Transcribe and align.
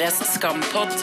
P3s 0.00 0.22
Skampod. 0.32 0.94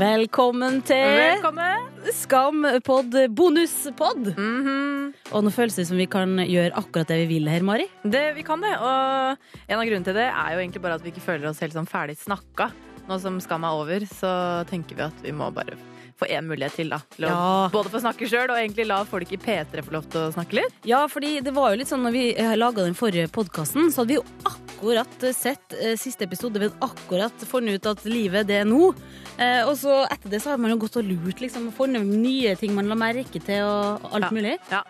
Velkommen 0.00 0.80
til 0.82 1.12
Velkommen! 1.14 1.84
Skampod 2.10 3.14
bonuspod. 3.38 4.32
Mhm. 4.34 5.12
Og 5.30 5.44
nå 5.46 5.52
føles 5.54 5.76
det 5.78 5.84
som 5.86 6.00
vi 6.00 6.08
kan 6.10 6.40
gjøre 6.42 6.74
akkurat 6.74 7.06
det 7.06 7.20
vi 7.20 7.36
vil 7.36 7.46
her, 7.46 7.62
Mari. 7.62 7.86
det, 8.02 8.34
vi 8.34 8.42
kan 8.42 8.58
det, 8.66 8.72
og 8.82 9.38
en 9.68 9.78
av 9.78 9.86
grunnene 9.86 10.08
til 10.10 10.18
det 10.18 10.26
er 10.26 10.56
jo 10.56 10.58
egentlig 10.58 10.82
bare 10.82 10.98
at 10.98 11.06
vi 11.06 11.12
ikke 11.14 11.22
føler 11.22 11.46
oss 11.52 11.62
helt 11.62 11.78
sånn 11.78 11.86
ferdig 11.86 12.18
snakka. 12.18 12.72
Nå 13.06 13.20
som 13.22 13.38
skam 13.38 13.62
er 13.62 13.78
over, 13.78 14.00
så 14.10 14.66
tenker 14.66 14.98
vi 14.98 15.06
at 15.06 15.22
vi 15.22 15.30
må 15.30 15.52
bare 15.54 15.78
få 16.18 16.26
én 16.28 16.44
mulighet 16.48 16.74
til, 16.74 16.88
da. 16.90 16.98
Til 17.14 17.26
å 17.26 17.28
Ja. 17.28 17.68
både 17.72 17.90
få 17.92 18.00
snakke 18.02 18.26
sjøl, 18.28 18.50
og 18.50 18.56
egentlig 18.58 18.86
la 18.86 19.04
folk 19.04 19.30
i 19.32 19.36
P3 19.36 19.82
få 19.86 19.92
lov 19.92 20.08
til 20.10 20.20
å 20.26 20.32
snakke 20.34 20.52
litt. 20.58 20.74
Ja, 20.84 21.06
fordi 21.06 21.40
det 21.42 21.54
var 21.54 21.70
jo 21.70 21.78
litt 21.78 21.88
sånn 21.88 22.02
når 22.02 22.12
vi 22.12 22.34
laga 22.58 22.84
den 22.84 22.94
forrige 22.98 23.28
podkasten, 23.30 23.92
så 23.92 24.02
hadde 24.02 24.08
vi 24.08 24.18
jo 24.18 24.24
akkurat 24.44 25.34
sett 25.34 25.72
eh, 25.80 25.94
siste 25.96 26.22
episode. 26.26 26.58
Vi 26.58 26.68
hadde 26.68 26.80
akkurat 26.80 27.32
funnet 27.46 27.74
ut 27.78 27.86
at 27.86 28.04
livet, 28.04 28.46
det 28.46 28.60
er 28.62 28.64
nå. 28.64 28.92
Eh, 29.38 29.62
og 29.68 29.76
så 29.78 30.04
etter 30.10 30.28
det 30.30 30.42
så 30.42 30.50
har 30.50 30.58
man 30.58 30.70
jo 30.72 30.78
gått 30.78 30.96
og 30.98 31.04
lurt, 31.04 31.38
liksom. 31.40 31.68
og 31.68 31.74
Funnet 31.78 32.04
nye 32.04 32.54
ting 32.58 32.74
man 32.74 32.88
la 32.88 32.94
merke 32.98 33.38
til, 33.42 33.62
og 33.62 34.00
alt 34.12 34.24
Ja. 34.24 34.30
mulig. 34.30 34.58
Ja. 34.70 34.82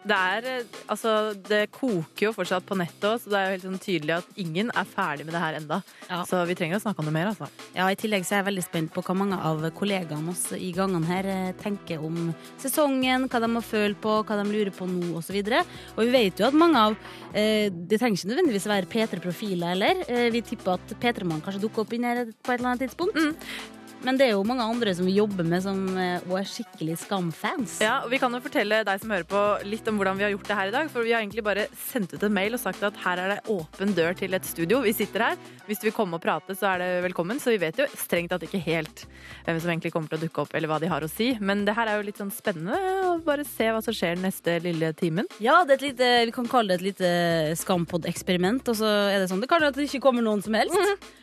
Det 0.00 0.16
er 0.16 0.46
eh, 0.48 0.76
Altså, 0.90 1.10
det 1.46 1.66
koker 1.74 2.28
jo 2.28 2.32
fortsatt 2.34 2.64
på 2.66 2.76
nettet 2.78 3.04
òg, 3.06 3.20
så 3.22 3.30
det 3.30 3.38
er 3.38 3.46
jo 3.46 3.54
helt 3.54 3.66
sånn 3.66 3.82
tydelig 3.82 4.14
at 4.16 4.40
ingen 4.40 4.72
er 4.74 4.88
ferdig 4.88 5.26
med 5.26 5.34
det 5.36 5.42
her 5.42 5.58
enda. 5.60 5.80
Ja. 6.08 6.22
Så 6.26 6.40
vi 6.48 6.56
trenger 6.58 6.80
å 6.80 6.82
snakke 6.82 7.02
om 7.02 7.08
det 7.10 7.14
mer, 7.14 7.30
altså. 7.30 7.46
Ja, 7.76 7.86
I 7.86 7.98
tillegg 8.00 8.24
så 8.26 8.34
er 8.34 8.42
jeg 8.42 8.48
veldig 8.50 8.64
spent 8.66 8.92
på 8.94 9.04
hva 9.06 9.16
mange 9.16 9.38
av 9.50 9.62
kollegaene 9.76 10.32
oss 10.32 10.46
i 10.56 10.72
gangene 10.76 11.10
her 11.10 11.30
eh, 11.30 11.52
tenker 11.60 12.02
om 12.06 12.32
sesongen, 12.60 13.28
hva 13.30 13.42
de 13.44 13.50
har 13.54 13.66
følt 13.66 14.00
på, 14.02 14.16
hva 14.26 14.38
de 14.40 14.46
lurer 14.50 14.72
på 14.74 14.88
nå 14.90 15.12
osv. 15.20 15.40
Og, 15.40 15.74
og 15.96 16.02
vi 16.04 16.14
vet 16.14 16.40
jo 16.40 16.48
at 16.48 16.56
mange 16.58 16.86
av 16.90 16.96
eh, 17.34 17.68
Det 17.70 18.00
trenger 18.00 18.18
ikke 18.18 18.32
nødvendigvis 18.32 18.66
å 18.68 18.74
være 18.74 18.90
P3-profiler 18.94 19.74
heller. 19.74 20.06
Eh, 20.08 20.30
vi 20.34 20.42
tipper 20.46 20.78
at 20.78 20.96
P3-mann 21.02 21.44
kanskje 21.44 21.62
dukker 21.66 21.84
opp 21.84 21.94
inn 21.94 22.08
her 22.08 22.24
på 22.24 22.54
et 22.54 22.58
eller 22.58 22.72
annet 22.72 22.88
tidspunkt. 22.88 23.78
Men 24.00 24.16
det 24.16 24.30
er 24.30 24.32
jo 24.32 24.44
mange 24.48 24.64
andre 24.64 24.94
som 24.96 25.04
vi 25.04 25.12
jobber 25.18 25.44
med 25.44 25.60
som 25.64 25.80
òg 25.92 26.36
er 26.40 26.46
skikkelig 26.48 26.94
Skam-fans. 27.02 27.78
Ja, 27.84 27.98
og 28.04 28.10
Vi 28.12 28.18
kan 28.22 28.32
jo 28.32 28.40
fortelle 28.40 28.80
deg 28.86 29.00
som 29.02 29.12
hører 29.12 29.26
på 29.28 29.40
litt 29.68 29.88
om 29.90 29.98
hvordan 30.00 30.16
vi 30.16 30.24
har 30.24 30.32
gjort 30.32 30.48
det 30.48 30.56
her 30.56 30.70
i 30.70 30.74
dag. 30.74 30.88
For 30.92 31.04
vi 31.04 31.12
har 31.12 31.20
egentlig 31.20 31.44
bare 31.44 31.66
sendt 31.76 32.14
ut 32.14 32.24
en 32.24 32.32
mail 32.32 32.56
og 32.56 32.62
sagt 32.62 32.82
at 32.86 32.96
her 33.04 33.20
er 33.20 33.34
det 33.34 33.38
åpen 33.52 33.92
dør 33.96 34.16
til 34.16 34.32
et 34.36 34.48
studio. 34.48 34.80
Vi 34.86 34.94
sitter 34.96 35.26
her. 35.28 35.36
Hvis 35.68 35.82
du 35.82 35.90
vil 35.90 35.94
komme 35.96 36.16
og 36.16 36.24
prate, 36.24 36.56
så 36.56 36.70
er 36.72 36.80
det 36.82 36.88
velkommen. 37.10 37.40
Så 37.42 37.52
vi 37.52 37.60
vet 37.60 37.76
jo 37.82 37.86
strengt 37.92 38.32
tatt 38.32 38.46
ikke 38.48 38.62
helt 38.64 39.04
hvem 39.44 39.60
som 39.60 39.72
egentlig 39.74 39.92
kommer 39.92 40.08
til 40.14 40.20
å 40.20 40.24
dukke 40.24 40.44
opp, 40.46 40.56
eller 40.56 40.72
hva 40.72 40.80
de 40.80 40.90
har 40.90 41.04
å 41.04 41.10
si. 41.10 41.34
Men 41.40 41.66
det 41.68 41.76
her 41.76 41.92
er 41.92 42.00
jo 42.00 42.08
litt 42.08 42.20
sånn 42.20 42.32
spennende 42.32 42.80
å 43.10 43.18
bare 43.26 43.44
se 43.48 43.68
hva 43.68 43.84
som 43.84 43.96
skjer 43.96 44.16
neste 44.22 44.56
lille 44.64 44.94
timen. 44.96 45.28
Ja, 45.44 45.60
det 45.68 45.76
er 45.76 45.80
et 45.82 45.86
lite, 45.90 46.10
vi 46.30 46.36
kan 46.40 46.48
kalle 46.48 46.72
det 46.72 46.80
et 46.80 46.86
lite 46.88 47.12
Skampod-eksperiment. 47.60 48.64
Og 48.72 48.80
så 48.80 48.88
er 49.12 49.20
det 49.20 49.28
sånn, 49.30 49.44
det 49.44 49.50
kan 49.52 49.60
jo 49.60 49.70
at 49.70 49.76
det 49.76 49.90
ikke 49.90 50.02
kommer 50.08 50.24
noen 50.24 50.40
som 50.44 50.56
helst. 50.56 50.76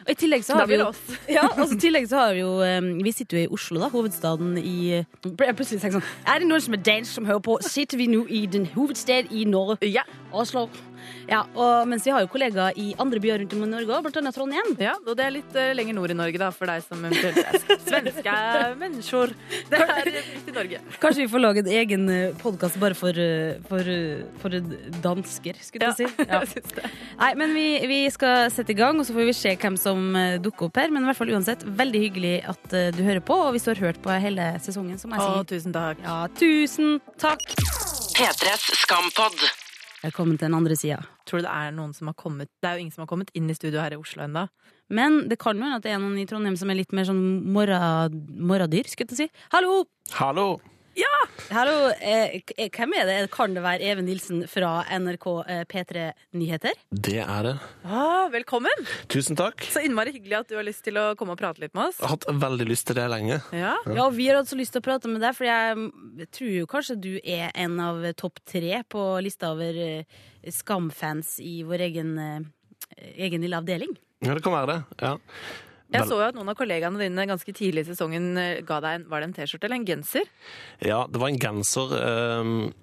Og 0.05 0.13
i 0.13 0.17
tillegg 0.17 0.45
så 0.45 0.61
har 0.61 0.69
vi 0.69 0.77
jo. 0.79 0.91
Ja, 1.31 1.47
og 1.49 1.65
så 1.65 1.73
i 1.75 1.81
tillegg 1.81 2.05
så 2.09 2.21
har 2.21 2.35
vi 2.37 2.43
jo 2.43 2.53
eh, 2.63 2.66
Vi 3.03 3.13
sitter 3.15 3.37
jo 3.37 3.43
i 3.43 3.53
Oslo, 3.57 3.79
da, 3.81 3.89
hovedstaden 3.93 4.57
i 4.59 5.03
plutselig 5.21 5.81
sånn 5.81 6.03
Er 6.27 6.41
det 6.41 6.49
noen 6.49 6.63
som 6.63 6.77
er 6.77 6.83
dansk 6.85 7.19
som 7.19 7.27
hører 7.29 7.43
på? 7.43 7.57
Sitter 7.65 7.99
vi 7.99 8.09
nå 8.11 8.25
i 8.29 8.45
den 8.51 8.67
hovedstad 8.75 9.31
i 9.31 9.47
Norge? 9.49 9.79
Ja. 9.87 10.05
Oslo. 10.35 10.67
Ja, 11.27 11.41
og 11.55 11.87
mens 11.91 12.05
vi 12.07 12.13
har 12.15 12.23
jo 12.23 12.29
kollegaer 12.31 12.77
i 12.79 12.93
andre 13.01 13.19
byer 13.23 13.41
rundt 13.43 13.53
om 13.57 13.63
i 13.65 13.69
Norge, 13.71 14.01
blant 14.05 14.19
annet 14.21 14.35
Trondheim. 14.37 14.73
ja, 14.79 14.93
og 15.05 15.15
det 15.19 15.25
er 15.25 15.33
litt 15.35 15.57
uh, 15.57 15.71
lenger 15.75 15.97
nord 15.97 16.13
i 16.13 16.17
Norge, 16.17 16.39
da, 16.41 16.51
for 16.55 16.69
deg 16.71 16.83
som 16.85 17.03
eventuelt 17.03 17.41
er 17.43 17.59
svenske 17.87 18.35
mennesker. 18.81 19.33
Det 19.71 19.81
er 19.83 20.11
litt 20.11 20.47
i 20.51 20.55
Norge. 20.55 20.81
Kanskje 21.03 21.25
vi 21.25 21.29
får 21.31 21.43
lage 21.43 21.63
en 21.65 21.71
egen 21.81 22.07
podkast 22.41 22.79
bare 22.81 22.95
for, 22.97 23.17
eh, 23.19 23.59
for, 23.67 23.83
eh, 23.91 24.23
for 24.41 24.55
dansker, 25.03 25.59
skulle 25.61 25.91
jeg 25.91 25.99
si. 25.99 26.07
Ja. 26.27 26.41
jeg 26.41 26.49
syns 26.55 26.73
det. 26.79 26.89
Nei, 27.19 27.29
men 27.39 27.53
vi, 27.55 27.65
vi 27.87 27.99
skal 28.11 28.49
sette 28.51 28.73
i 28.73 28.77
gang, 28.77 28.99
og 28.99 29.07
så 29.07 29.15
får 29.15 29.27
vi 29.29 29.35
se 29.37 29.53
hvem 29.59 29.77
som 29.79 30.07
eh, 30.15 30.37
dukker 30.43 30.67
opp 30.69 30.79
her. 30.81 30.91
Men 30.93 31.05
i 31.05 31.09
hvert 31.11 31.19
fall 31.19 31.31
uansett, 31.35 31.63
veldig 31.83 32.01
hyggelig 32.07 32.33
at 32.55 32.75
eh, 32.75 32.89
du 32.95 33.03
hører 33.05 33.23
på, 33.23 33.37
og 33.47 33.53
hvis 33.55 33.67
du 33.67 33.71
har 33.73 33.83
hørt 33.89 34.01
på 34.03 34.15
hele 34.23 34.49
sesongen, 34.63 34.97
så 34.99 35.07
må 35.11 35.19
jeg 35.19 35.27
si 35.27 35.55
tusen 35.55 35.75
takk. 35.75 36.03
ja, 36.03 36.17
tusen 36.39 36.99
takk. 37.21 37.47
P3s 38.17 38.69
Skampod. 38.83 39.66
Velkommen 40.03 40.37
til 40.37 40.45
den 40.45 40.53
andre 40.53 40.75
sida. 40.77 40.99
Tror 41.25 41.41
du 41.41 41.47
det 41.47 41.53
er 41.53 41.71
noen 41.73 41.93
som 41.97 42.11
har 42.11 42.15
kommet 42.19 42.51
Det 42.61 42.69
er 42.69 42.77
jo 42.77 42.83
ingen 42.85 42.93
som 42.93 43.01
har 43.01 43.09
kommet 43.09 43.31
inn 43.33 43.49
i 43.49 43.55
studio 43.57 43.81
her 43.81 43.95
i 43.95 43.97
Oslo 43.97 44.27
ennå. 44.27 44.45
Men 44.93 45.23
det 45.27 45.39
kan 45.41 45.57
jo 45.57 45.65
hende 45.65 45.79
at 45.81 45.87
det 45.87 45.95
er 45.95 46.01
noen 46.03 46.19
i 46.21 46.27
Trondheim 46.29 46.57
som 46.59 46.69
er 46.69 46.77
litt 46.77 46.93
mer 46.93 47.07
sånn 47.09 47.23
morra, 47.53 47.79
morradyr, 48.13 48.85
skulle 48.85 49.07
jeg 49.07 49.15
til 49.15 49.17
å 49.17 49.21
si. 49.25 49.47
Hallo! 49.55 49.77
Hallo! 50.19 50.47
Hallo, 51.47 51.91
eh, 52.01 52.41
eh, 52.57 52.69
hvem 52.73 52.93
er 52.97 53.05
det? 53.07 53.15
Kan 53.31 53.53
det 53.55 53.61
være 53.63 53.85
Even 53.87 54.05
Nilsen 54.09 54.41
fra 54.51 54.81
NRK 54.99 55.25
eh, 55.47 55.61
P3 55.69 56.07
Nyheter? 56.35 56.73
Det 56.91 57.19
er 57.23 57.45
det. 57.45 57.53
Ah, 57.85 58.27
velkommen! 58.33 58.83
Tusen 59.07 59.37
takk. 59.39 59.63
Så 59.71 59.83
innmari 59.85 60.11
hyggelig 60.15 60.39
at 60.41 60.49
du 60.51 60.57
har 60.57 60.65
lyst 60.67 60.83
til 60.87 60.97
å 60.99 61.05
komme 61.19 61.37
og 61.37 61.39
prate 61.39 61.63
litt 61.63 61.75
med 61.77 61.91
oss. 61.91 62.01
Jeg 62.01 62.09
har 62.09 62.15
hatt 62.17 62.27
veldig 62.41 62.67
lyst 62.67 62.89
til 62.89 62.97
det 62.99 63.05
lenge. 63.13 63.39
Ja, 63.55 63.75
Ja, 63.85 64.07
og 64.07 64.17
vi 64.17 64.27
har 64.27 64.41
hatt 64.41 64.51
så 64.51 64.57
lyst 64.59 64.75
til 64.75 64.83
å 64.83 64.87
prate 64.89 65.11
med 65.11 65.23
deg, 65.23 65.37
for 65.37 65.47
jeg 65.47 66.27
tror 66.35 66.51
jo 66.51 66.67
kanskje 66.73 66.97
du 67.05 67.13
er 67.23 67.53
en 67.55 67.77
av 67.85 68.03
topp 68.19 68.41
tre 68.49 68.81
på 68.89 69.05
lista 69.23 69.53
over 69.55 69.79
eh, 69.85 70.19
Skam-fans 70.51 71.37
i 71.43 71.61
vår 71.67 71.85
egen, 71.87 72.11
eh, 72.19 73.07
egen 73.29 73.45
lille 73.45 73.61
avdeling. 73.61 73.95
Ja, 74.25 74.33
det 74.33 74.43
kan 74.43 74.57
være 74.57 74.73
det. 74.73 74.79
Ja. 75.05 75.15
Jeg 75.93 76.03
så 76.09 76.17
jo 76.19 76.25
at 76.27 76.35
noen 76.35 76.49
av 76.51 76.57
kollegaene 76.59 76.99
dine 76.99 77.23
ganske 77.29 77.53
tidlig 77.55 77.85
i 77.85 77.89
sesongen 77.93 78.33
eh, 78.41 78.59
ga 78.67 78.81
deg 78.83 78.97
en, 78.99 79.05
var 79.07 79.23
det 79.23 79.29
en 79.29 79.35
T-skjorte 79.37 79.69
eller 79.69 79.79
en 79.79 79.85
genser. 79.87 80.27
ja, 80.83 81.05
det 81.07 81.21
var 81.21 81.31
en 81.31 81.39
genser 81.39 81.93
ehm, 82.01 82.73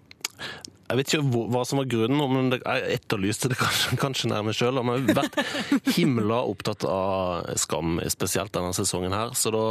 Jeg 0.88 0.96
vet 1.00 1.12
ikke 1.12 1.44
hva 1.52 1.62
som 1.68 1.80
var 1.82 1.88
grunnen, 1.92 2.22
men 2.32 2.50
jeg 2.56 2.98
etterlyste 2.98 3.50
det 3.52 3.58
kanskje, 3.64 3.98
kanskje 4.00 4.30
nærmest 4.32 4.60
sjøl. 4.62 4.80
Men 4.84 5.04
jeg 5.04 5.16
har 5.16 5.22
vært 5.22 5.94
himla 5.98 6.42
opptatt 6.48 6.84
av 6.88 7.48
Skam, 7.60 7.98
spesielt 8.12 8.52
denne 8.56 8.72
sesongen 8.76 9.12
her. 9.16 9.32
Så 9.36 9.52
da 9.54 9.64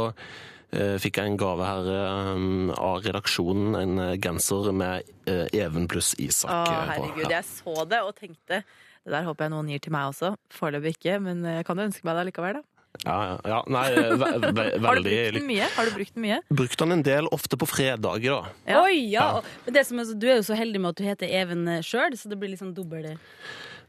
eh, 0.70 0.94
fikk 1.02 1.18
jeg 1.18 1.32
en 1.32 1.38
gave 1.40 1.66
her 1.66 1.90
ehm, 1.98 2.70
av 2.74 3.02
redaksjonen, 3.06 3.74
en 3.82 3.98
eh, 4.10 4.14
genser 4.22 4.70
med 4.74 5.10
Even 5.54 5.86
pluss 5.90 6.12
Isak 6.20 6.50
Å, 6.52 6.84
herregud, 6.92 7.24
Ja. 7.26 7.38
jeg 7.40 7.46
så 7.50 7.82
det 7.88 8.02
og 8.04 8.14
tenkte 8.18 8.62
det 9.04 9.12
der 9.12 9.24
håper 9.26 9.44
jeg 9.46 9.52
noen 9.52 9.68
gir 9.68 9.82
til 9.84 9.92
meg 9.92 10.06
også. 10.14 10.30
Foreløpig 10.54 10.94
ikke, 10.96 11.18
men 11.20 11.42
jeg 11.44 11.66
kan 11.68 11.76
jo 11.76 11.84
ønske 11.90 12.06
meg 12.08 12.16
det 12.16 12.22
likevel, 12.30 12.60
da. 12.62 12.68
Ja, 13.02 13.40
ja. 13.44 13.58
Nei, 13.66 13.88
eh, 13.90 14.14
ve 14.14 14.28
ve 14.54 14.64
Har 14.86 15.00
du 15.00 15.02
veldig 15.02 15.14
brukt 15.16 15.34
den 15.40 15.48
mye? 15.48 15.66
Har 15.74 15.88
du 15.88 15.94
brukt 15.96 16.14
den 16.14 16.22
mye? 16.24 16.38
Brukte 16.48 16.84
den 16.84 16.92
en 16.98 17.02
del, 17.06 17.26
ofte 17.34 17.58
på 17.58 17.66
fredager, 17.66 18.30
da. 18.38 18.54
Ja. 18.70 18.82
Oi, 18.86 19.00
ja! 19.10 19.26
Ja. 19.40 19.42
Men 19.66 19.74
det 19.74 19.84
som 19.88 19.98
er 19.98 20.08
så, 20.08 20.14
du 20.14 20.28
er 20.30 20.38
jo 20.38 20.46
så 20.46 20.56
heldig 20.58 20.80
med 20.84 20.94
at 20.94 21.00
du 21.02 21.04
heter 21.08 21.34
Even 21.42 21.66
sjøl, 21.84 22.14
så 22.16 22.30
det 22.30 22.38
blir 22.40 22.54
litt 22.54 22.62
sånn 22.62 22.74
dobbel 22.76 23.10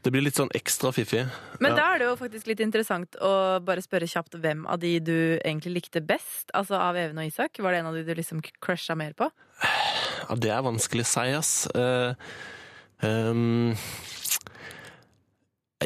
Det 0.05 0.11
blir 0.13 0.21
litt 0.25 0.37
sånn 0.37 0.51
ekstra 0.57 0.91
fiffig. 0.93 1.23
Men 1.59 1.71
Ja. 1.73 1.77
da 1.77 1.85
er 1.93 1.99
det 2.01 2.09
jo 2.09 2.17
faktisk 2.19 2.47
litt 2.49 2.59
interessant 2.65 3.15
å 3.21 3.59
bare 3.65 3.81
spørre 3.85 4.09
kjapt 4.09 4.35
hvem 4.41 4.65
av 4.69 4.79
de 4.81 4.99
du 4.99 5.15
egentlig 5.43 5.73
likte 5.79 6.01
best, 6.01 6.51
altså 6.53 6.75
av 6.81 6.97
Even 6.97 7.17
og 7.21 7.25
Isak. 7.29 7.57
Var 7.61 7.71
det 7.71 7.79
en 7.79 7.87
av 7.89 7.93
de 7.97 8.03
du 8.03 8.13
liksom 8.13 8.41
crusha 8.61 8.95
mer 8.97 9.13
på? 9.13 9.29
Ja, 10.29 10.35
det 10.35 10.51
er 10.51 10.61
vanskelig 10.65 11.05
å 11.05 11.09
si, 11.13 11.25
ass. 11.37 11.53
Eh, 11.73 12.13
ehm, 13.01 13.73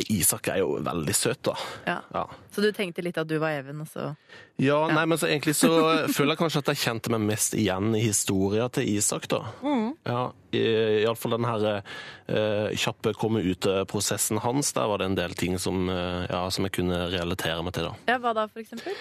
Isak 0.10 0.48
er 0.54 0.62
jo 0.62 0.78
veldig 0.86 1.16
søt, 1.16 1.42
da. 1.44 1.54
Ja. 1.88 1.98
Ja. 2.16 2.26
Så 2.54 2.62
du 2.66 2.72
tenkte 2.76 3.04
litt 3.06 3.18
at 3.22 3.28
du 3.30 3.38
var 3.40 3.52
Even, 3.60 3.82
og 3.82 3.88
så 3.92 4.16
Ja, 4.60 4.80
nei, 4.92 5.06
men 5.08 5.18
så 5.18 5.28
egentlig 5.30 5.54
så 5.56 5.70
føler 6.12 6.34
jeg 6.34 6.40
kanskje 6.42 6.60
at 6.64 6.72
jeg 6.74 6.80
kjente 6.82 7.12
meg 7.14 7.22
mest 7.30 7.54
igjen 7.56 7.94
i 7.96 8.02
historia 8.04 8.66
til 8.76 8.90
Isak, 8.92 9.28
da. 9.32 9.40
Ja, 10.06 10.32
i- 10.52 11.04
Iallfall 11.06 11.36
den 11.38 11.46
her 11.48 11.68
eh, 12.28 12.74
kjappe 12.76 13.14
komme 13.16 13.40
ut-prosessen 13.46 14.42
hans. 14.44 14.74
Der 14.76 14.88
var 14.92 14.98
det 15.00 15.06
en 15.12 15.16
del 15.16 15.36
ting 15.40 15.56
som, 15.62 15.88
eh, 15.90 16.26
ja, 16.30 16.42
som 16.52 16.66
jeg 16.68 16.74
kunne 16.80 17.06
relatere 17.14 17.64
meg 17.64 17.74
til, 17.78 17.88
da. 17.88 17.94
Ja, 18.12 18.18
hva 18.20 18.34
da, 18.36 18.48
for 18.52 18.60
eksempel? 18.60 18.98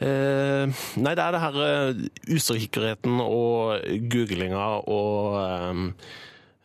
Eh, 0.00 0.66
nei, 1.00 1.14
det 1.14 1.24
er 1.24 1.32
det 1.32 1.40
her 1.46 1.60
eh, 1.64 2.04
usikkerheten 2.36 3.20
og 3.24 3.80
googlinga 4.12 4.66
og 4.84 5.38
eh, 5.40 5.82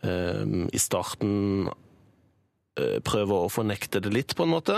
eh, 0.10 0.68
i 0.74 0.82
starten 0.82 1.70
eh, 2.80 3.00
prøve 3.06 3.38
å 3.46 3.50
fornekte 3.52 4.02
det 4.04 4.12
litt, 4.14 4.36
på 4.38 4.44
en 4.48 4.54
måte. 4.54 4.78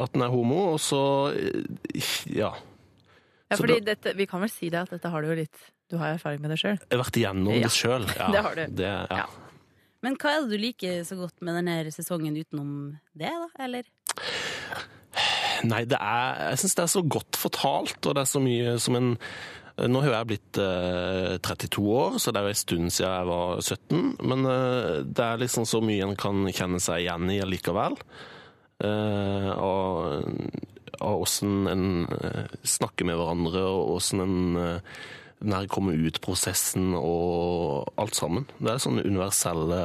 At 0.00 0.12
den 0.14 0.22
er 0.24 0.30
homo, 0.32 0.72
og 0.74 0.80
så 0.80 1.00
eh, 1.34 2.08
ja. 2.36 2.52
Ja, 3.50 3.56
fordi 3.58 3.80
da- 3.80 3.92
dette, 3.94 4.12
Vi 4.16 4.26
kan 4.30 4.40
vel 4.44 4.50
si 4.52 4.68
det 4.70 4.78
at 4.84 4.90
dette 4.94 5.10
har 5.10 5.22
du 5.22 5.28
jo 5.32 5.34
litt 5.40 5.58
Du 5.90 5.96
har 5.98 6.12
erfaring 6.14 6.40
med 6.40 6.52
det 6.54 6.58
sjøl. 6.62 6.76
Jeg 6.78 6.94
har 6.94 7.00
vært 7.02 7.16
igjennom 7.18 7.54
Ja, 7.56 7.62
det 7.66 7.72
sjøl. 7.74 8.04
Ja, 8.14 8.28
det 8.34 8.42
har 8.46 8.54
du. 8.54 8.66
Det, 8.78 8.86
ja. 8.86 9.06
Ja. 9.10 9.24
Men 10.06 10.14
hva 10.16 10.30
er 10.36 10.44
det 10.46 10.54
du 10.54 10.62
liker 10.62 11.00
så 11.04 11.16
godt 11.18 11.42
med 11.44 11.58
denne 11.58 11.74
sesongen 11.92 12.36
utenom 12.38 12.70
det, 13.12 13.28
da? 13.28 13.48
Eller? 13.66 13.88
Nei, 15.66 15.82
det 15.84 15.98
er, 16.00 16.38
jeg 16.54 16.60
syns 16.62 16.76
det 16.78 16.84
er 16.86 16.92
så 16.94 17.02
godt 17.04 17.36
fortalt, 17.36 17.98
og 18.08 18.14
det 18.16 18.22
er 18.22 18.30
så 18.30 18.40
mye 18.40 18.78
som 18.80 18.96
en 18.96 19.10
Nå 19.88 20.02
har 20.04 20.12
jeg 20.12 20.28
blitt 20.32 20.58
eh, 20.60 21.36
32 21.40 21.84
år, 21.96 22.18
så 22.20 22.32
det 22.32 22.40
er 22.40 22.48
jo 22.48 22.54
en 22.54 22.60
stund 22.60 22.92
siden 22.92 23.14
jeg 23.14 23.28
var 23.30 23.62
17. 23.62 24.02
Men 24.32 24.50
eh, 24.50 24.98
det 25.06 25.24
er 25.26 25.40
liksom 25.40 25.68
så 25.68 25.80
mye 25.84 26.04
en 26.08 26.18
kan 26.20 26.42
kjenne 26.52 26.80
seg 26.82 27.06
igjen 27.06 27.32
i 27.32 27.40
allikevel. 27.44 27.96
Av 28.80 29.60
og 29.60 30.66
og 31.00 31.22
åssen 31.24 31.68
en 31.70 31.84
eh, 32.12 32.50
snakker 32.66 33.06
med 33.08 33.16
hverandre, 33.16 33.62
og 33.64 33.94
åssen 33.94 34.20
en 34.20 34.40
nær 35.40 35.68
kommer 35.72 35.96
ut-prosessen 35.96 36.92
og 36.98 37.88
alt 38.00 38.18
sammen. 38.18 38.44
Det 38.58 38.74
er 38.74 38.82
sånne 38.82 39.06
universelle 39.06 39.80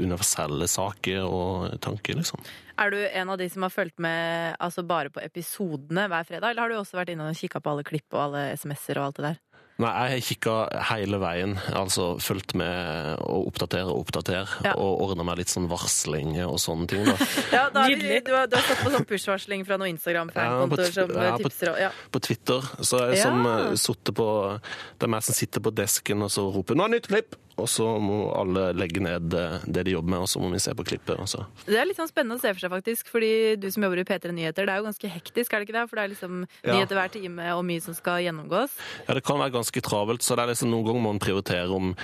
universelle 0.00 0.68
saker 0.70 1.26
og 1.26 1.78
tanker, 1.84 2.16
liksom. 2.18 2.42
Er 2.80 2.92
du 2.92 2.98
en 3.04 3.32
av 3.32 3.38
de 3.38 3.48
som 3.52 3.66
har 3.66 3.72
fulgt 3.74 4.00
med 4.02 4.56
altså 4.62 4.84
bare 4.86 5.12
på 5.12 5.22
episodene 5.22 6.08
hver 6.08 6.28
fredag, 6.28 6.50
eller 6.50 6.64
har 6.64 6.72
du 6.72 6.80
også 6.80 6.98
vært 6.98 7.12
inne 7.12 7.28
og 7.28 7.38
kikka 7.38 7.60
på 7.60 7.74
alle 7.74 7.86
klipp 7.86 8.08
og 8.16 8.26
alle 8.26 8.46
SMS-er 8.56 9.00
og 9.00 9.10
alt 9.10 9.20
det 9.20 9.28
der? 9.30 9.40
Nei, 9.80 9.90
jeg 9.90 10.12
har 10.12 10.24
kikka 10.26 10.54
hele 10.90 11.18
veien. 11.22 11.54
Altså 11.74 12.12
fulgt 12.22 12.52
med 12.58 13.16
og 13.24 13.48
oppdatere 13.48 13.88
og 13.88 14.04
oppdatere. 14.04 14.44
Ja. 14.66 14.74
Og 14.76 15.00
ordna 15.06 15.24
meg 15.26 15.40
litt 15.40 15.52
sånn 15.52 15.68
varsling 15.70 16.34
og 16.44 16.58
sånne 16.62 16.88
ting. 16.92 17.06
da. 17.08 17.16
Ja, 17.56 17.64
da 17.72 17.86
har 17.86 17.96
det, 17.96 18.20
du, 18.26 18.32
har, 18.36 18.50
du 18.50 18.56
har 18.58 18.66
stått 18.66 18.82
på 18.84 18.92
sånn 18.92 19.06
push-varsling 19.08 19.64
fra 19.68 19.78
noen 19.80 19.94
Instagram-fankontoer 19.96 20.84
Ja, 20.86 20.92
som 20.94 21.14
eh, 21.16 21.28
ja, 21.30 21.38
tipser 21.40 21.72
og 21.72 21.80
ja. 21.80 21.90
På 22.12 22.22
Twitter. 22.22 22.68
Så 22.84 23.00
jeg 23.08 23.22
som 23.24 23.48
eh, 23.48 23.72
sitter 23.80 24.16
på 24.16 24.28
Det 24.60 25.08
er 25.08 25.14
meg 25.16 25.24
som 25.26 25.36
sitter 25.36 25.64
på 25.64 25.72
desken 25.74 26.28
og 26.28 26.30
så 26.32 26.46
roper 26.52 26.78
'nå 26.78 26.86
er 26.86 26.94
nytt 26.98 27.08
klipp'! 27.10 27.40
Og 27.60 27.68
så 27.68 27.84
må 28.00 28.30
alle 28.38 28.70
legge 28.76 29.02
ned 29.04 29.34
eh, 29.36 29.58
det 29.66 29.84
de 29.88 29.92
jobber 29.96 30.14
med, 30.14 30.24
og 30.24 30.30
så 30.32 30.40
må 30.42 30.48
vi 30.54 30.60
se 30.62 30.72
på 30.78 30.86
klippet. 30.88 31.18
Også. 31.20 31.44
Det 31.66 31.76
er 31.78 31.84
litt 31.88 31.98
sånn 32.00 32.08
spennende 32.10 32.38
å 32.38 32.42
se 32.42 32.52
for 32.54 32.62
seg, 32.64 32.72
faktisk. 32.72 33.10
Fordi 33.12 33.32
du 33.60 33.68
som 33.74 33.84
jobber 33.84 34.00
i 34.02 34.06
P3 34.08 34.32
Nyheter, 34.32 34.66
det 34.68 34.72
er 34.74 34.80
jo 34.82 34.86
ganske 34.88 35.10
hektisk, 35.12 35.52
er 35.52 35.60
det 35.62 35.68
ikke 35.68 35.76
det? 35.80 35.86
For 35.90 36.00
det 36.00 36.04
er 36.06 36.12
liksom 36.14 36.40
Ja. 36.62 36.72
nyheter 36.76 36.96
hver 36.98 37.12
time 37.12 37.48
og 37.56 37.64
mye 37.68 37.82
som 37.84 37.94
skal 37.94 38.22
gjennomgås. 38.24 38.76
Ja, 39.08 39.14
Det 39.14 39.24
kan 39.24 39.38
være 39.38 39.52
ganske 39.58 39.80
travelt, 39.84 40.22
så 40.24 40.36
det 40.36 40.44
er 40.46 40.52
liksom 40.54 40.70
noen 40.72 40.86
ganger 40.86 41.02
må 41.02 41.12
man 41.12 41.18
prioritere 41.22 41.68
om 41.74 41.94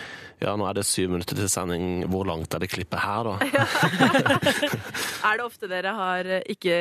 ja, 0.40 0.52
nå 0.54 0.68
er 0.68 0.74
det 0.78 0.84
syv 0.86 1.10
minutter 1.10 1.34
til 1.34 1.48
sending, 1.50 2.04
hvor 2.12 2.24
langt 2.28 2.52
er 2.54 2.60
det 2.62 2.68
klippet 2.70 3.00
her, 3.02 3.24
da? 3.26 3.38
Er 5.28 5.38
det 5.40 5.44
ofte 5.44 5.66
dere 5.70 5.92
har 5.96 6.28
eh, 6.30 6.44
ikke 6.54 6.76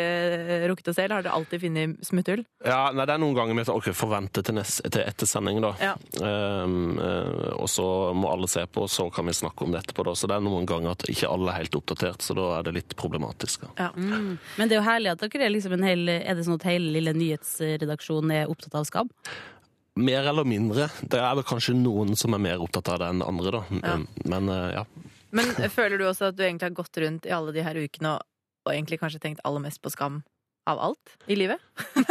rukket 0.69 0.91
å 0.91 0.93
se, 0.93 1.03
eller 1.05 1.17
har 1.19 1.25
dere 1.25 1.33
alltid 1.37 1.61
funnet 1.63 2.05
smutthull? 2.05 2.43
Ja, 2.65 2.91
nei, 2.93 3.05
Det 3.09 3.15
er 3.15 3.21
noen 3.23 3.35
ganger 3.37 3.57
vi 3.57 3.65
ok, 3.73 3.89
forventer 3.97 4.45
til, 4.45 4.57
nest, 4.59 4.83
til 4.85 5.01
etter 5.01 5.29
sending, 5.29 5.61
da. 5.63 5.73
Ja. 5.81 5.95
Eh, 6.21 6.75
og 7.57 7.67
så 7.71 7.87
må 8.17 8.29
alle 8.31 8.49
se 8.51 8.56
på, 8.65 8.85
og 8.87 8.89
så 8.91 9.05
kan 9.13 9.27
vi 9.29 9.35
snakke 9.37 9.65
om 9.65 9.73
det 9.73 9.83
etterpå. 9.83 10.03
da. 10.07 10.15
Så 10.17 10.29
det 10.29 10.37
er 10.37 10.45
noen 10.45 10.65
ganger 10.69 10.95
at 10.95 11.05
ikke 11.11 11.29
alle 11.29 11.51
er 11.51 11.61
helt 11.61 11.77
oppdatert, 11.77 12.23
så 12.25 12.35
da 12.37 12.47
er 12.57 12.67
det 12.67 12.73
litt 12.79 12.95
problematisk. 12.99 13.67
Da. 13.67 13.87
Ja. 13.87 13.89
Men 13.95 14.63
det 14.63 14.77
er 14.77 14.79
jo 14.79 14.87
herlig 14.87 15.13
at 15.13 15.25
dere 15.25 15.45
er 15.45 15.53
liksom 15.53 15.75
en 15.77 15.85
hel 15.85 16.09
Er 16.09 16.37
det 16.37 16.45
sånn 16.47 16.57
at 16.57 16.65
hele 16.69 16.89
lille 16.95 17.13
nyhetsredaksjonen 17.17 18.33
er 18.39 18.51
opptatt 18.51 18.79
av 18.79 18.87
skam? 18.89 19.11
Mer 19.97 20.29
eller 20.29 20.45
mindre. 20.47 20.89
Det 21.01 21.19
er 21.19 21.37
vel 21.37 21.45
kanskje 21.47 21.75
noen 21.77 22.15
som 22.17 22.35
er 22.37 22.41
mer 22.41 22.63
opptatt 22.63 22.89
av 22.93 23.01
det 23.01 23.11
enn 23.13 23.25
andre, 23.25 23.59
da. 23.59 23.81
Ja. 23.81 23.99
Men 24.29 24.49
eh, 24.53 24.71
ja. 24.79 24.85
Men 25.35 25.53
føler 25.73 25.99
du 25.99 26.07
også 26.07 26.31
at 26.31 26.37
du 26.37 26.45
egentlig 26.45 26.69
har 26.69 26.77
gått 26.77 26.97
rundt 27.03 27.27
i 27.27 27.33
alle 27.35 27.53
de 27.53 27.65
her 27.65 27.77
ukene 27.77 28.15
og, 28.15 28.27
og 28.65 28.73
egentlig 28.73 28.99
kanskje 29.01 29.21
tenkt 29.23 29.43
aller 29.47 29.63
mest 29.63 29.81
på 29.83 29.91
skam 29.91 30.21
av 30.67 30.79
alt 30.89 31.13
i 31.31 31.35
livet? 31.39 31.61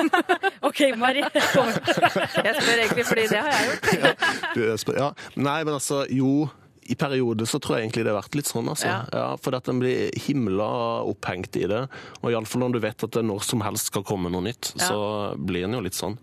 OK, 0.68 0.80
Mari. 1.00 1.22
Jeg 1.26 2.54
spør 2.56 2.82
egentlig 2.82 3.06
fordi 3.08 3.26
det 3.32 3.42
har 3.42 3.50
jeg 3.52 3.68
gjort. 3.70 4.28
Du, 4.56 4.62
spør- 4.80 5.00
ja. 5.02 5.10
Nei, 5.36 5.58
men 5.68 5.74
altså, 5.76 6.04
jo. 6.10 6.46
I 6.92 6.94
perioder 6.98 7.48
så 7.48 7.58
tror 7.62 7.76
jeg 7.78 7.86
egentlig 7.88 8.04
det 8.06 8.12
har 8.14 8.20
vært 8.22 8.36
litt 8.38 8.48
sånn, 8.50 8.68
altså. 8.72 8.86
Ja. 8.86 8.98
Ja. 9.12 9.26
for 9.42 9.56
at 9.58 9.68
en 9.68 9.80
blir 9.82 10.10
himla 10.26 10.66
opphengt 11.08 11.56
i 11.58 11.64
det. 11.70 11.80
Og 12.22 12.30
iallfall 12.32 12.62
når 12.64 12.76
du 12.76 12.80
vet 12.84 13.04
at 13.06 13.16
det 13.16 13.24
når 13.26 13.42
som 13.46 13.60
helst 13.64 13.90
skal 13.90 14.04
komme 14.06 14.30
noe 14.32 14.44
nytt, 14.46 14.72
Ja. 14.78 14.88
så 14.90 14.98
blir 15.38 15.64
en 15.66 15.74
jo 15.78 15.80
litt 15.84 15.96
sånn. 15.98 16.18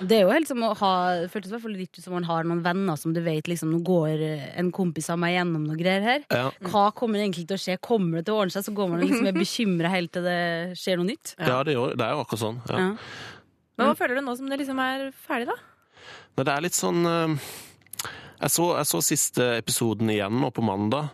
Det 0.00 0.18
er 0.18 0.22
jo 0.26 0.32
helt 0.34 0.48
som 0.48 0.58
å 0.66 0.72
ha 0.76 0.92
Det 1.20 1.30
føltes 1.32 1.50
i 1.50 1.54
hvert 1.54 1.62
fall 1.62 1.76
litt 1.78 1.98
ut 1.98 2.02
som 2.04 2.12
man 2.14 2.24
har 2.24 2.44
noen 2.44 2.62
venner 2.64 2.96
som 2.98 3.12
du 3.14 3.20
vet 3.20 3.46
liksom 3.50 3.70
Nå 3.70 3.82
går 3.86 4.22
en 4.58 4.70
kompis 4.72 5.08
av 5.10 5.18
meg 5.18 5.36
gjennom 5.38 5.66
noe 5.68 5.76
greier 5.78 6.02
her. 6.02 6.24
Ja. 6.30 6.50
Hva 6.70 6.90
kommer 6.94 7.18
egentlig 7.22 7.46
til 7.48 7.56
å 7.56 7.60
skje? 7.60 7.78
Kommer 7.80 8.18
det 8.18 8.26
til 8.26 8.34
å 8.34 8.42
ordne 8.44 8.52
seg? 8.54 8.64
Så 8.66 8.74
går 8.74 8.88
man 8.90 9.00
liksom 9.00 9.26
er 9.30 9.32
bekymra 9.36 9.90
helt 9.92 10.12
til 10.12 10.22
det 10.26 10.38
skjer 10.80 10.96
noe 10.98 11.06
nytt. 11.12 11.34
Ja, 11.38 11.62
det, 11.62 11.74
gjør, 11.76 11.94
det 11.96 12.06
er 12.06 12.16
jo 12.16 12.24
akkurat 12.24 12.42
sånn. 12.44 12.60
Ja. 12.68 12.78
Ja. 12.78 12.96
Men 13.80 13.86
hva 13.88 13.96
føler 13.96 14.18
du 14.20 14.24
nå 14.26 14.36
som 14.36 14.48
det 14.50 14.58
liksom 14.60 14.78
er 14.84 15.10
ferdig, 15.24 15.46
da? 15.48 15.54
Nei, 16.36 16.44
det 16.44 16.52
er 16.52 16.64
litt 16.64 16.76
sånn 16.76 17.00
eh, 17.08 17.48
jeg, 18.40 18.52
så, 18.54 18.66
jeg 18.78 18.88
så 18.88 19.00
siste 19.04 19.46
episoden 19.60 20.10
igjen 20.12 20.40
nå 20.40 20.50
på 20.54 20.64
mandag. 20.64 21.12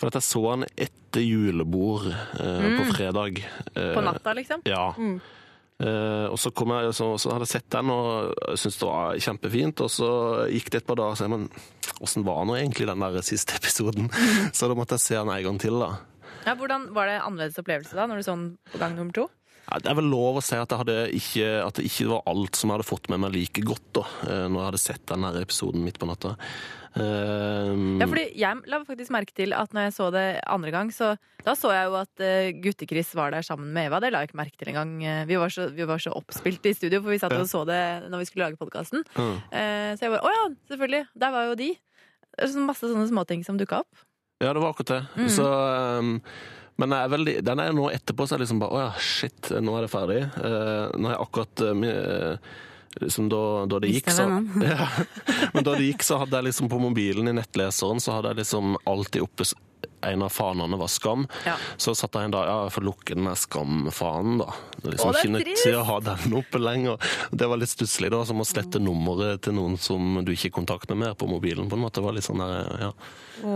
For 0.00 0.10
at 0.10 0.18
jeg 0.18 0.26
så 0.26 0.42
den 0.54 0.66
etter 0.74 1.22
julebord 1.22 2.08
eh, 2.10 2.68
på 2.78 2.88
fredag. 2.94 3.42
Eh, 3.74 3.92
På 3.94 4.02
natta, 4.02 4.32
liksom? 4.34 4.64
Ja. 4.66 4.86
Eh, 4.96 6.26
og 6.30 6.38
så, 6.40 6.50
kom 6.54 6.72
jeg, 6.74 6.94
så, 6.96 7.12
så 7.20 7.34
hadde 7.34 7.46
jeg 7.46 7.52
sett 7.56 7.68
den 7.74 7.90
og 7.92 8.32
syntes 8.54 8.78
det 8.80 8.88
var 8.88 9.20
kjempefint. 9.26 9.84
Og 9.84 9.92
så 9.92 10.08
gikk 10.50 10.72
det 10.72 10.82
et 10.82 10.88
par 10.88 10.98
dager 10.98 11.14
og 11.14 11.20
så 11.20 11.28
men 11.30 11.46
åssen 12.02 12.26
var 12.26 12.46
nå 12.48 12.56
egentlig 12.58 12.88
den 12.90 13.04
der 13.04 13.20
siste 13.26 13.58
episoden? 13.60 14.08
så 14.56 14.70
da 14.70 14.78
måtte 14.78 14.98
jeg 14.98 15.06
se 15.06 15.20
den 15.20 15.30
en 15.34 15.46
gang 15.50 15.60
til, 15.62 15.78
da. 15.82 15.92
Ja, 16.42 16.56
hvordan 16.58 16.88
Var 16.94 17.06
det 17.06 17.20
annerledes 17.22 17.60
opplevelse 17.62 17.94
da, 17.94 18.08
når 18.10 18.18
du 18.18 18.26
så 18.26 18.34
den 18.34 18.48
på 18.72 18.80
gang 18.82 18.96
nummer 18.98 19.14
to? 19.14 19.28
Det 19.80 19.88
er 19.90 19.96
vel 19.98 20.10
lov 20.12 20.40
å 20.40 20.44
si 20.44 20.58
at, 20.58 20.72
ikke, 21.16 21.48
at 21.62 21.78
det 21.78 21.88
ikke 21.88 22.10
var 22.10 22.28
alt 22.30 22.58
som 22.58 22.70
jeg 22.70 22.78
hadde 22.78 22.88
fått 22.88 23.08
med 23.12 23.22
meg 23.24 23.34
like 23.36 23.64
godt 23.64 23.88
da, 23.98 24.04
eh, 24.28 24.46
når 24.46 24.58
jeg 24.58 24.68
hadde 24.68 24.80
sett 24.82 25.04
den 25.08 25.26
episoden 25.30 25.84
midt 25.86 26.00
på 26.02 26.08
natta. 26.10 26.34
Um... 26.92 27.96
Ja, 28.02 28.08
fordi 28.10 28.24
jeg 28.36 28.68
la 28.68 28.82
faktisk 28.84 29.14
merke 29.14 29.32
til 29.32 29.54
at 29.56 29.72
når 29.72 29.86
jeg 29.86 29.94
så 29.96 30.10
det 30.12 30.26
andre 30.44 30.74
gang, 30.74 30.90
så 30.92 31.14
da 31.46 31.54
så 31.56 31.72
jeg 31.72 31.88
jo 31.88 31.96
at 32.02 32.24
uh, 32.24 32.50
Gutte-Chris 32.66 33.14
var 33.16 33.32
der 33.32 33.46
sammen 33.46 33.72
med 33.72 33.88
Eva. 33.88 34.02
Det 34.02 34.12
la 34.12 34.20
jeg 34.22 34.32
ikke 34.32 34.42
merke 34.42 34.60
til 34.60 34.74
engang. 34.74 34.92
Eh, 35.00 35.24
Vi 35.30 35.40
var 35.40 35.54
så, 35.54 35.70
vi 35.72 35.88
var 35.88 36.02
så 36.02 36.12
oppspilt 36.18 36.68
i 36.68 36.74
studio, 36.76 37.00
for 37.00 37.14
vi 37.14 37.20
satt 37.22 37.38
og 37.38 37.48
så 37.48 37.64
det 37.68 37.82
når 38.12 38.22
vi 38.22 38.28
skulle 38.28 38.50
lage 38.50 38.60
podkasten. 38.60 39.06
mm. 39.16 39.36
så 39.96 40.04
jeg 40.04 40.12
bare 40.12 40.24
Å 40.26 40.36
ja, 40.36 40.46
selvfølgelig! 40.72 41.04
Der 41.24 41.34
var 41.34 41.48
jo 41.48 41.58
de. 41.58 41.74
Så 42.40 42.64
masse 42.64 42.88
sånne 42.88 43.08
småting 43.08 43.44
som 43.44 43.60
dukka 43.60 43.82
opp. 43.84 44.04
Ja, 44.42 44.52
det 44.52 44.62
var 44.62 44.72
akkurat 44.72 44.92
det. 44.92 45.02
Mm. 45.22 45.28
Så, 45.30 45.46
um, 45.46 46.16
men 46.80 46.94
er 46.96 47.10
veldig, 47.12 47.36
den 47.44 47.62
er 47.62 47.72
nå 47.76 47.88
etterpå, 47.92 48.26
så 48.26 48.34
er 48.34 48.40
det 48.40 48.46
liksom 48.46 48.60
bare 48.62 48.76
Å 48.76 48.84
ja, 48.86 48.92
shit, 49.04 49.50
nå 49.60 49.74
er 49.76 49.84
det 49.84 49.92
ferdig. 49.92 50.20
Uh, 50.38 50.92
nå 50.96 51.10
har 51.10 51.16
jeg 51.16 51.24
akkurat 51.26 51.64
uh, 51.68 52.52
liksom 53.00 53.28
da, 53.32 53.42
da 53.70 53.80
det 53.82 53.92
gikk, 53.92 54.12
så 54.12 54.26
ja. 54.72 54.88
Men 55.52 55.66
da 55.66 55.76
det 55.76 55.90
gikk, 55.90 56.06
så 56.06 56.20
hadde 56.22 56.38
jeg 56.38 56.50
liksom 56.50 56.70
på 56.72 56.80
mobilen 56.82 57.30
i 57.30 57.36
nettleseren 57.36 58.02
så 58.02 58.16
hadde 58.16 58.32
jeg 58.32 58.42
liksom 58.42 58.76
alltid 58.88 59.24
oppe 59.24 59.46
en 60.08 60.24
av 60.26 60.32
fanene 60.34 60.78
var 60.80 60.90
skam. 60.92 61.26
Ja. 61.46 61.56
Så 61.80 61.94
satte 61.98 62.20
jeg 62.20 62.30
en 62.30 62.36
da 62.36 62.42
Ja, 62.48 62.56
jeg 62.66 62.74
får 62.76 62.86
lukke 62.88 63.16
den 63.16 63.28
der 63.28 63.38
skamfanen, 63.38 64.38
da. 64.42 64.50
Det 64.82 64.94
liksom 64.94 65.10
Å, 65.10 65.16
det 65.16 65.40
er 65.40 65.46
trist. 65.46 65.68
å 65.78 65.84
ha 65.88 65.98
den 66.08 66.36
oppe 66.40 66.60
lenger. 66.62 67.10
Det 67.30 67.48
var 67.50 67.60
litt 67.60 67.72
stusslig, 67.72 68.10
da. 68.14 68.22
Som 68.28 68.42
å 68.42 68.46
slette 68.48 68.82
nummeret 68.82 69.44
til 69.46 69.56
noen 69.58 69.78
som 69.80 70.20
du 70.26 70.32
ikke 70.34 70.52
kontakter 70.58 70.98
mer 70.98 71.14
på 71.18 71.28
mobilen. 71.30 71.68
på 71.70 71.78
en 71.78 71.84
måte. 71.86 72.00
Det 72.00 72.06
var 72.06 72.16
litt 72.16 72.26
sånn 72.26 72.42
der, 72.42 72.72
ja. 72.88 72.92
Å, 73.42 73.54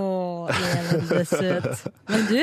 det 1.11 1.21
er 1.21 1.29
søt. 1.29 1.85
Men 2.11 2.27
du, 2.31 2.39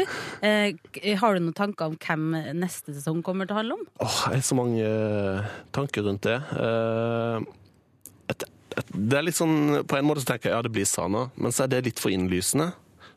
eh, 0.45 1.15
har 1.19 1.33
du 1.35 1.43
noen 1.43 1.57
tanker 1.57 1.91
om 1.91 1.97
hvem 1.97 2.29
neste 2.59 2.93
sesong 2.95 3.23
kommer 3.25 3.49
til 3.49 3.55
å 3.55 3.61
handle 3.61 3.79
om? 3.79 3.85
Åh, 4.05 4.19
jeg 4.33 4.43
har 4.43 4.47
så 4.47 4.57
mange 4.59 4.83
eh, 4.85 5.51
tanker 5.75 6.05
rundt 6.07 6.27
det. 6.27 6.37
Eh, 6.59 7.47
et, 8.33 8.45
et, 8.77 8.93
det 8.93 9.19
er 9.19 9.25
litt 9.27 9.37
sånn, 9.37 9.83
På 9.89 9.97
en 9.99 10.07
måte 10.07 10.23
så 10.23 10.31
tenker 10.33 10.49
jeg 10.49 10.55
ja, 10.57 10.63
det 10.65 10.71
blir 10.73 10.87
Sana, 10.89 11.27
men 11.35 11.53
så 11.55 11.65
er 11.65 11.73
det 11.73 11.83
litt 11.89 12.01
for 12.01 12.13
innlysende. 12.13 12.71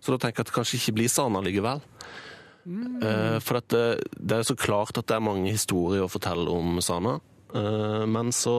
Så 0.06 0.14
da 0.14 0.20
tenker 0.23 0.41
jeg 0.41 0.47
at 0.47 0.53
det 0.53 0.56
kanskje 0.60 0.79
ikke 0.79 0.96
blir 1.01 1.10
Sana 1.10 1.43
likevel. 1.43 1.82
Eh, 2.67 3.39
for 3.43 3.58
det, 3.58 3.84
det 4.15 4.39
er 4.39 4.46
så 4.46 4.56
klart 4.58 4.98
at 4.98 5.06
det 5.06 5.19
er 5.19 5.27
mange 5.27 5.51
historier 5.51 6.06
å 6.06 6.10
fortelle 6.10 6.51
om 6.51 6.79
Sana. 6.82 7.19
uh, 7.55 8.05
men 8.10 8.32
så 8.34 8.56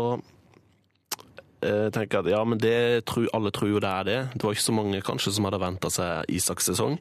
eh, 1.62 1.88
tenker 1.94 2.20
jeg 2.20 2.26
at 2.26 2.32
ja, 2.32 2.44
men 2.48 2.60
det 2.62 3.04
alle 3.34 3.52
tror 3.56 3.72
jo 3.72 3.82
det 3.84 3.92
er 3.92 4.08
det. 4.08 4.20
Det 4.36 4.44
var 4.44 4.56
ikke 4.56 4.70
så 4.70 4.78
mange 4.78 5.04
kanskje 5.06 5.36
som 5.36 5.48
hadde 5.48 5.64
venta 5.64 5.92
seg 5.94 6.32
Isaks 6.38 6.72
sesong 6.72 6.98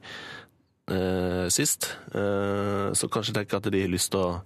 eh, 0.90 1.46
sist. 1.48 1.90
Eh, 2.14 2.92
så 2.92 3.10
kanskje 3.12 3.36
tenker 3.36 3.56
jeg 3.56 3.64
at 3.64 3.72
de 3.72 3.84
har 3.84 3.92
lyst 3.92 4.12
til 4.14 4.22
å, 4.22 4.40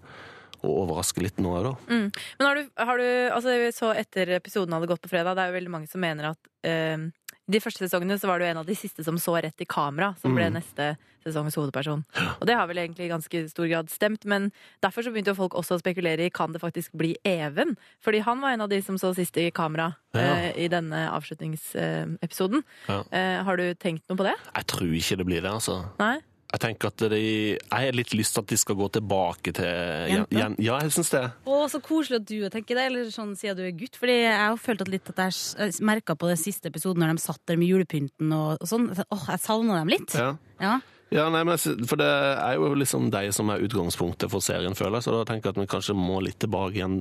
å 0.64 0.74
overraske 0.84 1.22
litt 1.24 1.40
nå 1.42 1.54
òg, 1.58 1.68
da. 1.70 1.74
Mm. 1.92 2.08
Men 2.38 2.48
har 2.48 2.58
du, 2.58 2.72
har 2.90 3.02
du 3.02 3.08
altså 3.36 3.56
så 3.76 3.92
etter 3.96 4.36
episoden 4.40 4.76
hadde 4.76 4.90
gått 4.90 5.04
på 5.04 5.12
fredag, 5.12 5.36
det 5.36 5.44
er 5.44 5.52
jo 5.52 5.58
veldig 5.58 5.74
mange 5.76 5.90
som 5.90 6.02
mener 6.02 6.32
at 6.32 6.52
eh, 6.66 7.08
de 7.50 7.60
første 7.60 7.82
sesongene 7.84 8.16
så 8.20 8.28
var 8.30 8.38
du 8.38 8.44
en 8.46 8.60
av 8.62 8.66
de 8.66 8.74
siste 8.78 9.04
som 9.04 9.16
så 9.20 9.34
rett 9.42 9.60
i 9.60 9.66
kamera, 9.68 10.14
som 10.22 10.34
ble 10.36 10.46
Mm. 10.50 10.54
neste 10.60 10.96
sesongs 11.24 11.52
hovedperson. 11.58 12.02
Og 12.40 12.46
det 12.48 12.54
har 12.56 12.66
vel 12.70 12.78
egentlig 12.80 13.04
i 13.04 13.10
ganske 13.12 13.50
stor 13.50 13.66
grad 13.68 13.90
stemt, 13.92 14.24
men 14.24 14.50
derfor 14.82 15.02
så 15.04 15.12
begynte 15.12 15.34
jo 15.34 15.36
folk 15.36 15.52
også 15.58 15.76
å 15.76 15.82
spekulere 15.82 16.24
i 16.24 16.30
kan 16.32 16.52
det 16.52 16.62
faktisk 16.62 16.92
bli 16.96 17.16
Even? 17.28 17.76
Fordi 18.02 18.22
han 18.24 18.40
var 18.40 18.52
en 18.54 18.62
av 18.62 18.70
de 18.70 18.80
som 18.80 18.96
så 18.96 19.14
sist 19.14 19.36
i 19.36 19.50
kamera 19.50 19.96
Ja. 20.14 20.20
eh, 20.20 20.64
i 20.64 20.68
denne 20.68 21.10
avslutningsepisoden. 21.12 22.62
Ja. 22.88 23.02
Eh, 23.12 23.42
har 23.44 23.56
du 23.56 23.74
tenkt 23.74 24.02
noe 24.08 24.16
på 24.16 24.24
det? 24.26 24.34
Jeg 24.54 24.66
tror 24.66 24.88
ikke 24.96 25.16
det 25.18 25.26
blir 25.26 25.42
det, 25.42 25.50
altså. 25.50 25.84
Nei? 25.98 26.20
Jeg 26.50 26.62
tenker 26.64 26.90
at 26.90 27.02
de, 27.12 27.18
jeg 27.22 27.70
har 27.70 27.94
litt 27.94 28.12
lyst 28.18 28.34
til 28.34 28.42
at 28.42 28.50
de 28.50 28.56
skal 28.58 28.76
gå 28.78 28.88
tilbake 28.96 29.52
til 29.54 29.66
Jenta? 30.10 30.48
Ja, 30.58 30.78
jeg 30.82 30.94
syns 30.96 31.12
det. 31.14 31.22
Å, 31.46 31.58
så 31.70 31.78
koselig 31.84 32.18
at 32.18 32.26
du 32.26 32.48
tenker 32.50 32.78
det, 32.78 32.86
eller 32.90 33.12
sånn 33.14 33.36
siden 33.38 33.60
du 33.60 33.66
er 33.68 33.76
gutt. 33.78 33.98
Fordi 34.00 34.16
jeg 34.16 34.38
har 34.40 34.58
følt 34.58 34.82
at 34.82 34.90
litt 34.90 35.12
at 35.12 35.22
jeg 35.28 35.76
merka 35.86 36.16
på 36.18 36.30
den 36.32 36.40
siste 36.40 36.72
episoden 36.72 37.04
når 37.04 37.14
de 37.14 37.22
satt 37.22 37.42
der 37.46 37.60
med 37.60 37.70
julepynten 37.70 38.34
og, 38.34 38.56
og 38.58 38.70
sånn. 38.70 38.88
Åh, 38.98 39.28
jeg 39.36 39.44
savna 39.44 39.78
dem 39.78 39.92
litt. 39.94 40.16
Ja. 40.18 40.32
Ja. 40.58 40.80
Ja, 41.10 41.26
nei, 41.30 41.42
men 41.42 41.58
For 41.58 41.98
det 41.98 42.06
er 42.06 42.58
jo 42.58 42.70
liksom 42.78 43.08
de 43.10 43.22
som 43.34 43.50
er 43.50 43.62
utgangspunktet 43.66 44.30
for 44.30 44.42
serien, 44.44 44.76
føler 44.78 44.98
jeg. 44.98 45.06
Så 45.08 45.14
da 45.14 45.24
tenker 45.26 45.50
jeg 45.50 45.56
at 45.56 45.62
vi 45.62 45.70
kanskje 45.70 45.96
må 45.98 46.20
litt 46.22 46.38
tilbake 46.42 46.78
igjen 46.78 46.98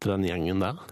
til 0.00 0.14
den 0.14 0.26
gjengen 0.26 0.62
der. 0.62 0.82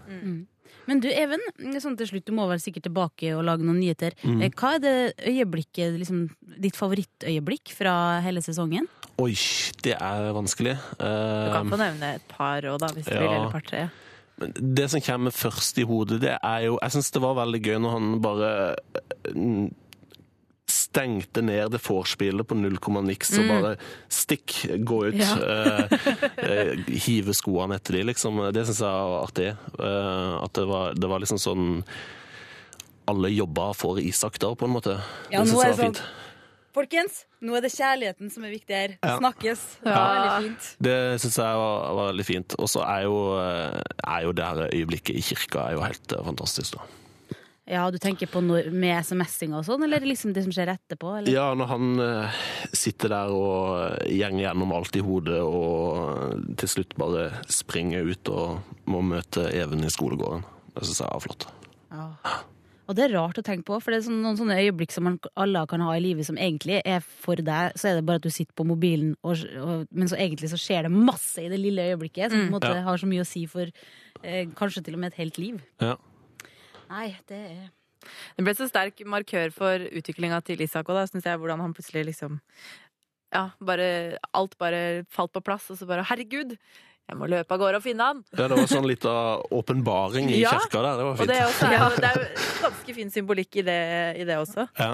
Men 0.87 0.99
du, 1.03 1.07
Even, 1.11 1.39
sånn 1.81 1.97
til 1.99 2.07
slutt, 2.07 2.25
du 2.25 2.31
må 2.33 2.47
vel 2.49 2.59
sikkert 2.63 2.87
tilbake 2.87 3.33
og 3.37 3.43
lage 3.45 3.65
noen 3.67 3.79
nyheter. 3.81 4.15
Mm. 4.23 4.41
Eh, 4.41 4.49
Hva 4.57 4.75
er 4.77 4.79
det 4.85 4.93
øyeblikket, 5.27 5.97
liksom, 6.01 6.23
ditt 6.57 6.75
favorittøyeblikk 6.79 7.73
fra 7.75 8.19
hele 8.25 8.41
sesongen? 8.41 8.87
Oi, 9.19 9.33
det 9.83 9.97
er 9.99 10.29
vanskelig. 10.33 10.77
Du 10.97 11.03
kan 11.03 11.65
Eh, 11.67 11.71
få 11.73 11.77
nevne 11.81 12.15
et 12.15 12.27
par 12.31 12.61
òg, 12.63 12.79
da, 12.79 12.87
hvis 12.95 13.05
du 13.05 13.13
ja. 13.13 13.19
vil. 13.21 13.35
Eller 13.35 13.51
par-tre. 13.51 13.89
det 14.79 14.89
som 14.89 15.01
kommer 15.03 15.31
først 15.35 15.77
i 15.77 15.83
hodet, 15.83 16.21
det 16.21 16.37
er 16.41 16.61
jo 16.69 16.77
Jeg 16.81 16.91
syns 16.95 17.11
det 17.11 17.21
var 17.21 17.35
veldig 17.35 17.59
gøy 17.65 17.77
når 17.83 17.91
han 17.97 18.21
bare 18.23 18.51
eh, 19.27 19.67
stengte 20.89 21.41
ned 21.45 21.71
det 21.71 21.81
vorspielet 21.85 22.47
på 22.47 22.57
null 22.57 22.77
komma 22.81 23.01
niks 23.05 23.31
og 23.37 23.49
bare 23.49 23.73
stikk, 24.09 24.55
gå 24.85 25.01
ut. 25.09 25.19
Ja. 25.19 25.35
eh, 25.37 25.97
eh, 26.45 26.71
hive 27.05 27.35
skoene 27.37 27.77
etter 27.77 27.99
de, 27.99 28.05
liksom. 28.09 28.41
Det 28.55 28.65
syns 28.67 28.81
jeg 28.81 29.11
var 29.13 29.27
artig. 29.27 29.51
Eh, 29.77 30.33
at 30.39 30.55
det 30.57 30.65
var, 30.69 30.97
det 30.97 31.11
var 31.11 31.21
liksom 31.21 31.41
sånn 31.41 31.67
Alle 33.09 33.31
jobba 33.33 33.71
for 33.73 33.97
Isak 34.01 34.37
da, 34.41 34.51
på 34.53 34.67
en 34.67 34.73
måte. 34.75 34.99
Ja, 35.33 35.41
det 35.41 35.49
syns 35.49 35.63
jeg 35.63 35.77
var 35.77 35.83
fint. 35.87 36.01
Folkens, 36.69 37.23
nå 37.41 37.55
er 37.57 37.63
det 37.65 37.71
kjærligheten 37.73 38.29
som 38.29 38.43
er 38.45 38.51
viktig 38.53 38.75
her. 38.75 38.91
Ja. 39.01 39.15
Snakkes. 39.17 39.63
Det 39.81 39.93
Ja. 39.95 40.39
Det 40.85 40.97
syns 41.23 41.37
jeg 41.41 41.61
var, 41.61 41.93
var 41.97 42.11
veldig 42.11 42.25
fint. 42.27 42.55
Og 42.61 42.69
så 42.69 42.83
er 42.85 43.07
eh, 43.09 43.81
er 44.05 44.25
jo 44.27 44.33
det 44.37 44.45
her 44.45 44.69
øyeblikket 44.69 45.17
i 45.17 45.23
kirka 45.31 45.65
er 45.65 45.77
jo 45.77 45.85
helt 45.85 46.13
eh, 46.13 46.25
fantastisk, 46.25 46.77
da. 46.77 46.85
Ja, 47.69 47.83
du 47.93 47.99
tenker 48.01 48.25
på 48.31 48.41
når, 48.41 48.71
med 48.73 48.97
SMS-ing 49.05 49.53
og 49.53 49.61
sånn, 49.67 49.83
eller 49.85 50.01
liksom 50.01 50.33
det 50.33 50.41
som 50.47 50.53
skjer 50.55 50.71
etterpå? 50.73 51.11
Eller? 51.19 51.29
Ja, 51.29 51.47
når 51.53 51.69
han 51.69 51.89
eh, 52.01 52.39
sitter 52.73 53.13
der 53.13 53.33
og 53.35 54.07
gjenger 54.09 54.47
gjennom 54.47 54.73
alt 54.73 54.97
i 54.97 55.03
hodet 55.05 55.41
og 55.45 56.55
til 56.57 56.71
slutt 56.73 56.95
bare 56.97 57.27
springer 57.51 58.09
ut 58.09 58.31
og 58.33 58.79
må 58.89 59.03
møte 59.05 59.45
Even 59.53 59.85
i 59.85 59.91
skolegården. 59.93 60.41
Det 60.73 60.87
syns 60.87 61.03
jeg 61.03 61.11
er 61.13 61.23
flott. 61.27 61.45
Ja. 61.93 62.07
Og 62.89 62.95
det 62.97 63.03
er 63.05 63.11
rart 63.13 63.37
å 63.37 63.43
tenke 63.45 63.67
på, 63.67 63.77
for 63.77 63.93
det 63.93 63.99
er 63.99 64.05
sånn, 64.07 64.17
noen 64.25 64.37
sånne 64.39 64.55
øyeblikk 64.63 64.89
som 64.95 65.05
man 65.05 65.19
alle 65.37 65.61
kan 65.69 65.83
ha 65.85 65.91
i 65.93 66.01
livet 66.01 66.25
som 66.25 66.39
egentlig 66.41 66.79
er 66.81 67.03
for 67.05 67.37
deg, 67.37 67.75
så 67.77 67.91
er 67.91 67.99
det 67.99 68.05
bare 68.07 68.17
at 68.17 68.25
du 68.25 68.33
sitter 68.33 68.55
på 68.57 68.65
mobilen, 68.65 69.11
og, 69.21 69.43
og, 69.61 69.83
men 69.93 70.09
så 70.09 70.17
egentlig 70.17 70.49
så 70.49 70.57
skjer 70.57 70.87
det 70.87 70.93
masse 70.95 71.37
i 71.43 71.51
det 71.53 71.59
lille 71.61 71.85
øyeblikket, 71.91 72.33
som 72.33 72.39
på 72.41 72.47
en 72.47 72.55
måte 72.55 72.71
Ja. 72.73 72.81
har 72.87 72.97
så 72.97 73.05
mye 73.11 73.21
å 73.21 73.29
si 73.29 73.43
for 73.51 73.69
eh, 73.69 74.47
kanskje 74.57 74.87
til 74.87 74.97
og 74.97 75.03
med 75.03 75.13
et 75.13 75.21
helt 75.21 75.37
liv. 75.37 75.61
Ja. 75.85 75.99
Nei, 76.89 77.07
det 77.29 77.39
er 77.39 77.69
Det 78.37 78.43
ble 78.45 78.53
så 78.57 78.67
sterk 78.69 79.01
markør 79.05 79.51
for 79.53 79.79
utviklinga 79.99 80.41
til 80.47 80.61
Isak 80.63 80.87
òg, 80.89 81.01
syns 81.11 81.25
jeg. 81.27 81.39
Hvordan 81.41 81.59
han 81.63 81.73
plutselig 81.77 82.05
liksom 82.13 82.39
Ja, 83.33 83.49
bare 83.61 84.17
Alt 84.33 84.57
bare 84.57 85.03
falt 85.13 85.33
på 85.35 85.41
plass, 85.45 85.69
og 85.71 85.77
så 85.77 85.85
bare 85.89 86.05
Herregud! 86.09 86.55
Jeg 87.09 87.17
må 87.17 87.25
løpe 87.25 87.55
av 87.55 87.57
gårde 87.57 87.77
og 87.79 87.81
finne 87.83 88.05
han! 88.05 88.19
ja, 88.37 88.45
det 88.47 88.53
var 88.57 88.67
sånn 88.69 88.85
litt 88.85 89.05
av 89.09 89.47
åpenbaring 89.57 90.27
i 90.29 90.41
Ja. 90.45 90.51
kirka 90.61 90.83
der. 90.85 90.99
Det 90.99 91.05
var 91.07 91.11
Og 91.15 91.17
fint. 91.17 91.31
det, 91.31 91.37
er 91.39 91.47
også, 91.49 91.69
ja, 91.73 91.87
det 92.03 92.09
er 92.11 92.19
jo 92.21 92.59
ganske 92.67 92.95
fin 92.99 93.09
symbolikk 93.15 93.57
i 93.57 93.63
det, 93.65 93.77
i 94.21 94.27
det 94.29 94.37
også. 94.37 94.67
Ja. 94.77 94.91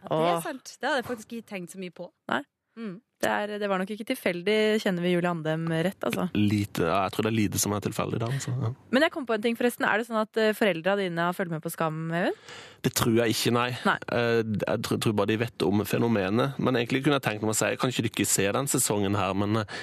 Ja, 0.00 0.08
det 0.08 0.30
er 0.32 0.40
sant. 0.46 0.70
Det 0.80 0.88
hadde 0.88 1.02
jeg 1.02 1.08
faktisk 1.10 1.34
ikke 1.36 1.48
tenkt 1.52 1.74
så 1.74 1.80
mye 1.82 1.92
på. 1.92 2.06
Nei. 2.32 2.40
Mm. 2.80 2.94
Det, 3.20 3.28
er, 3.28 3.50
det 3.60 3.68
var 3.68 3.82
nok 3.82 3.90
ikke 3.92 4.06
tilfeldig, 4.08 4.56
kjenner 4.80 5.04
vi 5.04 5.10
Julie 5.12 5.28
Andem 5.28 5.66
rett, 5.84 6.00
altså. 6.08 6.24
Lite, 6.32 6.86
ja, 6.88 7.02
jeg 7.04 7.12
tror 7.12 7.26
det 7.26 7.30
er 7.34 7.36
lite 7.36 7.60
som 7.60 7.74
er 7.76 7.82
tilfeldig 7.84 8.20
der. 8.22 8.32
Altså. 8.32 8.54
Ja. 8.56 8.70
Men 8.96 9.04
jeg 9.04 9.12
kom 9.12 9.26
på 9.28 9.36
en 9.36 9.44
ting, 9.44 9.58
forresten. 9.58 9.84
Er 9.84 10.00
det 10.00 10.06
sånn 10.08 10.22
at 10.22 10.40
eh, 10.40 10.54
foreldra 10.56 10.94
dine 11.00 11.26
har 11.28 11.36
fulgt 11.36 11.52
med 11.52 11.60
på 11.64 11.72
Skam, 11.74 11.98
Even? 12.16 12.38
Det 12.80 12.94
tror 12.96 13.18
jeg 13.20 13.34
ikke, 13.36 13.52
nei. 13.52 13.66
Nei. 13.84 13.98
Eh, 14.16 14.40
Jeg 14.64 14.84
tror, 14.88 15.12
bare 15.18 15.28
de 15.34 15.36
vet 15.44 15.66
om 15.68 15.84
fenomenet. 15.84 16.56
Men 16.56 16.80
egentlig 16.80 17.02
kunne 17.04 17.18
jeg 17.20 17.26
tenkt 17.28 17.44
meg 17.44 17.52
å 17.52 17.58
si 17.60 17.74
kan 17.80 17.92
ikke 17.92 18.08
ikke 18.08 18.28
se 18.28 18.48
den 18.56 18.70
sesongen 18.72 19.18
her, 19.20 19.36
men 19.36 19.60
eh, 19.66 19.76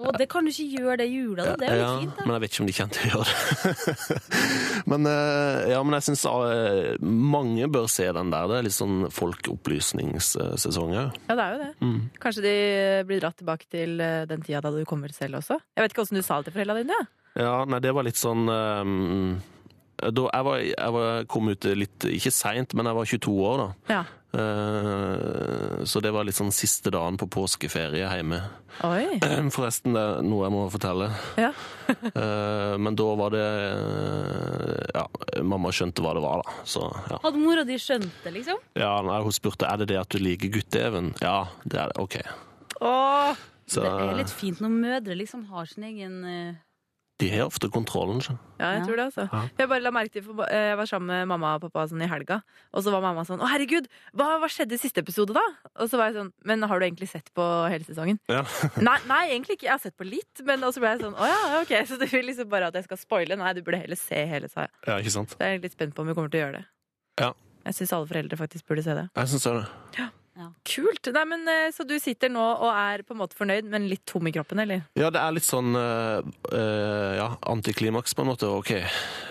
Og 0.00 0.16
det 0.20 0.26
kan 0.32 0.46
du 0.46 0.50
ikke 0.52 0.80
gjøre 0.80 0.96
det 1.00 1.06
i 1.10 1.18
jula, 1.18 1.44
da. 1.50 1.54
Det 1.60 1.68
er 1.68 1.76
jo 1.78 1.84
ja, 1.84 1.90
fint, 2.00 2.16
da. 2.16 2.26
Men 2.26 2.36
jeg 2.36 2.44
vet 2.44 2.54
ikke 2.54 2.62
om 2.64 2.70
de 2.70 2.76
kommer 2.78 2.96
til 2.96 3.04
å 3.04 3.10
gjøre 3.10 3.28
det. 3.30 4.18
men, 4.92 5.10
eh, 5.12 5.60
ja, 5.74 5.82
men 5.86 5.96
jeg 5.98 6.06
syns 6.08 6.26
mange 7.36 7.70
bør 7.76 7.88
se 7.92 8.08
den 8.16 8.34
der. 8.34 8.50
Det 8.50 8.58
er 8.58 8.66
litt 8.68 8.76
sånn 8.76 8.98
folkeopplysningssesong 9.14 10.96
òg. 10.96 11.22
Ja, 11.28 11.36
det 11.36 11.46
er 11.46 11.54
jo 11.54 11.62
det. 11.62 11.70
Mm. 11.84 12.00
Kanskje 12.24 12.44
de 12.46 12.56
blir 13.08 13.22
dratt 13.22 13.38
tilbake 13.40 13.70
til 13.70 13.96
eh, 14.04 14.26
den 14.30 14.44
tida 14.46 14.64
da 14.64 14.74
du 14.74 14.82
kommer 14.88 15.12
selv 15.14 15.40
også? 15.40 15.60
Jeg 15.76 15.86
vet 15.86 15.96
ikke 15.96 16.06
åssen 16.06 16.20
du 16.20 16.24
sa 16.26 16.40
det 16.40 16.50
til 16.50 16.60
foreldra 16.60 16.80
dine. 16.82 16.96
Ja. 16.96 17.08
Ja, 17.38 17.62
nei, 17.62 17.78
det 17.78 17.92
var 17.94 18.02
litt 18.02 18.18
sånn 18.18 18.48
um, 18.50 19.36
da, 20.00 20.24
jeg, 20.26 20.46
var, 20.46 20.62
jeg 20.64 20.94
var, 20.96 21.26
kom 21.30 21.50
ut 21.52 21.66
litt, 21.78 22.06
ikke 22.08 22.32
seint, 22.34 22.74
men 22.74 22.88
jeg 22.88 22.96
var 22.96 23.10
22 23.12 23.34
år 23.46 23.60
da. 23.60 23.68
Ja. 23.92 24.00
Eh, 24.32 25.84
så 25.84 26.00
det 26.00 26.12
var 26.14 26.24
litt 26.26 26.36
sånn 26.38 26.52
siste 26.54 26.92
dagen 26.94 27.16
på 27.18 27.26
påskeferie 27.30 28.06
hjemme. 28.06 28.38
Oi. 28.86 29.18
Forresten, 29.54 29.96
det 29.96 30.02
er 30.02 30.22
noe 30.26 30.46
jeg 30.46 30.54
må 30.54 30.64
fortelle. 30.72 31.10
Ja. 31.40 31.52
Eh, 31.90 32.76
men 32.78 32.94
da 32.94 33.04
var 33.18 33.32
det 33.34 33.40
eh, 33.42 34.84
Ja, 34.94 35.02
mamma 35.42 35.72
skjønte 35.74 36.04
hva 36.04 36.12
det 36.14 36.22
var, 36.22 36.44
da. 36.44 36.54
Så 36.62 36.84
ja. 37.10 37.18
Hadde 37.24 37.40
mora 37.42 37.64
di 37.66 37.74
skjønt 37.82 38.20
det, 38.22 38.30
liksom? 38.36 38.60
ja 38.78 38.92
nei, 39.02 39.16
hun 39.24 39.34
spurte 39.34 39.66
er 39.66 39.80
det 39.82 39.88
det 39.90 39.98
at 39.98 40.14
du 40.14 40.20
liker 40.22 40.52
gutte-Even. 40.54 41.10
Ja, 41.18 41.48
det 41.64 41.80
er 41.82 41.90
det. 41.90 41.98
OK. 41.98 42.20
Åh, 42.86 43.34
Så 43.66 43.82
Det 43.82 43.90
er 43.90 44.20
litt 44.22 44.34
fint 44.34 44.62
når 44.62 44.76
mødre 44.76 45.18
liksom 45.18 45.48
har 45.50 45.66
sin 45.70 45.88
egen 45.90 46.14
de 47.20 47.28
har 47.32 47.46
ofte 47.46 47.68
kontrollen. 47.72 48.20
Så. 48.24 48.34
Ja, 48.60 48.72
jeg 48.78 48.86
tror 48.86 48.96
det, 48.98 49.04
altså. 49.10 49.26
Ja. 49.30 49.42
Jeg 49.60 49.70
bare 49.70 49.84
la 49.84 49.92
merke 49.94 50.14
til, 50.16 50.24
for 50.26 50.44
jeg 50.48 50.76
var 50.80 50.88
sammen 50.90 51.12
med 51.12 51.28
mamma 51.30 51.54
og 51.58 51.64
pappa 51.66 51.86
sånn 51.90 52.02
i 52.04 52.08
helga, 52.10 52.40
og 52.72 52.84
så 52.84 52.94
var 52.94 53.04
mamma 53.04 53.24
sånn 53.28 53.40
'Å, 53.40 53.48
herregud, 53.52 53.88
hva, 54.16 54.38
hva 54.42 54.48
skjedde 54.50 54.76
i 54.76 54.82
siste 54.82 55.04
episode, 55.04 55.36
da?' 55.36 55.46
Og 55.76 55.90
så 55.90 56.00
var 56.00 56.10
jeg 56.10 56.18
sånn 56.20 56.32
'Men 56.44 56.62
har 56.68 56.80
du 56.80 56.86
egentlig 56.86 57.08
sett 57.08 57.30
på 57.36 57.46
hele 57.70 57.84
sesongen?' 57.84 58.20
Ja. 58.28 58.42
nei, 58.88 58.98
nei, 59.06 59.22
egentlig 59.30 59.58
ikke. 59.58 59.68
Jeg 59.68 59.76
har 59.76 59.84
sett 59.84 59.96
på 59.96 60.08
litt, 60.08 60.44
men 60.44 60.60
så 60.60 60.80
ble 60.80 60.94
jeg 60.96 61.00
sånn 61.04 61.14
'Å 61.14 61.26
ja, 61.28 61.60
ok', 61.60 61.86
så 61.86 61.98
du 61.98 62.06
vil 62.06 62.26
liksom 62.26 62.48
bare 62.48 62.68
at 62.68 62.74
jeg 62.74 62.84
skal 62.84 62.96
spoile? 62.96 63.36
Nei, 63.36 63.52
du 63.52 63.62
burde 63.62 63.80
heller 63.80 63.96
se 63.96 64.26
hele, 64.26 64.48
sa 64.48 64.66
jeg. 64.66 64.70
ja, 64.86 64.98
ikke 64.98 65.16
sant? 65.16 65.30
Så 65.36 65.38
jeg 65.44 65.58
er 65.58 65.62
litt 65.62 65.72
spent 65.76 65.94
på 65.94 66.00
om 66.02 66.08
vi 66.08 66.14
kommer 66.14 66.30
til 66.30 66.40
å 66.40 66.44
gjøre 66.46 66.58
det. 66.60 66.66
Ja. 67.20 67.32
Jeg 67.66 67.74
syns 67.74 67.92
alle 67.92 68.08
foreldre 68.08 68.36
faktisk 68.40 68.66
burde 68.66 68.82
se 68.82 68.94
det. 68.96 69.08
Jeg 69.14 69.28
syns 69.28 69.44
det. 69.44 70.10
Kult! 70.68 71.10
Nei, 71.14 71.24
men 71.28 71.48
eh, 71.50 71.68
Så 71.74 71.86
du 71.88 71.96
sitter 72.02 72.32
nå 72.32 72.42
og 72.42 72.68
er 72.72 73.04
på 73.06 73.14
en 73.14 73.20
måte 73.22 73.38
fornøyd, 73.38 73.68
men 73.70 73.88
litt 73.90 74.04
tom 74.08 74.28
i 74.28 74.34
kroppen, 74.34 74.62
eller? 74.64 74.84
Ja, 74.98 75.10
det 75.12 75.22
er 75.22 75.36
litt 75.36 75.46
sånn 75.46 75.74
uh, 75.76 76.20
uh, 76.52 77.10
ja, 77.18 77.28
antiklimaks 77.50 78.16
på 78.16 78.24
en 78.24 78.32
måte. 78.32 78.50
OK, 78.60 78.74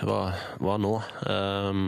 hva, 0.07 0.19
hva 0.61 0.77
nå? 0.81 0.95
Um, 1.25 1.87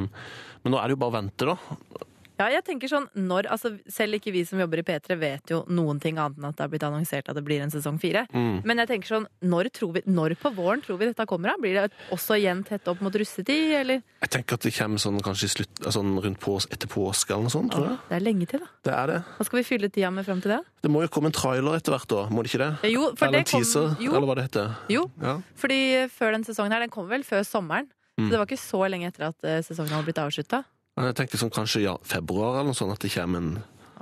men 0.61 0.73
nå 0.73 0.79
er 0.79 0.89
det 0.89 0.97
jo 0.97 1.03
bare 1.03 1.13
å 1.13 1.19
vente, 1.19 1.53
da. 1.53 2.07
Ja, 2.41 2.47
jeg 2.57 2.63
tenker 2.65 2.89
sånn, 2.89 3.05
når, 3.15 3.47
altså 3.53 3.69
Selv 3.91 4.17
ikke 4.17 4.31
vi 4.33 4.41
som 4.47 4.59
jobber 4.61 4.81
i 4.81 4.85
P3 4.87 5.17
vet 5.21 5.51
jo 5.53 5.59
noen 5.69 5.99
ting 6.01 6.17
annet 6.17 6.39
enn 6.39 6.47
at 6.49 6.57
det 6.57 6.63
har 6.65 6.71
blitt 6.73 6.85
annonsert 6.87 7.29
at 7.29 7.37
det 7.37 7.43
blir 7.45 7.61
en 7.61 7.69
sesong 7.73 7.99
fire. 8.01 8.23
Mm. 8.33 8.61
Men 8.65 8.81
jeg 8.81 8.89
tenker 8.95 9.11
sånn, 9.13 9.27
når, 9.45 9.69
tror 9.77 9.93
vi, 9.99 10.03
når 10.09 10.35
på 10.41 10.51
våren 10.57 10.81
tror 10.83 10.97
vi 11.01 11.09
dette 11.11 11.25
kommer? 11.29 11.53
da? 11.53 11.61
Blir 11.61 11.77
det 11.77 11.85
også 12.15 12.39
igjen 12.41 12.63
tett 12.67 12.87
opp 12.89 13.03
mot 13.05 13.13
russetid, 13.21 13.75
eller? 13.81 14.01
Jeg 14.25 14.33
tenker 14.35 14.57
at 14.57 14.65
det 14.65 14.73
kommer 14.75 15.01
sånn 15.03 15.21
kanskje 15.23 15.51
slutt, 15.55 15.83
sånn 15.93 16.11
rundt 16.23 16.39
pås, 16.41 16.67
etter 16.73 16.89
påske 16.91 17.33
eller 17.35 17.47
noe 17.47 17.53
sånt. 17.53 17.71
tror 17.75 17.87
jeg. 17.91 17.97
Det 18.09 18.17
er 18.17 18.25
lenge 18.25 18.49
til, 18.51 18.65
da. 18.65 18.71
Det 18.89 18.95
er 18.97 19.13
det. 19.13 19.19
Hva 19.37 19.47
skal 19.47 19.61
vi 19.61 19.65
fylle 19.69 19.91
tida 19.93 20.11
med 20.11 20.25
fram 20.27 20.41
til 20.41 20.55
det? 20.55 20.59
Det 20.81 20.91
må 20.91 21.03
jo 21.05 21.11
komme 21.13 21.29
en 21.31 21.37
trailer 21.37 21.77
etter 21.77 21.93
hvert, 21.95 22.09
da. 22.09 22.25
Må 22.33 22.41
det 22.43 22.51
ikke 22.53 22.63
det? 22.65 22.91
Jo, 22.95 23.07
for 23.15 23.27
eller 23.29 23.39
det 23.39 23.45
en 23.45 23.51
kom, 23.51 23.61
teaser, 23.65 23.95
jo, 24.01 24.11
eller 24.17 24.29
hva 24.31 24.35
det 24.41 24.47
heter. 24.49 24.75
jo, 24.89 25.07
Ja. 25.21 25.37
fordi 25.61 25.79
før 26.09 26.31
den 26.37 26.43
sesongen 26.47 26.71
her, 26.73 26.79
den 26.87 26.89
kom 26.93 27.07
vel 27.11 27.23
før 27.27 27.43
sommeren. 27.45 27.87
Mm. 28.19 28.27
Så 28.27 28.29
det 28.33 28.39
var 28.41 28.45
ikke 28.49 28.59
så 28.61 28.81
lenge 28.91 29.07
etter 29.11 29.27
at 29.29 29.43
eh, 29.47 29.61
sesongen 29.65 29.93
hadde 29.95 30.05
blitt 30.09 30.19
avslutta. 30.21 30.63
Men 31.01 31.09
jeg 31.09 31.17
tenker 31.17 31.41
sånn 31.41 31.49
kanskje 31.53 31.81
ja, 31.81 31.95
februar 32.05 32.59
eller 32.59 32.69
noe 32.69 32.77
sånt, 32.77 32.93
at 32.93 33.01
det 33.01 33.09
kommer 33.15 33.41
en 33.41 33.51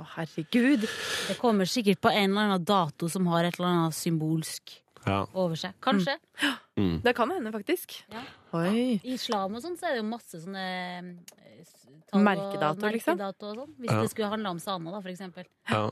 Å, 0.00 0.04
herregud. 0.16 0.84
Det 1.28 1.36
kommer 1.40 1.68
sikkert 1.68 2.00
på 2.04 2.08
en 2.12 2.30
eller 2.30 2.46
annen 2.50 2.64
dato 2.68 3.08
som 3.12 3.26
har 3.32 3.44
et 3.48 3.56
eller 3.58 3.68
annet 3.72 3.96
symbolsk 3.96 4.76
Ja. 5.06 5.22
over 5.32 5.56
seg. 5.56 5.72
Kanskje. 5.80 6.18
Mm. 6.76 7.00
Det 7.04 7.14
kan 7.16 7.30
hende, 7.32 7.52
faktisk. 7.52 8.02
Ja. 8.12 8.20
Oi. 8.56 9.00
I 9.04 9.14
islam 9.16 9.54
og 9.56 9.62
sånn 9.64 9.76
så 9.80 9.88
er 9.88 9.96
det 9.96 10.02
jo 10.02 10.08
masse 10.10 10.40
sånne 10.40 10.64
eh, 10.64 11.64
og 12.12 12.20
Merkedato, 12.26 12.88
liksom? 12.90 13.16
merkedato 13.16 13.50
og 13.50 13.56
sånn. 13.62 13.74
Hvis 13.80 13.90
Ja. 13.92 14.00
det 14.02 14.10
skulle 14.10 14.28
handle 14.32 14.50
om 14.50 14.58
samer, 14.58 14.92
da, 14.92 15.00
for 15.00 15.08
eksempel. 15.12 15.44
ja. 15.70 15.90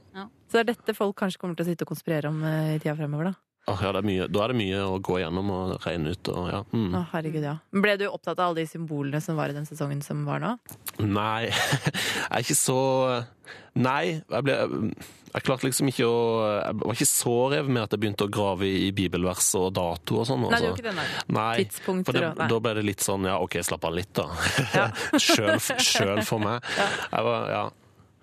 Så 0.49 0.53
det 0.53 0.61
er 0.61 0.73
dette 0.75 0.95
folk 0.97 1.17
kanskje 1.17 1.39
kommer 1.39 1.57
til 1.57 1.65
å 1.67 1.69
sitte 1.69 1.85
og 1.85 1.93
konspirere 1.93 2.29
om 2.29 2.43
eh, 2.45 2.77
i 2.77 2.79
tida 2.81 2.97
fremover, 2.97 3.25
da. 3.33 3.35
Åh, 3.69 3.85
ja 3.85 3.93
det 3.95 4.01
er 4.03 4.09
mye, 4.09 4.27
da 4.33 4.43
er 4.45 4.53
det 4.53 4.59
mye 4.59 4.83
å 4.87 4.97
gå 5.05 5.19
gjennom 5.23 5.53
og 5.55 5.73
regne 5.85 6.15
ut. 6.15 6.33
Og, 6.33 6.51
ja. 6.53 6.61
mm. 6.73 6.91
Oh, 6.97 7.07
herregud, 7.13 7.45
ja. 7.45 7.55
Ble 7.85 7.97
du 8.01 8.07
opptatt 8.09 8.39
av 8.39 8.51
alle 8.51 8.63
de 8.63 8.71
symbolene 8.71 9.21
som 9.25 9.39
var 9.39 9.53
i 9.53 9.57
den 9.57 9.69
sesongen 9.69 10.03
som 10.05 10.25
var 10.29 10.43
nå? 10.45 10.55
Nei, 11.05 11.49
jeg 11.51 12.29
er 12.31 12.45
ikke 12.45 12.59
så 12.59 12.79
Nei, 13.79 14.19
jeg 14.19 14.45
ble 14.45 14.55
Jeg 14.59 15.45
klarte 15.47 15.69
liksom 15.69 15.89
ikke 15.93 16.07
å 16.09 16.21
Jeg 16.59 16.79
var 16.83 16.97
ikke 16.97 17.09
så 17.09 17.35
rev 17.53 17.69
med 17.71 17.85
at 17.85 17.95
jeg 17.95 18.03
begynte 18.03 18.27
å 18.27 18.33
grave 18.33 18.67
i, 18.67 18.89
i 18.89 18.93
bibelvers 18.97 19.53
og 19.61 19.71
dato 19.77 20.23
og 20.23 20.29
sånn. 20.29 20.47
Nei, 20.49 20.51
det 20.51 20.59
altså. 20.59 20.71
gjorde 20.73 20.83
ikke 20.83 20.97
der. 20.99 21.35
Nei, 21.39 21.51
for 21.51 21.63
Tidspunkter 21.63 22.19
det, 22.19 22.25
og 22.29 22.41
nei. 22.43 22.49
da 22.53 22.63
ble 22.65 22.77
det 22.81 22.87
litt 22.89 23.05
sånn 23.05 23.29
ja, 23.29 23.37
OK, 23.45 23.61
slapp 23.69 23.87
av 23.89 23.95
litt, 23.97 24.15
da. 24.19 24.27
Ja. 24.75 24.89
sjøl 25.21 26.25
for 26.27 26.43
meg. 26.43 26.73
Jeg 26.79 27.29
var, 27.29 27.53
ja. 27.55 27.67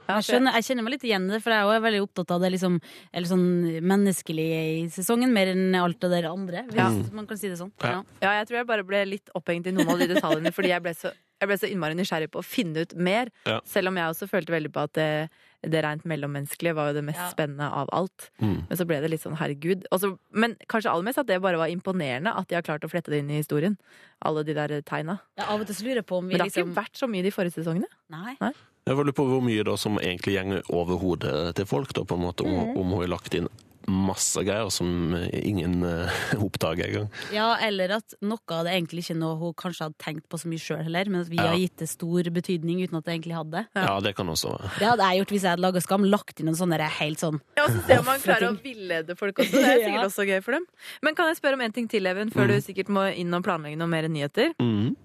Ja, 0.08 0.20
Jeg, 0.20 0.26
skjønner, 0.28 0.54
jeg 0.54 0.64
kjenner 0.68 0.84
meg 0.86 0.94
litt 0.96 1.04
igjen 1.08 1.26
i 1.30 1.34
det, 1.34 1.42
for 1.42 1.50
jeg 1.50 1.64
er 1.64 1.70
også 1.72 1.82
veldig 1.86 2.02
opptatt 2.06 2.32
av 2.36 2.42
det 2.46 2.52
liksom, 2.54 2.76
eller 3.14 3.28
sånn 3.28 3.46
menneskelige 3.82 4.60
i 4.76 4.84
sesongen, 4.94 5.32
mer 5.34 5.48
enn 5.54 5.74
alt 5.80 6.00
det 6.04 6.12
der 6.14 6.28
andre, 6.30 6.66
hvis 6.70 6.78
Ja. 6.78 6.90
man 7.12 7.26
kan 7.28 7.38
si 7.38 7.48
det 7.50 7.58
sånn. 7.58 7.72
Ja. 7.82 8.04
Ja. 8.22 8.34
Jeg 8.40 8.48
tror 8.48 8.58
jeg 8.60 8.68
bare 8.68 8.84
ble 8.86 9.06
litt 9.06 9.30
opphengt 9.36 9.66
i 9.68 9.72
noen 9.72 9.90
av 9.90 9.98
de 10.00 10.08
detaljene, 10.14 10.54
fordi 10.54 10.70
jeg 10.70 10.84
ble 10.84 10.94
så, 10.94 11.12
jeg 11.42 11.48
ble 11.50 11.58
så 11.58 11.68
innmari 11.72 11.96
nysgjerrig 11.98 12.30
på 12.32 12.40
å 12.40 12.46
finne 12.46 12.86
ut 12.86 12.94
mer. 12.96 13.30
Ja. 13.46 13.60
Selv 13.66 13.88
om 13.90 13.96
jeg 13.98 14.06
også 14.14 14.30
følte 14.30 14.54
veldig 14.54 14.72
på 14.72 14.84
at 14.86 14.94
det, 14.94 15.30
det 15.66 15.82
rent 15.84 16.06
mellommenneskelige 16.06 16.76
var 16.78 16.92
jo 16.92 17.00
det 17.00 17.04
mest 17.10 17.18
Ja. 17.20 17.32
spennende 17.34 17.66
av 17.74 17.90
alt. 17.92 18.30
Mm. 18.40 18.68
Men 18.70 18.78
så 18.78 18.86
ble 18.86 19.02
det 19.02 19.10
litt 19.10 19.22
sånn 19.26 19.36
herregud. 19.42 19.84
Også, 19.92 20.18
men 20.32 20.56
kanskje 20.70 20.92
aller 20.94 21.04
mest 21.04 21.18
at 21.18 21.26
det 21.28 21.42
bare 21.42 21.58
var 21.58 21.68
imponerende 21.74 22.30
at 22.38 22.48
de 22.48 22.56
har 22.56 22.62
klart 22.62 22.86
å 22.86 22.90
flette 22.90 23.10
det 23.10 23.20
inn 23.26 23.32
i 23.32 23.42
historien. 23.42 23.76
Alle 24.22 24.44
de 24.46 24.54
der 24.54 24.82
tegna. 24.86 25.20
Ja, 25.36 25.46
av 25.50 25.60
og 25.62 25.66
til 25.66 25.76
så 25.76 25.84
lurer 25.84 25.96
jeg 26.04 26.06
på 26.06 26.18
om 26.22 26.28
vi 26.30 26.38
Men 26.38 26.46
det 26.46 26.54
har 26.54 26.64
liksom 26.64 26.72
ikke 26.72 26.84
vært 26.86 26.96
så 27.02 27.10
mye 27.10 27.24
de 27.24 27.32
forrige 27.32 27.58
sesongene. 27.58 27.90
Nei. 28.10 28.38
Jeg 28.86 28.96
lurer 29.00 29.16
på 29.18 29.24
hvor 29.26 29.42
mye 29.42 29.64
da 29.66 29.74
som 29.82 29.96
egentlig 29.98 30.36
går 30.38 30.74
over 30.78 31.00
hodet 31.02 31.56
til 31.58 31.66
folk, 31.66 31.94
da, 31.98 32.04
på 32.06 32.18
en 32.20 32.26
måte, 32.28 32.46
om, 32.46 32.54
Mm. 32.54 32.78
om 32.78 32.92
hun 32.94 33.00
har 33.02 33.08
lagt 33.18 33.34
inn 33.34 33.48
masse 33.88 34.42
greier 34.42 34.70
som 34.74 35.14
ingen 35.30 35.84
uh, 35.86 36.10
oppdager 36.46 36.88
engang. 36.88 37.10
Ja, 37.34 37.52
eller 37.62 37.92
at 38.00 38.16
noe 38.26 38.42
av 38.50 38.64
det 38.66 38.74
egentlig 38.74 39.04
ikke 39.06 39.16
noe 39.20 39.36
hun 39.38 39.54
kanskje 39.54 39.86
hadde 39.86 39.98
tenkt 40.02 40.26
på 40.30 40.40
så 40.42 40.50
mye 40.50 40.62
sjøl 40.62 40.82
heller, 40.88 41.06
men 41.14 41.22
at 41.22 41.30
vi 41.30 41.38
Ja. 41.38 41.52
har 41.52 41.58
gitt 41.62 41.78
det 41.78 41.90
stor 41.90 42.24
betydning 42.34 42.82
uten 42.82 42.98
at 42.98 43.06
det 43.06 43.14
egentlig 43.14 43.36
hadde. 43.38 43.66
Ja. 43.78 44.00
det 44.02 44.16
kan 44.18 44.26
også 44.34 44.54
være. 44.56 44.72
Det 44.80 44.88
hadde 44.90 45.06
jeg 45.10 45.20
gjort 45.22 45.34
hvis 45.36 45.46
jeg 45.46 45.52
hadde 45.54 45.66
laga 45.68 45.82
Skam. 45.86 46.04
Lagt 46.10 46.40
inn 46.42 46.48
en 46.50 46.58
sånn 46.58 46.74
der 46.74 46.86
helt 46.98 47.20
sånn 47.22 47.40
Ja, 47.58 47.64
og 47.66 47.70
så 47.76 47.86
se 47.86 47.98
om 48.02 48.06
man 48.06 48.20
klarer 48.26 48.50
å 48.50 48.58
villede 48.62 49.18
folk 49.18 49.38
også. 49.38 49.52
Det 49.54 49.66
er 49.66 49.82
sikkert 49.86 50.02
Ja. 50.02 50.06
også 50.10 50.26
gøy 50.30 50.42
for 50.46 50.58
dem. 50.58 50.66
Men 51.06 51.14
kan 51.18 51.30
jeg 51.30 51.38
spørre 51.42 51.54
om 51.54 51.62
en 51.62 51.72
ting 51.78 51.88
til, 51.90 52.06
Even, 52.10 52.30
før 52.34 52.48
du 52.54 52.58
sikkert 52.62 52.90
må 52.90 53.06
inn 53.16 53.34
og 53.34 53.44
planlegge 53.46 53.78
noen 53.78 53.90
mer 53.94 54.08
nyheter? 54.10 54.54
Mm. 54.62 54.96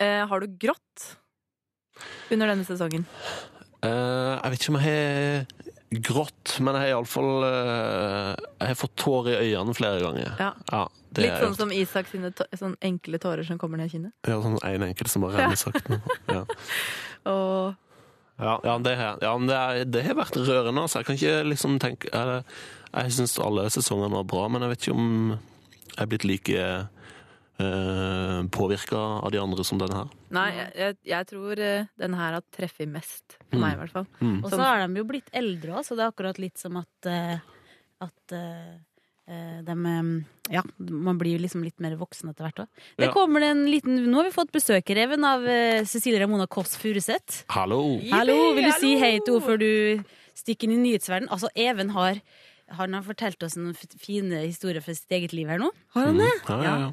Uh, 0.00 0.24
har 0.28 0.40
du 0.40 0.46
grått 0.60 1.16
under 2.30 2.52
denne 2.52 2.66
sesongen? 2.68 3.06
Uh, 3.80 4.36
jeg 4.36 4.52
vet 4.52 4.60
ikke 4.60 4.72
om 4.74 4.80
jeg 4.80 4.86
har 4.86 6.00
grått, 6.06 6.56
men 6.60 6.76
jeg 6.76 6.84
har 6.84 6.90
iallfall 6.92 7.30
uh, 7.42 8.34
Jeg 8.60 8.68
har 8.70 8.78
fått 8.78 8.96
tårer 9.00 9.40
i 9.40 9.52
øynene 9.54 9.74
flere 9.74 10.02
ganger. 10.04 10.34
Ja. 10.38 10.82
det 11.10 11.26
Litt 11.26 11.42
sånn 11.42 11.58
som 11.58 11.74
Isak 11.74 12.10
sine 12.12 12.32
sånn 12.58 12.76
enkle 12.84 13.20
tårer 13.22 13.46
som 13.48 13.58
kommer 13.58 13.80
ned 13.80 13.92
kinnet. 13.92 14.12
gjort. 14.22 14.32
Ja, 14.32 14.42
sånn 14.44 14.58
en 14.68 14.88
enkel 14.90 15.10
som 15.10 15.24
bare 15.26 15.40
renner 15.40 15.60
sakte. 15.60 16.02
Ja. 16.30 16.44
Og 17.30 17.76
Ja, 18.40 18.60
ja, 18.64 18.78
det, 18.78 18.94
ja, 19.20 19.38
men 19.38 19.48
det, 19.50 19.56
er, 19.56 19.84
det 19.84 20.02
har 20.06 20.16
vært 20.16 20.38
rørende. 20.40 20.80
Altså. 20.80 21.00
Jeg 21.00 21.06
kan 21.10 21.18
ikke 21.18 21.48
liksom 21.50 21.74
tenke 21.82 22.08
Jeg, 22.08 22.44
jeg 22.94 23.12
syns 23.12 23.34
alle 23.42 23.66
sesongene 23.68 24.14
var 24.14 24.24
bra, 24.30 24.46
men 24.48 24.64
jeg 24.64 24.72
vet 24.72 24.86
ikke 24.86 24.96
om 24.96 25.10
jeg 25.90 26.00
er 26.00 26.08
blitt 26.08 26.24
like 26.24 26.62
uh, 27.60 28.40
påvirka 28.52 28.98
av 29.20 29.30
de 29.34 29.38
andre 29.42 29.64
som 29.66 29.78
denne 29.80 30.00
her. 30.02 30.10
Nei, 30.34 30.48
jeg, 30.56 30.96
jeg, 31.12 31.26
tror 31.30 31.60
denne 31.60 32.16
her 32.20 32.36
har 32.38 32.44
treffet 32.56 32.88
mest. 32.90 33.36
For 33.50 33.58
Mm. 33.58 33.62
meg, 33.64 33.72
i 33.74 33.80
hvert 33.82 33.92
fall. 33.96 34.06
Mm. 34.20 34.36
Og 34.44 34.50
så 34.52 34.60
har 34.62 34.84
de 34.86 35.00
jo 35.00 35.04
blitt 35.08 35.30
eldre 35.36 35.74
òg, 35.78 35.84
så 35.84 35.96
det 35.98 36.04
er 36.04 36.12
akkurat 36.12 36.38
litt 36.38 36.58
som 36.60 36.76
at 36.80 37.06
eh, 37.10 37.40
At 38.00 38.32
eh, 38.32 38.76
eh, 39.28 39.58
de 39.66 39.74
eh, 39.76 40.54
Ja, 40.54 40.62
man 40.78 41.18
blir 41.18 41.36
jo 41.36 41.42
liksom 41.42 41.64
litt 41.66 41.78
mer 41.84 41.96
voksen 42.00 42.30
etter 42.30 42.46
hvert 42.46 42.62
òg. 42.64 42.68
Det 42.96 43.08
Ja. 43.08 43.12
kommer 43.12 43.42
en 43.42 43.66
liten 43.70 43.98
Nå 44.08 44.16
har 44.16 44.24
vi 44.24 44.30
fått 44.34 44.52
besøk, 44.52 44.88
Reven, 44.96 45.24
av 45.24 45.44
eh, 45.46 45.84
Cecilie 45.84 46.20
Ramona 46.22 46.46
Kåss 46.46 46.76
Furuseth. 46.80 47.44
Hallo! 47.48 47.98
Hallo, 48.10 48.54
vil 48.56 48.70
du 48.70 48.72
si 48.78 48.94
hei 48.98 49.18
til 49.20 49.36
henne 49.36 49.46
før 49.46 49.58
du 49.58 50.04
stikker 50.34 50.64
inn 50.70 50.78
i 50.78 50.84
nyhetsverdenen? 50.88 51.28
Altså, 51.30 51.50
Even 51.54 51.90
har 51.90 52.22
han 52.78 52.94
har 52.94 53.02
fortalt 53.06 53.42
oss 53.42 53.56
noen 53.58 53.74
fine 54.00 54.44
historier 54.44 54.82
fra 54.84 54.94
sitt 54.96 55.10
eget 55.16 55.34
liv 55.36 55.48
her 55.50 55.58
nå. 55.62 55.70
Har 55.96 56.10
han 56.10 56.20
det? 56.20 56.30
Ja, 56.48 56.58
ja, 56.64 56.74
ja. 56.84 56.90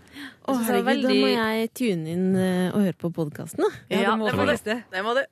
Å, 0.48 0.56
herregud, 0.66 0.88
herregud, 0.90 1.04
da 1.06 1.18
må 1.22 1.30
jeg 1.34 1.70
tune 1.78 2.16
inn 2.16 2.26
eh, 2.40 2.72
og 2.72 2.88
høre 2.88 2.98
på 2.98 3.12
podkasten, 3.20 3.66
da. 3.66 3.84
Ja, 3.94 4.16
må 4.18 4.32
det 4.32 4.38
må 4.40 4.48
du. 4.50 4.56
det. 4.66 4.80
Det 4.94 5.06
må 5.06 5.14
du. 5.18 5.24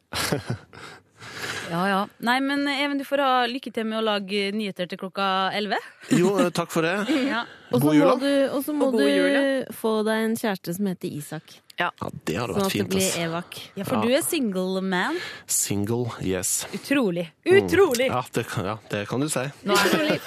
Ja, 1.71 1.81
ja. 1.89 1.99
Nei, 2.21 2.37
men 2.45 2.67
Even, 2.69 2.99
du 2.99 3.05
får 3.07 3.23
ha 3.23 3.31
lykke 3.49 3.71
til 3.73 3.87
med 3.89 3.97
å 3.97 4.05
lage 4.05 4.49
nyheter 4.53 4.89
til 4.89 5.01
klokka 5.01 5.49
11. 5.57 5.79
Jo, 6.21 6.35
eh, 6.43 6.51
takk 6.53 6.73
for 6.73 6.85
det. 6.85 6.97
Ja. 7.31 7.45
God 7.73 7.95
jul, 7.97 8.07
da. 8.21 8.33
og 8.55 8.61
så 8.63 8.75
må 8.77 8.91
du, 8.93 8.99
må 8.99 9.03
du 9.03 9.09
jul, 9.09 9.37
få 9.75 9.97
deg 10.07 10.27
en 10.29 10.35
kjæreste 10.39 10.77
som 10.77 10.91
heter 10.91 11.09
Isak. 11.11 11.57
Ja, 11.77 11.89
det 12.23 12.37
hadde 12.39 12.53
Sånn 12.55 12.63
vært 12.63 12.71
at 12.71 12.77
det 12.77 12.87
blir. 12.93 13.17
Evak. 13.25 13.57
ja, 13.75 13.83
for 13.83 13.95
Ja. 13.97 14.01
du 14.07 14.13
er 14.15 14.21
single 14.23 14.81
man. 14.81 15.17
Single, 15.47 16.05
yes. 16.23 16.65
Utrolig. 16.73 17.25
Utrolig! 17.45 18.07
Ja, 18.07 18.21
det 18.31 18.45
kan, 18.47 18.65
ja, 18.65 18.77
det 18.89 19.01
kan 19.09 19.19
du 19.19 19.27
si. 19.29 19.43
Nå 19.67 19.75
er 19.75 19.83
det 19.91 20.21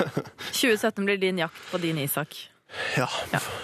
2017 0.52 1.04
blir 1.08 1.16
din 1.22 1.38
jakt 1.40 1.56
på 1.72 1.80
din 1.80 1.96
Isak. 2.04 2.36
Ja, 2.98 3.06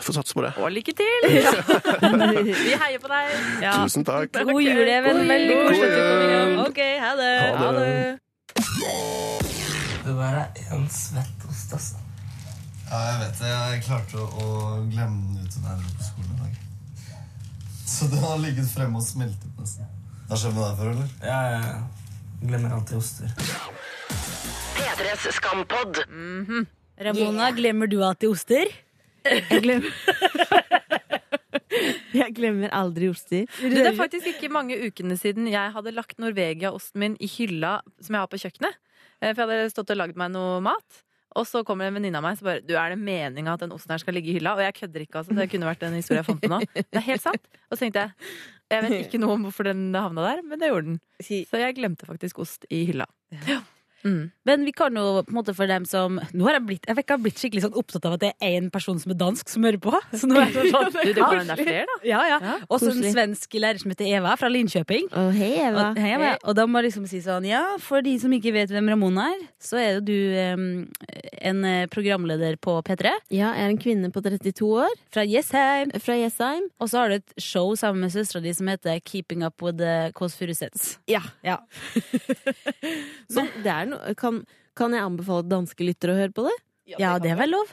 får 0.00 0.14
satse 0.17 0.33
på 0.33 0.41
det. 0.47 0.55
Og 0.57 0.71
lykke 0.73 0.95
til! 0.97 1.26
Vi 2.64 2.73
heier 2.73 2.99
på 3.03 3.09
deg. 3.12 3.35
Ja. 3.61 3.75
Tusen 3.85 4.00
takk. 4.09 4.33
God 4.33 4.62
jul, 4.64 4.81
Even. 4.88 5.21
Veldig 5.29 5.59
koselig 5.61 5.85
at 5.85 5.93
du 5.93 6.00
kom 6.09 6.23
innom. 6.25 6.64
OK, 6.64 6.81
ha 7.05 7.12
det. 7.21 7.35
Ha 7.61 7.69
det. 7.76 8.19
Det 10.05 10.14
er 10.25 10.73
en 10.73 10.88
svett 10.88 11.45
ost, 11.50 11.73
altså. 11.76 12.00
Ja, 12.88 12.99
jeg 13.11 13.21
vet 13.26 13.38
det. 13.41 13.53
Jeg 13.53 13.85
klarte 13.87 14.21
å, 14.21 14.26
å 14.41 14.49
glemme 14.88 15.37
den 15.37 15.45
ute 15.49 15.61
da 15.64 15.76
jeg 15.76 15.85
dro 15.85 15.93
på 16.00 16.09
skolen 16.09 16.33
i 16.33 16.41
dag. 16.41 16.53
Så 17.87 18.07
den 18.11 18.19
har 18.25 18.38
ligget 18.41 18.69
fremme 18.73 18.97
og 19.00 19.05
smeltet 19.05 19.50
nesten. 19.61 19.85
Det 20.25 20.31
har 20.33 20.38
skjedd 20.41 20.55
med 20.57 20.64
deg 20.64 20.76
før, 20.79 20.88
eller? 20.95 21.09
Ja, 21.21 21.41
ja. 21.53 21.61
glemmer 22.45 22.71
alltid 22.79 22.97
oster. 22.97 23.29
P3s 24.75 25.25
Skampod. 25.37 25.93
Ramona, 27.04 27.50
glemmer 27.56 27.87
du 27.91 27.99
alltid 28.04 28.28
oster? 28.32 28.67
Jeg 29.25 29.63
glemmer 29.65 29.91
Jeg 32.15 32.30
glemmer 32.37 32.71
aldri 32.76 33.08
oster. 33.11 33.47
Du, 33.58 33.67
det 33.73 33.87
er 33.89 33.97
faktisk 33.99 34.26
ikke 34.30 34.49
mange 34.52 34.76
ukene 34.87 35.17
siden 35.19 35.49
jeg 35.50 35.73
hadde 35.75 35.93
lagt 35.97 36.19
Norvegia-osten 36.23 37.00
min 37.02 37.17
i 37.19 37.26
hylla 37.28 37.80
som 37.99 38.15
jeg 38.15 38.23
har 38.23 38.30
på 38.30 38.39
kjøkkenet. 38.45 38.75
Eh, 39.21 39.32
For 39.35 39.41
jeg 39.43 39.49
hadde 39.65 39.73
stått 39.75 39.91
og 39.95 39.99
lagd 39.99 40.17
meg 40.21 40.28
noe 40.37 40.61
mat. 40.65 40.89
Og 41.34 41.47
så 41.50 41.64
kommer 41.66 41.88
en 41.88 41.97
venninne 41.99 42.20
av 42.20 42.23
meg 42.23 42.38
som 42.38 42.47
bare 42.47 42.62
Du, 42.62 42.76
er 42.78 42.94
det 42.94 42.99
meninga 43.02 43.56
at 43.56 43.64
den 43.64 43.73
osten 43.75 43.90
her 43.90 43.99
skal 44.02 44.14
ligge 44.14 44.30
i 44.30 44.36
hylla? 44.36 44.54
Og 44.54 44.62
jeg 44.62 44.76
kødder 44.78 45.02
ikke, 45.06 45.18
altså. 45.23 45.34
Det 45.34 45.49
kunne 45.50 45.66
vært 45.66 45.82
en 45.88 45.97
historie 45.99 46.20
jeg 46.23 46.28
fant 46.28 46.42
på 46.44 46.50
nå. 46.52 46.60
Det 46.78 47.00
er 47.00 47.06
helt 47.08 47.25
sant. 47.25 47.49
Og 47.70 47.76
så 47.76 47.84
tenkte 47.84 48.04
jeg 48.04 48.12
Jeg 48.70 48.84
vet 48.86 48.97
ikke 49.08 49.18
noe 49.23 49.34
om 49.36 49.47
hvorfor 49.49 49.66
den 49.68 49.88
havna 49.94 50.28
der, 50.30 50.42
men 50.47 50.62
det 50.62 50.70
gjorde 50.70 50.92
den. 50.92 51.00
Så 51.50 51.60
jeg 51.60 51.75
glemte 51.80 52.06
faktisk 52.08 52.38
ost 52.44 52.66
i 52.70 52.84
hylla. 52.92 53.08
Mm. 54.04 54.30
Men 54.45 54.64
vi 54.69 54.73
kan 54.76 54.95
jo 54.97 55.23
på 55.25 55.32
en 55.32 55.38
måte 55.38 55.54
for 55.56 55.71
dem 55.71 55.86
som 55.88 56.19
Nå 56.36 56.45
har 56.45 56.58
jeg 56.58 56.64
blitt, 56.69 56.88
jeg 56.88 57.06
har 57.08 57.21
blitt 57.23 57.40
skikkelig 57.40 57.62
sånn 57.64 57.76
opptatt 57.80 58.04
av 58.04 58.17
at 58.19 58.23
det 58.25 58.30
er 58.34 58.56
én 58.58 58.67
person 58.73 58.99
som 59.00 59.14
er 59.14 59.19
dansk, 59.21 59.49
som 59.49 59.64
hører 59.64 59.80
på. 59.80 59.93
Så 60.12 60.28
nå 60.28 60.36
er 60.43 60.52
jeg 60.52 60.73
sånn, 60.75 60.90
Du, 61.04 61.12
det 61.17 61.25
kan 61.25 61.52
flere, 61.56 61.86
da. 61.88 61.97
Ja, 62.06 62.21
ja. 62.28 62.38
Ja, 62.45 62.56
Også 62.69 62.90
en 62.93 63.00
svensk 63.14 63.56
lærer 63.56 63.80
som 63.80 63.93
heter 63.93 64.08
Eva, 64.08 64.34
fra 64.40 64.50
Linköping. 64.52 65.08
Oh, 65.17 65.30
hei, 65.34 65.54
Eva. 65.62 65.88
Og, 65.90 66.00
hei, 66.04 66.12
Eva. 66.19 66.32
og 66.45 66.56
da 66.58 66.67
må 66.69 66.80
jeg 66.82 66.90
liksom 66.90 67.08
si 67.10 67.21
sånn 67.25 67.49
Ja, 67.49 67.62
for 67.82 68.04
de 68.04 68.14
som 68.21 68.32
ikke 68.36 68.52
vet 68.56 68.73
hvem 68.75 68.90
Ramona 68.93 69.30
er, 69.32 69.47
så 69.62 69.80
er 69.80 69.88
jo 69.97 70.04
du 70.10 70.19
um, 70.52 70.67
en 71.45 71.64
eh, 71.69 71.86
programleder 71.93 72.58
på 72.62 72.76
P3 72.84 73.14
Ja, 73.32 73.52
jeg 73.56 73.64
er 73.64 73.73
en 73.73 73.80
kvinne 73.80 74.12
på 74.14 74.23
32 74.25 74.69
år 74.84 74.93
fra 75.14 75.25
Jessheim. 75.28 75.95
fra 76.04 76.19
Jessheim. 76.21 76.69
Og 76.82 76.93
så 76.93 77.00
har 77.02 77.12
du 77.12 77.19
et 77.21 77.36
show 77.40 77.73
sammen 77.78 78.04
med 78.04 78.12
søstera 78.14 78.45
di 78.45 78.52
som 78.56 78.69
heter 78.71 79.00
Keeping 79.04 79.45
Up 79.47 79.62
With 79.64 79.78
The 79.80 80.12
Kåss 80.17 80.36
Furuseths. 80.38 80.99
Ja. 81.10 81.23
Ja. 81.45 81.58
så 83.32 83.47
det 83.64 83.71
er 83.73 83.94
kan, 84.21 84.43
kan 84.78 84.95
jeg 84.97 85.04
anbefale 85.04 85.47
danske 85.49 85.87
lyttere 85.87 86.15
å 86.15 86.21
høre 86.23 86.35
på 86.35 86.47
det? 86.49 86.54
ja, 86.99 87.15
det 87.23 87.30
er 87.33 87.41
vel 87.41 87.54
lov? 87.54 87.71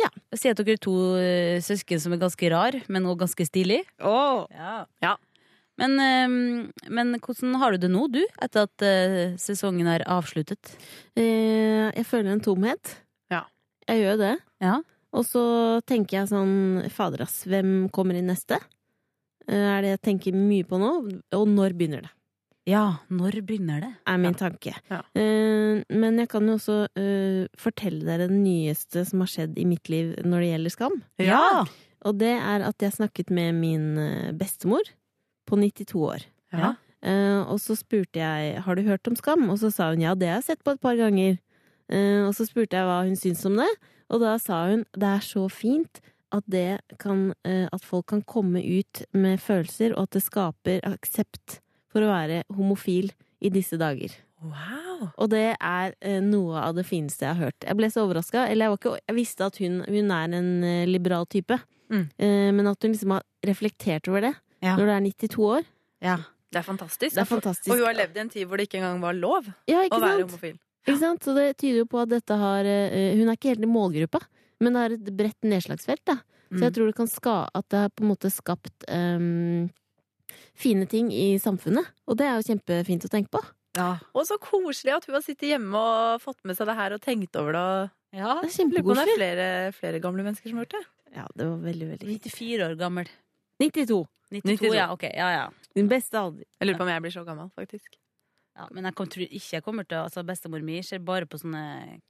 Ja. 0.00 0.08
Si 0.36 0.48
at 0.50 0.60
dere 0.60 0.76
er 0.76 0.80
to 0.80 0.94
eh, 1.20 1.58
søsken 1.64 2.00
som 2.00 2.14
er 2.14 2.20
ganske 2.20 2.50
rar, 2.52 2.76
men 2.92 3.08
også 3.08 3.22
ganske 3.24 3.46
stilig. 3.48 3.82
Ja. 4.00 4.84
Ja. 5.04 5.16
Men, 5.80 5.96
men 6.92 7.14
hvordan 7.24 7.56
har 7.60 7.72
du 7.72 7.80
det 7.80 7.90
nå, 7.92 8.04
du, 8.12 8.20
etter 8.44 8.66
at 8.68 8.84
eh, 8.84 9.36
sesongen 9.40 9.88
er 9.88 10.04
avsluttet? 10.08 10.74
Eh, 11.16 11.88
jeg 11.88 12.04
føler 12.08 12.34
en 12.34 12.44
tomhet. 12.44 12.96
Ja. 13.32 13.46
Jeg 13.88 14.04
gjør 14.04 14.20
det. 14.20 14.34
Ja. 14.60 14.76
Og 15.16 15.24
så 15.26 15.42
tenker 15.88 16.20
jeg 16.20 16.30
sånn 16.30 16.84
Fader, 16.92 17.24
ass, 17.24 17.42
hvem 17.48 17.88
kommer 17.94 18.18
inn 18.18 18.28
neste? 18.30 18.60
Eh, 19.48 19.56
er 19.56 19.82
det 19.82 19.94
jeg 19.96 20.04
tenker 20.10 20.36
mye 20.36 20.68
på 20.68 20.78
nå? 20.80 20.92
Og 21.38 21.48
når 21.48 21.76
begynner 21.78 22.04
det? 22.06 22.12
Ja, 22.70 22.84
når 23.10 23.40
begynner 23.42 23.82
det? 23.82 23.90
Er 24.06 24.18
min 24.22 24.36
tanke. 24.38 24.76
Ja. 24.90 25.02
Uh, 25.16 25.82
men 25.90 26.20
jeg 26.22 26.30
kan 26.30 26.46
jo 26.46 26.56
også 26.58 26.78
uh, 26.86 27.44
fortelle 27.58 28.06
dere 28.06 28.28
det 28.30 28.38
nyeste 28.38 29.04
som 29.08 29.24
har 29.24 29.32
skjedd 29.32 29.58
i 29.58 29.66
mitt 29.68 29.90
liv 29.92 30.14
når 30.22 30.44
det 30.44 30.50
gjelder 30.52 30.76
skam. 30.76 30.98
Ja! 31.26 31.64
Og 32.06 32.16
det 32.20 32.32
er 32.32 32.64
at 32.64 32.80
jeg 32.80 32.96
snakket 32.96 33.32
med 33.34 33.58
min 33.60 33.98
eh, 34.00 34.30
bestemor 34.32 34.86
på 35.48 35.58
92 35.60 35.98
år. 36.00 36.24
Ja. 36.54 36.74
Uh, 37.00 37.48
og 37.48 37.56
så 37.62 37.72
spurte 37.78 38.20
jeg 38.20 38.60
har 38.60 38.76
du 38.76 38.82
hørt 38.84 39.08
om 39.08 39.16
Skam, 39.16 39.46
og 39.48 39.56
så 39.62 39.70
sa 39.72 39.86
hun 39.94 40.02
ja, 40.04 40.12
det 40.12 40.28
har 40.28 40.40
jeg 40.40 40.50
sett 40.50 40.64
på 40.64 40.74
et 40.76 40.82
par 40.82 40.98
ganger. 40.98 41.38
Uh, 41.88 42.26
og 42.28 42.34
så 42.36 42.44
spurte 42.48 42.76
jeg 42.76 42.88
hva 42.88 42.98
hun 43.06 43.16
syntes 43.16 43.46
om 43.48 43.56
det, 43.60 43.70
og 44.12 44.20
da 44.20 44.34
sa 44.42 44.66
hun 44.68 44.84
det 44.92 45.08
er 45.08 45.24
så 45.24 45.46
fint 45.48 46.02
at, 46.30 46.44
det 46.44 46.80
kan, 47.00 47.30
uh, 47.48 47.66
at 47.72 47.86
folk 47.86 48.10
kan 48.12 48.20
komme 48.28 48.60
ut 48.60 49.04
med 49.16 49.40
følelser, 49.40 49.96
og 49.96 50.08
at 50.08 50.18
det 50.18 50.24
skaper 50.26 50.84
aksept 50.88 51.60
for 51.90 52.02
å 52.06 52.10
være 52.10 52.42
homofil 52.56 53.10
i 53.42 53.50
disse 53.52 53.76
dager. 53.80 54.14
Wow. 54.40 55.10
Og 55.20 55.28
det 55.32 55.56
er 55.60 55.94
eh, 56.00 56.20
noe 56.24 56.60
av 56.64 56.74
det 56.78 56.86
fineste 56.88 57.26
jeg 57.26 57.34
har 57.36 57.50
hørt. 57.50 57.66
Jeg 57.66 57.76
ble 57.76 57.90
så 57.92 58.06
overraska. 58.06 58.46
Eller 58.48 58.66
jeg, 58.66 58.72
var 58.72 58.78
ikke, 58.80 58.92
jeg 59.10 59.16
visste 59.18 59.44
at 59.50 59.58
hun, 59.60 59.80
hun 59.84 60.10
er 60.16 60.36
en 60.40 60.50
eh, 60.64 60.86
liberal 60.88 61.26
type, 61.26 61.60
Mm. 61.90 62.04
Eh, 62.22 62.52
men 62.54 62.68
at 62.70 62.84
hun 62.86 62.92
liksom 62.94 63.10
har 63.16 63.24
reflektert 63.42 64.06
over 64.06 64.20
det 64.22 64.34
Ja. 64.62 64.76
når 64.78 64.86
du 64.86 64.90
er 64.94 65.00
92 65.10 65.38
år. 65.42 65.64
ja. 66.00 66.18
Det 66.52 66.58
er 66.60 66.62
fantastisk. 66.66 67.14
Det 67.14 67.20
er 67.22 67.26
fantastisk. 67.30 67.70
Og 67.70 67.78
hun 67.78 67.86
har 67.86 67.94
levd 67.94 68.16
i 68.16 68.20
en 68.20 68.28
tid 68.30 68.46
hvor 68.46 68.56
det 68.58 68.68
ikke 68.68 68.78
engang 68.78 69.00
var 69.02 69.12
lov 69.14 69.46
Ja, 69.66 69.82
å 69.86 69.98
være 70.00 70.20
sant? 70.20 70.30
homofil. 70.30 70.54
Ikke 70.86 70.98
sant? 70.98 71.22
Så 71.26 71.34
det 71.34 71.56
tyder 71.58 71.78
jo 71.82 71.86
på 71.86 72.00
at 72.02 72.08
dette 72.10 72.30
har 72.38 72.62
Hun 72.64 73.28
er 73.28 73.34
ikke 73.36 73.50
helt 73.52 73.62
i 73.66 73.70
målgruppa, 73.70 74.18
men 74.60 74.72
det 74.74 74.80
er 74.82 74.94
et 74.94 75.10
bredt 75.18 75.42
nedslagsfelt. 75.46 76.04
Da. 76.06 76.14
Så 76.50 76.58
jeg 76.62 76.70
Mm. 76.72 76.74
tror 76.74 76.86
det 76.86 76.94
kan 76.96 77.06
ska 77.10 77.48
at 77.54 77.68
det 77.70 77.78
har 77.78 77.88
på 77.90 78.02
en 78.02 78.10
måte 78.14 78.30
skapt 78.30 78.86
ehm, 78.88 79.70
fine 80.58 80.86
ting 80.90 81.10
i 81.14 81.38
samfunnet. 81.42 81.88
Og 82.06 82.18
det 82.20 82.26
er 82.28 82.38
jo 82.38 82.46
kjempefint 82.50 83.06
å 83.06 83.12
tenke 83.12 83.32
på. 83.34 83.42
Ja. 83.78 83.94
Og 84.18 84.26
så 84.26 84.36
koselig 84.42 84.96
at 84.96 85.06
hun 85.06 85.14
har 85.14 85.22
sittet 85.24 85.52
hjemme 85.52 85.78
og 85.78 86.22
fått 86.24 86.40
med 86.48 86.58
seg 86.58 86.66
det 86.70 86.74
her 86.78 86.96
og 86.96 87.02
tenkt 87.04 87.36
over 87.38 87.54
det. 87.54 87.66
ja. 88.18 88.38
Det 88.42 88.50
er 88.50 88.70
Lurer 88.70 88.82
på 88.82 88.94
om 88.94 88.98
det 88.98 89.04
er 89.04 89.10
kjempekoselig. 89.10 89.16
flere, 89.20 89.48
flere 89.76 90.02
gamle 90.02 90.26
mennesker 90.26 90.50
som 90.50 90.58
har 90.60 90.66
gjort 90.66 90.78
det. 90.78 90.84
Ja, 91.14 91.26
det 91.34 91.46
var 91.46 91.62
veldig, 91.66 91.88
veldig 91.94 92.18
94 92.30 92.66
år 92.66 92.76
gammel. 92.78 93.08
92. 93.62 94.00
92, 94.30 94.42
92. 94.58 94.74
ja. 94.76 94.86
Ok, 94.94 95.02
ja, 95.10 95.30
ja. 95.34 95.46
Din 95.74 95.88
beste 95.90 96.18
alder. 96.18 96.46
Jeg 96.58 96.68
lurer 96.68 96.78
på 96.78 96.86
om 96.86 96.92
jeg 96.92 97.02
blir 97.06 97.14
så 97.14 97.24
gammel, 97.26 97.50
faktisk. 97.54 97.98
ja 98.58 98.66
men 98.74 98.84
jeg 98.84 98.94
tror 98.98 99.24
ikke 99.26 99.56
jeg 99.56 99.64
kommer 99.64 99.86
til 99.86 99.98
å 99.98 100.04
altså 100.08 100.22
Bestemor 100.26 100.62
mi 100.66 100.80
ser 100.82 100.98
bare 100.98 101.26
på 101.26 101.38
sånne 101.38 102.00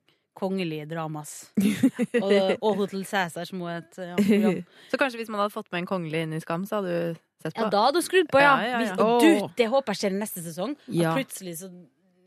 kongelige 0.40 0.86
dramas. 0.88 1.50
og, 2.24 2.32
og 2.62 2.76
Hotel 2.80 3.04
Cæsars 3.04 3.50
hun 3.52 3.66
het. 3.68 3.98
ja. 3.98 4.16
Så 4.88 5.00
kanskje 5.00 5.20
hvis 5.20 5.28
man 5.32 5.42
hadde 5.42 5.52
fått 5.52 5.68
med 5.72 5.82
en 5.82 5.90
kongelig 5.90 6.22
inn 6.24 6.36
i 6.36 6.40
Skam, 6.40 6.64
så 6.68 6.80
hadde 6.80 6.94
du? 6.96 7.20
Ja, 7.48 7.68
da 7.72 7.86
hadde 7.86 8.00
hun 8.00 8.04
skrudd 8.04 8.28
på, 8.32 8.40
ja. 8.42 8.50
Ja, 8.60 8.66
ja, 8.66 8.72
ja. 8.72 8.80
Hvis, 8.82 8.90
og 9.00 9.24
du, 9.24 9.54
det 9.56 9.68
håper 9.72 9.94
jeg 9.96 10.02
skjer 10.02 10.16
neste 10.18 10.42
sesong. 10.44 10.74
Ja. 10.92 11.14
At 11.14 11.22
plutselig 11.22 11.56
så 11.62 11.70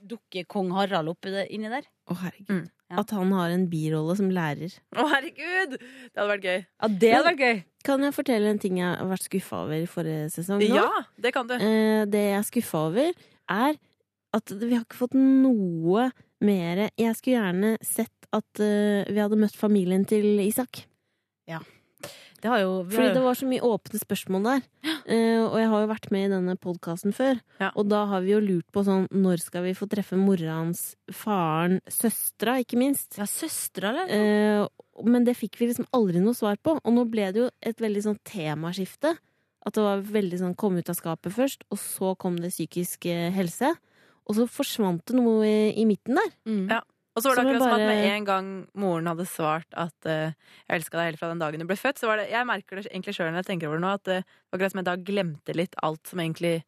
dukker 0.04 0.47
kong 0.52 0.71
Harald 0.76 1.12
opp 1.13 1.28
inni 1.30 1.69
der. 1.71 1.86
Å, 2.10 2.17
herregud. 2.19 2.49
Mm, 2.49 2.65
ja. 2.91 2.97
At 3.04 3.13
han 3.15 3.32
har 3.38 3.54
en 3.54 3.67
birolle 3.71 4.15
som 4.19 4.32
lærer. 4.34 4.73
Å, 4.97 5.06
herregud! 5.13 5.78
Det 5.78 6.19
hadde 6.19 6.30
vært 6.34 6.47
gøy. 6.49 6.60
Ja, 6.65 6.89
det 7.04 7.13
hadde 7.13 7.30
vært 7.30 7.45
gøy. 7.45 7.62
Kan 7.88 8.04
jeg 8.08 8.15
fortelle 8.15 8.52
en 8.52 8.62
ting 8.63 8.80
jeg 8.82 8.89
har 8.89 9.10
vært 9.10 9.28
skuffa 9.28 9.63
over 9.65 9.80
i 9.80 9.88
forrige 9.89 10.28
sesong? 10.34 10.63
nå? 10.63 10.82
Ja, 10.82 11.04
det 11.23 11.34
kan 11.36 11.49
du. 11.49 11.56
Eh, 11.56 12.04
det 12.12 12.26
jeg 12.30 12.39
er 12.39 12.47
skuffa 12.47 12.84
over, 12.89 13.12
er 13.54 13.80
at 14.34 14.54
vi 14.58 14.73
har 14.73 14.84
ikke 14.84 15.02
fått 15.04 15.17
noe 15.19 16.10
mer 16.43 16.88
Jeg 16.99 17.15
skulle 17.15 17.38
gjerne 17.38 17.76
sett 17.86 18.28
at 18.34 18.63
eh, 18.63 19.06
vi 19.08 19.21
hadde 19.21 19.39
møtt 19.39 19.56
familien 19.56 20.04
til 20.10 20.41
Isak. 20.43 20.84
Det 22.43 22.51
har 22.51 22.60
jo, 22.60 22.71
har 22.82 22.91
Fordi 22.91 23.08
jo 23.08 23.15
det 23.15 23.23
var 23.23 23.38
så 23.39 23.47
mye 23.47 23.63
åpne 23.63 23.99
spørsmål 24.01 24.47
der. 24.49 24.63
Uh, 25.08 25.43
og 25.47 25.58
jeg 25.62 25.69
har 25.71 25.84
jo 25.84 25.89
vært 25.93 26.08
med 26.12 26.25
i 26.25 26.32
denne 26.34 26.56
podkasten 26.60 27.15
før. 27.15 27.39
Ja. 27.62 27.69
Og 27.79 27.88
da 27.88 28.01
har 28.12 28.23
vi 28.25 28.34
jo 28.34 28.41
lurt 28.43 28.67
på 28.75 28.84
sånn 28.84 29.06
Når 29.15 29.45
skal 29.45 29.63
vi 29.63 29.75
få 29.77 29.88
treffe 29.91 30.19
mora 30.19 30.58
hans, 30.58 30.82
faren, 31.08 31.79
søstera, 31.88 32.58
ikke 32.63 32.79
minst? 32.82 33.15
ja, 33.19 33.27
søstra 33.29 33.93
eller? 33.93 34.12
Uh, 34.12 35.08
men 35.08 35.23
det 35.23 35.38
fikk 35.39 35.56
vi 35.62 35.69
liksom 35.71 35.88
aldri 35.95 36.19
noe 36.23 36.36
svar 36.38 36.60
på. 36.60 36.75
Og 36.75 36.97
nå 36.97 37.08
ble 37.10 37.32
det 37.32 37.45
jo 37.45 37.49
et 37.63 37.79
veldig 37.82 38.03
sånn 38.10 38.19
temaskifte. 38.27 39.15
At 39.63 39.77
det 39.77 39.86
var 39.86 40.03
veldig 40.03 40.41
sånn 40.41 40.58
kom 40.60 40.75
ut 40.75 40.91
av 40.91 40.99
skapet 40.99 41.32
først, 41.32 41.63
og 41.71 41.79
så 41.79 42.12
kom 42.19 42.36
det 42.43 42.51
psykisk 42.51 43.08
eh, 43.08 43.29
helse. 43.32 43.71
Og 44.27 44.36
så 44.36 44.47
forsvant 44.51 45.06
det 45.08 45.15
noe 45.15 45.47
i, 45.47 45.71
i 45.79 45.86
midten 45.88 46.19
der. 46.19 46.34
Mm. 46.47 46.65
Ja. 46.71 46.82
Og 47.15 47.21
så 47.21 47.30
var 47.30 47.36
det 47.36 47.43
Som 47.43 47.47
er 47.47 47.54
akkurat 47.54 47.62
som 47.62 47.73
at 47.73 47.88
med 47.88 48.06
en 48.10 48.26
gang 48.26 48.47
moren 48.73 49.06
hadde 49.12 49.26
svart 49.30 49.67
at 49.78 49.93
uh, 50.10 50.34
'jeg 50.34 50.80
elska 50.80 50.97
deg 50.97 51.06
helt 51.12 51.19
fra 51.19 51.30
den 51.30 51.39
dagen 51.39 51.60
du 51.60 51.65
ble 51.69 51.76
født', 51.78 51.99
så 52.02 52.08
var 52.08 52.17
det 52.17 52.30
Jeg 52.32 52.45
merker 52.47 52.76
det 52.82 52.88
egentlig 52.91 53.13
sjøl 53.15 53.30
når 53.32 53.43
jeg 53.43 53.49
tenker 53.52 53.67
over 53.67 53.78
det 53.78 53.86
nå, 53.86 53.93
at 53.93 54.04
det 54.04 54.19
var 54.52 54.58
akkurat 54.60 54.71
som 54.71 54.80
jeg 54.82 54.86
da 54.86 54.95
glemte 54.97 55.56
litt 55.56 55.76
alt 55.84 56.08
som 56.08 56.19
egentlig 56.19 56.63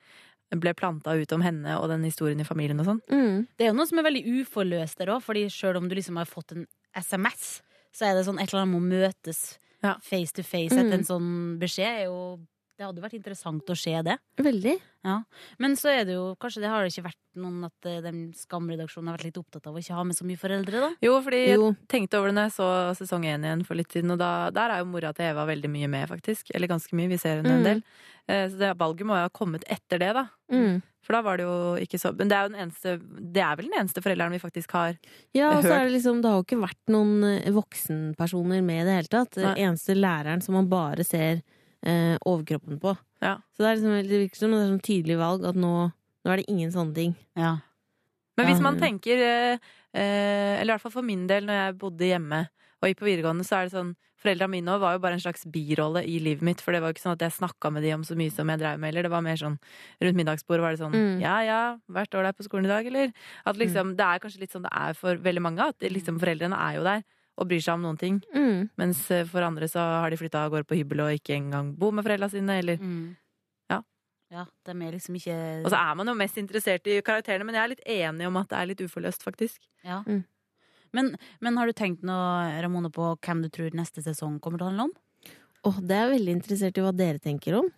ble 0.56 0.74
planta 0.78 1.12
ut 1.18 1.32
om 1.34 1.42
henne 1.42 1.74
og 1.82 1.90
den 1.90 2.04
historien 2.06 2.40
i 2.40 2.46
familien 2.46 2.80
og 2.80 2.86
sånn. 2.86 3.02
Mm. 3.10 3.48
Det 3.58 3.66
er 3.66 3.72
jo 3.74 3.78
noe 3.80 3.88
som 3.90 3.98
er 4.00 4.04
veldig 4.08 4.24
uforløst 4.46 4.98
der 5.02 5.10
òg, 5.12 5.24
fordi 5.26 5.48
sjøl 5.50 5.78
om 5.82 5.90
du 5.90 5.96
liksom 5.96 6.16
har 6.18 6.26
fått 6.30 6.54
en 6.54 6.68
SMS, 6.96 7.62
så 7.92 8.06
er 8.06 8.14
det 8.16 8.26
sånn 8.28 8.40
et 8.40 8.54
eller 8.54 8.62
annet 8.64 8.76
må 8.78 8.82
møtes 8.86 9.58
Ja. 9.84 9.96
face 10.02 10.32
to 10.32 10.44
face 10.44 10.72
Mm. 10.78 10.94
en 10.94 11.04
sånn 11.04 11.60
beskjed. 11.60 12.02
Er 12.02 12.06
jo, 12.06 12.40
det 12.78 12.84
hadde 12.86 13.02
vært 13.04 13.14
interessant 13.16 13.70
å 13.72 13.76
se 13.80 13.94
det. 14.04 14.18
Veldig. 14.44 14.74
Men 15.62 15.76
så 15.80 15.92
er 15.94 16.06
det 16.08 16.16
jo 16.18 16.36
kanskje 16.42 16.62
det 16.64 16.70
har 16.72 16.84
det 16.84 16.92
ikke 16.92 17.06
vært 17.06 17.20
noen 17.40 17.66
at 17.68 17.86
eh, 17.88 18.02
den 18.04 18.34
Skam-redaksjonen 18.36 19.12
har 19.12 19.18
vært 19.20 19.28
litt 19.30 19.38
opptatt 19.40 19.68
av 19.70 19.76
å 19.78 19.80
ikke 19.84 19.96
ha 19.96 20.04
med 20.08 20.18
så 20.18 20.26
mye 20.28 20.40
foreldre, 20.42 20.82
da. 20.82 20.90
Jo, 21.06 21.14
fordi 21.24 21.42
jeg 21.54 21.76
tenkte 21.92 22.18
over 22.20 22.32
det 22.32 22.36
når 22.40 22.50
jeg 22.50 22.56
så 22.58 22.70
sesong 23.00 23.28
én 23.30 23.46
igjen 23.46 23.64
for 23.68 23.80
litt 23.80 23.94
siden, 23.96 24.12
og 24.16 24.20
da, 24.20 24.32
der 24.56 24.74
er 24.76 24.82
jo 24.84 24.90
mora 24.92 25.14
til 25.16 25.30
Eva 25.30 25.46
veldig 25.48 25.72
mye 25.72 25.88
med, 25.94 26.10
faktisk. 26.12 26.52
Eller 26.58 26.72
ganske 26.72 26.98
mye. 26.98 27.12
Vi 27.14 27.22
ser 27.22 27.42
henne 27.44 27.54
en 27.56 27.64
Mm. 27.64 27.70
del. 27.70 27.84
Eh, 28.28 28.48
Så 28.50 28.58
det 28.58 28.74
valget 28.78 29.06
må 29.06 29.14
jo 29.16 29.28
ha 29.28 29.30
kommet 29.30 29.64
etter 29.70 30.00
det, 30.02 30.12
da. 30.18 30.26
Mm. 30.52 30.82
For 31.06 31.14
da 31.14 31.22
var 31.22 31.38
det 31.38 31.46
jo 31.46 31.76
ikke 31.78 32.00
så 32.02 32.10
Men 32.18 32.28
det 32.28 32.34
er 32.36 32.44
jo 32.48 32.50
den 32.50 32.62
eneste 32.66 32.92
Det 33.34 33.42
er 33.46 33.56
vel 33.60 33.68
den 33.70 33.78
eneste 33.78 34.02
forelderen 34.02 34.32
vi 34.34 34.40
faktisk 34.42 34.72
har 34.74 34.96
Ja, 35.38 35.52
Hørt. 35.62 35.66
er 35.70 35.84
det 35.86 35.94
liksom 36.02 36.22
Det 36.24 36.32
har 36.32 36.40
jo 36.40 36.46
ikke 36.48 36.64
vært 36.66 36.90
noen 36.90 37.24
eh, 37.46 37.52
voksenpersoner 37.54 38.64
med 38.66 38.82
i 38.82 38.86
det 38.88 38.96
hele 38.98 39.12
tatt. 39.14 39.36
Den 39.38 39.56
Eneste 39.56 39.94
læreren 39.94 40.42
som 40.42 40.56
man 40.58 40.68
bare 40.68 41.04
ser 41.06 41.44
eh, 41.86 42.16
overkroppen 42.26 42.80
på. 42.82 42.96
Ja. 43.24 43.38
Så 43.56 43.64
det 43.64 43.70
er 43.70 43.78
liksom 43.80 44.10
det 44.10 44.24
virker 44.26 44.42
som 44.42 44.54
det 44.54 44.60
er 44.62 44.72
sånn 44.72 44.84
tydelig 44.86 45.20
valg 45.22 45.46
at 45.50 45.60
nå, 45.60 45.74
nå 45.92 46.34
er 46.34 46.42
det 46.42 46.50
ingen 46.52 46.74
sånne 46.74 46.98
ting. 46.98 47.16
Ja. 47.40 47.58
Men 48.36 48.50
hvis 48.50 48.64
man 48.64 48.80
tenker 48.82 49.22
eh, 49.24 49.68
eh, 49.96 50.60
Eller 50.60 50.74
i 50.74 50.74
hvert 50.74 50.84
fall 50.84 50.98
for 50.98 51.08
min 51.08 51.24
del, 51.30 51.46
når 51.48 51.62
jeg 51.62 51.78
bodde 51.80 52.10
hjemme 52.10 52.42
og 52.82 52.90
gikk 52.90 53.00
på 53.00 53.08
videregående, 53.08 53.46
så 53.48 53.62
er 53.62 53.70
det 53.70 53.78
sånn 53.78 53.94
Foreldra 54.26 54.48
mine 54.50 54.74
var 54.82 54.96
jo 54.96 55.02
bare 55.04 55.20
en 55.20 55.22
slags 55.22 55.44
birolle 55.54 56.02
i 56.10 56.16
livet 56.24 56.42
mitt, 56.46 56.62
for 56.64 56.74
det 56.74 56.80
var 56.82 56.90
jo 56.90 56.96
ikke 56.96 57.04
sånn 57.04 57.14
at 57.14 57.26
jeg 57.28 57.36
snakka 57.36 57.70
med 57.70 57.84
de 57.86 57.92
om 57.94 58.06
så 58.08 58.16
mye 58.18 58.34
som 58.34 58.50
jeg 58.50 58.62
drev 58.62 58.80
med, 58.82 58.90
eller 58.90 59.06
det 59.06 59.12
var 59.14 59.22
mer 59.22 59.38
sånn 59.38 59.58
rundt 60.02 60.18
middagsbordet 60.18 60.64
var 60.64 60.74
det 60.74 60.82
sånn 60.82 60.96
Mm. 60.96 61.20
Ja 61.22 61.36
ja, 61.46 61.60
vært 61.92 62.16
er 62.16 62.32
på 62.34 62.46
skolen 62.48 62.66
i 62.66 62.72
dag, 62.72 62.88
eller? 62.88 63.12
At 63.46 63.60
liksom 63.60 63.96
Det 64.00 64.06
er 64.06 64.24
kanskje 64.24 64.42
litt 64.42 64.56
sånn 64.56 64.66
det 64.66 64.72
er 64.74 64.98
for 64.98 65.16
veldig 65.16 65.44
mange, 65.44 65.62
at 65.62 65.78
liksom 65.80 66.18
foreldrene 66.18 66.58
er 66.58 66.80
jo 66.80 66.84
der 66.88 67.04
og 67.38 67.48
bryr 67.50 67.62
seg 67.62 67.74
om 67.76 67.82
noen 67.84 67.98
ting, 68.00 68.22
Mm. 68.34 68.70
mens 68.78 69.10
eh, 69.12 69.26
for 69.26 69.42
andre 69.44 69.68
så 69.68 69.80
har 70.02 70.10
de 70.10 70.18
flytta 70.18 70.46
av 70.46 70.52
gårde 70.52 70.68
på 70.68 70.78
hybel 70.80 71.02
og 71.02 71.12
ikke 71.20 71.36
engang 71.36 71.74
bor 71.78 71.92
med 71.92 72.06
foreldra 72.06 72.30
sine, 72.32 72.60
eller 72.60 72.78
Mm. 72.78 73.16
Ja. 73.70 73.82
Ja, 74.32 74.46
det 74.66 74.76
er 74.76 74.92
liksom 74.92 75.16
ikke 75.16 75.66
Og 75.66 75.72
så 75.72 75.78
er 75.78 75.96
man 75.96 76.08
jo 76.08 76.14
mest 76.16 76.36
interessert 76.38 76.88
i 76.88 77.02
karakterene, 77.02 77.46
men 77.46 77.56
jeg 77.56 77.64
er 77.64 77.74
litt 77.76 77.86
enig 77.86 78.28
om 78.28 78.38
at 78.38 78.48
det 78.50 78.58
er 78.58 78.66
litt 78.68 78.82
uforløst, 78.82 79.22
faktisk. 79.24 79.60
ja. 79.84 80.02
Mm. 80.08 80.24
men, 80.94 81.18
men 81.42 81.58
har 81.58 81.66
du 81.68 81.74
tenkt 81.74 82.04
noe, 82.04 82.62
Ramone, 82.64 82.90
på 82.90 83.18
hvem 83.20 83.42
du 83.44 83.50
tror 83.50 83.70
neste 83.76 84.02
sesong 84.02 84.40
kommer 84.40 84.58
til 84.58 84.68
å 84.68 84.70
handle 84.72 84.84
om? 84.84 84.94
Åh, 85.66 85.80
det 85.82 85.92
er 85.92 86.10
jeg 86.10 86.20
veldig 86.20 86.34
interessert 86.42 86.78
i 86.78 86.82
hva 86.86 86.92
dere 86.96 87.20
tenker 87.20 87.58
om. 87.60 87.70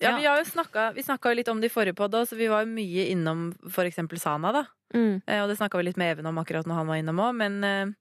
Ja, 0.00 0.10
Ja. 0.10 0.16
Vi 0.18 0.24
har 0.26 0.38
jo 0.38 0.44
snakka, 0.44 0.92
vi 0.94 1.02
snakka 1.02 1.30
jo 1.30 1.36
litt 1.36 1.48
om 1.48 1.60
det 1.60 1.70
i 1.70 1.74
forrige 1.74 1.94
podd, 1.94 2.12
så 2.26 2.34
vi 2.36 2.48
var 2.48 2.64
jo 2.64 2.72
mye 2.74 3.04
innom 3.12 3.54
for 3.70 3.84
eksempel 3.84 4.18
Sana, 4.18 4.50
da. 4.52 4.64
Mm. 4.92 5.22
Eh, 5.26 5.40
Og 5.42 5.48
det 5.48 5.56
snakka 5.58 5.78
vi 5.78 5.84
litt 5.84 5.96
med 5.96 6.10
Even 6.18 6.26
om 6.26 6.36
akkurat 6.38 6.66
når 6.66 6.74
han 6.74 6.86
var 6.88 6.96
innom 6.96 7.16
òg, 7.20 7.34
men, 7.36 7.62
eh, 7.64 7.94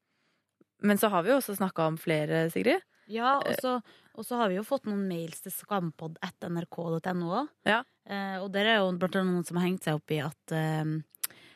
men 0.83 0.99
så 0.99 1.09
har 1.13 1.23
vi 1.25 1.33
jo 1.33 1.39
også 1.39 1.55
snakka 1.57 1.87
om 1.91 1.99
flere, 2.01 2.45
Sigrid. 2.53 2.83
Ja, 3.11 3.35
og 3.41 3.55
så, 3.59 3.77
og 4.15 4.27
så 4.27 4.37
har 4.39 4.51
vi 4.51 4.57
jo 4.59 4.65
fått 4.67 4.85
noen 4.87 5.03
mails 5.09 5.41
til 5.43 5.51
skampod.nrk.no 5.51 7.31
òg. 7.41 7.49
Ja. 7.67 7.81
Eh, 8.07 8.37
og 8.39 8.51
der 8.55 8.69
er 8.69 8.77
jo 8.81 8.93
blant 8.99 9.17
annet 9.19 9.35
noen 9.39 9.47
som 9.47 9.59
har 9.59 9.67
hengt 9.67 9.87
seg 9.87 9.99
opp 9.99 10.13
i 10.13 10.21
at, 10.23 10.55
eh, 10.55 10.93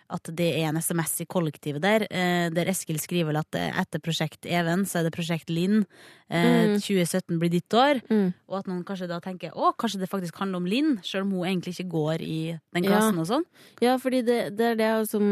at 0.10 0.30
det 0.38 0.46
er 0.56 0.70
en 0.70 0.78
SMS 0.80 1.18
i 1.22 1.26
kollektivet 1.28 1.82
der, 1.84 2.06
eh, 2.10 2.48
der 2.50 2.70
Eskil 2.72 2.96
skriver 3.00 3.28
vel 3.34 3.40
at 3.42 3.56
eh, 3.60 3.72
etter 3.82 4.00
Prosjekt 4.00 4.46
Even, 4.48 4.86
så 4.88 5.00
er 5.02 5.04
det 5.10 5.14
Prosjekt 5.16 5.50
Linn. 5.52 5.86
Eh, 6.30 6.46
Mm. 6.68 6.78
2017 6.80 7.40
blir 7.40 7.50
ditt 7.52 7.70
år. 7.76 8.00
Mm. 8.10 8.34
Og 8.48 8.58
at 8.60 8.68
noen 8.68 8.84
kanskje 8.88 9.08
da 9.10 9.20
tenker 9.20 9.52
å, 9.52 9.74
kanskje 9.76 10.00
det 10.00 10.10
faktisk 10.10 10.36
handler 10.40 10.58
om 10.62 10.66
Linn, 10.72 10.98
sjøl 11.04 11.22
om 11.26 11.32
hun 11.38 11.48
egentlig 11.50 11.76
ikke 11.76 11.92
går 11.92 12.22
i 12.24 12.60
den 12.74 12.84
Ja. 12.88 13.10
og 13.12 13.28
sånn. 13.28 13.44
Ja, 13.82 13.98
fordi 13.98 14.24
det, 14.26 14.56
det 14.56 14.66
er 14.72 14.76
det 14.76 15.10
som 15.10 15.24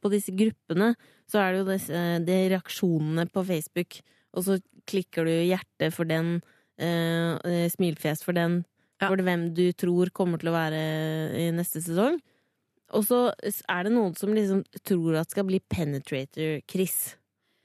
På 0.00 0.10
disse 0.10 0.32
gruppene 0.32 0.94
så 1.28 1.38
er 1.40 1.52
det 1.52 1.58
jo 1.62 1.70
disse, 1.72 2.24
de 2.26 2.38
reaksjonene 2.52 3.28
på 3.32 3.44
Facebook, 3.46 4.00
og 4.34 4.44
så 4.44 4.58
klikker 4.86 5.24
du 5.24 5.32
hjerte 5.48 5.92
for 5.92 6.04
den, 6.04 6.42
eh, 6.78 7.68
smilfjes 7.68 8.22
for 8.24 8.32
den, 8.32 8.64
Ja. 9.00 9.08
for 9.08 9.16
hvem 9.16 9.52
du 9.54 9.72
tror 9.72 10.10
kommer 10.12 10.38
til 10.38 10.50
å 10.50 10.56
være 10.56 11.34
i 11.38 11.50
neste 11.50 11.80
sesong. 11.82 12.20
Og 12.92 13.04
så 13.08 13.32
er 13.68 13.82
det 13.84 13.92
noen 13.92 14.16
som 14.18 14.30
liksom 14.34 14.64
tror 14.84 15.16
at 15.20 15.30
skal 15.30 15.44
bli 15.48 15.60
Penetrator-Chris. 15.72 17.16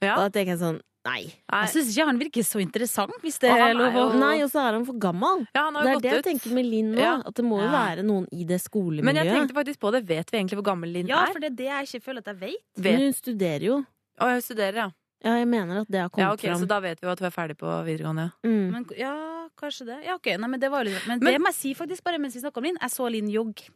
Ja. 0.02 0.14
Og 0.16 0.26
da 0.26 0.28
tenker 0.38 0.54
jeg 0.56 0.62
sånn 0.62 0.80
Nei. 1.08 1.22
Jeg 1.30 1.68
syns 1.72 1.88
ikke 1.94 2.04
han 2.04 2.18
virker 2.20 2.44
så 2.44 2.58
interessant, 2.60 3.14
hvis 3.22 3.38
det 3.40 3.48
er 3.54 3.70
lov 3.78 3.94
å 3.96 4.02
Nei, 4.18 4.42
og 4.44 4.50
så 4.52 4.60
er 4.66 4.74
han 4.76 4.82
for 4.84 4.98
gammel. 5.00 5.46
ja, 5.54 5.62
han 5.70 5.74
har 5.78 5.84
Det 5.86 5.92
jo 5.92 5.96
er 5.96 6.00
det 6.02 6.02
gått 6.02 6.10
jeg 6.10 6.18
ut. 6.18 6.26
tenker 6.26 6.54
med 6.58 6.66
Linn 6.66 6.90
nå. 6.92 7.00
Ja. 7.00 7.12
At 7.24 7.34
det 7.38 7.44
må 7.46 7.60
jo 7.62 7.68
Ja. 7.68 7.72
være 7.72 8.02
noen 8.04 8.26
i 8.34 8.44
det 8.44 8.58
skolemiljøet. 8.60 9.04
Men 9.04 9.14
jeg 9.16 9.26
tenkte 9.32 9.54
faktisk 9.56 9.78
på 9.80 9.92
det. 9.92 10.04
Vet 10.04 10.30
vi 10.30 10.38
egentlig 10.38 10.58
hvor 10.58 10.64
gammel 10.68 10.92
Linn 10.92 11.06
er? 11.06 11.14
Ja, 11.14 11.24
for 11.32 11.40
det 11.40 11.52
er 11.52 11.56
det 11.56 11.66
jeg 11.70 11.86
ikke 11.88 12.02
føler 12.04 12.18
at 12.18 12.26
jeg 12.26 12.36
vet. 12.40 12.82
Men 12.84 13.00
hun 13.00 13.12
studerer 13.14 13.62
jo. 13.62 13.78
Å, 14.20 14.32
hun 14.34 14.42
studerer, 14.42 14.74
ja. 14.74 14.90
Ja, 15.24 15.36
jeg 15.38 15.48
mener 15.48 15.80
at 15.80 15.88
det 15.90 16.00
har 16.02 16.10
kommet 16.10 16.26
ja 16.28 16.32
ok, 16.32 16.40
fram. 16.44 16.60
Så 16.60 16.68
da 16.68 16.80
vet 16.80 17.00
vi 17.00 17.06
jo 17.06 17.12
at 17.12 17.18
hun 17.20 17.26
er 17.26 17.30
ferdig 17.30 17.56
på 17.56 17.84
videregående. 17.88 18.32
ja. 18.44 18.48
Mm. 18.50 18.70
Men, 18.72 18.84
ja, 18.98 19.48
kanskje 19.56 19.86
det. 19.86 20.04
Ja, 20.04 20.14
ok. 20.18 20.26
Nei, 20.36 20.46
men 20.48 20.60
det 20.60 20.70
var 20.70 20.84
jo 20.84 20.90
litt 20.90 21.06
Men, 21.06 21.18
Men- 21.20 21.32
det 21.32 21.40
må 21.40 21.46
jeg 21.46 21.54
si 21.54 21.74
faktisk 21.74 22.02
bare 22.04 22.18
mens 22.18 22.34
vi 22.34 22.40
snakker 22.42 22.58
om 22.58 22.64
Linn. 22.64 22.76
Jeg 22.82 22.90
så 22.90 23.10
Linn 23.10 23.28
jogge 23.30 23.70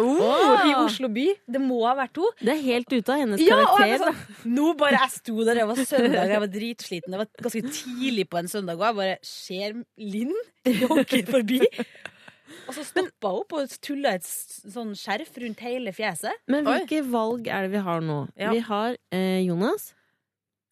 Åh! 0.00 0.62
i 0.70 0.74
Oslo 0.78 1.08
by. 1.12 1.26
Det 1.52 1.60
må 1.62 1.82
ha 1.84 1.92
vært 1.98 2.14
to 2.16 2.28
Det 2.40 2.54
er 2.54 2.62
helt 2.64 2.92
ute 2.92 3.12
av 3.12 3.20
hennes 3.20 3.42
Ja, 3.44 3.58
og 3.60 3.82
jeg 3.82 3.98
karakter. 3.98 4.14
sånn, 4.14 4.54
nå 4.54 4.70
bare 4.80 5.00
jeg 5.02 5.14
sto 5.18 5.36
der, 5.44 5.60
det 5.60 5.66
var 5.68 5.82
søndag, 5.82 6.32
jeg 6.32 6.42
var 6.44 6.52
dritsliten. 6.54 7.12
Det 7.12 7.20
var 7.22 7.30
ganske 7.46 7.62
tidlig 7.80 8.26
på 8.32 8.40
en 8.40 8.48
søndag, 8.52 8.80
og 8.80 8.86
jeg 8.88 8.98
bare 9.02 9.18
ser 9.26 9.76
Linn 9.98 10.34
jogge 10.84 11.22
forbi. 11.28 11.60
Og 12.68 12.76
så 12.76 12.84
stoppa 12.86 13.32
hun 13.32 13.42
opp 13.42 13.54
og 13.56 13.74
tulla 13.82 14.14
et 14.18 14.26
sånn 14.26 14.92
skjerf 14.98 15.34
rundt 15.42 15.62
hele 15.64 15.92
fjeset. 15.96 16.42
Men 16.52 16.66
Oi. 16.68 16.78
hvilke 16.78 17.02
valg 17.10 17.48
er 17.48 17.66
det 17.66 17.72
vi 17.74 17.82
har 17.88 18.04
nå? 18.04 18.18
Ja. 18.38 18.52
Vi 18.54 18.62
har 18.66 18.96
eh, 19.14 19.40
Jonas. 19.46 19.92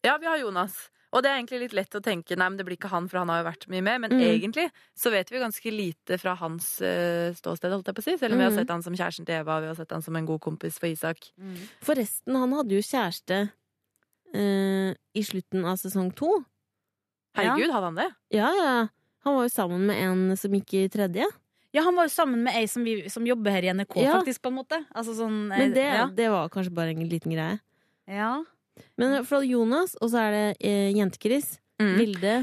Ja, 0.05 0.15
vi 0.21 0.29
har 0.29 0.39
Jonas. 0.41 0.77
Og 1.13 1.21
det 1.23 1.27
er 1.31 1.39
egentlig 1.41 1.59
litt 1.59 1.73
lett 1.75 1.95
å 1.97 2.01
tenke 2.01 2.37
nei, 2.39 2.47
men 2.47 2.55
det 2.57 2.63
blir 2.65 2.77
ikke 2.77 2.87
han, 2.89 3.07
for 3.11 3.17
han 3.19 3.27
har 3.27 3.41
jo 3.41 3.49
vært 3.49 3.65
mye 3.67 3.83
med. 3.83 3.99
Men 4.01 4.11
Mm. 4.15 4.21
egentlig 4.31 4.71
så 4.95 5.11
vet 5.11 5.29
vi 5.29 5.39
ganske 5.43 5.71
lite 5.71 6.17
fra 6.17 6.35
hans 6.39 6.79
uh, 6.81 7.33
ståsted, 7.35 7.69
holdt 7.71 7.85
jeg 7.91 7.95
på 7.95 7.99
å 7.99 8.03
si. 8.03 8.17
Selv 8.17 8.33
om 8.33 8.39
vi 8.39 8.45
har 8.45 8.51
Mm. 8.51 8.59
sett 8.61 8.69
han 8.69 8.81
som 8.81 8.93
kjæresten 8.95 9.25
til 9.27 9.35
Eva, 9.35 9.57
og 9.57 9.61
vi 9.63 9.67
har 9.67 9.75
sett 9.75 9.91
han 9.91 10.01
som 10.01 10.15
en 10.15 10.25
god 10.25 10.39
kompis 10.39 10.79
for 10.79 10.87
Isak. 10.87 11.31
Forresten, 11.81 12.33
han 12.39 12.51
hadde 12.53 12.71
jo 12.71 12.79
kjæreste 12.79 13.51
uh, 14.35 14.93
i 15.13 15.21
slutten 15.23 15.65
av 15.67 15.75
sesong 15.81 16.13
to. 16.15 16.31
Herregud, 17.35 17.71
hadde 17.71 17.89
han 17.91 17.95
det? 17.99 18.09
Ja, 18.35 18.49
ja. 18.55 18.87
Han 19.25 19.35
var 19.35 19.43
jo 19.45 19.53
sammen 19.53 19.85
med 19.87 19.97
en 20.01 20.37
som 20.39 20.51
gikk 20.51 20.73
i 20.79 20.87
tredje. 20.91 21.27
Ja, 21.73 21.83
han 21.85 21.95
var 21.95 22.07
jo 22.07 22.11
sammen 22.11 22.41
med 22.43 22.55
ei 22.55 22.65
som, 22.67 22.83
vi, 22.83 23.07
som 23.09 23.23
jobber 23.27 23.51
her 23.51 23.63
i 23.63 23.71
NRK, 23.73 23.95
Ja. 24.03 24.17
faktisk, 24.19 24.41
på 24.43 24.47
en 24.51 24.57
måte. 24.59 24.79
Altså 24.95 25.13
sånn 25.15 25.47
Men 25.47 25.71
det, 25.73 25.85
ja. 25.85 26.07
det 26.07 26.29
var 26.29 26.49
kanskje 26.49 26.73
bare 26.73 26.89
en 26.95 27.07
liten 27.07 27.31
greie. 27.31 27.59
ja. 28.07 28.43
Men 28.97 29.25
fra 29.25 29.39
Jonas, 29.45 29.95
og 30.01 30.09
så 30.13 30.17
er 30.27 30.31
det 30.31 30.45
eh, 30.59 30.91
Jente-Chris, 30.97 31.57
Mm. 31.81 31.95
Vilde, 31.97 32.33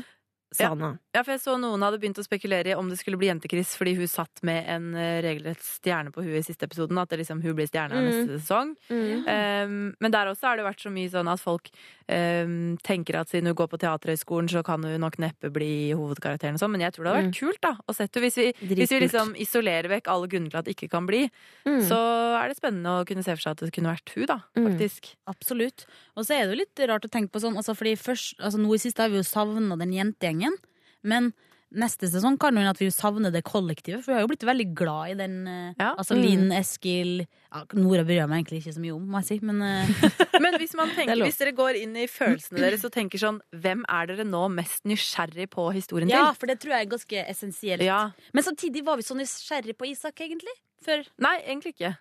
Sana. 0.57 0.87
Ja, 0.89 0.97
for 1.23 1.33
jeg 1.35 1.41
så 1.43 1.55
noen 1.61 1.83
hadde 1.83 1.99
begynt 2.01 2.19
å 2.21 2.25
spekulere 2.27 2.73
i 2.73 2.75
om 2.79 2.89
det 2.89 2.99
skulle 3.01 3.19
bli 3.21 3.29
Jente-Chris 3.31 3.75
fordi 3.79 3.95
hun 3.99 4.07
satt 4.11 4.43
med 4.47 4.67
en 4.69 4.95
eh, 4.95 5.21
regelrett 5.25 5.63
stjerne 5.63 6.13
på 6.15 6.23
huet 6.25 6.41
i 6.41 6.47
siste 6.47 6.67
episoden. 6.69 6.99
At 6.99 7.09
det 7.11 7.21
liksom, 7.23 7.43
hun 7.43 7.55
blir 7.59 7.67
stjerna 7.71 7.99
Mm. 7.99 8.07
neste 8.09 8.39
sesong. 8.41 8.75
Mm. 8.91 9.25
Um, 9.29 9.95
men 10.01 10.11
der 10.15 10.27
også 10.31 10.49
har 10.51 10.57
det 10.57 10.65
vært 10.67 10.81
så 10.85 10.91
mye 10.93 11.11
sånn 11.11 11.29
at 11.33 11.41
folk 11.41 11.71
um, 12.09 12.77
tenker 12.85 13.19
at 13.21 13.29
siden 13.33 13.49
hun 13.51 13.57
går 13.59 13.69
på 13.73 13.79
Teaterhøgskolen, 13.83 14.49
så 14.53 14.63
kan 14.67 14.83
hun 14.85 15.01
nok 15.03 15.19
neppe 15.23 15.51
bli 15.53 15.91
hovedkarakteren 15.99 16.57
og 16.57 16.63
sånn. 16.63 16.73
Men 16.75 16.85
jeg 16.87 16.95
tror 16.97 17.05
det 17.05 17.13
hadde 17.15 17.27
vært 17.29 17.41
kult 17.41 17.61
da 17.65 17.73
å 17.89 17.95
sette 17.97 18.19
henne. 18.21 18.29
Hvis 18.29 18.39
vi, 18.39 18.75
hvis 18.75 18.93
vi 18.95 19.01
liksom 19.05 19.35
isolerer 19.41 19.89
vekk 19.93 20.09
alle 20.13 20.29
grunner 20.31 20.51
til 20.53 20.61
at 20.63 20.69
det 20.69 20.77
ikke 20.77 20.91
kan 20.93 21.07
bli, 21.09 21.27
Mm. 21.69 21.83
så 21.85 21.97
er 22.41 22.49
det 22.49 22.57
spennende 22.57 22.93
å 23.01 23.05
kunne 23.05 23.23
se 23.25 23.35
for 23.35 23.43
seg 23.43 23.51
at 23.53 23.61
det 23.67 23.73
kunne 23.75 23.93
vært 23.93 24.13
hun, 24.15 24.25
da. 24.31 24.39
Mm. 24.57 24.69
Faktisk. 24.71 25.11
Absolutt. 25.29 25.85
Og 26.17 26.25
så 26.25 26.35
er 26.39 26.47
det 26.47 26.55
jo 26.57 26.61
litt 26.63 26.89
rart 26.89 27.05
å 27.05 27.11
tenke 27.13 27.31
på 27.35 27.41
sånn, 27.43 27.57
altså 27.61 27.75
fordi 27.77 27.93
først, 27.99 28.39
altså 28.41 28.59
nå 28.63 28.73
i 28.75 28.79
siste 28.81 29.03
har 29.05 29.11
vi 29.13 29.19
jo 29.21 29.27
savna 29.27 29.77
den 29.77 29.93
jentegjengen, 29.93 30.57
men 31.03 31.33
neste 31.69 32.09
sesong 32.09 32.39
kan 32.41 32.57
hende 32.57 32.71
at 32.73 32.79
vi 32.81 32.87
savner 32.89 33.29
det 33.31 33.43
kollektivet, 33.45 34.01
for 34.01 34.09
vi 34.09 34.15
har 34.17 34.23
jo 34.25 34.29
blitt 34.31 34.45
veldig 34.49 34.67
glad 34.75 35.11
i 35.11 35.17
den 35.19 35.35
eh, 35.47 35.75
Ja. 35.77 35.91
Altså 36.01 36.17
Mm. 36.17 36.23
Linn, 36.25 36.47
Eskil 36.57 37.11
ja, 37.27 37.61
Nora 37.77 38.05
bryr 38.09 38.23
jeg 38.23 38.29
meg 38.31 38.41
egentlig 38.41 38.63
ikke 38.63 38.73
så 38.73 38.81
mye 38.81 38.95
om, 38.97 39.05
må 39.13 39.21
jeg 39.21 39.27
si, 39.29 39.39
men 39.45 39.61
eh, 39.61 39.91
Men 40.45 40.57
hvis, 40.57 40.73
man 40.81 40.89
tenker, 40.97 41.13
er 41.13 41.25
hvis 41.29 41.37
dere 41.43 41.53
går 41.53 41.77
inn 41.83 41.93
i 42.01 42.07
følelsene 42.09 42.63
deres 42.65 42.87
og 42.89 42.95
tenker 42.97 43.21
sånn 43.21 43.43
Hvem 43.53 43.85
er 43.85 44.09
dere 44.09 44.25
nå 44.25 44.47
mest 44.49 44.89
nysgjerrig 44.89 45.51
på 45.53 45.69
historien 45.77 46.09
Ja, 46.09 46.31
til? 46.33 46.41
for 46.41 46.47
det 46.55 46.57
tror 46.65 46.73
jeg 46.79 46.87
er 46.87 46.91
ganske 46.97 47.25
essensielt. 47.35 47.85
Ja. 47.85 48.01
Men 48.33 48.49
samtidig 48.49 48.83
var 48.89 48.97
vi 48.97 49.05
så 49.05 49.15
nysgjerrig 49.19 49.77
på 49.77 49.91
Isak, 49.93 50.25
egentlig. 50.25 50.57
Før. 50.81 51.05
Nei, 51.21 51.37
egentlig 51.45 51.75
ikke. 51.77 51.93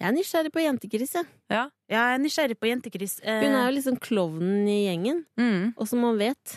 Jeg 0.00 0.08
er 0.08 0.12
nysgjerrig 0.16 0.50
på 0.54 0.62
Jente-Chris, 0.64 1.12
jeg. 1.20 1.26
Ja, 1.52 1.68
jeg 1.92 2.00
er 2.16 2.18
nysgjerrig 2.24 2.56
på 2.58 2.66
Jente-Chris. 2.72 3.18
Eh, 3.22 3.44
Hun 3.44 3.52
er 3.54 3.68
jo 3.68 3.74
liksom 3.76 4.00
klovnen 4.02 4.64
i 4.66 4.80
gjengen. 4.88 5.20
Mm. 5.38 5.74
Og 5.76 5.86
som 5.92 6.00
man 6.02 6.16
vet, 6.18 6.56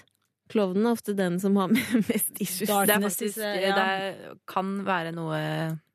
klovnen 0.49 0.86
er 0.88 0.95
ofte 0.95 1.13
den 1.17 1.39
som 1.39 1.55
har 1.60 1.67
mest 2.10 2.41
issues. 2.43 2.69
Darkness, 2.69 3.17
Det, 3.17 3.31
faktisk, 3.31 3.38
eh, 3.43 3.67
ja. 3.69 3.75
det 3.77 4.39
kan 4.47 4.73
være 4.88 5.12
noe 5.15 5.39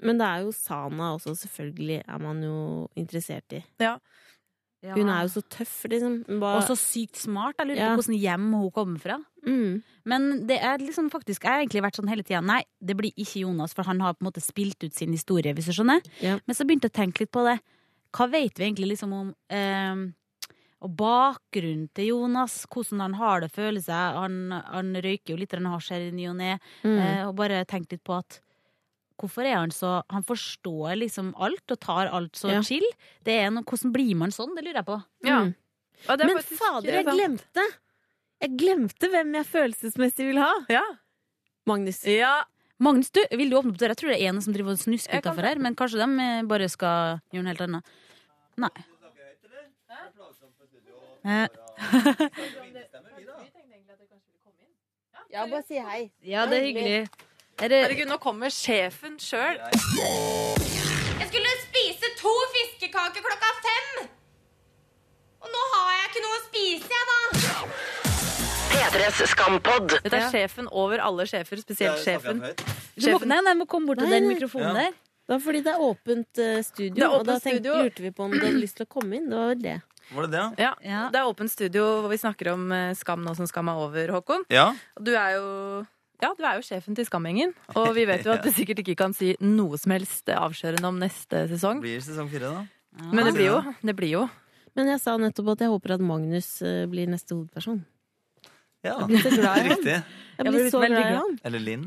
Men 0.02 0.18
det 0.20 0.26
er 0.28 0.44
jo 0.46 0.52
Sana 0.56 1.12
også, 1.16 1.34
selvfølgelig, 1.44 2.02
er 2.08 2.18
man 2.22 2.42
jo 2.42 2.88
interessert 2.96 3.58
i. 3.58 3.64
ja. 3.80 3.96
Hun 4.82 5.06
er 5.14 5.20
jo 5.22 5.28
så 5.36 5.40
tøff, 5.46 5.84
liksom. 5.86 6.14
Bare... 6.42 6.56
Og 6.58 6.64
så 6.66 6.74
sykt 6.74 7.14
smart. 7.22 7.54
Jeg 7.60 7.68
lurer 7.68 7.78
Ja. 7.78 7.90
på 7.94 8.00
hvordan 8.02 8.16
hjem 8.18 8.46
hun 8.58 8.70
kommer 8.74 8.98
fra. 8.98 9.18
mm. 9.46 9.76
Men 10.10 10.24
det 10.48 10.56
er 10.58 10.78
liksom 10.82 11.06
faktisk 11.12 11.44
Jeg 11.44 11.52
har 11.52 11.60
egentlig 11.62 11.82
vært 11.84 11.94
sånn 12.00 12.08
hele 12.10 12.24
tida. 12.26 12.40
Nei, 12.42 12.64
det 12.82 12.96
blir 12.98 13.12
ikke 13.14 13.44
Jonas, 13.44 13.74
for 13.78 13.86
han 13.86 14.00
har 14.02 14.14
på 14.18 14.24
en 14.24 14.32
måte 14.32 14.42
spilt 14.42 14.82
ut 14.82 14.92
sin 14.98 15.12
historie, 15.14 15.54
hvis 15.54 15.66
du 15.70 15.72
skjønner. 15.76 16.02
Ja. 16.20 16.40
Men 16.48 16.56
så 16.58 16.66
begynte 16.66 16.90
jeg 16.90 16.96
å 16.96 16.98
tenke 16.98 17.22
litt 17.22 17.30
på 17.30 17.44
det. 17.46 17.60
Hva 18.10 18.26
vet 18.32 18.58
vi 18.58 18.64
egentlig 18.66 18.88
liksom 18.96 19.12
om 19.14 19.28
eh, 19.54 20.02
og 20.82 20.94
bakgrunnen 20.98 21.88
til 21.94 22.08
Jonas? 22.10 22.60
Hvordan 22.72 23.00
han 23.04 23.14
har 23.20 23.40
det, 23.44 23.50
føler 23.54 23.80
seg. 23.84 24.16
Han, 24.18 24.38
han 24.66 24.94
røyker 25.04 25.34
jo 25.34 25.40
litt 25.40 25.54
hasj 25.54 25.92
her 25.94 26.08
i 26.08 26.14
ny 26.16 26.26
og 26.30 26.36
ne. 26.40 26.56
Mm. 26.82 26.96
Eh, 26.98 27.20
og 27.28 27.36
bare 27.38 27.64
tenkt 27.70 27.92
litt 27.94 28.04
på 28.04 28.18
at 28.18 28.40
Hvorfor 29.22 29.44
er 29.46 29.54
han 29.54 29.70
så 29.70 30.00
Han 30.10 30.24
forstår 30.26 30.96
liksom 30.98 31.28
alt 31.38 31.70
og 31.70 31.78
tar 31.78 32.08
alt 32.10 32.32
så 32.34 32.48
Ja. 32.50 32.62
chill. 32.66 32.82
Det 33.22 33.36
er 33.38 33.50
noe, 33.54 33.62
hvordan 33.62 33.92
blir 33.94 34.16
man 34.18 34.32
sånn? 34.34 34.56
Det 34.56 34.64
lurer 34.64 34.80
jeg 34.80 34.86
på. 34.88 34.96
Ja. 35.28 35.36
Mm. 35.44 35.54
Og 36.08 36.18
det 36.18 36.24
er 36.24 36.26
Men 36.26 36.36
faktisk- 36.40 36.58
fader, 36.58 36.92
jeg 36.96 37.06
glemte! 37.06 37.66
Jeg 38.42 38.56
glemte 38.58 39.10
hvem 39.12 39.34
jeg 39.38 39.46
følelsesmessig 39.46 40.26
vil 40.32 40.40
ha. 40.42 40.50
Ja. 40.68 40.82
Magnus. 41.66 42.02
ja. 42.04 42.42
Magnus, 42.82 43.12
du, 43.14 43.20
vil 43.30 43.50
du 43.52 43.54
åpne 43.60 43.70
opp 43.70 43.78
døra? 43.78 43.94
Jeg 43.94 44.00
tror 44.00 44.10
det 44.10 44.18
er 44.20 44.28
en 44.32 44.40
som 44.42 44.52
driver 44.52 44.72
og 44.74 44.78
snusker 44.82 45.20
utafor 45.22 45.46
her, 45.46 45.60
men 45.62 45.76
kanskje 45.78 46.00
de 46.02 46.08
eh, 46.24 46.42
bare 46.50 46.66
skal 46.68 47.20
gjøre 47.30 47.44
noe 47.44 47.52
helt 47.52 47.60
annet. 47.68 47.84
Nei. 48.58 48.70
Ja, 55.32 55.46
bare 55.48 55.62
si 55.64 55.78
hei. 55.80 56.10
Ja, 56.28 56.44
det 56.50 56.58
er 56.58 56.66
hyggelig. 56.66 57.08
Er 57.62 57.68
det, 57.70 57.78
Herregud, 57.84 58.08
nå 58.10 58.16
kommer 58.20 58.50
sjefen 58.52 59.14
sjøl. 59.22 59.56
Jeg 59.62 61.28
skulle 61.30 61.52
spise 61.62 62.10
to 62.18 62.32
fiskekaker 62.56 63.24
klokka 63.24 63.52
fem! 63.64 64.08
Og 65.42 65.50
nå 65.52 65.62
har 65.74 65.86
jeg 65.96 66.10
ikke 66.10 66.22
noe 66.24 66.34
å 66.36 66.42
spise, 66.48 66.90
jeg, 66.92 67.04
da. 67.12 67.20
P3s 68.72 69.22
Skampod. 69.32 69.94
Dette 70.04 70.18
er 70.18 70.28
sjefen 70.32 70.68
over 70.70 71.00
alle 71.04 71.26
sjefer, 71.30 71.60
spesielt 71.64 72.02
sjefen. 72.04 72.42
du 72.42 73.08
må, 73.14 73.22
nei, 73.28 73.40
nei, 73.46 73.54
må 73.62 73.66
komme 73.70 73.90
bort 73.92 74.02
til 74.02 74.12
den 74.12 74.28
mikrofonen 74.30 74.76
der. 74.78 74.92
Det 75.22 75.36
var 75.36 75.42
fordi 75.44 75.60
det 75.64 75.72
er 75.72 75.80
åpent 75.86 76.38
eh, 76.42 76.58
studio, 76.66 76.94
Det 76.98 77.04
er 77.06 77.12
og 77.14 77.24
da 77.28 77.38
tenkte, 77.38 77.62
studio. 77.62 77.74
lurte 77.86 78.02
vi 78.04 78.10
på 78.12 78.24
om 78.26 78.32
du 78.34 78.40
hadde 78.42 78.58
lyst 78.60 78.76
til 78.80 78.88
å 78.88 78.90
komme 78.90 79.16
inn. 79.20 79.28
Det 79.30 79.38
var 79.38 79.52
vel 79.54 79.62
det. 79.64 79.76
Var 80.10 80.26
det 80.26 80.30
det, 80.34 80.44
Ja. 80.64 80.74
Ja. 80.84 81.02
Det 81.12 81.20
er 81.20 81.30
åpent 81.30 81.50
studio 81.52 81.82
hvor 82.02 82.10
vi 82.12 82.18
snakker 82.20 82.52
om 82.52 82.70
eh, 82.72 82.92
Skam 82.98 83.22
nå 83.24 83.34
som 83.38 83.46
Skam 83.46 83.68
er 83.72 83.78
over, 83.80 84.08
Håkon. 84.18 84.44
ja? 84.50 84.70
Og 84.98 85.04
du 85.04 85.12
er 85.14 85.36
jo 85.38 85.46
ja, 86.22 86.28
du 86.38 86.44
er 86.46 86.54
jo 86.60 86.62
sjefen 86.62 86.94
til 86.94 87.02
Skamgjengen. 87.08 87.50
Og 87.74 87.94
vi 87.96 88.04
vet 88.06 88.22
jo 88.24 88.30
at 88.30 88.44
du 88.44 88.50
sikkert 88.54 88.78
ikke 88.84 88.94
kan 89.00 89.12
si 89.16 89.32
noe 89.42 89.74
som 89.80 89.90
helst 89.90 90.28
avslørende 90.30 90.86
om 90.86 91.00
neste 91.02 91.48
sesong. 91.50 91.80
Blir 91.82 91.96
det 91.98 92.04
sesong 92.06 92.28
fire, 92.30 92.52
da? 92.52 93.08
Men 93.10 93.26
det 93.26 93.32
blir 93.34 93.48
jo. 93.48 93.56
Det 93.82 93.94
blir 93.98 94.12
jo. 94.12 94.28
Men 94.78 94.86
jeg 94.92 95.00
sa 95.02 95.16
nettopp 95.18 95.50
at 95.56 95.64
jeg 95.66 95.72
håper 95.72 95.96
at 95.96 96.04
Magnus 96.06 96.62
eh, 96.62 96.84
blir 96.86 97.10
neste 97.10 97.34
hovedperson. 97.34 97.80
Ja, 98.86 99.00
Jeg 99.00 99.08
blir 99.10 99.26
så 99.26 99.32
glad 99.34 99.58
i 99.58 99.60
ham. 99.62 99.72
Riktig. 99.74 99.96
Jeg 99.96 100.38
Jeg 100.38 100.46
blir 100.46 100.54
blir 100.60 100.70
så 100.70 100.78
glad 100.84 100.94
i 100.94 101.10
glad. 101.10 101.36
Eller 101.50 101.60
Linn. 101.66 101.84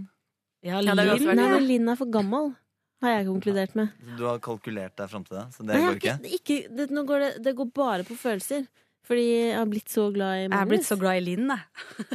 Ja, 0.66 0.82
Ja, 0.82 0.94
Linn. 1.00 1.26
Nei, 1.40 1.60
Linn 1.72 1.90
er 1.92 1.96
for 2.00 2.12
gammel, 2.12 2.52
har 3.04 3.12
jeg 3.20 3.26
konkludert 3.28 3.76
med. 3.76 3.92
Du 4.18 4.24
har 4.26 4.40
kalkulert 4.40 4.96
deg 4.98 5.10
fram 5.12 5.24
til 5.28 5.38
det, 5.38 5.46
så 5.54 5.64
det 5.66 5.76
Nei, 5.76 5.84
går 5.86 5.96
ikke. 6.00 6.14
ikke, 6.24 6.40
ikke 6.40 6.76
det, 6.80 6.90
nå 6.96 7.04
går 7.10 7.20
det, 7.26 7.32
det 7.44 7.56
går 7.60 7.70
bare 7.76 8.04
på 8.08 8.16
følelser. 8.18 8.66
Fordi 9.06 9.22
jeg 9.22 9.54
har 9.60 9.68
blitt 9.70 9.92
så 9.94 10.08
glad 10.10 10.32
i 10.34 10.40
Jeg 10.42 10.50
Magnus. 10.50 10.64
er 10.66 10.70
blitt 10.72 10.86
så 10.88 10.96
glad 10.98 11.20
i 11.20 11.22
Linn, 11.22 11.52
jeg. 11.52 11.60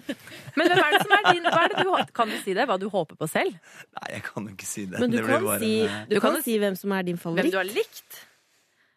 Men 0.59 0.67
hvem 0.73 0.81
er 0.83 0.91
det 0.97 1.03
som 1.05 1.13
er 1.15 1.29
din 1.29 1.45
hva 1.47 1.61
er 1.63 1.69
det 1.77 1.85
du, 1.87 1.91
Kan 2.19 2.33
du 2.33 2.39
si 2.43 2.55
det? 2.59 2.65
Hva 2.67 2.79
du 2.83 2.89
håper 2.91 3.15
på 3.21 3.29
selv? 3.31 3.55
Nei, 4.01 4.09
jeg 4.17 4.25
kan 4.27 4.49
jo 4.49 4.55
ikke 4.57 4.67
si 4.67 4.87
det. 4.91 4.99
Men 4.99 5.13
du 5.13 5.17
det 5.21 5.23
blir 5.29 5.37
kan, 5.37 5.45
bare 5.47 5.61
si, 5.63 5.71
eh, 5.85 6.01
du 6.11 6.17
Du 6.17 6.21
kan 6.25 6.35
kan 6.35 6.43
si 6.49 6.57
hvem 6.59 6.75
som 6.81 6.97
er 6.97 7.07
din 7.07 7.15
Hvem 7.21 7.23
favoritt. 7.23 7.53
du 7.55 7.61
har 7.61 7.71
likt? 7.71 8.19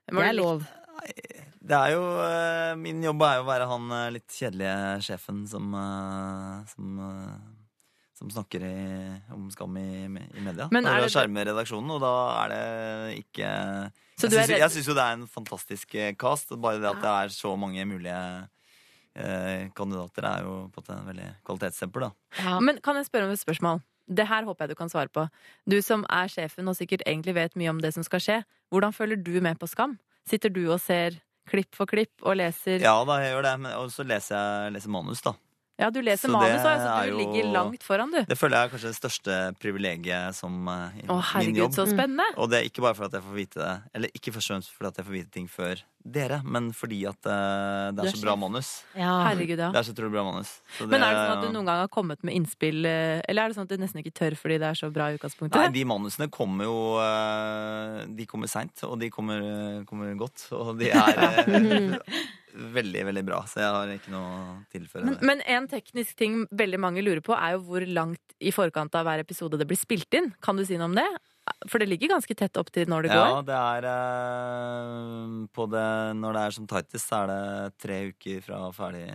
Hvem 0.10 0.24
Det 0.24 0.26
er 0.32 0.38
lov. 0.40 0.66
Det 1.64 1.78
er 1.84 1.94
jo 1.94 2.02
eh, 2.26 2.74
Min 2.82 3.04
jobb 3.06 3.22
er 3.30 3.36
jo 3.38 3.46
å 3.46 3.50
være 3.52 3.70
han 3.70 3.86
eh, 4.00 4.08
litt 4.18 4.40
kjedelige 4.42 4.80
sjefen 5.12 5.44
som 5.54 5.70
Som, 6.74 6.98
som 8.24 8.32
snakker 8.38 8.64
i, 8.64 8.74
om 9.36 9.50
skam 9.52 9.76
i, 9.78 10.06
i 10.08 10.42
media. 10.44 10.70
Men 10.72 10.88
er 10.88 11.02
det- 11.04 11.12
skjermer 11.12 11.46
redaksjonen, 11.52 11.92
og 11.92 12.00
da 12.04 12.14
er 12.46 12.54
det 12.54 13.26
ikke 13.26 13.92
Så 14.18 14.30
Jeg 14.32 14.70
syns 14.72 14.88
jo- 14.88 14.94
det 14.96 15.04
er 15.04 15.14
en 15.18 15.28
fantastisk 15.28 15.96
eh, 15.96 16.14
cast. 16.16 16.50
Bare 16.56 16.80
det 16.80 16.88
at 16.90 17.02
det 17.02 17.10
er 17.12 17.28
så 17.34 17.58
mange 17.60 17.84
mulige 17.86 18.48
eh, 19.16 19.70
kandidater, 19.76 20.24
er 20.26 20.44
jo 20.46 20.70
på 20.74 20.84
en 20.90 21.06
veldig 21.10 21.28
kvalitetsstempel, 21.46 22.08
da. 22.08 22.12
Ja. 22.40 22.60
Men 22.60 22.80
kan 22.82 22.96
jeg 22.96 23.06
spørre 23.10 23.26
om 23.28 23.32
et 23.36 23.42
spørsmål? 23.42 23.82
Det 24.10 24.28
her 24.28 24.44
håper 24.48 24.66
jeg 24.66 24.70
du 24.70 24.76
kan 24.76 24.90
svare 24.90 25.10
på. 25.10 25.28
Du 25.70 25.82
som 25.82 26.06
er 26.10 26.28
sjefen 26.28 26.68
og 26.68 26.76
sikkert 26.76 27.04
egentlig 27.08 27.34
vet 27.36 27.56
mye 27.56 27.70
om 27.70 27.80
det 27.80 27.94
som 27.94 28.04
skal 28.04 28.20
skje. 28.20 28.40
Hvordan 28.72 28.94
følger 28.94 29.22
du 29.24 29.40
med 29.42 29.60
på 29.60 29.68
Skam? 29.70 29.98
Sitter 30.28 30.50
du 30.50 30.66
og 30.72 30.80
ser 30.82 31.20
klipp 31.50 31.76
for 31.76 31.86
klipp 31.86 32.12
og 32.24 32.38
leser 32.40 32.80
Ja 32.82 33.04
da, 33.06 33.20
jeg 33.20 33.34
gjør 33.34 33.44
det. 33.44 33.54
Men 33.60 33.90
så 33.92 34.06
leser 34.08 34.36
jeg 34.36 34.74
leser 34.74 34.90
manus, 34.90 35.22
da. 35.22 35.34
Ja, 35.80 35.88
du 35.90 36.02
leser 36.06 36.30
Så 36.30 36.34
manus 36.36 36.62
det 36.62 36.70
òg, 36.70 36.82
så 36.84 36.90
er 36.94 37.08
du 37.08 37.12
jo- 37.16 37.18
ligger 37.18 37.48
langt 37.52 37.82
foran, 37.84 38.12
du. 38.14 38.20
Det 38.30 38.38
føler 38.38 38.60
jeg 38.60 38.68
er 38.70 38.74
kanskje 38.76 38.92
det 38.92 38.98
største 39.00 39.38
privilegiet 39.58 40.36
som 40.38 40.68
uh, 40.70 40.92
i 40.94 41.08
Å, 41.08 41.16
min 41.18 41.24
herregud, 41.32 41.58
jobb. 41.64 41.74
så 41.74 41.86
spennende. 41.90 42.28
Og 42.38 42.52
det 42.52 42.60
er 42.60 42.68
ikke 42.70 42.84
bare 42.86 42.94
for 43.00 43.08
at 43.10 43.16
jeg 43.18 43.26
får 43.26 43.34
vite 43.40 43.58
det 43.58 43.72
Eller 43.98 44.14
ikke 44.14 44.34
først 44.36 44.52
og 44.52 44.54
fremst 44.54 44.70
fordi 44.78 44.88
at 44.92 45.00
jeg 45.02 45.08
får 45.08 45.16
vite 45.18 45.32
ting 45.34 45.48
før 45.50 45.82
dere, 46.04 46.42
men 46.44 46.70
fordi 46.76 47.00
at 47.08 47.16
uh, 47.26 47.90
det 47.96 48.04
er 48.04 48.10
er 48.12 48.14
så 48.14 48.22
bra 48.22 48.36
manus. 48.36 48.70
Ja. 48.94 49.14
Herregud, 49.30 49.58
ja. 49.58 49.72
Det 49.72 49.80
er 49.82 49.88
så 49.88 49.94
utrolig 49.96 50.12
bra 50.12 50.24
manus. 50.28 50.52
Så 50.78 50.86
Men 50.92 51.02
er 51.02 51.10
det 51.16 51.22
sånn 51.24 51.38
at 51.40 51.46
du 51.48 51.54
noen 51.56 51.66
gang 51.72 51.80
har 51.80 51.88
kommet 51.96 52.22
med 52.28 52.36
innspill, 52.36 52.86
eh, 52.86 53.22
eller 53.32 53.46
er 53.46 53.48
det 53.48 53.56
sånn 53.58 53.64
at 53.70 53.72
du 53.72 53.78
nesten 53.82 54.04
ikke 54.04 54.12
tør 54.20 54.36
fordi 54.36 54.58
det 54.60 54.68
er 54.68 54.76
så 54.76 54.92
bra 54.94 55.08
i 55.10 55.16
utgangspunktet? 55.18 55.56
Nei, 55.58 55.72
de 55.72 55.86
manusene 55.88 56.28
kommer 56.30 56.68
jo 56.68 56.78
uh, 57.00 58.04
De 58.14 58.28
kommer 58.30 58.52
seint, 58.52 58.84
og 58.84 59.00
de 59.00 59.10
kommer, 59.10 59.42
kommer 59.90 60.12
godt. 60.20 60.50
Og 60.52 60.76
de 60.78 60.92
er 60.92 61.24
eh, 61.48 61.98
veldig, 62.54 63.06
veldig 63.10 63.24
bra, 63.26 63.42
så 63.50 63.60
jeg 63.64 63.74
har 63.76 63.92
ikke 63.96 64.12
noe 64.14 64.32
å 64.38 64.56
tilføre. 64.74 65.06
Men, 65.08 65.18
men 65.26 65.42
en 65.50 65.68
teknisk 65.72 66.16
ting 66.20 66.44
veldig 66.52 66.80
mange 66.80 67.02
lurer 67.04 67.22
på, 67.26 67.34
er 67.36 67.56
jo 67.58 67.64
hvor 67.68 67.86
langt 67.88 68.36
i 68.44 68.52
forkant 68.54 68.94
av 69.00 69.06
hver 69.08 69.24
episode 69.24 69.58
det 69.58 69.68
blir 69.70 69.80
spilt 69.80 70.14
inn. 70.20 70.32
Kan 70.44 70.58
du 70.60 70.66
si 70.68 70.78
noe 70.78 70.90
om 70.92 70.96
det? 70.98 71.08
For 71.68 71.82
det 71.82 71.90
ligger 71.92 72.14
ganske 72.14 72.36
tett 72.40 72.56
opp 72.62 72.70
til 72.72 72.88
når 72.88 73.04
det 73.08 73.12
Ja, 73.16 73.24
går. 73.34 73.42
det 73.50 73.56
er 73.60 73.88
eh, 73.92 75.48
på 75.56 75.66
det, 75.72 75.88
Når 76.20 76.34
det 76.38 76.44
er 76.48 76.52
som 76.56 76.68
tightest, 76.70 77.10
så 77.10 77.24
er 77.24 77.32
det 77.34 77.74
tre 77.84 77.98
uker 78.14 78.44
fra 78.46 78.60
ferdig 78.76 79.08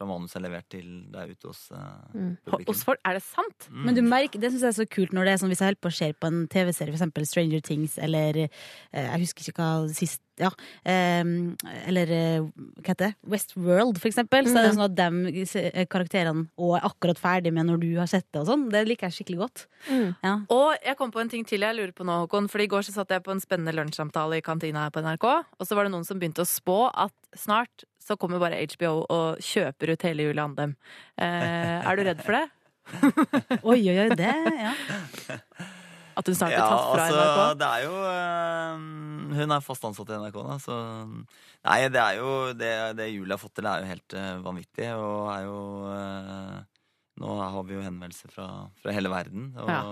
Fra 0.00 0.06
manuset 0.08 0.38
er 0.40 0.44
levert 0.46 0.68
til 0.72 0.86
det 1.12 1.20
er 1.20 1.32
ute 1.34 1.50
hos 1.50 1.66
eh, 1.76 2.16
Mm. 2.16 2.30
publikum. 2.46 2.70
Hos 2.72 2.84
folk, 2.88 3.00
er 3.04 3.18
det 3.18 3.22
sant? 3.26 3.66
Mm. 3.68 3.82
Men 3.84 3.94
du 3.94 4.00
merker, 4.02 4.40
det 4.40 4.50
syns 4.54 4.62
jeg 4.64 4.72
er 4.72 4.78
så 4.80 4.86
kult 4.88 5.12
når 5.12 5.24
det 5.28 5.32
er 5.34 5.42
sånn 5.42 5.52
hvis 5.52 5.60
jeg 5.60 5.68
holder 5.68 5.82
på 5.84 5.90
å 5.92 5.98
se 5.98 6.08
på 6.16 6.26
en 6.30 6.40
TV-serie, 6.48 6.90
for 6.94 6.96
eksempel 6.98 7.26
Stranger 7.28 7.60
Things, 7.60 7.98
eller 8.00 8.40
eh, 8.46 8.48
jeg 8.96 9.20
husker 9.26 9.50
ikke 9.52 9.60
hva 9.60 9.92
sist 9.92 10.22
Ja. 10.40 10.50
ehm, 10.88 11.54
eller 11.86 12.12
eh, 12.16 12.46
hva 12.80 12.92
heter 12.92 13.10
det? 13.10 13.12
Westworld, 13.34 14.00
for 14.00 14.10
eksempel. 14.10 14.48
Så 14.48 14.56
er 14.56 14.68
det 14.68 14.76
sånn 14.78 14.86
at 14.86 14.96
de 14.96 15.84
karakterene 15.90 16.46
òg 16.56 16.78
er 16.78 16.86
akkurat 16.88 17.20
ferdig 17.20 17.52
med 17.56 17.68
når 17.68 17.82
du 17.82 17.90
har 17.98 18.08
sett 18.10 18.26
det 18.32 18.42
og 18.42 18.48
sånn. 18.48 18.68
Det 18.72 18.84
liker 18.88 19.08
jeg 19.08 19.20
skikkelig 19.20 19.42
godt. 19.42 19.66
Mm. 19.90 20.08
Ja. 20.24 20.34
Og 20.56 20.86
jeg 20.86 20.98
kom 21.00 21.12
på 21.14 21.22
en 21.22 21.32
ting 21.32 21.44
til 21.48 21.66
jeg 21.66 21.76
lurer 21.76 21.94
på 21.96 22.06
nå, 22.08 22.22
Håkon. 22.24 22.48
For 22.52 22.62
i 22.64 22.68
går 22.70 22.86
så 22.88 22.96
satt 22.96 23.12
jeg 23.12 23.24
på 23.26 23.34
en 23.34 23.42
spennende 23.42 23.74
lunsjsamtale 23.76 24.40
i 24.40 24.44
kantina 24.44 24.86
her 24.86 24.94
på 24.94 25.04
NRK, 25.04 25.26
og 25.30 25.68
så 25.68 25.76
var 25.76 25.86
det 25.86 25.94
noen 25.94 26.06
som 26.08 26.20
begynte 26.20 26.44
å 26.44 26.48
spå 26.48 26.82
at 26.90 27.14
snart 27.38 27.84
så 28.00 28.16
kommer 28.18 28.40
bare 28.42 28.58
HBO 28.64 29.04
og 29.12 29.42
kjøper 29.44 29.92
ut 29.92 30.08
hele 30.08 30.24
Julie 30.26 30.42
Andem. 30.42 30.72
Eh, 31.20 31.76
er 31.84 32.00
du 32.00 32.06
redd 32.06 32.24
for 32.24 32.38
det? 32.38 32.46
Oi, 33.70 33.82
oi, 33.86 33.98
oi, 34.02 34.08
det, 34.18 34.32
ja. 34.58 34.72
At 36.20 36.28
hun 36.28 36.36
snart 36.36 36.52
blir 36.52 36.60
tatt 36.60 36.88
fra 36.90 37.04
altså, 37.06 37.20
NRK? 37.20 37.60
det 37.60 37.68
er 37.70 37.84
jo 37.86 37.94
eh, 38.10 38.82
Hun 39.40 39.54
er 39.56 39.64
fast 39.64 39.86
ansatt 39.88 40.12
i 40.12 40.18
NRK, 40.20 40.40
da, 40.50 40.58
så 40.60 40.76
Nei, 41.08 41.78
det 41.92 42.02
er 42.02 42.18
jo 42.20 42.34
Det, 42.56 42.72
det 42.98 43.08
Julie 43.14 43.36
har 43.36 43.40
fått 43.40 43.56
til, 43.58 43.68
er 43.70 43.84
jo 43.84 43.90
helt 43.94 44.18
eh, 44.20 44.34
vanvittig, 44.44 44.90
og 44.98 45.30
er 45.32 45.46
jo 45.46 45.60
eh, 45.94 46.58
Nå 47.20 47.38
har 47.40 47.64
vi 47.68 47.76
jo 47.76 47.84
henvendelser 47.84 48.32
fra, 48.32 48.50
fra 48.82 48.96
hele 48.96 49.12
verden, 49.12 49.54
og 49.60 49.72
Ja. 49.72 49.82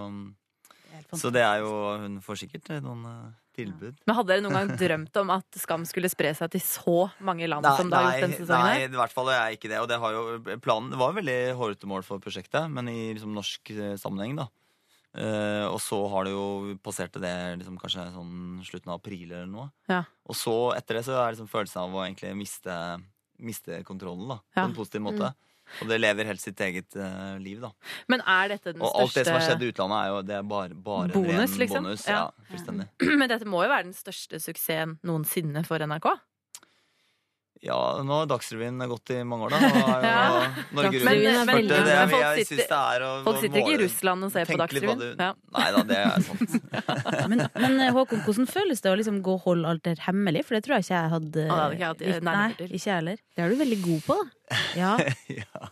Så 1.15 1.31
det 1.31 1.45
er 1.47 1.61
jo 1.63 1.71
Hun 2.03 2.17
får 2.25 2.41
sikkert 2.41 2.73
noen 2.83 3.05
tilbud. 3.59 4.01
Men 4.07 4.17
hadde 4.19 4.33
dere 4.33 4.43
noen 4.45 4.57
gang 4.57 4.73
drømt 4.81 5.19
om 5.21 5.31
at 5.35 5.59
Skam 5.61 5.85
skulle 5.89 6.11
spre 6.11 6.33
seg 6.37 6.51
til 6.53 6.63
så 6.63 6.97
mange 7.25 7.47
land 7.51 7.67
som 7.67 7.91
det 7.91 7.99
har 7.99 8.09
gjort 8.09 8.25
denne 8.27 8.39
sesongen? 8.41 8.67
nei, 8.67 8.85
i 8.87 9.01
hvert 9.01 9.15
fall 9.15 9.31
er 9.33 9.39
jeg 9.39 9.59
ikke 9.59 9.71
det. 9.73 9.81
Og 9.83 9.89
det 9.91 9.99
har 10.03 10.17
jo, 10.17 10.25
planen 10.65 10.93
det 10.93 11.01
var 11.01 11.17
veldig 11.17 11.39
hårete 11.59 11.91
mål 11.91 12.07
for 12.07 12.23
prosjektet, 12.23 12.67
men 12.75 12.91
i 12.93 12.99
liksom, 13.17 13.35
norsk 13.39 13.73
sammenheng, 14.03 14.37
da. 14.39 14.49
Eh, 15.19 15.67
og 15.67 15.81
så 15.83 15.99
har 16.13 16.29
det 16.29 16.33
jo 16.35 16.77
passerte 16.85 17.21
det 17.23 17.35
liksom, 17.59 17.79
kanskje 17.81 18.07
sånn 18.15 18.63
slutten 18.67 18.93
av 18.93 19.01
april 19.01 19.27
eller 19.33 19.51
noe. 19.51 19.69
Ja. 19.91 20.05
Og 20.29 20.39
så 20.39 20.55
etter 20.77 21.01
det 21.01 21.05
så 21.09 21.19
er 21.19 21.35
liksom 21.35 21.51
følelsen 21.51 21.83
av 21.83 21.97
å 21.97 22.05
egentlig 22.05 22.31
miste, 22.39 22.79
miste 23.43 23.83
kontrollen, 23.89 24.29
da. 24.31 24.41
Ja. 24.55 24.63
På 24.63 24.69
en 24.71 24.79
positiv 24.79 25.05
måte. 25.09 25.33
Og 25.83 25.91
det 25.91 25.99
lever 26.01 26.29
helt 26.31 26.41
sitt 26.41 26.61
eget 26.65 26.97
uh, 26.97 27.37
liv, 27.43 27.59
da. 27.61 27.73
Men 28.09 28.23
er 28.25 28.55
dette 28.55 28.73
den 28.73 28.81
Og 28.85 28.95
alt 29.03 29.19
det 29.19 29.27
som 29.29 29.37
har 29.37 29.45
skjedd 29.45 29.67
i 29.67 29.69
utlandet, 29.73 29.99
er 29.99 30.13
jo 30.13 30.23
det 30.25 30.37
er 30.39 30.47
bare, 30.49 30.79
bare 30.87 31.13
Bonus, 31.13 31.35
en 31.35 31.43
ren 31.43 31.59
liksom? 31.63 31.89
bonus. 31.89 32.07
Ja. 32.09 32.23
Ja, 32.23 32.49
fullstendig. 32.53 32.89
Men 33.21 33.33
dette 33.35 33.49
må 33.49 33.61
jo 33.67 33.73
være 33.75 33.89
den 33.91 33.97
største 33.97 34.41
suksessen 34.43 34.97
noensinne 35.07 35.65
for 35.69 35.85
NRK? 35.85 36.09
Ja, 37.67 37.77
nå 38.07 38.13
har 38.21 38.27
Dagsrevyen 38.31 38.79
gått 38.91 39.11
i 39.11 39.17
mange 39.27 39.49
år, 39.49 39.55
da. 39.55 39.59
Og 39.59 39.89
er 39.89 40.05
jo 40.05 40.09
Ja. 40.13 40.19
Norge 40.79 41.01
Men- 41.03 41.19
Rundt. 41.19 41.47
men- 41.47 41.47
men 41.49 41.69
det, 41.69 41.79
jeg 41.89 42.47
synes 42.47 42.69
det 42.69 42.79
er 42.79 43.05
å- 43.07 43.25
Folk 43.27 43.41
sitter 43.43 43.59
ikke 43.63 43.73
i 43.75 43.81
Russland 43.83 44.25
og 44.29 44.31
ser 44.33 44.45
på 44.47 44.59
Dagsrevyen. 44.61 44.99
du- 44.99 45.17
Ja. 45.19 45.33
Nei 45.59 45.67
da, 45.75 45.83
det 45.83 45.99
er 45.99 46.21
sant. 46.29 46.55
Men, 47.33 47.43
men 47.59 47.81
eh, 47.81 47.91
Håkon, 47.93 48.23
hvordan 48.25 48.47
føles 48.49 48.81
det 48.81 48.93
å 48.93 48.97
liksom 48.97 49.19
gå 49.27 49.35
alt 49.67 49.83
der 49.83 49.97
hemmelig? 50.07 50.45
For 50.47 50.55
det 50.55 50.65
tror 50.65 50.79
jeg 50.79 50.87
ikke 50.87 51.01
jeg 51.03 51.11
hadde 51.17 51.49
Ah, 51.51 51.57
det 51.59 51.59
hadde 51.59 51.75
ikke 51.75 51.79
jeg 51.79 51.89
hatt, 51.89 52.03
eh, 52.03 52.21
Nei, 52.23 52.49
ikke 52.69 52.87
jeg 52.87 52.95
heller. 52.95 53.17
Det 53.37 53.45
er 53.45 53.49
du 53.49 53.57
veldig 53.65 53.81
god 53.83 54.03
på, 54.07 54.19
da. 54.23 54.57
Ja. 54.79 54.93
ja. 55.29 55.69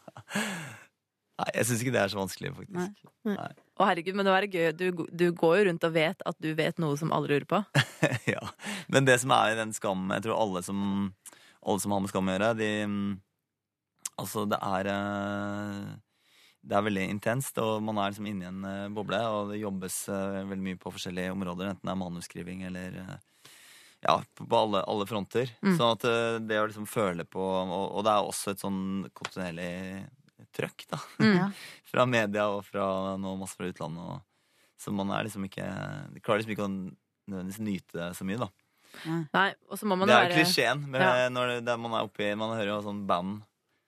Nei, 1.37 1.51
jeg 1.53 1.67
syns 1.69 1.83
ikke 1.85 1.93
det 1.93 2.01
er 2.01 2.09
så 2.13 2.17
vanskelig, 2.19 2.51
faktisk. 2.57 3.11
Å 3.77 3.85
herregud, 3.91 4.15
men 4.17 4.25
det 4.25 4.33
var 4.33 4.45
gøy. 4.49 4.71
Du, 4.73 4.87
du 5.13 5.25
går 5.37 5.59
jo 5.59 5.65
rundt 5.69 5.85
og 5.85 5.93
vet 5.93 6.23
at 6.25 6.39
du 6.41 6.49
vet 6.57 6.79
noe 6.81 6.97
som 6.97 7.11
alle 7.13 7.29
lurer 7.29 7.45
på. 7.51 7.59
ja. 8.33 8.41
Men 8.89 9.05
det 9.05 9.19
som 9.21 9.35
er 9.37 9.53
i 9.53 9.59
den 9.59 9.75
skammen, 9.77 10.15
Jeg 10.17 10.25
tror 10.25 10.41
alle 10.41 10.63
som, 10.65 11.13
alle 11.67 11.83
som 11.83 11.95
har 11.95 12.03
med 12.03 12.13
skam 12.13 12.29
å 12.29 12.37
gjøre, 12.37 12.57
de 12.59 12.73
mm, 12.87 13.07
Altså, 14.17 14.47
det 14.49 14.59
er 14.65 14.89
eh, 14.89 15.89
Det 16.67 16.77
er 16.77 16.85
veldig 16.89 17.05
intenst, 17.13 17.59
og 17.63 17.83
man 17.85 18.01
er 18.01 18.13
liksom 18.13 18.29
inni 18.31 18.49
en 18.49 18.65
eh, 18.65 18.89
boble, 18.93 19.21
og 19.29 19.53
det 19.53 19.61
jobbes 19.61 19.99
eh, 20.09 20.43
veldig 20.49 20.65
mye 20.71 20.81
på 20.81 20.93
forskjellige 20.95 21.35
områder, 21.35 21.71
enten 21.71 21.87
det 21.87 21.93
er 21.93 22.01
manusskriving 22.01 22.65
eller 22.71 22.97
ja, 24.07 24.17
på 24.39 24.57
alle, 24.57 24.83
alle 24.87 25.07
fronter. 25.09 25.51
Mm. 25.65 25.75
Sånn 25.79 25.95
at 25.95 26.05
det 26.47 26.59
å 26.61 26.67
liksom 26.69 26.87
føle 26.87 27.25
på 27.27 27.43
Og, 27.43 27.87
og 27.97 28.05
det 28.07 28.13
er 28.13 28.29
også 28.29 28.53
et 28.53 28.63
sånn 28.63 29.07
kontinuerlig 29.17 29.71
trøkk, 30.57 30.87
da. 30.91 31.01
Mm. 31.23 31.55
fra 31.91 32.07
media 32.09 32.49
og 32.53 32.63
fra 32.67 33.17
nå 33.21 33.37
masse 33.41 33.59
fra 33.59 33.71
utlandet. 33.71 34.05
Og, 34.05 34.53
så 34.81 34.93
man 34.93 35.11
er 35.17 35.27
liksom 35.27 35.47
ikke 35.49 35.67
klarer 36.21 36.43
liksom 36.43 36.55
ikke 36.55 36.69
å 36.69 36.73
nødvendigvis 36.73 37.63
nyte 37.65 37.99
det 37.99 38.11
så 38.19 38.27
mye, 38.29 38.43
da. 38.47 38.51
Nei, 39.05 39.49
og 39.71 39.79
så 39.79 39.87
må 39.87 39.97
man 39.99 40.09
det 40.09 40.15
er 40.17 40.29
være 40.29 40.39
klisjeen. 40.39 40.87
med, 40.91 41.01
Ja. 41.01 41.29
når 41.29 41.47
det, 41.55 41.65
det, 41.67 41.79
man 41.81 41.93
er 41.93 42.07
oppi 42.09 42.35
Man 42.37 42.57
hører 42.57 42.73
jo 42.77 42.83
sånn 42.83 43.07
band 43.07 43.43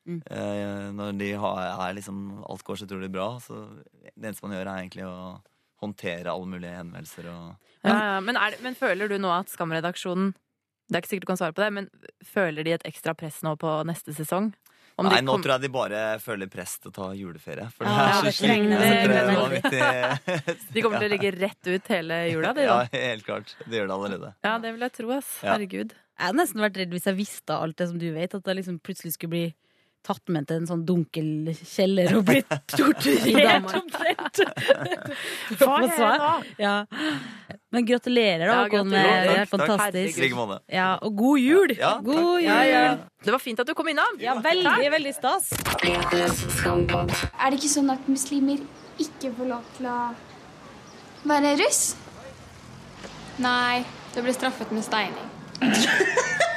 Mm. 0.09 0.23
eh, 0.31 0.91
Når 0.97 1.19
de 1.19 1.33
har, 1.37 1.59
er 1.89 1.95
liksom 1.99 2.43
alt 2.49 2.63
går 2.65 2.79
så 2.81 2.87
utrolig 2.87 3.11
bra, 3.13 3.27
så 3.45 3.59
det 4.17 4.25
eneste 4.25 4.41
man 4.47 4.55
gjør, 4.57 4.71
er 4.73 4.79
egentlig 4.81 5.05
å 5.05 5.43
håndtere 5.83 6.33
alle 6.33 6.47
mulige 6.49 6.79
henvendelser 6.79 7.29
og 7.29 7.57
ja, 7.85 7.93
ja. 7.93 8.21
Men, 8.21 8.37
er 8.41 8.51
det, 8.55 8.63
men 8.65 8.75
føler 8.75 9.07
du 9.09 9.19
nå 9.19 9.29
at 9.31 9.49
Skam-redaksjonen 9.53 10.33
Det 10.89 10.97
er 10.97 11.03
ikke 11.03 11.11
sikkert 11.13 11.27
du 11.27 11.31
kan 11.35 11.37
svare 11.37 11.53
på 11.53 11.61
det, 11.63 11.73
men 11.77 11.91
føler 12.25 12.65
de 12.65 12.73
et 12.73 12.87
ekstra 12.89 13.13
press 13.15 13.43
nå 13.45 13.53
på 13.61 13.85
neste 13.85 14.15
sesong? 14.17 14.55
Om 14.99 15.07
Nei, 15.07 15.21
de 15.21 15.27
nå 15.29 15.33
kom- 15.37 15.43
tror 15.45 15.53
jeg 15.55 15.61
de 15.63 15.69
bare 15.71 15.99
føler 16.19 16.49
press 16.51 16.73
til 16.83 16.91
å 16.91 16.95
ta 16.97 17.05
juleferie. 17.15 17.69
For 17.71 17.87
Ja, 17.87 17.93
det 17.93 18.23
det 18.25 18.29
er 18.29 18.33
så 18.33 18.43
slitne. 18.43 18.79
det. 18.83 19.63
det 19.71 20.57
De 20.75 20.83
kommer 20.83 20.99
til 20.99 21.09
å 21.09 21.13
ligge 21.13 21.31
rett 21.39 21.71
ut 21.71 21.87
hele 21.95 22.19
jula, 22.33 22.53
de 22.57 22.65
Ja, 22.67 22.79
helt 22.93 23.25
klart. 23.25 23.55
Det 23.65 23.79
gjør 23.79 23.87
det 23.87 23.95
allerede. 23.99 24.35
Ja, 24.45 24.59
det 24.59 24.73
vil 24.75 24.81
jeg 24.89 24.93
tro, 24.99 25.11
ass. 25.17 25.31
Herregud. 25.45 25.95
Jeg 26.19 26.27
hadde 26.27 26.41
nesten 26.41 26.61
vært 26.65 26.77
redd 26.83 26.91
hvis 26.91 27.07
jeg 27.07 27.15
visste 27.21 27.55
alt 27.55 27.77
det 27.79 27.89
som 27.93 27.99
du 28.03 28.09
vet, 28.13 28.35
at 28.35 28.43
jeg 28.51 28.57
liksom 28.59 28.81
plutselig 28.83 29.13
skulle 29.15 29.31
bli 29.31 29.55
tatt 30.07 30.31
med 30.33 30.47
til 30.49 30.61
en 30.63 30.67
sånn 30.69 30.83
dunkel 30.89 31.51
kjeller 31.59 32.15
og 32.19 32.25
blitt 32.29 32.53
torturert 32.79 33.73
omtrent. 33.77 34.41
Hva 35.59 35.75
er 35.83 35.89
det 35.91 35.99
da? 35.99 36.31
Ja. 36.63 36.75
Men 37.75 37.85
gratulerer, 37.85 38.47
da, 38.47 38.55
Ja, 38.55 38.63
Håkon. 38.65 38.89
gratulerer. 38.93 39.25
Det 39.29 39.35
er 39.35 39.37
Takk, 39.37 39.51
takk. 39.51 39.69
Fantastisk. 39.69 40.17
Ja, 40.73 40.89
og 41.05 41.17
god 41.21 41.39
jul! 41.43 41.75
Ja, 41.77 41.93
god 42.01 42.23
jul! 42.23 42.47
Ja, 42.47 42.59
ja. 42.65 42.97
Det 43.25 43.35
var 43.35 43.43
fint 43.45 43.61
at 43.61 43.69
du 43.69 43.75
kom 43.77 43.91
innom. 43.93 44.17
Ja, 44.23 44.39
veldig, 44.41 44.91
veldig 44.97 45.15
stas. 45.19 45.53
Er 45.85 47.51
det 47.51 47.59
ikke 47.61 47.73
sånn 47.75 47.93
at 47.93 48.09
muslimer 48.09 48.63
ikke 49.03 49.35
får 49.37 49.51
lov 49.53 49.69
til 49.77 49.91
å 49.93 49.99
være 51.29 51.57
russ? 51.61 51.83
Nei, 53.39 53.85
det 54.15 54.25
blir 54.25 54.35
straffet 54.35 54.73
med 54.73 54.87
steining. 54.87 55.29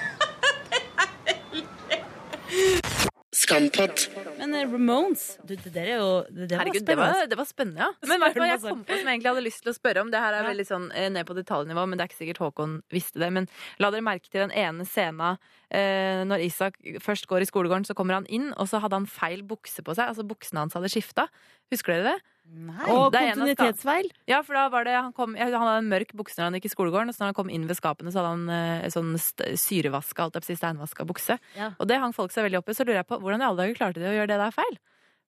Skampod. 3.42 4.04
Men 4.38 4.54
eh, 4.54 4.68
Ramones, 4.70 5.24
du, 5.48 5.56
det 5.56 5.72
der 5.74 5.88
er 5.96 6.02
jo 6.02 6.10
Det, 6.30 6.46
det 6.52 6.58
var 6.58 6.62
Herregud, 6.62 6.82
det 6.82 6.86
spennende. 6.86 7.14
var, 7.16 7.30
det 7.32 7.38
var 7.40 7.48
spennende, 7.50 7.86
ja. 7.88 8.10
Men 8.12 8.22
hva 8.22 8.48
jeg 8.52 8.62
kom 8.64 8.84
på 8.86 8.98
som 8.98 9.08
jeg 9.08 9.16
egentlig 9.16 9.32
hadde 9.32 9.44
lyst 9.48 9.64
til 9.66 9.72
å 9.72 9.76
spørre 9.78 10.04
om? 10.04 10.12
Det 10.14 10.22
her 10.22 10.38
er 10.38 10.46
veldig 10.50 10.66
sånn 10.68 10.86
eh, 10.94 11.08
ned 11.14 11.28
på 11.30 11.38
detaljnivå, 11.38 11.86
men 11.90 11.98
det 11.98 12.06
er 12.06 12.12
ikke 12.12 12.20
sikkert 12.20 12.42
Håkon 12.44 12.76
visste 12.94 13.22
det. 13.24 13.32
Men 13.34 13.48
la 13.82 13.90
dere 13.94 14.06
merke 14.06 14.30
til 14.30 14.44
den 14.44 14.54
ene 14.54 14.86
scena 14.90 15.32
eh, 15.74 16.22
når 16.30 16.46
Isak 16.46 16.78
først 17.02 17.26
går 17.32 17.46
i 17.46 17.50
skolegården, 17.50 17.88
så 17.90 17.98
kommer 17.98 18.20
han 18.20 18.30
inn, 18.30 18.52
og 18.62 18.70
så 18.70 18.82
hadde 18.84 19.00
han 19.02 19.10
feil 19.10 19.42
bukse 19.48 19.82
på 19.86 19.98
seg. 19.98 20.12
Altså 20.12 20.28
buksene 20.28 20.66
hans 20.66 20.78
hadde 20.78 20.92
skifta. 20.94 21.26
Husker 21.74 21.98
dere 21.98 22.14
det? 22.14 22.31
Nei. 22.52 22.88
Og 22.92 23.14
Det 23.14 23.20
er 23.22 23.30
en 23.32 23.40
kontinuitetsfeil. 23.40 24.10
Ja, 24.28 24.42
for 24.44 24.58
da 24.58 24.66
var 24.74 24.84
det 24.84 24.96
Han, 24.98 25.14
kom, 25.16 25.36
han 25.40 25.54
hadde 25.54 25.76
en 25.80 25.90
mørk 25.92 26.12
bukse 26.20 26.36
når 26.40 26.50
han 26.50 26.58
gikk 26.60 26.68
i 26.68 26.74
skolegården, 26.74 27.12
og 27.12 27.16
så 27.16 27.24
når 27.24 27.32
han 27.32 27.38
kom 27.38 27.52
inn 27.54 27.68
ved 27.70 27.78
skapene, 27.80 28.12
så 28.12 28.20
hadde 28.20 28.34
han 28.34 28.50
eh, 28.84 28.90
sånn 28.92 29.14
syrevaska, 29.16 30.26
alt 30.26 30.40
jeg 30.42 30.60
steinvaska 30.60 31.06
bukse. 31.08 31.38
Ja. 31.56 31.72
Og 31.80 31.88
det 31.88 32.02
hang 32.02 32.16
folk 32.18 32.34
seg 32.36 32.48
veldig 32.50 32.60
opp 32.60 32.72
i. 32.74 32.76
Så 32.76 32.84
lurer 32.84 33.02
jeg 33.02 33.08
på 33.08 33.22
hvordan 33.22 33.44
i 33.44 33.48
alle 33.48 33.64
dager 33.64 33.80
klarte 33.80 34.04
de 34.04 34.10
å 34.10 34.16
gjøre 34.18 34.34
det 34.34 34.40
der 34.42 34.56
feil? 34.56 34.80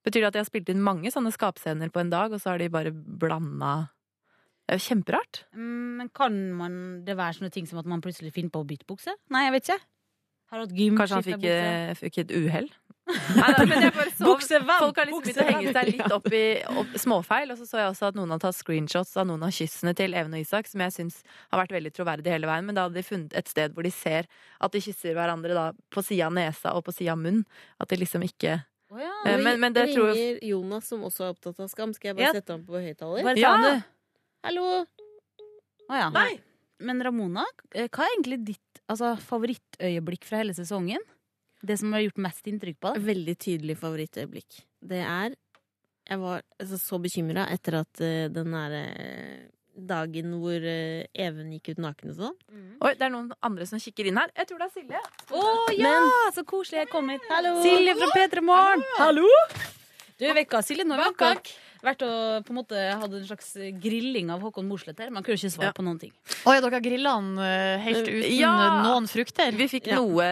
Betyr 0.04 0.19
det 0.26 0.28
at 0.28 0.36
de 0.36 0.41
har 0.43 0.49
spilt 0.49 0.71
inn 0.73 0.84
mange 0.84 1.13
sånne 1.13 1.32
skapscener 1.32 1.93
på 1.93 2.02
en 2.04 2.12
dag, 2.12 2.34
og 2.36 2.43
så 2.43 2.52
har 2.52 2.60
de 2.60 2.67
bare 2.73 2.91
blanda 2.91 3.73
Det 4.67 4.76
er 4.76 4.80
jo 4.82 4.88
kjemperart. 4.89 5.43
Mm, 5.56 5.97
Men 6.02 6.10
kan 6.15 6.36
man 6.60 6.76
det 7.08 7.15
være 7.19 7.39
sånne 7.39 7.52
ting 7.56 7.67
som 7.67 7.80
at 7.80 7.88
man 7.88 8.04
plutselig 8.04 8.34
finner 8.36 8.52
på 8.52 8.63
å 8.63 8.67
bytte 8.67 8.88
bukse? 8.88 9.15
Nei, 9.32 9.45
jeg 9.47 9.56
vet 9.56 9.69
ikke. 9.69 9.84
Har 10.54 10.62
hatt 10.65 10.76
gym, 10.78 10.97
Kanskje 10.99 11.17
han 11.17 11.26
fikk, 11.26 11.45
eh, 11.49 11.93
fikk 11.97 12.17
et 12.23 12.32
uhell? 12.36 12.67
Nei, 13.06 13.48
nei, 13.52 13.66
men 13.68 13.82
jeg 13.84 13.94
bare 13.98 14.12
så 14.16 14.24
Buksevenn! 14.30 14.80
Folk 14.80 15.00
har 15.02 15.10
liksom 15.10 15.24
begynt 15.26 15.39
å 15.44 15.48
henge 15.50 15.72
seg 15.76 15.89
litt 15.92 16.13
opp 16.16 16.28
i 16.34 16.44
opp, 16.82 16.94
småfeil. 17.04 17.52
Og 17.52 17.58
så 17.60 17.66
så 17.68 17.82
jeg 17.82 17.89
også 17.92 18.08
at 18.12 18.16
noen 18.16 18.32
har 18.32 18.39
tatt 18.39 18.56
screenshots 18.56 19.12
av 19.20 19.28
noen 19.28 19.44
av 19.44 19.52
kyssene 19.52 19.92
til 20.00 20.16
Even 20.16 20.34
og 20.38 20.39
Isak, 20.46 20.70
som 20.72 20.80
jeg 20.86 20.94
syns 20.96 21.18
har 21.52 21.60
vært 21.60 21.74
veldig 21.76 21.92
troverdig 21.98 22.32
hele 22.32 22.48
veien. 22.48 22.63
Men 22.70 22.78
da 22.80 22.86
hadde 22.88 22.96
de 23.02 23.04
funnet 23.04 23.36
et 23.36 23.52
sted 23.52 23.76
hvor 23.76 23.84
de 23.84 23.92
ser 23.92 24.30
at 24.63 24.72
de 24.72 24.82
kysser 24.86 25.18
hverandre 25.18 25.58
da 25.58 25.66
på 25.92 26.04
sida 26.06 26.30
av 26.30 26.38
nesa 26.38 26.72
og 26.78 26.86
på 26.88 26.96
sida 26.96 27.12
av 27.18 27.20
munn. 27.26 27.44
At 27.84 27.92
de 27.92 28.00
liksom 28.00 28.24
ikke 28.24 28.56
oh, 28.94 29.02
ja. 29.04 29.12
Eh, 29.28 29.38
men- 29.44 29.60
men 29.60 29.74
det 29.76 29.89
tror 29.94 30.13
jeg- 30.13 30.39
ringer 30.39 30.48
Jonas, 30.54 30.88
som 30.88 31.04
også 31.04 31.28
er 31.28 31.36
opptatt 31.36 31.60
av 31.60 31.68
skam. 31.70 31.94
Skal 31.94 32.13
jeg 32.13 32.16
bare 32.22 32.32
Ja. 32.32 32.34
sette 32.39 32.56
ham 32.56 32.63
på 32.63 32.80
høyttaler? 32.80 33.36
Ja. 33.38 33.82
Hallo! 34.44 34.86
Å 35.92 35.94
ja. 36.00 36.10
Nei. 36.10 36.39
Men 36.80 37.02
Ramona, 37.04 37.44
eh, 37.76 37.88
hva 37.88 38.04
er 38.08 38.16
egentlig 38.18 38.46
ditt 38.46 38.82
altså, 38.89 39.18
favorittøyeblikk 39.20 40.24
fra 40.28 40.38
hele 40.42 40.54
sesongen? 40.56 41.00
Det 41.63 41.78
som 41.80 41.93
har 41.95 42.04
gjort 42.04 42.21
mest 42.26 42.47
inntrykk 42.49 42.78
på 42.82 42.91
deg? 42.91 43.08
Veldig 43.08 43.36
tydelig 43.39 43.80
favorittøyeblikk. 43.80 44.62
Det 44.84 44.99
er 44.99 45.36
Jeg 46.10 46.19
var 46.19 46.41
altså, 46.60 46.78
så 46.82 46.99
bekymra 46.99 47.47
etter 47.54 47.80
at 47.80 48.02
uh, 48.04 48.28
den 48.28 48.52
derre 48.52 48.82
dagen 49.73 50.34
hvor 50.41 50.60
uh, 50.60 51.06
Even 51.15 51.54
gikk 51.56 51.71
ut 51.73 51.84
naken 51.86 52.12
og 52.12 52.17
sånn. 52.19 52.36
Oi, 52.84 52.91
det 52.99 53.08
er 53.08 53.13
noen 53.13 53.32
andre 53.39 53.67
som 53.69 53.80
kikker 53.80 54.12
inn 54.12 54.19
her. 54.19 54.34
Jeg 54.36 54.49
tror 54.49 54.60
det 54.60 54.67
er 54.67 54.73
Silje. 54.76 55.04
Å 55.32 55.45
ja! 55.80 55.95
så 56.36 56.43
koselig 56.43 56.84
jeg 56.84 56.91
kommer. 56.91 57.23
Silje 57.63 57.95
fra 58.02 58.12
P3 58.12 58.43
Morgen. 58.43 58.84
Hallo! 58.99 59.30
Du, 60.19 60.28
vekka 60.36 60.62
Silje, 60.67 60.84
nå 60.88 60.99
er 60.99 61.08
vi 61.08 61.54
vært 61.84 62.04
og 62.08 62.46
på 62.48 62.54
en 62.54 62.58
måte 62.62 62.80
hadde 63.02 63.19
en 63.19 63.28
slags 63.28 63.54
grilling 63.84 64.29
av 64.34 64.42
Håkon 64.42 64.67
Mosleth 64.69 65.02
her. 65.04 65.10
Man 65.12 65.23
kunne 65.23 65.36
ikke 65.38 65.52
svare 65.52 65.71
Ja. 65.71 65.73
på 65.75 65.84
noen 65.84 66.00
ting. 66.00 66.12
Å 66.48 66.54
ja, 66.56 66.62
dere 66.63 66.79
grilla 66.81 67.15
han 67.17 67.38
eh, 67.38 67.77
helt 67.84 68.08
uten 68.08 68.40
Ja. 68.40 68.54
noen 68.84 69.08
frukter? 69.08 69.52
Vi 69.52 69.67
fikk 69.67 69.88
Ja. 69.88 69.96
noe 70.00 70.23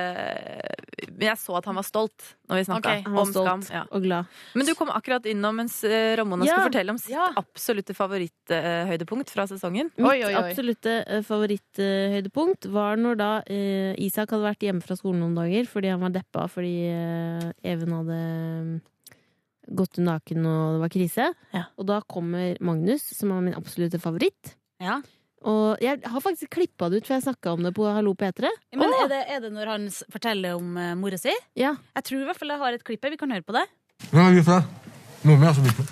Men 1.12 1.28
jeg 1.28 1.38
så 1.38 1.56
at 1.58 1.66
han 1.66 1.76
var 1.76 1.84
stolt 1.84 2.24
når 2.50 2.56
vi 2.58 2.64
snakka 2.66 2.80
okay. 2.90 3.02
Han 3.06 3.14
var 3.14 3.22
om 3.22 3.32
skam. 3.34 3.62
Ja. 3.70 3.84
og 3.92 4.02
glad. 4.04 4.26
Men 4.56 4.66
du 4.66 4.74
kom 4.76 4.90
akkurat 4.90 5.26
innom 5.26 5.56
mens 5.56 5.84
eh, 5.84 6.16
Ramona 6.18 6.46
Ja. 6.46 6.54
skulle 6.56 6.72
fortelle 6.72 6.90
om 6.90 6.98
sitt 6.98 7.12
Ja. 7.14 7.28
absolutte 7.38 7.94
favoritthøydepunkt 7.94 9.30
fra 9.30 9.46
sesongen. 9.46 9.92
Oi, 10.00 10.24
oi, 10.24 10.34
Mitt 10.34 10.38
oi. 10.38 10.52
absolutte 10.52 11.04
eh, 11.08 11.22
favoritthøydepunkt 11.22 12.66
var 12.72 12.96
når 12.98 13.18
da 13.18 13.32
eh, 13.46 13.94
Isak 14.02 14.32
hadde 14.32 14.48
vært 14.50 14.66
hjemme 14.66 14.82
fra 14.84 14.96
skolen 14.98 15.20
noen 15.22 15.36
dager 15.36 15.68
fordi 15.70 15.90
han 15.94 16.02
var 16.02 16.10
deppa 16.16 16.48
fordi 16.50 16.74
eh, 16.90 17.52
Even 17.64 17.92
hadde 18.00 18.82
gått 19.78 20.00
naken 20.02 20.46
og 20.46 20.76
det 20.76 20.84
var 20.84 20.94
krise. 20.94 21.32
Ja. 21.56 21.66
Og 21.80 21.88
da 21.90 22.02
kommer 22.04 22.60
Magnus, 22.64 23.06
som 23.18 23.34
er 23.36 23.44
min 23.48 23.58
absolutte 23.58 24.00
favoritt. 24.02 24.56
Ja. 24.82 25.00
Og 25.48 25.82
jeg 25.82 26.04
har 26.06 26.22
faktisk 26.22 26.52
klippa 26.54 26.90
det 26.92 27.02
ut, 27.02 27.08
for 27.08 27.18
jeg 27.18 27.26
snakka 27.26 27.56
om 27.56 27.64
det 27.66 27.72
på 27.74 27.88
Hallo 27.90 28.14
P3. 28.18 28.52
Men 28.78 28.94
er 29.00 29.10
det, 29.10 29.22
er 29.26 29.42
det 29.42 29.50
når 29.56 29.72
han 29.74 29.88
forteller 30.14 30.60
om 30.60 30.76
uh, 30.78 30.92
mora 31.00 31.18
si? 31.18 31.34
Ja. 31.58 31.74
Jeg 31.98 32.08
tror 32.10 32.22
i 32.22 32.28
hvert 32.30 32.42
fall 32.42 32.54
jeg 32.54 32.62
har 32.62 32.78
et 32.78 32.86
klipp 32.86 33.08
her. 33.08 33.16
Vi 33.16 33.22
kan 33.22 33.34
høre 33.34 33.46
på 33.46 33.56
det. 33.58 33.66
Hvem 34.12 34.28
er 34.28 34.38
biffel? 34.38 34.62
Moren 35.22 35.40
min 35.40 35.48
er 35.48 35.52
også 35.52 35.66
bipolar. 35.66 35.90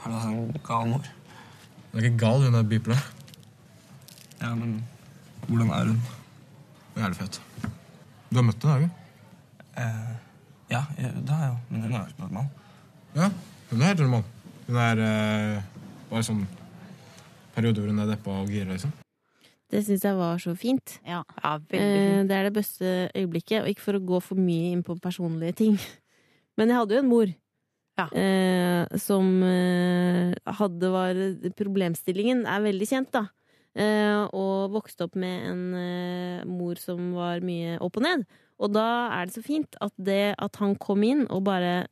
Er 0.00 0.14
det 0.14 0.20
en 0.30 0.62
gal 0.66 0.88
mor? 0.90 1.10
Hun 1.90 2.00
er 2.00 2.06
ikke 2.08 2.22
gal, 2.22 2.46
hun 2.46 2.54
er 2.58 2.70
bipolar. 2.70 3.04
Ja, 4.40 4.54
men 4.54 4.80
hvordan 5.46 5.70
er 5.70 5.92
hun? 5.92 6.00
Hun 6.94 6.96
er 6.96 7.04
jævlig 7.04 7.20
fet. 7.20 7.42
Du 8.30 8.38
har 8.38 8.46
møtt 8.46 8.66
henne, 8.66 8.72
har 8.72 8.80
du? 8.80 8.88
Eh, 9.82 10.29
ja, 10.70 10.82
det 10.96 11.28
har 11.30 11.44
jeg 11.44 11.52
jo. 11.52 11.58
Men 11.70 11.82
hun 11.82 11.92
er 11.92 12.00
jo 12.06 12.22
normal. 12.24 12.48
Ja, 13.16 13.28
hun 13.70 13.82
er 13.82 13.90
helt 13.92 14.02
normal. 14.04 14.24
Hun 14.68 14.76
er 14.78 15.02
eh, 15.04 15.62
bare 16.10 16.26
sånn 16.26 16.44
periode 17.54 17.82
hvor 17.82 17.90
hun 17.90 18.02
er 18.04 18.10
deppa 18.12 18.36
og 18.42 18.50
gira, 18.52 18.70
liksom. 18.74 18.92
Det 19.70 19.84
syns 19.86 20.02
jeg 20.02 20.16
var 20.18 20.38
så 20.42 20.54
fint. 20.58 20.96
Ja. 21.06 21.20
Ja, 21.42 21.52
veldig 21.58 21.80
Eh, 21.80 22.06
fint. 22.18 22.28
det 22.30 22.36
er 22.38 22.48
det 22.48 22.54
beste 22.56 22.94
øyeblikket, 23.14 23.62
og 23.62 23.68
ikke 23.70 23.84
for 23.84 23.98
å 23.98 24.02
gå 24.06 24.18
for 24.22 24.34
mye 24.38 24.72
inn 24.74 24.82
på 24.86 24.96
personlige 25.02 25.54
ting. 25.62 25.76
Men 26.58 26.68
jeg 26.72 26.76
hadde 26.80 26.96
jo 26.98 27.02
en 27.04 27.10
mor 27.10 27.30
Ja. 27.98 28.06
eh, 28.16 28.86
som 28.98 29.42
eh, 29.44 30.32
hadde 30.46 30.90
var 30.90 31.14
Problemstillingen 31.58 32.46
er 32.46 32.62
veldig 32.64 32.88
kjent, 32.88 33.10
da. 33.12 33.26
Eh, 33.78 34.22
og 34.34 34.72
vokste 34.74 35.06
opp 35.06 35.14
med 35.14 35.44
en 35.46 35.60
eh, 35.78 36.44
mor 36.50 36.74
som 36.80 37.12
var 37.14 37.40
mye 37.46 37.76
opp 37.80 37.96
og 38.00 38.02
ned. 38.02 38.24
Og 38.60 38.72
da 38.74 38.86
er 39.14 39.26
det 39.30 39.34
så 39.36 39.42
fint 39.46 39.76
at 39.80 39.92
det 39.96 40.34
at 40.42 40.56
han 40.60 40.74
kom 40.76 41.02
inn 41.06 41.22
og 41.30 41.44
bare 41.46 41.86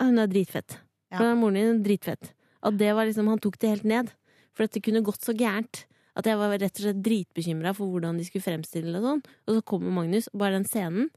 «Ah, 0.00 0.06
Hun 0.08 0.18
er 0.22 0.28
dritfett. 0.28 0.78
Ja. 1.10 1.18
For 1.18 1.34
moren 1.36 1.56
din 1.58 1.72
er 1.80 1.84
dritfett. 1.84 2.30
At 2.62 2.76
det 2.78 2.92
var 2.94 3.06
liksom 3.08 3.26
Han 3.28 3.40
tok 3.40 3.58
det 3.58 3.68
helt 3.72 3.84
ned. 3.88 4.12
For 4.54 4.64
at 4.64 4.72
det 4.76 4.82
kunne 4.84 5.02
gått 5.04 5.24
så 5.24 5.32
gærent. 5.36 5.86
At 6.16 6.26
jeg 6.26 6.36
var 6.36 6.52
rett 6.52 6.76
og 6.78 6.84
slett 6.84 7.02
dritbekymra 7.02 7.72
for 7.74 7.86
hvordan 7.90 8.16
de 8.20 8.24
skulle 8.28 8.44
fremstille 8.44 8.92
det. 8.92 9.00
Og 9.00 9.08
sånn 9.08 9.24
Og 9.48 9.56
så 9.56 9.64
kommer 9.64 9.90
Magnus, 9.90 10.28
og 10.32 10.38
bare 10.42 10.56
den 10.58 10.64
scenen 10.68 11.10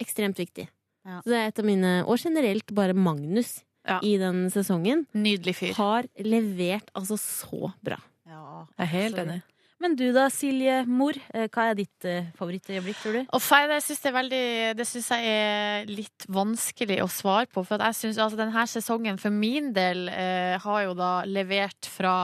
ekstremt 0.00 0.38
viktig. 0.40 0.68
Ja. 1.06 1.20
Så 1.24 1.30
det 1.32 1.38
er 1.38 1.48
et 1.52 1.58
av 1.58 1.64
mine 1.68 1.92
Og 2.06 2.18
generelt 2.18 2.74
bare 2.74 2.94
Magnus 2.96 3.60
Ja. 3.88 4.00
i 4.04 4.16
den 4.20 4.50
sesongen 4.52 5.06
Nydelig 5.14 5.54
fyr. 5.56 5.72
har 5.78 6.04
levert 6.20 6.90
altså 6.94 7.16
så 7.16 7.72
bra. 7.82 7.96
Jeg 8.28 8.84
er 8.84 8.92
helt 8.92 9.22
enig. 9.24 9.40
Men 9.78 9.94
du 9.94 10.08
da, 10.10 10.24
Silje 10.32 10.80
mor. 10.90 11.14
eh, 11.34 11.46
Hva 11.54 11.68
er 11.70 11.76
ditt 11.78 12.06
uh, 12.08 12.26
favorittøyeblikk, 12.38 12.98
tror 12.98 13.14
du? 13.14 13.20
Off, 13.36 13.50
jeg 13.54 13.82
synes 13.84 14.00
det, 14.02 14.10
er 14.10 14.16
veldig, 14.16 14.46
det 14.80 14.86
synes 14.90 15.10
jeg 15.14 15.34
er 15.34 15.90
litt 15.92 16.26
vanskelig 16.34 16.98
å 17.04 17.08
svare 17.12 17.46
på. 17.46 17.62
For 17.62 17.78
at 17.78 17.92
jeg 17.92 18.00
synes 18.00 18.18
altså, 18.24 18.40
denne 18.40 18.64
sesongen 18.66 19.20
for 19.22 19.34
min 19.34 19.70
del 19.76 20.08
eh, 20.10 20.56
har 20.58 20.80
jo 20.88 20.96
da 20.98 21.12
levert 21.30 21.86
fra 21.86 22.16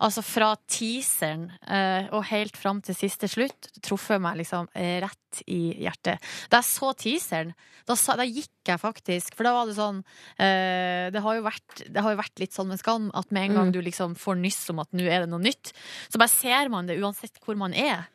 Altså 0.00 0.22
fra 0.24 0.52
teaseren 0.70 1.48
eh, 1.66 2.08
og 2.12 2.24
helt 2.30 2.56
fram 2.56 2.80
til 2.84 2.96
siste 2.96 3.28
slutt 3.30 3.70
truffet 3.84 4.20
meg 4.22 4.38
liksom 4.40 4.68
eh, 4.74 4.98
rett 5.04 5.42
i 5.46 5.76
hjertet. 5.84 6.18
Da 6.50 6.58
jeg 6.58 6.66
så 6.70 6.92
teaseren, 6.98 7.52
da, 7.86 7.94
sa, 7.96 8.16
da 8.18 8.24
gikk 8.26 8.66
jeg 8.66 8.80
faktisk 8.82 9.36
For 9.38 9.46
da 9.46 9.52
var 9.54 9.68
det 9.70 9.76
sånn 9.78 10.00
eh, 10.42 11.06
det, 11.14 11.22
har 11.24 11.38
jo 11.38 11.44
vært, 11.46 11.82
det 11.86 12.02
har 12.04 12.12
jo 12.14 12.18
vært 12.20 12.42
litt 12.42 12.54
sånn 12.54 12.68
med 12.70 12.80
Skam 12.82 13.08
at 13.14 13.30
med 13.34 13.48
en 13.48 13.54
gang 13.56 13.70
Mm. 13.70 13.74
du 13.74 13.80
liksom 13.86 14.14
får 14.18 14.38
nyss 14.40 14.60
om 14.72 14.80
at 14.82 14.90
nå 14.96 15.04
er 15.06 15.24
det 15.24 15.30
noe 15.30 15.42
nytt, 15.42 15.72
så 16.10 16.18
bare 16.18 16.32
ser 16.32 16.70
man 16.72 16.86
det 16.88 16.98
uansett 17.00 17.38
hvor 17.44 17.58
man 17.58 17.74
er 17.74 18.08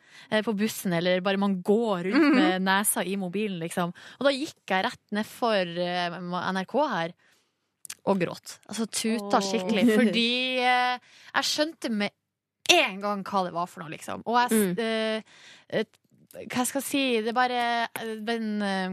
på 0.44 0.54
bussen, 0.56 0.92
eller 0.96 1.20
bare 1.24 1.38
man 1.40 1.58
går 1.62 2.08
rundt 2.08 2.34
med 2.34 2.62
nesa 2.64 3.04
i 3.04 3.16
mobilen, 3.20 3.58
liksom. 3.60 3.92
Og 4.18 4.24
da 4.26 4.32
gikk 4.32 4.72
jeg 4.72 4.86
rett 4.86 5.02
nedfor 5.14 5.68
NRK 5.76 6.74
her 6.90 7.12
og 8.06 8.20
gråt. 8.22 8.58
Altså 8.68 8.86
tuta 8.86 9.40
skikkelig. 9.42 9.84
Fordi 9.96 10.28
eh, 10.62 10.98
jeg 11.34 11.44
skjønte 11.52 11.90
med 11.90 12.10
en 12.72 13.00
gang 13.00 13.22
hva 13.26 13.44
det 13.46 13.52
var 13.54 13.66
for 13.70 13.82
noe, 13.84 13.90
liksom. 13.94 14.22
Og 14.26 14.40
jeg 14.50 14.50
Mm. 14.50 14.78
eh, 14.78 15.22
eh, 15.80 15.84
hva 16.52 16.66
skal 16.68 16.82
jeg 16.82 16.84
si 16.84 17.20
Det 17.24 17.32
bare 17.32 17.86
men, 18.20 18.60
eh, 18.60 18.90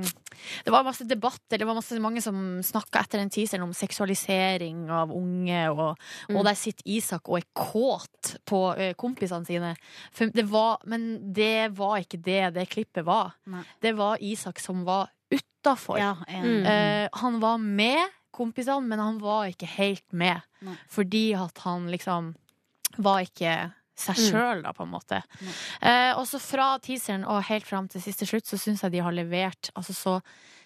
Det 0.64 0.72
var 0.72 0.84
masse 0.86 1.04
debatt, 1.04 1.42
eller 1.52 1.66
det 1.66 1.68
var 1.68 1.76
masse, 1.76 2.00
mange 2.00 2.22
som 2.24 2.62
snakka 2.64 3.02
etter 3.02 3.20
den 3.20 3.30
teaseren 3.30 3.64
om 3.66 3.74
seksualisering 3.74 4.90
av 4.90 5.12
unge, 5.12 5.70
og, 5.72 5.98
Mm. 6.30 6.38
og 6.38 6.46
der 6.46 6.54
sitter 6.56 6.84
Isak 6.86 7.28
og 7.30 7.38
er 7.38 7.46
kåt 7.54 8.38
på 8.46 8.78
eh, 8.78 8.94
kompisene 8.94 9.46
sine. 9.46 9.76
Det 10.34 10.46
var, 10.50 10.78
men 10.86 11.34
det 11.34 11.76
var 11.76 11.98
ikke 12.00 12.22
det 12.24 12.54
det 12.54 12.70
klippet 12.70 13.04
var. 13.06 13.34
Nei. 13.46 13.64
Det 13.82 13.96
var 13.98 14.18
Isak 14.22 14.60
som 14.60 14.86
var 14.86 15.10
utafor. 15.32 15.98
Ja. 15.98 16.16
Mm. 16.30 16.66
Eh, 16.66 17.10
han 17.14 17.40
var 17.42 17.58
med 17.58 18.08
kompisene, 18.34 18.84
men 18.90 19.00
han 19.00 19.20
var 19.22 19.48
ikke 19.52 19.70
helt 19.78 20.06
med. 20.12 20.42
Nei. 20.66 20.76
Fordi 20.92 21.26
at 21.38 21.58
han 21.68 21.88
liksom 21.94 22.34
var 22.98 23.22
ikke 23.26 23.56
seg 23.96 24.18
Mm. 24.18 24.24
sjøl, 24.32 24.62
da, 24.66 24.72
på 24.74 24.84
en 24.88 24.90
måte. 24.92 25.20
Eh, 25.82 26.12
og 26.18 26.26
så 26.26 26.40
fra 26.42 26.72
teaseren 26.82 27.24
og 27.30 27.44
helt 27.46 27.66
fram 27.70 27.88
til 27.88 28.02
siste 28.02 28.26
slutt, 28.26 28.46
så 28.50 28.58
syns 28.58 28.82
jeg 28.82 28.92
de 28.96 29.02
har 29.06 29.14
levert 29.14 29.70
altså 29.78 29.94
så 29.94 30.16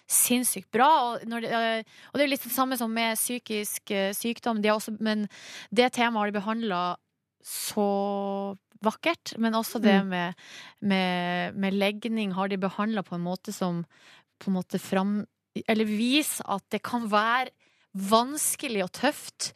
sinnssykt 0.08 0.70
bra. 0.72 0.88
Og, 1.12 1.20
det, 1.28 1.50
eh, 1.52 1.82
og 2.08 2.16
det 2.16 2.24
er 2.24 2.32
litt 2.32 2.42
det 2.46 2.52
samme 2.54 2.78
som 2.80 2.92
med 2.92 3.18
psykisk 3.20 3.90
eh, 3.92 4.14
sykdom, 4.16 4.62
de 4.64 4.72
også, 4.72 4.96
men 5.04 5.26
det 5.70 5.90
temaet 5.92 6.16
har 6.22 6.30
de 6.32 6.38
behandla 6.40 6.80
så 7.44 8.56
vakkert. 8.84 9.34
Men 9.38 9.52
også 9.58 9.80
det 9.82 9.98
Mm. 10.02 10.08
med, 10.08 10.34
med, 10.80 11.54
med 11.54 11.74
legning 11.74 12.32
har 12.32 12.48
de 12.48 12.56
behandla 12.56 13.02
på 13.02 13.14
en 13.16 13.24
måte 13.24 13.52
som 13.52 13.84
på 14.40 14.48
en 14.48 14.54
måte 14.56 14.78
fram 14.80 15.26
Eller 15.66 15.88
vise 15.88 16.44
at 16.46 16.64
det 16.70 16.82
kan 16.86 17.08
være 17.10 17.50
vanskelig 17.98 18.84
og 18.84 18.92
tøft 18.94 19.52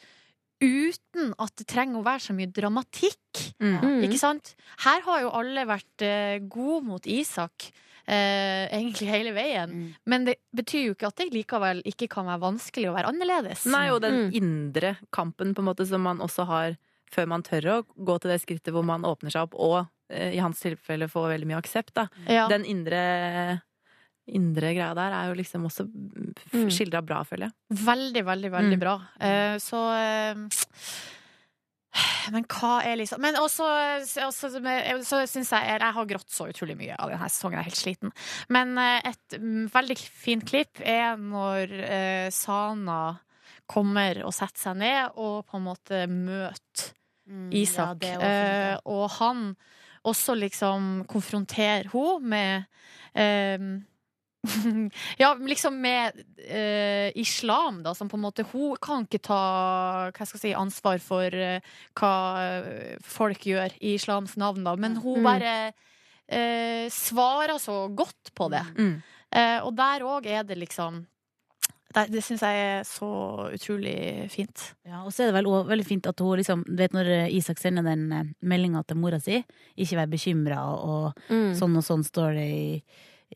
uten 0.63 1.33
at 1.43 1.55
det 1.59 1.67
trenger 1.71 1.99
å 2.01 2.07
være 2.07 2.23
så 2.29 2.35
mye 2.37 2.51
dramatikk. 2.55 3.41
Mm. 3.63 4.05
Ikke 4.07 4.19
sant? 4.21 4.53
Her 4.85 5.03
har 5.07 5.25
jo 5.25 5.33
alle 5.35 5.65
vært 5.69 6.05
uh, 6.07 6.37
gode 6.51 6.85
mot 6.87 7.09
Isak. 7.11 7.71
Uh, 8.03 8.67
egentlig 8.67 9.07
hele 9.11 9.31
veien. 9.35 9.71
Mm. 9.71 9.91
Men 10.11 10.25
det 10.27 10.37
betyr 10.59 10.89
jo 10.89 10.95
ikke 10.97 11.11
at 11.13 11.21
det 11.21 11.29
likevel 11.35 11.83
ikke 11.87 12.09
kan 12.11 12.27
være 12.27 12.43
vanskelig 12.43 12.89
å 12.91 12.95
være 12.97 13.11
annerledes. 13.13 13.67
Nei, 13.71 13.89
og 13.95 14.01
den 14.03 14.17
Mm. 14.23 14.33
indre 14.39 14.97
kampen 15.15 15.55
på 15.55 15.63
en 15.63 15.69
måte 15.71 15.87
som 15.87 16.03
man 16.03 16.19
også 16.23 16.47
har 16.47 16.77
før 17.13 17.27
man 17.29 17.43
tør 17.45 17.67
å 17.69 17.77
gå 17.95 18.15
til 18.23 18.31
det 18.33 18.41
skrittet 18.41 18.73
hvor 18.73 18.83
man 18.87 19.05
åpner 19.05 19.31
seg 19.35 19.45
opp, 19.45 19.55
og 19.55 19.83
uh, 19.85 20.31
i 20.33 20.39
hans 20.43 20.63
tilfelle 20.63 21.11
får 21.11 21.29
veldig 21.35 21.47
mye 21.51 21.61
aksept, 21.61 21.95
da. 21.95 22.07
Ja. 22.27 22.47
Den 22.49 22.65
indre, 22.65 23.03
indre 24.29 24.75
greia 24.77 24.93
der 24.95 25.13
er 25.17 25.29
jo 25.33 25.35
liksom 25.41 25.65
også 25.67 25.87
Mm. 26.53 26.69
skildra 26.71 27.01
bra, 27.05 27.23
føler 27.25 27.49
jeg. 27.49 27.55
Veldig, 27.85 28.25
veldig, 28.25 28.51
veldig 28.53 28.77
Mm. 28.79 28.81
bra. 28.81 28.95
Uh, 29.21 29.57
så 29.59 29.81
uh, 30.35 30.47
Men 32.33 32.45
hva 32.49 32.83
er 32.87 32.97
liksom 32.97 33.21
Men 33.21 33.35
også, 33.37 33.67
også 34.25 34.51
så 35.05 35.19
syns 35.29 35.51
jeg 35.53 35.81
Jeg 35.81 35.93
har 35.93 36.07
grått 36.07 36.31
så 36.33 36.47
utrolig 36.49 36.77
mye 36.79 36.97
av 36.99 37.11
denne 37.11 37.29
sesongen. 37.29 37.59
Jeg 37.59 37.67
er 37.67 37.71
helt 37.71 37.83
sliten. 37.83 38.13
Men 38.49 38.79
eh, 38.79 39.11
et 39.11 39.37
mm, 39.43 39.67
veldig 39.75 39.99
fint 39.99 40.47
klipp 40.49 40.81
er 40.81 41.17
når 41.21 41.75
uh, 41.83 42.31
Sana 42.31 43.19
kommer 43.69 44.23
og 44.25 44.33
setter 44.35 44.61
seg 44.71 44.77
ned 44.81 45.13
og 45.21 45.45
på 45.49 45.57
en 45.61 45.67
måte 45.69 46.07
møter 46.09 46.93
Mm, 47.23 47.53
Isak. 47.55 48.03
Ja, 48.03 48.17
eh, 48.19 48.79
og 48.91 49.05
han 49.21 49.53
også 50.05 50.35
liksom 50.35 51.05
konfronterer 51.07 51.87
henne 51.93 52.19
med 52.29 52.65
eh, 53.15 53.63
ja, 55.23 55.35
liksom 55.39 55.77
med 55.81 56.17
uh, 56.51 57.11
islam, 57.15 57.83
da, 57.85 57.93
som 57.95 58.09
på 58.11 58.17
en 58.19 58.25
måte 58.25 58.45
Hun 58.53 58.75
kan 58.83 59.05
ikke 59.07 59.21
ta 59.23 59.39
hva 60.11 60.27
skal 60.27 60.39
jeg 60.39 60.43
si, 60.49 60.55
ansvar 60.59 60.99
for 61.03 61.31
uh, 61.31 61.61
hva 61.99 62.13
eh, 62.43 62.97
folk 63.07 63.47
gjør 63.47 63.77
i 63.81 63.95
islams 64.01 64.35
navn, 64.41 64.65
da, 64.67 64.75
men 64.77 64.97
hun 65.03 65.21
Mm. 65.23 65.29
bare 65.29 65.55
uh, 65.71 66.87
svarer 66.91 67.59
så 67.63 67.85
godt 67.95 68.33
på 68.35 68.51
det. 68.51 68.65
Mm. 68.79 68.95
Og 69.65 69.71
der 69.79 70.03
òg 70.05 70.27
er 70.29 70.43
det 70.45 70.59
liksom 70.61 71.07
Det, 71.95 72.03
det 72.13 72.21
syns 72.25 72.41
jeg 72.45 72.57
er 72.65 72.83
så 72.89 73.07
utrolig 73.53 74.29
fint. 74.33 74.75
Ja, 74.85 75.03
og 75.05 75.13
så 75.13 75.23
er 75.25 75.31
det 75.31 75.37
vel 75.39 75.49
også 75.49 75.69
veldig 75.71 75.87
fint 75.89 76.07
at 76.09 76.21
hun 76.21 76.37
liksom 76.41 76.63
Du 76.69 76.77
vet 76.81 76.93
når 76.93 77.09
Isak 77.33 77.59
sender 77.61 77.83
den 77.85 78.35
meldinga 78.41 78.83
til 78.89 78.97
mora 79.01 79.21
si, 79.21 79.43
ikke 79.77 79.97
vær 80.03 80.11
bekymra, 80.13 80.59
og 80.73 81.17
Mm. 81.31 81.53
sånn 81.57 81.77
og 81.77 81.85
sånn 81.85 82.05
står 82.05 82.35
det 82.37 82.47
i, 82.49 82.83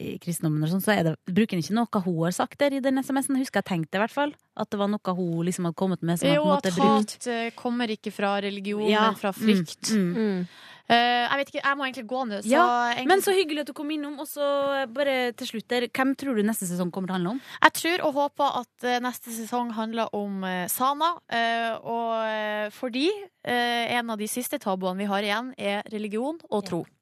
i 0.00 0.18
kristendommen, 0.22 0.62
og 0.66 0.70
sånn, 0.74 0.84
så 0.84 0.92
er 0.96 1.02
det, 1.08 1.14
bruker 1.26 1.56
han 1.56 1.64
ikke 1.64 1.76
noe 1.78 2.02
hun 2.04 2.20
har 2.26 2.36
sagt 2.36 2.58
der 2.60 2.76
i 2.76 2.82
den 2.84 2.98
SMS-en. 3.02 3.38
Husker 3.40 3.62
jeg 3.62 3.70
tenkte 3.72 3.98
i 3.98 4.02
hvert 4.04 4.14
fall. 4.14 4.34
At 4.56 4.70
det 4.72 4.78
var 4.80 4.88
noe 4.92 5.16
hun 5.16 5.44
liksom 5.46 5.68
hadde 5.68 5.76
kommet 5.80 6.02
med 6.02 6.20
som 6.20 6.28
Jo, 6.30 6.44
på 6.44 6.52
en 6.52 6.56
at 6.56 6.70
brukt. 6.76 7.18
hat 7.18 7.26
eh, 7.32 7.50
kommer 7.56 7.92
ikke 7.92 8.12
fra 8.12 8.36
religion, 8.44 8.86
Ja, 8.88 9.10
men 9.10 9.20
fra 9.20 9.32
frykt. 9.36 9.92
Mm, 9.92 10.08
mm. 10.12 10.16
Mm. 10.16 10.48
Uh, 10.86 10.94
jeg 10.94 11.38
vet 11.40 11.48
ikke, 11.50 11.62
jeg 11.64 11.76
må 11.78 11.84
egentlig 11.86 12.06
gå 12.06 12.18
nå. 12.28 12.36
Så 12.44 12.50
Ja, 12.52 12.64
egentlig- 12.92 13.08
Men 13.08 13.22
så 13.24 13.32
hyggelig 13.34 13.60
at 13.60 13.66
du 13.66 13.72
kom 13.72 13.88
innom. 13.90 14.20
Og 14.20 14.26
så 14.30 14.86
bare 14.92 15.32
til 15.32 15.46
slutt 15.48 15.66
der, 15.66 15.88
hvem 15.88 16.14
tror 16.14 16.36
du 16.36 16.42
neste 16.46 16.62
sesong 16.68 16.92
kommer 16.92 17.08
til 17.08 17.14
å 17.14 17.18
handle 17.18 17.30
om? 17.34 17.40
Jeg 17.62 17.72
tror 17.72 18.04
og 18.06 18.14
håper 18.14 18.60
at 18.60 18.84
eh, 18.84 19.00
neste 19.00 19.34
sesong 19.34 19.72
handler 19.72 20.08
om 20.14 20.44
Sana. 20.68 21.16
Uh, 21.26 21.74
og 21.82 22.12
eh, 22.30 22.70
fordi 22.70 23.10
en 23.46 24.10
av 24.10 24.18
de 24.18 24.26
siste 24.26 24.58
tabuene 24.58 24.98
vi 24.98 25.04
har 25.06 25.22
igjen, 25.22 25.54
er 25.58 25.82
religion 25.90 26.38
og 26.50 26.64
tro. 26.66 26.84
Ja. 26.86 26.95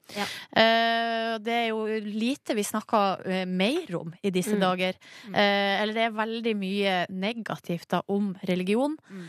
Eh, 0.55 1.39
det 1.43 1.55
er 1.55 1.69
jo 1.71 1.85
lite 2.05 2.55
vi 2.55 2.63
snakker 2.67 3.25
eh, 3.27 3.45
mer 3.49 3.97
om 3.99 4.13
i 4.23 4.31
disse 4.31 4.55
Mm. 4.55 4.61
dager. 4.61 4.95
Eh, 5.33 5.83
eller 5.83 5.95
det 5.95 6.03
er 6.05 6.11
veldig 6.19 6.55
mye 6.57 7.07
negativt 7.11 7.89
da, 7.89 8.03
om 8.09 8.37
religion. 8.49 8.97
Mm. 9.11 9.25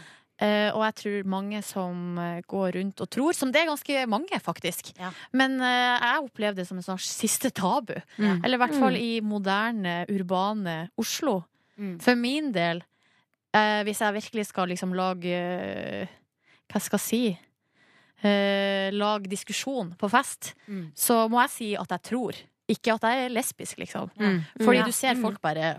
Og 0.76 0.82
jeg 0.84 0.96
tror 1.00 1.28
mange 1.32 1.62
som 1.64 2.18
går 2.52 2.74
rundt 2.76 3.00
og 3.00 3.10
tror, 3.10 3.32
som 3.34 3.54
det 3.54 3.62
er 3.62 3.70
ganske 3.70 4.02
mange, 4.06 4.36
faktisk. 4.44 4.90
Ja. 5.00 5.14
Men 5.32 5.56
jeg 5.64 6.26
opplever 6.26 6.56
det 6.58 6.66
som 6.68 6.76
en 6.76 6.84
sånn 6.84 7.00
siste 7.00 7.54
tabu. 7.56 7.94
Mm. 8.20 8.44
Eller 8.44 8.58
i 8.58 8.60
hvert 8.60 8.76
fall 8.76 8.98
i 9.00 9.22
moderne, 9.24 9.94
urbane 10.12 10.90
Oslo. 11.00 11.46
Mm. 11.80 12.02
For 12.04 12.16
min 12.20 12.52
del, 12.52 12.84
hvis 13.88 14.02
jeg 14.04 14.14
virkelig 14.14 14.46
skal 14.52 14.68
liksom 14.68 14.92
lage 14.94 15.40
Hva 16.68 16.82
skal 16.84 17.00
jeg 17.00 17.08
si? 17.08 17.24
Eh, 18.26 18.90
lage 18.92 19.30
diskusjon 19.30 19.94
på 20.00 20.10
fest, 20.10 20.54
Mm. 20.68 20.92
så 20.96 21.28
må 21.30 21.42
jeg 21.44 21.50
si 21.52 21.76
at 21.78 21.88
jeg 21.90 22.02
tror. 22.10 22.34
Ikke 22.68 22.96
at 22.96 23.02
jeg 23.06 23.26
er 23.26 23.30
lesbisk, 23.30 23.78
liksom. 23.78 24.10
Mm. 24.18 24.40
Fordi 24.60 24.78
Ja. 24.80 24.86
du 24.86 24.92
ser 24.92 25.16
folk 25.22 25.40
bare! 25.42 25.76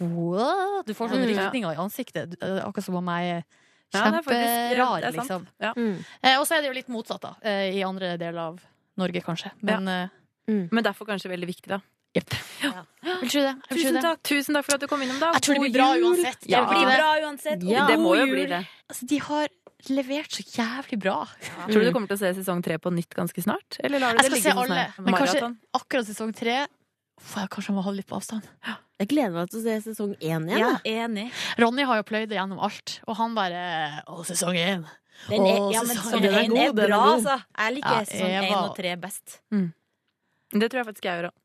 Du 0.00 0.92
får 0.94 1.08
sånne 1.10 1.26
Mm. 1.26 1.36
rykninger 1.38 1.72
i 1.72 1.76
ansiktet. 1.76 2.34
Akkurat 2.42 2.82
som 2.84 2.96
om 2.96 3.06
jeg 3.06 3.36
er 3.38 3.44
Ja, 3.94 4.00
er 4.08 4.22
kjemperar, 4.22 5.02
er 5.04 5.12
liksom. 5.12 5.46
Ja. 5.60 5.72
Mm. 5.74 6.04
Eh, 6.24 6.36
og 6.40 6.46
så 6.46 6.56
er 6.56 6.62
det 6.62 6.66
jo 6.66 6.72
litt 6.72 6.88
motsatt, 6.88 7.20
da. 7.20 7.34
Eh, 7.42 7.70
I 7.78 7.82
andre 7.84 8.16
deler 8.18 8.38
av 8.38 8.60
Norge, 8.98 9.22
kanskje. 9.22 9.52
Men 9.62 9.86
eh, 9.88 10.08
Men 10.48 10.82
derfor 10.84 11.06
kanskje 11.06 11.30
veldig 11.30 11.46
viktig, 11.46 11.68
da. 11.68 11.80
Vil 12.14 12.22
du 13.28 13.76
Tusen 13.76 14.00
takk. 14.02 14.22
Tusen 14.22 14.54
takk 14.54 14.64
for 14.64 14.74
at 14.74 14.80
du 14.80 14.86
kom 14.86 15.00
innom, 15.02 15.18
da. 15.20 15.32
Jeg 15.36 15.42
tror 15.42 15.54
det 15.54 15.60
blir 15.60 15.72
bra 15.74 15.88
uansett. 15.94 16.46
Ja. 16.48 16.64
Det 16.64 16.76
blir 16.76 16.96
bra 16.96 17.10
uansett. 17.26 17.62
Ja. 17.62 17.86
Det 17.86 17.98
må 17.98 18.16
jo 18.16 18.26
bli 18.32 18.46
det. 18.46 18.66
Altså, 18.90 19.06
de 19.06 19.18
har 19.18 19.48
levert 19.92 20.32
så 20.32 20.42
jævlig 20.44 20.98
bra. 21.02 21.18
Tror 21.68 21.82
du 21.82 21.86
du 21.88 21.92
kommer 21.94 22.10
til 22.10 22.18
å 22.18 22.22
se 22.22 22.32
sesong 22.40 22.62
tre 22.64 22.78
på 22.82 22.92
nytt 22.94 23.14
ganske 23.16 23.44
snart? 23.44 23.78
Eller 23.84 24.02
lar 24.02 24.16
du 24.16 24.22
Jeg 24.22 24.30
det 24.32 24.40
skal 24.42 24.56
ligge 24.56 24.56
se 24.56 24.74
alle, 24.74 24.86
men 25.04 25.18
kanskje 25.20 25.50
akkurat 25.78 26.10
sesong 26.10 26.34
tre 26.36 26.58
får 27.22 27.46
jeg 27.46 27.52
kanskje 27.54 27.72
må 27.76 27.84
holde 27.86 28.02
litt 28.02 28.10
på 28.10 28.18
avstand. 28.18 28.44
Jeg 29.00 29.08
gleder 29.12 29.32
meg 29.32 29.48
til 29.52 29.60
å 29.60 29.64
se 29.64 29.76
sesong 29.90 30.12
én 30.20 30.46
igjen. 30.50 30.60
Ja, 30.60 30.72
enig. 30.84 31.30
Ronny 31.60 31.84
har 31.88 32.00
jo 32.00 32.04
pløyd 32.08 32.28
det 32.32 32.38
gjennom 32.38 32.60
alt, 32.64 32.98
og 33.06 33.16
han 33.20 33.34
bare 33.36 33.64
Å, 34.08 34.20
sesong 34.28 34.56
én! 34.60 34.86
Den 35.30 35.46
er, 35.48 35.62
ja, 35.72 35.80
men 35.80 35.96
sesong 35.96 36.24
er 36.28 36.38
én 36.42 36.52
er 36.52 36.68
er 36.68 36.76
bra, 36.76 37.00
altså. 37.14 37.38
Jeg 37.56 37.76
liker 37.78 37.98
Ja, 38.00 38.04
sesong 38.10 38.34
én 38.36 38.56
og 38.60 38.74
tre 38.76 38.96
best. 39.00 39.38
Det 40.56 40.68
tror 40.70 40.78
jeg 40.78 40.86
faktisk 40.86 41.08
jeg 41.08 41.18
gjør 41.18 41.28
òg. 41.30 41.36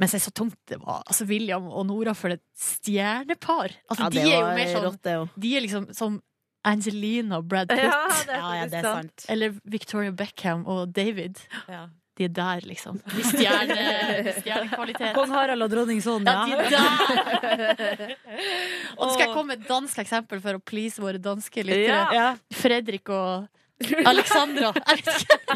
Men 0.00 0.10
se 0.10 0.18
så 0.24 0.32
tungt 0.34 0.56
det 0.66 0.80
var. 0.80 1.04
Altså, 1.06 1.26
William 1.28 1.68
og 1.70 1.84
Nora 1.86 2.14
for 2.18 2.34
et 2.34 2.42
stjernepar. 2.58 3.76
Altså, 3.88 4.08
Ja, 4.08 4.10
de 4.10 4.24
er 4.24 4.32
jo 4.40 4.48
mer 4.56 4.72
sånn 4.72 4.86
rått. 4.88 5.36
De 5.44 5.52
er 5.56 5.64
liksom 5.64 5.86
som 5.94 6.18
Angelina 6.64 7.38
og 7.40 7.48
Brad 7.48 7.70
Pitt. 7.70 7.86
Ja, 7.86 8.02
det 8.10 8.34
er 8.34 8.36
Ja, 8.36 8.50
ja, 8.58 8.66
det 8.68 8.82
er 8.82 8.88
sant. 8.88 9.24
Eller 9.32 9.56
Victoria 9.64 10.12
Beckham 10.12 10.66
og 10.68 10.92
David. 10.96 11.40
Ja. 11.68 11.86
De 12.20 12.26
er 12.26 12.32
der, 12.36 12.60
liksom. 12.68 12.98
De 13.14 13.22
stjerne, 13.24 13.76
kvalitet. 13.76 14.40
stjernekvalitet. 14.42 15.14
Kong 15.16 15.30
Harald 15.32 15.64
og 15.64 15.70
dronning 15.72 16.02
Ja, 16.04 16.34
de 16.44 16.58
der! 16.74 18.12
Og 18.98 19.06
så 19.06 19.14
skal 19.14 19.24
jeg 19.24 19.32
komme 19.32 19.54
med 19.54 19.62
et 19.62 19.68
dansk 19.70 20.02
eksempel 20.02 20.42
for 20.44 20.58
å 20.58 20.60
please 20.60 21.00
våre 21.00 21.16
danske 21.16 21.64
lyttere. 21.64 22.02
Ja. 22.12 22.26
Fredrik 22.52 23.08
og 23.08 23.48
Alexandra. 24.04 24.74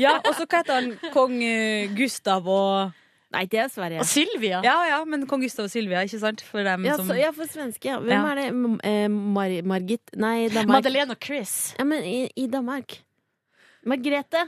Ja, 0.00 0.16
og 0.24 0.32
så 0.32 0.46
hva 0.48 0.62
heter 0.62 0.78
han? 0.78 0.92
Kong 1.12 1.36
eh, 1.44 1.90
Gustav 1.92 2.48
og 2.48 2.94
Nei, 3.34 3.44
det 3.50 3.60
er 3.64 3.70
Sverige. 3.72 4.00
Og 4.04 4.06
Sylvia. 4.08 4.60
Ja 4.64 4.76
ja, 4.88 4.98
men 5.04 5.26
kong 5.30 5.42
Gustav 5.42 5.66
og 5.66 5.72
Sylvia, 5.74 6.04
ikke 6.06 6.20
sant? 6.22 6.42
For 6.46 6.62
dem 6.66 6.84
Ja, 6.86 6.96
som 7.00 7.08
så, 7.10 7.16
ja, 7.18 7.30
for 7.34 7.50
svenske, 7.50 7.90
ja. 7.90 7.98
Hvem 7.98 8.14
Ja. 8.14 8.24
er 8.30 8.40
det? 8.40 8.48
Eh, 8.86 9.08
Mar 9.10 9.50
Margit 9.74 10.14
Nei, 10.16 10.48
Danmark. 10.48 10.78
Madeleine 10.84 11.16
og 11.16 11.20
Chris. 11.24 11.74
Ja, 11.78 11.84
men 11.88 12.04
i, 12.06 12.28
i 12.38 12.46
Danmark. 12.46 13.00
Margrethe. 13.84 14.44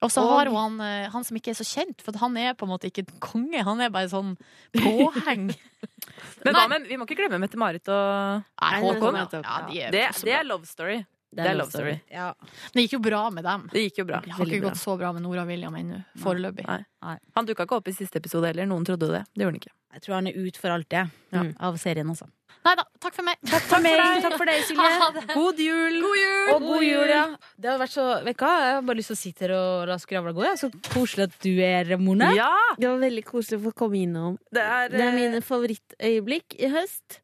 Og 0.00 0.08
så 0.08 0.22
har 0.24 0.48
hun 0.48 0.56
han, 0.56 0.80
eh, 0.80 1.10
han 1.12 1.24
som 1.28 1.36
ikke 1.36 1.50
er 1.52 1.58
så 1.58 1.64
kjent, 1.68 2.00
for 2.00 2.16
han 2.16 2.36
er 2.40 2.54
på 2.56 2.64
en 2.64 2.70
måte 2.72 2.88
ikke 2.88 3.02
en 3.04 3.18
konge. 3.20 3.60
Han 3.66 3.82
er 3.84 3.90
bare 3.92 4.08
sånn 4.08 4.30
påheng. 4.72 5.50
Men 6.44 6.54
da, 6.56 6.62
men 6.68 6.84
vi 6.88 6.96
må 6.96 7.04
ikke 7.06 7.16
glemme 7.18 7.38
Mette-Marit 7.40 7.88
og 7.92 8.42
Håkon. 8.80 9.16
ja, 9.16 9.26
de 9.68 9.80
er 9.80 9.90
Det, 9.94 10.02
det 10.24 10.32
er 10.36 10.44
love 10.44 10.66
story. 10.68 10.98
Det 11.30 11.44
er 11.46 11.54
love 11.54 11.70
story. 11.70 11.94
Ja. 12.10 12.32
Det 12.74 12.82
gikk 12.86 12.96
jo 12.96 13.02
bra 13.04 13.20
med 13.30 13.44
dem. 13.46 13.68
Det 13.70 13.84
gikk 13.84 14.00
jo 14.02 14.04
bra. 14.08 14.18
Det 14.24 14.32
har 14.34 14.42
Veldig 14.42 14.56
ikke 14.56 14.64
bra. 14.64 14.70
gått 14.74 14.80
så 14.82 14.96
bra 14.98 15.12
med 15.14 15.22
Nora 15.22 15.44
og 15.44 15.52
William 15.52 15.76
ennå, 15.78 16.00
foreløpig. 16.18 16.66
Nei. 16.66 16.80
Nei. 17.06 17.16
Han 17.38 17.46
dukka 17.46 17.68
ikke 17.68 17.78
opp 17.78 17.88
i 17.88 17.94
siste 17.94 18.18
episode 18.18 18.50
heller. 18.50 18.66
Noen 18.66 18.84
trodde 18.88 19.06
det. 19.12 19.22
Det 19.30 19.44
gjorde 19.44 19.54
han 19.54 19.60
ikke. 19.62 19.74
Jeg 19.94 20.02
tror 20.04 20.14
han 20.18 20.26
er 20.30 20.36
ut 20.38 20.56
for 20.58 20.70
alltid, 20.74 20.90
det 20.90 21.36
Ja. 21.38 21.42
Mm, 21.42 21.54
av 21.58 21.76
serien, 21.78 22.10
altså. 22.10 22.26
Nei 22.60 22.74
da, 22.76 22.84
takk 23.00 23.14
for 23.16 23.24
meg. 23.24 23.38
Takk 23.48 23.62
for 23.70 23.80
meg. 23.80 24.00
Takk 24.22 24.34
for 24.36 24.44
deg, 24.50 24.60
Silje. 24.68 24.88
Ha 25.00 25.08
det. 25.16 25.22
God 25.32 25.58
jul! 25.62 25.96
God 26.02 26.18
jul! 26.20 26.50
Og 26.54 26.66
god 26.66 26.82
jul, 26.84 27.08
ja. 27.14 27.22
Det 27.56 27.70
har 27.70 27.78
vært 27.80 27.94
så 27.94 28.04
Vet 28.26 28.36
du 28.36 28.44
hva, 28.44 28.50
jeg 28.66 28.74
har 28.76 28.82
bare 28.90 29.00
lyst 29.00 29.10
til 29.14 29.16
å 29.16 29.20
sitte 29.22 29.46
her 29.46 29.54
og 29.56 29.86
la 29.88 29.96
skravla 30.02 30.34
gå. 30.36 30.44
Ja. 30.44 30.52
Så 30.60 30.68
koselig 30.90 31.28
at 31.30 31.38
du 31.46 31.50
er 31.64 31.94
Mona. 32.02 32.34
Ja! 32.36 32.50
Det 32.76 32.90
var 32.90 33.00
veldig 33.06 33.24
koselig 33.30 33.62
å 33.62 33.64
få 33.70 33.74
komme 33.84 34.02
innom. 34.02 34.36
Det 34.52 34.60
er, 34.66 34.90
Det 34.92 35.00
er 35.00 35.08
eh, 35.08 35.18
mine 35.22 35.40
favorittøyeblikk 35.46 36.58
i 36.60 36.70
høst. 36.74 37.20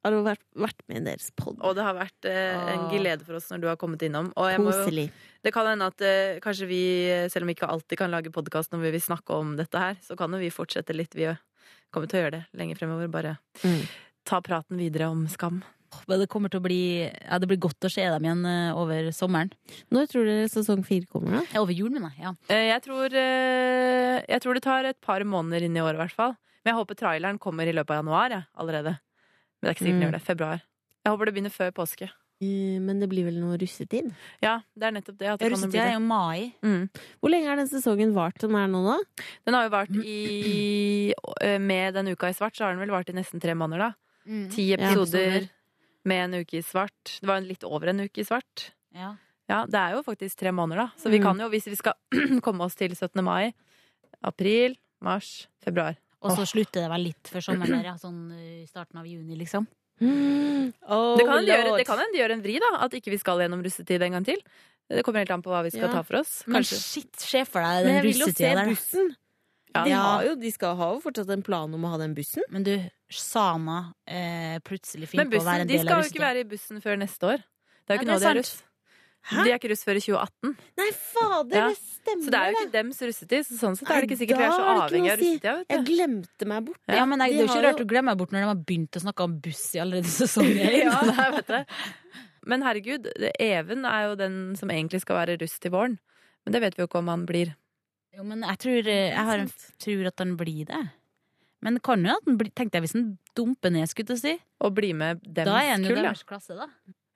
Har 0.00 0.14
du 0.14 0.22
vært, 0.24 0.40
vært 0.56 0.78
med 0.88 1.02
i 1.02 1.04
deres 1.10 1.26
pod? 1.36 1.58
Og 1.60 1.74
det 1.76 1.82
har 1.84 1.96
vært 1.98 2.24
eh, 2.28 2.70
en 2.72 2.86
glede 2.88 3.26
for 3.26 3.36
oss 3.36 3.50
når 3.52 3.60
du 3.60 3.66
har 3.68 3.76
kommet 3.80 4.00
innom. 4.06 4.30
Og 4.40 4.46
jeg 4.48 4.60
må 4.64 4.72
jo, 4.72 5.08
det 5.44 5.52
kan 5.52 5.66
hende 5.68 5.88
at 5.92 6.00
eh, 6.06 6.38
kanskje 6.40 6.68
vi, 6.70 6.78
selv 7.32 7.44
om 7.44 7.50
vi 7.52 7.56
ikke 7.58 7.68
alltid 7.68 8.00
kan 8.00 8.12
lage 8.14 8.32
podkast 8.32 8.72
når 8.72 8.86
vi 8.86 8.94
vil 8.96 9.04
snakke 9.04 9.36
om 9.36 9.56
dette 9.60 9.76
her, 9.82 9.98
så 10.00 10.16
kan 10.16 10.32
jo 10.32 10.40
vi 10.40 10.48
fortsette 10.54 10.96
litt. 10.96 11.12
Vi 11.18 11.28
kommer 11.92 12.08
til 12.08 12.20
å 12.20 12.24
gjøre 12.24 12.38
det 12.38 12.46
lenger 12.56 12.80
fremover. 12.80 13.12
Bare 13.12 13.36
Mm. 13.60 13.82
ta 14.24 14.40
praten 14.40 14.78
videre 14.80 15.10
om 15.12 15.26
skam. 15.28 15.60
Men 16.06 16.20
Det 16.22 16.28
kommer 16.30 16.48
til 16.48 16.60
å 16.60 16.62
bli 16.62 17.10
Ja, 17.10 17.38
det 17.42 17.48
blir 17.50 17.58
godt 17.58 17.82
å 17.82 17.90
se 17.90 18.04
dem 18.06 18.22
igjen 18.24 18.44
eh, 18.46 18.72
over 18.78 19.10
sommeren. 19.12 19.50
Når 19.90 20.06
tror 20.08 20.24
dere 20.24 20.48
sesong 20.48 20.84
fire 20.86 21.04
kommer, 21.10 21.40
da? 21.40 21.44
Ja, 21.52 21.60
Over 21.64 21.74
jul, 21.74 21.90
mener 21.90 22.12
jeg. 22.16 22.22
Ja. 22.24 22.32
Eh, 22.48 22.68
jeg, 22.70 22.82
tror, 22.86 23.10
eh, 23.12 24.24
jeg 24.30 24.40
tror 24.40 24.54
det 24.56 24.62
tar 24.64 24.84
et 24.86 25.00
par 25.02 25.20
måneder 25.26 25.66
inn 25.66 25.76
i 25.76 25.82
året, 25.82 25.98
i 25.98 26.04
hvert 26.06 26.14
fall. 26.16 26.36
Men 26.64 26.72
jeg 26.72 26.78
håper 26.80 26.94
traileren 27.00 27.38
kommer 27.42 27.66
i 27.66 27.72
løpet 27.74 27.90
av 27.96 28.04
januar 28.04 28.30
ja, 28.30 28.42
allerede. 28.56 28.98
Men 29.60 29.68
det 29.68 29.70
er 29.70 29.74
ikke 29.74 29.84
sikkert 29.84 29.92
den 29.92 30.00
Mm. 30.00 30.08
gjør 30.08 30.12
det. 30.18 30.22
Februar. 30.22 30.62
Jeg 31.04 31.12
håper 31.12 31.24
det 31.24 31.34
begynner 31.34 31.50
før 31.52 31.70
påske. 31.72 32.10
Eh, 32.42 32.78
Men 32.80 33.00
det 33.00 33.08
blir 33.10 33.24
vel 33.26 33.34
noe 33.40 33.58
russetid? 33.60 34.14
Ja, 34.42 34.60
det 34.76 34.82
er 34.88 34.92
nettopp 34.92 35.18
det. 35.18 35.28
At 35.28 35.38
det 35.40 35.50
kan 35.50 35.60
jo 35.60 35.66
bli 35.68 35.78
Russetida 35.78 35.84
er 35.90 35.92
jo 35.92 36.00
mai. 36.00 36.54
Mm. 36.62 36.88
Hvor 37.20 37.30
lenge 37.30 37.46
har 37.48 37.56
den 37.56 37.68
sesongen 37.68 38.14
vart 38.14 38.40
som 38.40 38.54
er 38.54 38.66
nå, 38.66 38.80
da? 38.86 38.98
Den 39.44 39.54
har 39.54 39.64
jo 39.68 39.70
vart 39.70 39.90
i 40.04 41.12
eh, 41.42 41.58
Med 41.58 41.94
den 41.94 42.08
uka 42.08 42.28
i 42.28 42.32
svart, 42.32 42.54
så 42.56 42.64
har 42.64 42.72
den 42.72 42.80
vel 42.80 42.90
vart 42.94 43.08
i 43.10 43.12
nesten 43.12 43.40
tre 43.40 43.52
måneder, 43.54 43.78
da. 43.78 43.92
Mm. 44.26 44.50
Ti 44.50 44.72
episoder 44.74 45.48
med 46.04 46.24
en 46.34 46.40
uke 46.40 46.54
i 46.58 46.62
svart. 46.62 47.18
Det 47.20 47.26
var 47.28 47.40
litt 47.44 47.64
over 47.64 47.88
en 47.88 48.00
uke 48.00 48.20
i 48.20 48.24
svart. 48.24 48.70
Ja. 48.94 49.16
Ja, 49.50 49.64
det 49.66 49.74
er 49.74 49.96
jo 49.96 50.02
faktisk 50.06 50.36
tre 50.38 50.50
måneder, 50.52 50.76
da. 50.86 50.90
Så 50.96 51.10
vi 51.10 51.18
Mm. 51.18 51.22
kan 51.24 51.38
jo, 51.40 51.48
hvis 51.50 51.66
vi 51.66 51.74
skal 51.76 51.92
komme 52.46 52.62
oss 52.64 52.74
til 52.76 52.94
17. 52.94 53.22
mai, 53.22 53.52
april, 54.22 54.76
mars, 55.02 55.48
februar. 55.62 55.96
Og 56.20 56.34
så 56.36 56.44
slutter 56.48 56.84
det 56.84 56.90
vel 56.92 57.06
litt 57.08 57.30
før 57.32 57.44
sommeren, 57.46 57.78
der, 57.80 57.92
ja. 57.92 57.94
Sånn 58.00 58.26
eh, 58.36 58.62
i 58.62 58.66
starten 58.68 59.00
av 59.00 59.06
juni, 59.08 59.38
liksom. 59.40 59.68
Oh, 60.00 61.16
Det 61.16 61.24
kan 61.26 61.38
hende 61.40 61.46
de 62.12 62.20
gjør, 62.20 62.32
de 62.32 62.36
en 62.36 62.44
vri, 62.44 62.58
da. 62.60 62.70
At 62.84 62.94
ikke 62.96 63.12
vi 63.12 63.18
skal 63.20 63.40
gjennom 63.42 63.62
russetid 63.64 64.04
en 64.04 64.18
gang 64.18 64.26
til. 64.28 64.40
Det 64.90 65.04
kommer 65.06 65.22
helt 65.22 65.32
an 65.36 65.42
på 65.44 65.52
hva 65.52 65.62
vi 65.64 65.70
skal 65.70 65.88
Ja. 65.88 65.92
ta 65.92 66.02
for 66.02 66.20
oss. 66.20 66.42
Men 66.46 66.64
shit, 66.66 67.14
se 67.16 67.44
for 67.44 67.62
deg 67.62 67.84
den 67.86 68.04
russetida 68.04 68.54
der. 68.58 68.70
bussen. 68.72 69.16
Ja. 69.74 69.84
De, 69.84 69.90
har 69.94 70.24
jo, 70.26 70.34
de 70.34 70.50
skal 70.50 70.74
ha 70.76 70.88
jo 70.94 71.00
fortsatt 71.00 71.30
en 71.30 71.42
plan 71.46 71.72
om 71.72 71.84
å 71.86 71.92
ha 71.92 71.98
den 72.00 72.14
bussen. 72.14 72.42
Men 72.50 72.64
du, 72.66 72.74
Sana 73.08 73.94
eh, 74.06 74.58
plutselig 74.66 75.08
finner 75.12 75.30
på 75.30 75.38
å 75.38 75.46
være 75.46 75.60
bussen, 75.60 75.60
en 75.62 75.68
de 75.68 75.76
del 75.76 75.86
skal 75.86 76.02
jo 76.02 76.10
ikke 76.10 76.24
være 76.26 76.42
i 76.42 76.48
bussen 76.50 76.82
før 76.82 76.98
neste 76.98 77.28
år. 77.36 77.44
Det 77.86 77.94
er 77.94 77.94
jo 77.94 78.00
ikke 78.02 78.08
ja, 78.08 78.12
nå 78.12 78.18
de 78.18 78.26
er 78.26 78.42
sant. 78.42 78.64
Russ. 79.20 79.44
De 79.44 79.50
er 79.52 79.58
ikke 79.58 79.70
russ 79.72 79.84
før 79.86 79.98
i 80.00 80.02
2018. 80.04 80.54
Nei, 80.80 80.88
fader, 80.96 81.56
Ja. 81.56 81.68
det 81.68 81.76
stemmer! 81.78 82.24
Så 82.24 82.30
det 82.32 82.38
er 82.40 82.50
jo 82.50 82.56
ikke 82.58 82.72
dems 82.72 83.00
russetid. 83.04 83.46
Så 83.46 83.58
sånn 83.60 83.76
sett 83.78 83.90
er 83.90 84.00
det 84.00 84.08
ikke 84.10 84.18
sikkert 84.22 84.40
vi 84.40 84.46
er 84.48 84.54
så 84.56 84.66
avhengig 84.74 85.12
av 85.12 85.18
si. 85.20 85.30
russetida. 85.30 85.54
Jeg 85.70 85.84
glemte 85.90 86.46
meg 86.46 86.64
bort. 86.66 86.80
Ja, 86.88 87.04
men 87.06 87.18
jeg, 87.20 87.30
De 87.30 87.36
Det 87.36 87.40
er 87.40 87.46
jo 87.46 87.52
ikke 87.54 87.66
rart 87.68 87.80
å 87.84 87.88
glemme 87.92 88.10
meg 88.10 88.18
bort 88.18 88.32
når 88.32 88.40
de 88.40 88.50
har 88.50 88.60
begynt 88.70 88.96
å 88.96 89.02
snakke 89.04 89.26
om 89.28 89.40
buss 89.40 89.64
i 89.76 89.82
allerede 89.84 90.10
sesongen. 90.10 90.56
Ja, 90.84 91.00
nei, 91.04 91.30
vet 91.36 91.46
du. 91.46 91.80
Men 92.46 92.62
herregud, 92.64 93.10
Even 93.38 93.84
er 93.84 94.08
jo 94.08 94.14
den 94.16 94.38
som 94.56 94.70
egentlig 94.72 95.02
skal 95.02 95.20
være 95.20 95.38
russ 95.42 95.58
til 95.60 95.70
våren. 95.74 95.98
Men 96.46 96.52
det 96.56 96.62
vet 96.62 96.76
vi 96.78 96.82
jo 96.82 96.88
ikke 96.88 97.02
om 97.02 97.08
han 97.12 97.26
blir. 97.28 97.52
Jo, 98.16 98.24
men 98.24 98.40
jeg 98.42 98.58
tror, 98.58 98.88
eh, 98.88 99.10
jeg 99.12 99.26
har 99.28 99.38
en, 99.44 99.50
tror 99.78 100.06
at 100.08 100.18
han 100.18 100.36
blir 100.40 100.64
det. 100.66 100.80
Men 101.62 101.76
kan 101.84 102.02
jo 102.02 102.14
at 102.16 102.24
han 102.26 102.38
blir, 102.40 102.50
tenkte 102.56 102.78
jeg 102.80 102.86
hvis 102.88 102.96
han 102.96 103.18
dumper 103.36 103.70
ned, 103.70 103.86
skulle 103.90 104.16
jeg 104.16 104.22
si. 104.24 104.32
Og 104.64 104.72
blir 104.74 104.96
med 104.96 105.20
dems 105.22 105.44
Da 105.46 105.58
er 105.60 105.74
han 105.76 105.84
jo 105.84 105.94
deres 105.94 106.24
klasse, 106.24 106.56
da. 106.56 106.66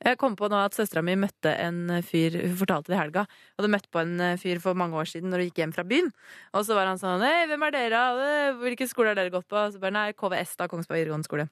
Jeg 0.05 0.19
kom 0.21 0.35
på 0.37 0.51
nå 0.53 0.59
at 0.61 0.77
søstera 0.77 1.01
mi 1.05 1.15
møtte 1.17 1.55
en 1.65 1.89
fyr 2.05 2.37
Hun 2.43 2.57
fortalte 2.61 2.93
det 2.93 2.99
i 2.99 3.01
helga. 3.01 3.25
Hadde 3.59 3.71
møtt 3.73 3.89
på 3.93 4.03
en 4.03 4.15
eh, 4.21 4.37
fyr 4.41 4.61
for 4.61 4.77
mange 4.77 4.99
år 5.01 5.09
siden 5.09 5.33
når 5.33 5.43
hun 5.43 5.49
gikk 5.49 5.63
hjem 5.63 5.75
fra 5.77 5.87
byen. 5.89 6.11
Og 6.53 6.67
så 6.69 6.77
var 6.77 6.91
han 6.91 7.01
sånn 7.01 7.25
Hei, 7.25 7.47
hvem 7.51 7.65
er 7.69 7.77
dere? 7.77 8.03
Eh, 8.29 8.59
Hvilken 8.61 8.91
skole 8.91 9.15
har 9.15 9.21
dere 9.21 9.33
gått 9.33 9.49
på? 9.49 9.57
Og 9.57 9.73
så 9.73 9.81
bare 9.83 9.97
Nei, 9.97 10.09
KVS, 10.19 10.59
da. 10.61 10.69
Kongsberg 10.69 11.01
videregående 11.01 11.31
skole. 11.31 11.49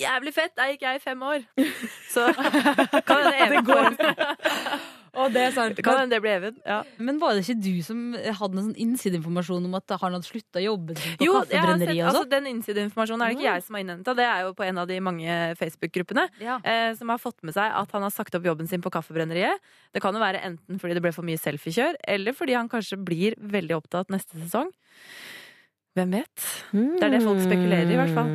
Jævlig 0.00 0.32
fett! 0.36 0.54
Der 0.56 0.70
gikk 0.72 0.86
jeg 0.86 1.00
i 1.00 1.02
fem 1.02 1.22
år. 1.26 1.44
Så 2.14 2.30
kan 3.08 3.26
det 3.26 3.36
ene?» 3.42 3.62
får 3.66 4.98
Og 5.18 5.32
det 5.34 5.42
er 5.48 5.54
sant. 5.54 5.78
Kan 5.82 5.98
hende 6.02 6.14
det 6.14 6.20
blir 6.22 6.36
Even. 6.38 6.58
Ja. 6.66 6.80
Men 7.02 7.18
var 7.22 7.34
det 7.34 7.42
ikke 7.42 7.56
du 7.64 7.82
som 7.86 8.02
hadde 8.14 8.54
noen 8.54 8.68
sånn 8.68 8.80
innsideinformasjon 8.84 9.66
om 9.66 9.74
at 9.78 9.94
han 9.96 10.16
hadde 10.16 10.28
slutta 10.28 10.62
jobben 10.62 10.98
sin 11.00 11.16
på 11.18 11.26
Jo, 11.26 11.32
jeg 11.32 11.40
har 11.40 11.48
sett, 11.48 11.56
kaffebrenneriet 11.56 11.98
Jo, 11.98 12.06
altså, 12.12 12.30
den 12.30 12.48
innsideinformasjonen 12.52 13.24
er 13.24 13.32
det 13.32 13.38
ikke 13.38 13.48
jeg 13.48 13.66
som 13.66 13.78
har 13.78 13.84
innhenta. 13.84 14.14
Det 14.20 14.28
er 14.28 14.46
jo 14.46 14.54
på 14.60 14.66
en 14.68 14.82
av 14.84 14.88
de 14.90 15.00
mange 15.10 15.38
Facebook-gruppene 15.60 16.26
eh, 16.40 16.92
som 16.98 17.14
har 17.14 17.22
fått 17.22 17.42
med 17.46 17.56
seg 17.58 17.76
at 17.82 17.96
han 17.96 18.06
har 18.06 18.14
sagt 18.14 18.38
opp 18.38 18.46
jobben 18.46 18.70
sin 18.70 18.84
på 18.84 18.92
Kaffebrenneriet. 18.94 19.58
Det 19.90 20.04
kan 20.04 20.14
jo 20.14 20.22
være 20.22 20.44
enten 20.46 20.80
fordi 20.80 20.96
det 20.98 21.04
ble 21.04 21.14
for 21.16 21.26
mye 21.26 21.40
selfiekjør, 21.40 21.98
eller 22.14 22.36
fordi 22.36 22.58
han 22.58 22.70
kanskje 22.70 23.00
blir 23.02 23.38
veldig 23.40 23.80
opptatt 23.80 24.14
neste 24.14 24.38
sesong. 24.38 24.70
Hvem 25.98 26.20
vet? 26.20 26.50
Det 26.70 27.06
er 27.08 27.16
det 27.16 27.24
folk 27.26 27.42
spekulerer 27.42 27.88
i, 27.88 27.96
i 27.96 27.98
hvert 27.98 28.14
fall. 28.14 28.34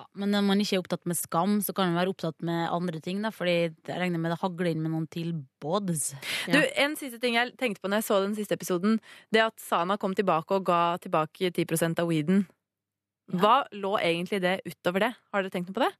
Ja, 0.00 0.06
men 0.16 0.30
når 0.32 0.44
man 0.46 0.60
ikke 0.62 0.78
er 0.78 0.80
opptatt 0.80 1.02
med 1.10 1.18
skam, 1.18 1.58
så 1.60 1.74
kan 1.76 1.90
man 1.90 1.98
være 2.00 2.12
opptatt 2.14 2.44
med 2.46 2.70
andre 2.72 3.00
ting. 3.04 3.18
Da, 3.20 3.28
fordi 3.34 3.52
jeg 3.68 3.98
regner 4.00 4.22
med 4.22 4.32
det 4.32 4.38
hagler 4.40 4.70
inn 4.70 4.80
med 4.80 4.94
noen 4.94 5.08
tilbåds. 5.12 6.06
Du, 6.48 6.56
En 6.80 6.96
siste 6.96 7.20
ting 7.20 7.36
jeg 7.36 7.52
tenkte 7.60 7.82
på 7.82 7.90
når 7.90 8.00
jeg 8.00 8.08
så 8.08 8.20
den 8.24 8.36
siste 8.38 8.56
episoden. 8.56 8.96
Det 9.34 9.42
at 9.44 9.60
Sana 9.60 9.98
kom 10.00 10.14
tilbake 10.16 10.56
og 10.56 10.64
ga 10.70 10.96
tilbake 11.04 11.52
10% 11.52 12.00
av 12.00 12.08
weeden. 12.08 12.46
Hva 13.30 13.66
lå 13.76 13.92
egentlig 14.00 14.40
det 14.42 14.56
utover 14.64 15.04
det? 15.04 15.12
Har 15.34 15.44
dere 15.44 15.52
tenkt 15.52 15.68
noe 15.68 15.76
på 15.76 15.84
det? 15.84 15.92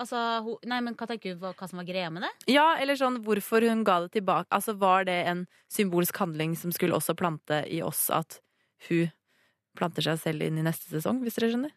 Altså, 0.00 0.18
hun, 0.42 0.56
nei, 0.66 0.80
men 0.82 0.96
hva 0.98 1.06
tenker 1.06 1.36
du 1.36 1.44
hva, 1.44 1.52
hva 1.54 1.68
som 1.70 1.78
var 1.78 1.86
greia 1.86 2.08
med 2.10 2.24
det? 2.24 2.32
Ja, 2.50 2.72
eller 2.80 2.96
sånn 2.98 3.20
hvorfor 3.26 3.62
hun 3.68 3.84
ga 3.86 4.00
det 4.06 4.14
tilbake. 4.16 4.48
Altså, 4.56 4.74
Var 4.80 5.06
det 5.06 5.20
en 5.30 5.44
symbolsk 5.70 6.16
handling 6.18 6.56
som 6.58 6.72
skulle 6.74 6.96
også 6.96 7.14
plante 7.18 7.60
i 7.68 7.84
oss 7.84 8.08
at 8.10 8.40
hun 8.88 9.12
planter 9.78 10.08
seg 10.08 10.18
selv 10.22 10.48
inn 10.48 10.58
i 10.58 10.64
neste 10.66 10.88
sesong, 10.90 11.20
hvis 11.22 11.36
dere 11.36 11.52
skjønner? 11.52 11.76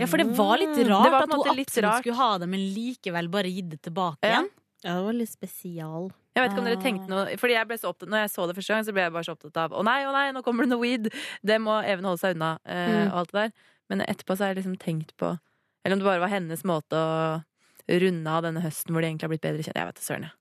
Ja, 0.00 0.06
for 0.06 0.16
det 0.22 0.26
var 0.36 0.56
litt 0.58 0.76
rart 0.88 1.10
var 1.12 1.22
at 1.22 1.32
hun 1.32 1.40
absolutt 1.42 1.76
rart. 1.84 2.00
skulle 2.02 2.16
ha 2.16 2.38
det, 2.38 2.48
men 2.48 2.60
likevel 2.74 3.28
bare 3.30 3.50
gitt 3.52 3.68
det 3.70 3.82
tilbake 3.82 4.22
igjen. 4.24 4.48
Ja, 4.84 4.94
det 4.98 5.04
var 5.04 5.12
litt 5.12 5.28
spesial. 5.30 6.10
Jeg 6.34 6.42
vet 6.42 6.52
ikke 6.54 6.58
om 6.58 6.64
dere 6.64 6.78
Ah. 6.78 6.82
tenkte 6.82 7.08
noe 7.12 7.36
Fordi 7.36 7.52
jeg 7.52 7.68
ble 7.68 7.76
så 7.76 7.90
opptatt 7.92 8.08
Når 8.08 8.22
jeg 8.24 8.30
så 8.32 8.46
det 8.48 8.56
første 8.56 8.72
gang, 8.72 8.84
så 8.86 8.92
ble 8.96 9.02
jeg 9.02 9.12
bare 9.12 9.22
så 9.28 9.34
opptatt 9.36 9.56
av 9.60 9.70
Å 9.76 9.82
nei, 9.84 9.98
å 10.08 10.12
nei, 10.16 10.32
nå 10.32 10.40
kommer 10.42 10.64
det 10.64 10.70
noe 10.72 10.80
weed! 10.80 11.10
Det 11.44 11.58
må 11.60 11.74
Even 11.84 12.04
holde 12.08 12.18
seg 12.22 12.34
unna, 12.34 12.58
eh, 12.64 12.88
Mm. 12.88 13.12
og 13.12 13.18
alt 13.20 13.32
det 13.32 13.40
der. 13.42 13.52
Men 13.90 14.00
etterpå 14.00 14.32
så 14.34 14.38
har 14.46 14.54
jeg 14.54 14.64
liksom 14.64 14.78
tenkt 14.80 15.12
på 15.20 15.38
Eller 15.84 15.92
om 15.94 15.98
det 16.00 16.04
bare 16.08 16.20
var 16.24 16.28
hennes 16.32 16.62
måte 16.64 16.96
å 16.96 17.44
runde 17.90 18.26
av 18.26 18.42
denne 18.44 18.62
høsten 18.64 18.90
hvor 18.94 19.02
de 19.02 19.08
egentlig 19.12 19.22
har 19.28 19.28
blitt 19.28 19.42
bedre 19.44 19.62
kjent. 19.62 19.76
Jeg 19.76 19.86
vet 19.86 19.94
da 19.94 20.00
søren, 20.00 20.22
jeg. 20.22 20.32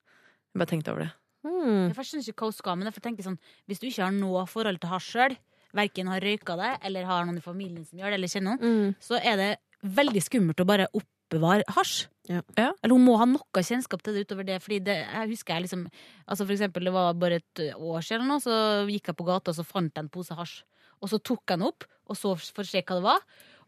Jeg 0.54 0.60
bare 0.62 0.72
tenkte 0.72 0.92
over 0.96 1.00
det. 1.04 1.12
Mm. 1.44 1.94
Jeg 1.94 2.06
skjønner 2.06 2.30
ikke 2.30 2.40
hva 2.40 2.48
hun 2.48 2.54
skal 2.54 2.76
med 2.78 2.86
det. 2.88 2.94
For 2.94 3.02
jeg 3.02 3.08
tenker 3.18 3.24
sånn, 3.28 3.40
Hvis 3.68 3.80
du 3.82 3.88
ikke 3.88 4.04
har 4.06 4.12
noe 4.16 4.46
forhold 4.48 4.80
til 4.80 4.90
hasj 4.90 5.12
sjøl, 5.12 5.38
verken 5.74 6.08
har 6.12 6.20
røyka 6.22 6.56
det, 6.60 6.72
eller 6.88 7.06
har 7.06 7.26
noen 7.26 7.38
i 7.38 7.42
familien 7.46 7.86
som 7.88 8.00
gjør 8.00 8.12
det, 8.12 8.20
eller 8.20 8.28
kjenner 8.28 8.58
noen, 8.58 8.62
Mm. 8.62 8.96
så 9.00 9.20
er 9.24 9.36
det 9.38 9.50
veldig 9.84 10.22
skummelt 10.24 10.60
å 10.62 10.66
bare 10.68 10.88
oppbevare 10.94 11.64
hasj. 11.68 12.08
Ja. 12.30 12.42
Eller 12.56 12.94
hun 12.94 13.04
må 13.06 13.18
ha 13.18 13.26
noe 13.26 13.42
kjennskap 13.66 14.02
til 14.04 14.14
det 14.14 14.28
utover 14.28 14.46
det. 14.46 14.62
Fordi 14.62 14.78
det, 14.84 14.96
jeg 15.12 15.30
husker 15.34 15.56
jeg 15.56 15.64
liksom 15.66 15.88
Altså 16.30 16.46
For 16.46 16.54
eksempel, 16.54 16.84
det 16.86 16.94
var 16.94 17.14
bare 17.14 17.40
et 17.42 17.62
år 17.76 18.00
siden, 18.06 18.28
nå, 18.30 18.38
så 18.40 18.86
gikk 18.88 19.08
jeg 19.10 19.18
på 19.18 19.26
gata 19.26 19.52
og 19.52 19.56
så 19.58 19.66
fant 19.66 19.92
jeg 19.94 20.04
en 20.06 20.10
pose 20.10 20.32
hasj. 20.38 20.62
Og 21.02 21.10
så 21.10 21.18
tok 21.20 21.42
jeg 21.50 21.58
den 21.60 21.68
opp, 21.68 21.84
og 22.08 22.16
så 22.16 22.36
for 22.38 22.64
å 22.64 22.68
se 22.70 22.82
hva 22.84 22.96
det 22.96 23.04
var. 23.04 23.20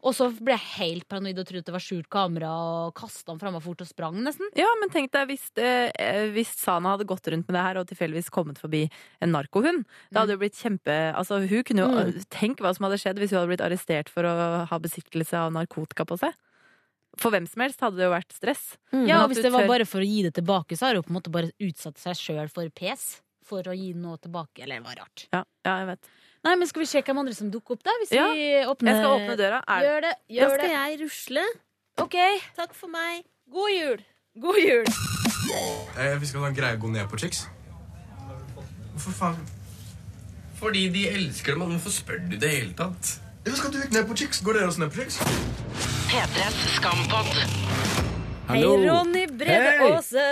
Og 0.03 0.11
så 0.17 0.25
ble 0.35 0.51
jeg 0.57 0.67
helt 0.77 1.05
paranoid 1.07 1.37
og 1.39 1.45
trodde 1.47 1.63
det 1.69 1.73
var 1.75 1.83
skjult 1.83 2.09
kamera, 2.11 2.49
og 2.51 2.93
kasta 2.99 3.31
den 3.31 3.39
fram 3.39 3.55
og 3.55 3.63
fort 3.63 3.83
og 3.85 3.87
sprang, 3.87 4.17
nesten. 4.25 4.49
Ja, 4.59 4.67
men 4.81 4.91
tenk 4.91 5.13
deg 5.15 5.29
hvis, 5.31 5.45
eh, 5.55 6.27
hvis 6.35 6.51
Sana 6.59 6.91
hadde 6.97 7.07
gått 7.07 7.29
rundt 7.31 7.47
med 7.47 7.55
det 7.55 7.63
her 7.63 7.79
og 7.79 7.87
tilfeldigvis 7.87 8.27
kommet 8.35 8.59
forbi 8.59 8.89
en 9.23 9.31
narkohund. 9.31 9.85
Da 10.11 10.25
hadde 10.25 10.35
det 10.35 10.41
blitt 10.43 10.59
kjempe 10.59 10.91
Altså, 11.15 11.39
hun 11.47 11.63
kunne 11.63 11.85
jo 11.87 11.91
Mm. 11.93 12.25
Tenk 12.29 12.59
hva 12.59 12.73
som 12.75 12.83
hadde 12.89 12.99
skjedd 12.99 13.19
hvis 13.21 13.31
hun 13.31 13.39
hadde 13.39 13.51
blitt 13.55 13.63
arrestert 13.63 14.09
for 14.09 14.23
å 14.27 14.65
ha 14.67 14.79
besittelse 14.79 15.33
av 15.39 15.53
narkotika 15.55 16.03
på 16.05 16.19
seg. 16.19 16.33
For 17.21 17.29
hvem 17.31 17.47
som 17.47 17.61
helst 17.61 17.79
hadde 17.79 17.97
det 18.01 18.07
jo 18.07 18.11
vært 18.15 18.33
stress. 18.33 18.77
Mm. 18.91 19.07
Ja, 19.07 19.23
og 19.23 19.29
Hvis 19.29 19.43
det 19.43 19.51
var 19.53 19.67
bare 19.69 19.85
for 19.85 20.01
å 20.01 20.07
gi 20.07 20.23
det 20.25 20.33
tilbake, 20.33 20.75
så 20.75 20.87
har 20.87 20.95
hun 20.95 21.03
på 21.05 21.13
en 21.13 21.19
måte 21.21 21.31
bare 21.31 21.51
utsatt 21.61 21.97
seg 22.01 22.17
sjøl 22.17 22.49
for 22.49 22.67
pes. 22.73 23.21
For 23.45 23.61
å 23.63 23.75
gi 23.75 23.93
noe 23.93 24.17
tilbake. 24.17 24.63
Eller 24.63 24.79
det 24.79 24.85
var 24.87 24.95
rart. 25.03 25.27
Ja, 25.31 25.43
ja, 25.67 25.77
jeg 25.83 25.87
vet. 25.93 26.09
Nei, 26.43 26.55
men 26.59 26.67
Skal 26.67 26.83
vi 26.83 26.89
sjekke 26.91 27.13
om 27.15 27.21
andre 27.23 27.33
som 27.37 27.51
dukker 27.51 27.77
opp, 27.77 27.83
da? 27.87 27.91
Hvis 28.01 28.11
Ja, 28.15 28.27
vi 28.35 28.47
åpner 28.67 28.91
Jeg 28.91 28.99
skal 29.01 29.15
åpne 29.17 29.37
døra. 29.39 29.61
Er 29.67 29.85
Gjør 29.87 30.01
det. 30.07 30.13
Da 30.29 30.49
skal 30.49 30.63
det. 30.63 30.71
jeg 30.75 30.99
rusle. 31.03 31.43
Ok. 32.03 32.17
Takk 32.57 32.73
for 32.75 32.87
meg. 32.91 33.23
God 33.51 33.69
jul. 33.71 34.03
God 34.41 34.59
jul. 34.59 34.85
Eh, 35.99 36.15
vi 36.19 36.25
skal 36.25 36.41
da 36.47 36.49
greie 36.55 36.77
å 36.77 36.81
gå 36.81 36.89
ned 36.91 37.07
på 37.11 37.19
chicks. 37.21 37.45
Hvorfor 38.93 39.11
faen? 39.19 39.37
Fordi 40.59 40.87
de 40.93 41.07
elsker 41.09 41.55
dem, 41.57 41.63
hvorfor 41.73 41.91
spør 41.91 42.19
du 42.29 42.35
i 42.35 42.39
det 42.39 42.49
hele 42.49 42.73
tatt? 42.77 43.19
Ja, 43.45 43.51
skal 43.55 43.71
du 43.73 43.79
ikke 43.81 43.93
ned 43.97 44.07
på 44.07 44.15
chicks? 44.17 44.39
Går 44.41 44.53
dere 44.59 44.67
også 44.71 44.79
ned 44.79 44.91
på 44.93 45.01
chicks? 45.01 45.17
P3s 46.11 46.59
skampott. 46.77 47.33
Hei, 48.47 48.61
Ronny 48.63 49.22
Brede 49.39 49.71
Aase. 49.87 50.25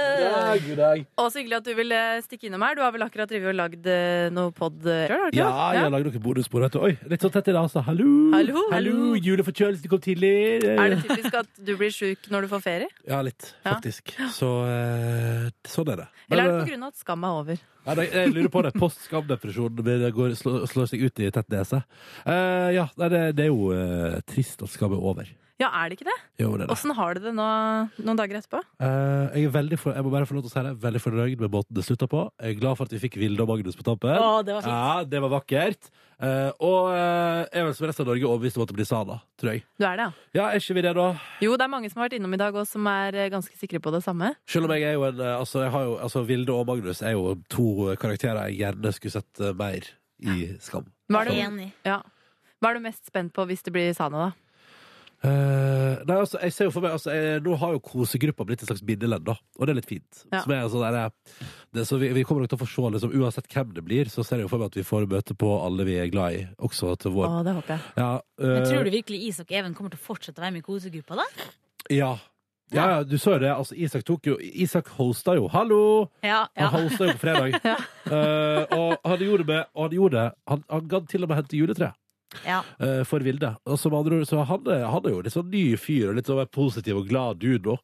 god 0.67 0.77
dag. 0.79 1.03
Og 1.17 1.31
så 1.31 1.41
hyggelig 1.41 1.57
at 1.59 1.67
du 1.67 1.73
ville 1.77 2.01
stikke 2.25 2.49
innom 2.49 2.65
her. 2.65 2.77
Du 2.77 2.83
har 2.85 2.93
vel 2.95 3.05
akkurat 3.05 3.31
drevet 3.31 3.51
og 3.53 3.57
lagd 3.57 3.89
eh, 3.91 4.27
noe 4.33 4.53
pod 4.55 4.77
sjøl, 4.85 5.27
ikke 5.31 5.39
Ja, 5.39 5.49
jeg 5.75 5.83
har 5.85 5.93
lagd 5.95 6.09
noen 6.09 6.23
bonusspor. 6.27 6.67
Oi, 6.81 6.93
litt 7.11 7.25
sånn 7.25 7.33
tett 7.33 7.49
i 7.51 7.55
dag, 7.55 7.65
altså. 7.65 7.83
Hallo! 7.87 8.09
Hallo. 8.35 8.65
Hallo. 8.73 8.95
Juleforkjølelse, 9.21 9.91
kom 9.91 10.03
tidlig. 10.03 10.33
Er 10.71 10.95
det 10.95 11.01
typisk 11.05 11.39
at 11.41 11.51
du 11.59 11.73
blir 11.79 11.93
sjuk 11.95 12.29
når 12.33 12.45
du 12.47 12.51
får 12.53 12.63
ferie? 12.67 12.89
Ja, 13.09 13.21
litt, 13.25 13.53
Ja. 13.65 13.75
faktisk. 13.75 14.13
Så 14.37 14.53
eh, 14.69 15.49
sånn 15.67 15.91
er 15.93 16.03
det. 16.03 16.09
Eller 16.29 16.43
er 16.45 16.51
det 16.51 16.63
på 16.63 16.71
grunn 16.71 16.87
av 16.87 16.93
at 16.95 17.01
skam 17.01 17.27
er 17.27 17.41
over? 17.41 17.61
Ja, 17.81 17.95
jeg 17.97 18.33
lurer 18.35 18.51
på 18.53 18.61
det. 18.61 18.71
Post-skamdepresjonen 18.77 19.85
min 19.85 20.35
slår, 20.37 20.65
slår 20.69 20.89
seg 20.91 21.05
ut 21.07 21.21
i 21.23 21.31
tett 21.33 21.49
nese. 21.49 21.81
Uh, 22.27 22.69
ja, 22.75 22.85
nei, 23.01 23.09
det, 23.09 23.21
det 23.39 23.47
er 23.47 23.49
jo 23.49 23.71
uh, 23.73 24.19
trist 24.29 24.61
at 24.61 24.69
skam 24.69 24.93
er 24.93 25.01
over. 25.11 25.31
Ja, 25.61 25.69
er 25.77 25.91
det 25.91 25.99
ikke 25.99 26.07
det? 26.07 26.17
Jo, 26.41 26.51
det 26.55 26.63
er 26.63 26.69
det. 26.69 26.73
Åssen 26.73 26.93
har 26.97 27.13
du 27.13 27.19
det 27.21 27.31
nå 27.37 27.47
noen 28.01 28.17
dager 28.17 28.39
etterpå? 28.39 28.61
Uh, 28.81 29.29
jeg 29.35 29.45
er 29.45 29.51
veldig 29.53 29.77
for, 29.77 29.93
jeg 29.93 30.05
må 30.07 30.13
bare 30.13 30.25
få 30.25 30.37
lov 30.37 30.45
til 30.47 30.49
å 30.49 30.53
si 30.55 30.63
det, 30.65 30.71
veldig 30.81 31.01
fornøyd 31.03 31.43
med 31.43 31.51
måten 31.53 31.77
det 31.77 31.83
slutta 31.85 32.07
på. 32.09 32.23
Jeg 32.41 32.55
er 32.55 32.61
glad 32.63 32.79
for 32.79 32.89
at 32.89 32.95
vi 32.95 33.01
fikk 33.03 33.19
Vilde 33.21 33.43
og 33.45 33.51
Magnus 33.51 33.77
på 33.77 33.85
tampen. 33.85 34.15
Å, 34.17 34.39
det 34.47 34.55
var 34.57 34.65
fint. 34.65 34.73
Ja, 34.73 35.03
det 35.11 35.21
var 35.21 35.33
vakkert. 35.35 35.91
Uh, 36.21 36.49
og 36.61 36.89
uh, 36.93 37.43
jeg 37.45 37.61
er 37.61 37.67
vel 37.67 37.75
som 37.77 37.87
resten 37.89 38.05
av 38.05 38.11
Norge 38.11 38.27
overbevist 38.29 38.57
om 38.57 38.65
at 38.65 38.71
det 38.73 38.77
blir 38.79 38.89
Sana, 38.89 39.19
tror 39.41 39.51
jeg. 39.53 39.63
Du 39.77 39.85
er 39.85 40.01
det, 40.01 40.07
ja? 40.07 40.27
Ja, 40.39 40.47
er 40.49 40.63
ikke 40.63 40.77
vi 40.77 40.85
det, 40.87 40.95
da? 40.97 41.07
Jo, 41.45 41.55
det 41.57 41.67
er 41.67 41.73
mange 41.75 41.91
som 41.93 42.01
har 42.01 42.09
vært 42.09 42.17
innom 42.17 42.37
i 42.37 42.41
dag 42.41 42.57
og 42.57 42.67
som 42.69 42.89
er 42.89 43.17
ganske 43.33 43.57
sikre 43.61 43.81
på 43.83 43.93
det 43.93 44.01
samme. 44.05 44.33
Selv 44.49 44.69
om 44.69 44.75
jeg 44.77 44.89
er 44.89 44.97
jo 44.97 45.05
en 45.09 45.21
Altså, 45.31 45.61
jeg 45.65 45.73
har 45.73 45.85
jo, 45.87 45.95
altså 46.01 46.25
Vilde 46.25 46.53
og 46.53 46.69
Magnus 46.69 47.01
er 47.05 47.13
jo 47.17 47.35
to 47.53 47.91
karakterer 48.01 48.49
jeg 48.49 48.63
gjerne 48.63 48.93
skulle 48.97 49.13
sett 49.19 49.43
mer 49.57 49.89
i 50.21 50.37
Skam. 50.61 50.85
Hva 51.11 51.25
er, 51.25 51.31
du, 51.31 51.41
Enig. 51.41 51.71
ja. 51.85 51.99
Hva 52.61 52.69
er 52.69 52.77
du 52.77 52.85
mest 52.85 53.09
spent 53.09 53.33
på 53.33 53.45
hvis 53.49 53.65
det 53.65 53.73
blir 53.73 53.93
Sana, 53.97 54.29
da? 54.29 54.50
Eh, 55.21 55.99
nei, 56.09 56.15
altså, 56.17 56.39
jeg 56.41 56.53
ser 56.55 56.65
jo 56.65 56.71
for 56.73 56.81
meg 56.81 56.95
altså, 56.95 57.11
jeg, 57.13 57.41
Nå 57.45 57.53
har 57.61 57.75
jo 57.75 57.81
kosegruppa 57.85 58.45
blitt 58.49 58.63
et 58.63 58.69
slags 58.71 58.81
bindeledd, 58.85 59.21
da. 59.27 59.35
Og 59.59 59.67
det 59.67 59.75
er 59.75 59.77
litt 59.77 59.89
fint. 59.91 60.23
Ja. 60.31 60.41
Som 60.41 60.53
er, 60.55 60.63
altså, 60.65 60.81
der, 60.81 60.97
er- 60.97 61.51
det, 61.77 61.85
så 61.87 61.99
vi, 62.01 62.09
vi 62.17 62.23
kommer 62.25 62.41
nok 62.45 62.53
til 62.55 62.57
å 62.57 62.63
få 62.63 62.69
se, 62.71 62.87
liksom, 62.95 63.13
uansett 63.21 63.51
hvem 63.53 63.75
det 63.77 63.83
blir, 63.85 64.09
så 64.09 64.25
ser 64.25 64.41
jeg 64.41 64.47
jo 64.47 64.51
for 64.55 64.63
meg 64.63 64.71
at 64.73 64.79
vi 64.81 64.87
får 64.87 65.05
møte 65.11 65.37
på 65.37 65.51
alle 65.61 65.85
vi 65.87 65.99
er 66.01 66.09
glad 66.13 66.39
i, 66.39 66.41
også 66.65 66.95
til 67.03 67.21
Å, 67.21 67.29
det 67.45 67.53
håper 67.59 67.75
jeg. 67.75 67.93
Ja, 68.01 68.09
Men 68.41 68.57
eh, 68.63 68.67
Tror 68.71 68.89
du 68.89 68.93
virkelig 68.97 69.21
Isak 69.29 69.51
og 69.53 69.61
Even 69.61 69.77
kommer 69.77 69.93
til 69.93 70.01
å 70.01 70.05
fortsette 70.09 70.41
å 70.41 70.45
være 70.47 70.57
med 70.57 70.65
i 70.65 70.69
kosegruppa, 70.71 71.21
da? 71.21 71.29
ja. 71.93 72.11
Ja, 72.71 72.85
ja, 72.87 72.99
du 73.03 73.17
så 73.19 73.33
jo 73.35 73.39
det. 73.43 73.49
Altså, 73.51 73.75
Isak 73.75 74.05
tok 74.07 74.29
jo 74.29 74.37
Isak 74.39 74.87
hosta 74.95 75.33
jo. 75.35 75.49
Hallo! 75.51 76.07
Ja, 76.23 76.45
Han 76.55 76.85
hosta 76.85 77.09
jo 77.09 77.15
på 77.17 77.25
fredag. 77.25 77.57
uh, 78.07 78.63
og 78.77 78.93
han 79.11 79.25
gjorde 79.25 79.47
det 79.49 79.57
Og 79.75 79.81
han 79.89 79.95
gjorde 79.97 80.15
det 80.21 80.29
Han, 80.53 80.63
han 80.71 80.87
gadd 80.93 81.09
til 81.11 81.25
og 81.25 81.33
med 81.33 81.41
hente 81.41 81.59
juletre. 81.59 81.89
Ja. 82.47 82.61
eh, 82.79 83.03
for 83.07 83.19
Vilde. 83.25 83.53
Og 83.65 83.77
som 83.79 83.93
andre 83.97 84.21
så 84.25 84.43
han, 84.47 84.65
er- 84.67 84.87
han 84.87 85.05
er 85.05 85.15
jo 85.17 85.21
litt 85.21 85.33
sånn 85.35 85.49
ny 85.51 85.75
fyr 85.77 86.09
og 86.09 86.15
litt 86.19 86.27
sånn 86.31 86.45
positiv 86.51 86.97
og 87.01 87.07
glad 87.09 87.39
dude 87.39 87.65
nå. 87.67 87.77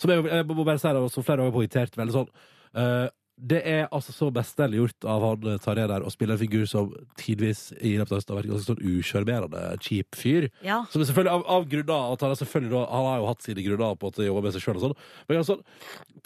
Som 0.00 0.10
jeg, 0.10 0.24
jeg 0.26 0.46
må 0.50 0.64
bare 0.64 0.78
si 0.82 0.88
det, 0.90 1.04
som 1.14 1.22
flere 1.22 1.44
ganger 1.44 1.54
poengtert 1.58 1.96
veldig 2.00 2.12
sånn 2.20 2.32
Uh, 2.74 3.06
Det 3.38 3.60
er 3.66 3.84
altså 3.94 4.10
så 4.14 4.28
mesterlig 4.34 4.80
gjort 4.80 5.04
av 5.10 5.22
han 5.22 5.44
eh, 5.52 5.58
Tarjei 5.62 5.86
der 5.90 6.02
å 6.06 6.10
spille 6.10 6.34
en 6.34 6.40
figur 6.40 6.66
som 6.70 6.88
tidvis 7.18 7.72
i 7.82 7.92
løpet 7.98 8.10
av 8.12 8.18
høsten 8.18 8.32
har 8.34 8.38
vært 8.40 8.50
ganske 8.50 8.66
sånn 8.72 8.82
usjarmerende, 8.98 9.62
kjip 9.82 10.14
fyr. 10.18 10.46
Ja. 10.62 10.80
Som 10.90 11.02
er 11.02 11.06
selvfølgelig 11.08 11.32
av, 11.34 11.44
av 11.50 11.66
grunner 11.70 12.12
at 12.14 12.20
han, 12.22 12.30
er 12.34 12.40
selvfølgelig, 12.40 12.82
han 12.90 13.06
har 13.08 13.18
jo 13.22 13.26
hatt 13.30 13.42
sine 13.46 13.62
grunner 13.66 13.94
på 13.98 14.10
at 14.10 14.18
han 14.18 14.26
jobber 14.28 14.46
med 14.46 14.54
seg 14.54 14.62
sjøl 14.66 14.78
og 14.80 14.84
sånn, 14.86 14.96
men 15.30 15.62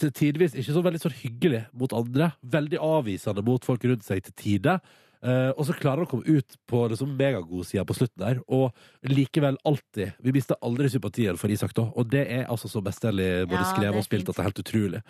til 0.01 0.13
tidvis 0.21 0.57
ikke 0.61 0.77
så 0.77 0.85
veldig 0.89 1.01
sånn 1.05 1.17
hyggelig 1.21 1.63
mot 1.81 1.97
andre. 1.97 2.31
Veldig 2.57 2.81
avvisende 2.81 3.45
mot 3.45 3.65
folk 3.65 3.85
rundt 3.89 4.05
seg 4.09 4.25
til 4.29 4.37
tider. 4.45 4.81
Eh, 5.19 5.51
og 5.51 5.67
så 5.67 5.75
klarer 5.75 6.05
han 6.05 6.07
å 6.07 6.11
komme 6.13 6.39
ut 6.39 6.57
på 6.71 6.85
liksom 6.93 7.17
megagodsida 7.19 7.83
på 7.89 7.97
slutten 7.99 8.23
der, 8.23 8.39
og 8.55 8.71
likevel 9.11 9.57
alltid 9.67 10.15
Vi 10.23 10.35
mister 10.37 10.55
aldri 10.63 10.87
sympatien 10.93 11.41
for 11.41 11.51
Isak, 11.51 11.75
da, 11.75 11.89
og 11.91 12.07
det 12.13 12.23
er 12.31 12.47
altså 12.47 12.71
så 12.71 12.83
mesterlig 12.85 13.49
både 13.51 13.65
Ja, 13.65 13.69
skrevet 13.73 13.99
og 13.99 14.07
spilt 14.07 14.31
at 14.31 14.39
det 14.39 14.45
er 14.45 14.51
helt 14.51 14.63
utrolig. 14.63 15.03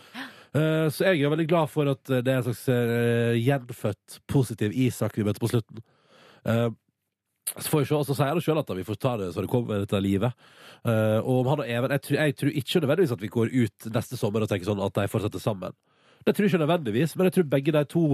Uh, 0.56 0.88
så 0.88 1.10
jeg 1.10 1.20
er 1.20 1.32
veldig 1.34 1.48
glad 1.50 1.68
for 1.68 1.90
at 1.92 2.00
det 2.08 2.32
er 2.32 2.40
en 2.40 2.46
slags 2.46 2.64
uh, 2.72 3.36
gjenfødt, 3.36 4.20
positiv 4.32 4.72
Isak 4.72 5.18
vi 5.18 5.26
møter 5.28 5.44
på 5.44 5.52
slutten. 5.52 5.84
Uh, 6.48 6.70
så 7.56 7.68
får 7.68 7.84
vi 7.84 7.90
se, 7.90 7.96
og 7.98 8.08
så 8.08 8.16
sier 8.16 8.32
han 8.32 8.42
sjøl 8.44 8.60
at 8.60 8.72
vi 8.76 8.86
får 8.88 9.00
ta 9.00 9.14
det 9.20 9.30
så 9.34 9.44
det 9.44 9.52
kommer 9.52 9.84
dette 9.84 10.00
livet. 10.00 10.48
Uh, 10.88 11.20
og 11.20 11.42
om 11.42 11.52
han 11.52 11.62
og 11.64 11.68
Even 11.68 11.92
jeg 11.96 12.04
tror, 12.06 12.20
jeg 12.22 12.36
tror 12.40 12.58
ikke 12.62 12.82
nødvendigvis 12.84 13.14
at 13.16 13.22
vi 13.24 13.34
går 13.36 13.54
ut 13.54 13.92
neste 13.92 14.20
sommer 14.20 14.44
og 14.44 14.48
tenker 14.48 14.68
sånn 14.68 14.84
at 14.84 14.96
de 14.96 15.08
fortsetter 15.12 15.42
sammen. 15.42 15.76
Det 16.24 16.34
tror 16.34 16.44
jeg 16.44 16.54
ikke 16.54 16.64
nødvendigvis, 16.64 17.16
men 17.16 17.28
jeg 17.28 17.38
tror 17.38 17.50
begge 17.52 17.76
de 17.76 17.84
to 17.88 18.04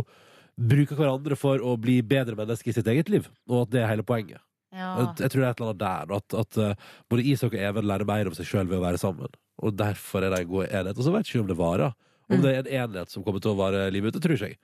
bruker 0.59 0.97
hverandre 0.99 1.37
for 1.39 1.63
å 1.63 1.77
bli 1.81 2.01
bedre 2.03 2.37
mennesker 2.39 2.71
i 2.71 2.75
sitt 2.77 2.87
eget 2.91 3.09
liv, 3.13 3.29
og 3.51 3.65
at 3.67 3.71
det 3.75 3.83
er 3.83 3.91
hele 3.91 4.07
poenget. 4.07 4.41
Ja. 4.75 4.93
Jeg 5.19 5.31
tror 5.31 5.41
det 5.41 5.47
er 5.47 5.53
et 5.53 5.61
eller 5.61 5.71
annet 5.71 5.83
der, 5.85 6.15
at, 6.17 6.35
at 6.35 6.57
eh, 6.59 6.75
både 7.11 7.25
Isak 7.31 7.53
og 7.55 7.61
Even 7.63 7.87
lærer 7.87 8.07
mer 8.09 8.27
om 8.27 8.35
seg 8.35 8.47
sjøl 8.49 8.67
ved 8.67 8.81
å 8.81 8.85
være 8.85 8.99
sammen. 8.99 9.31
Og 9.63 9.77
derfor 9.79 10.25
er 10.27 10.35
det 10.35 10.41
en 10.43 10.49
god 10.51 10.67
enhet. 10.67 10.99
Og 10.99 11.07
så 11.07 11.13
vet 11.15 11.29
jeg 11.29 11.37
ikke 11.37 11.45
om 11.45 11.51
det 11.53 11.59
varer. 11.61 11.93
Om 12.25 12.39
Mm. 12.39 12.43
det 12.43 12.51
er 12.51 12.59
en 12.63 12.89
enhet 12.89 13.11
som 13.13 13.23
kommer 13.23 13.39
til 13.45 13.53
å 13.53 13.59
vare 13.59 13.85
livet 13.93 14.09
ut, 14.11 14.17
det 14.17 14.23
tror 14.25 14.35
ikke 14.35 14.49
jeg. 14.49 14.59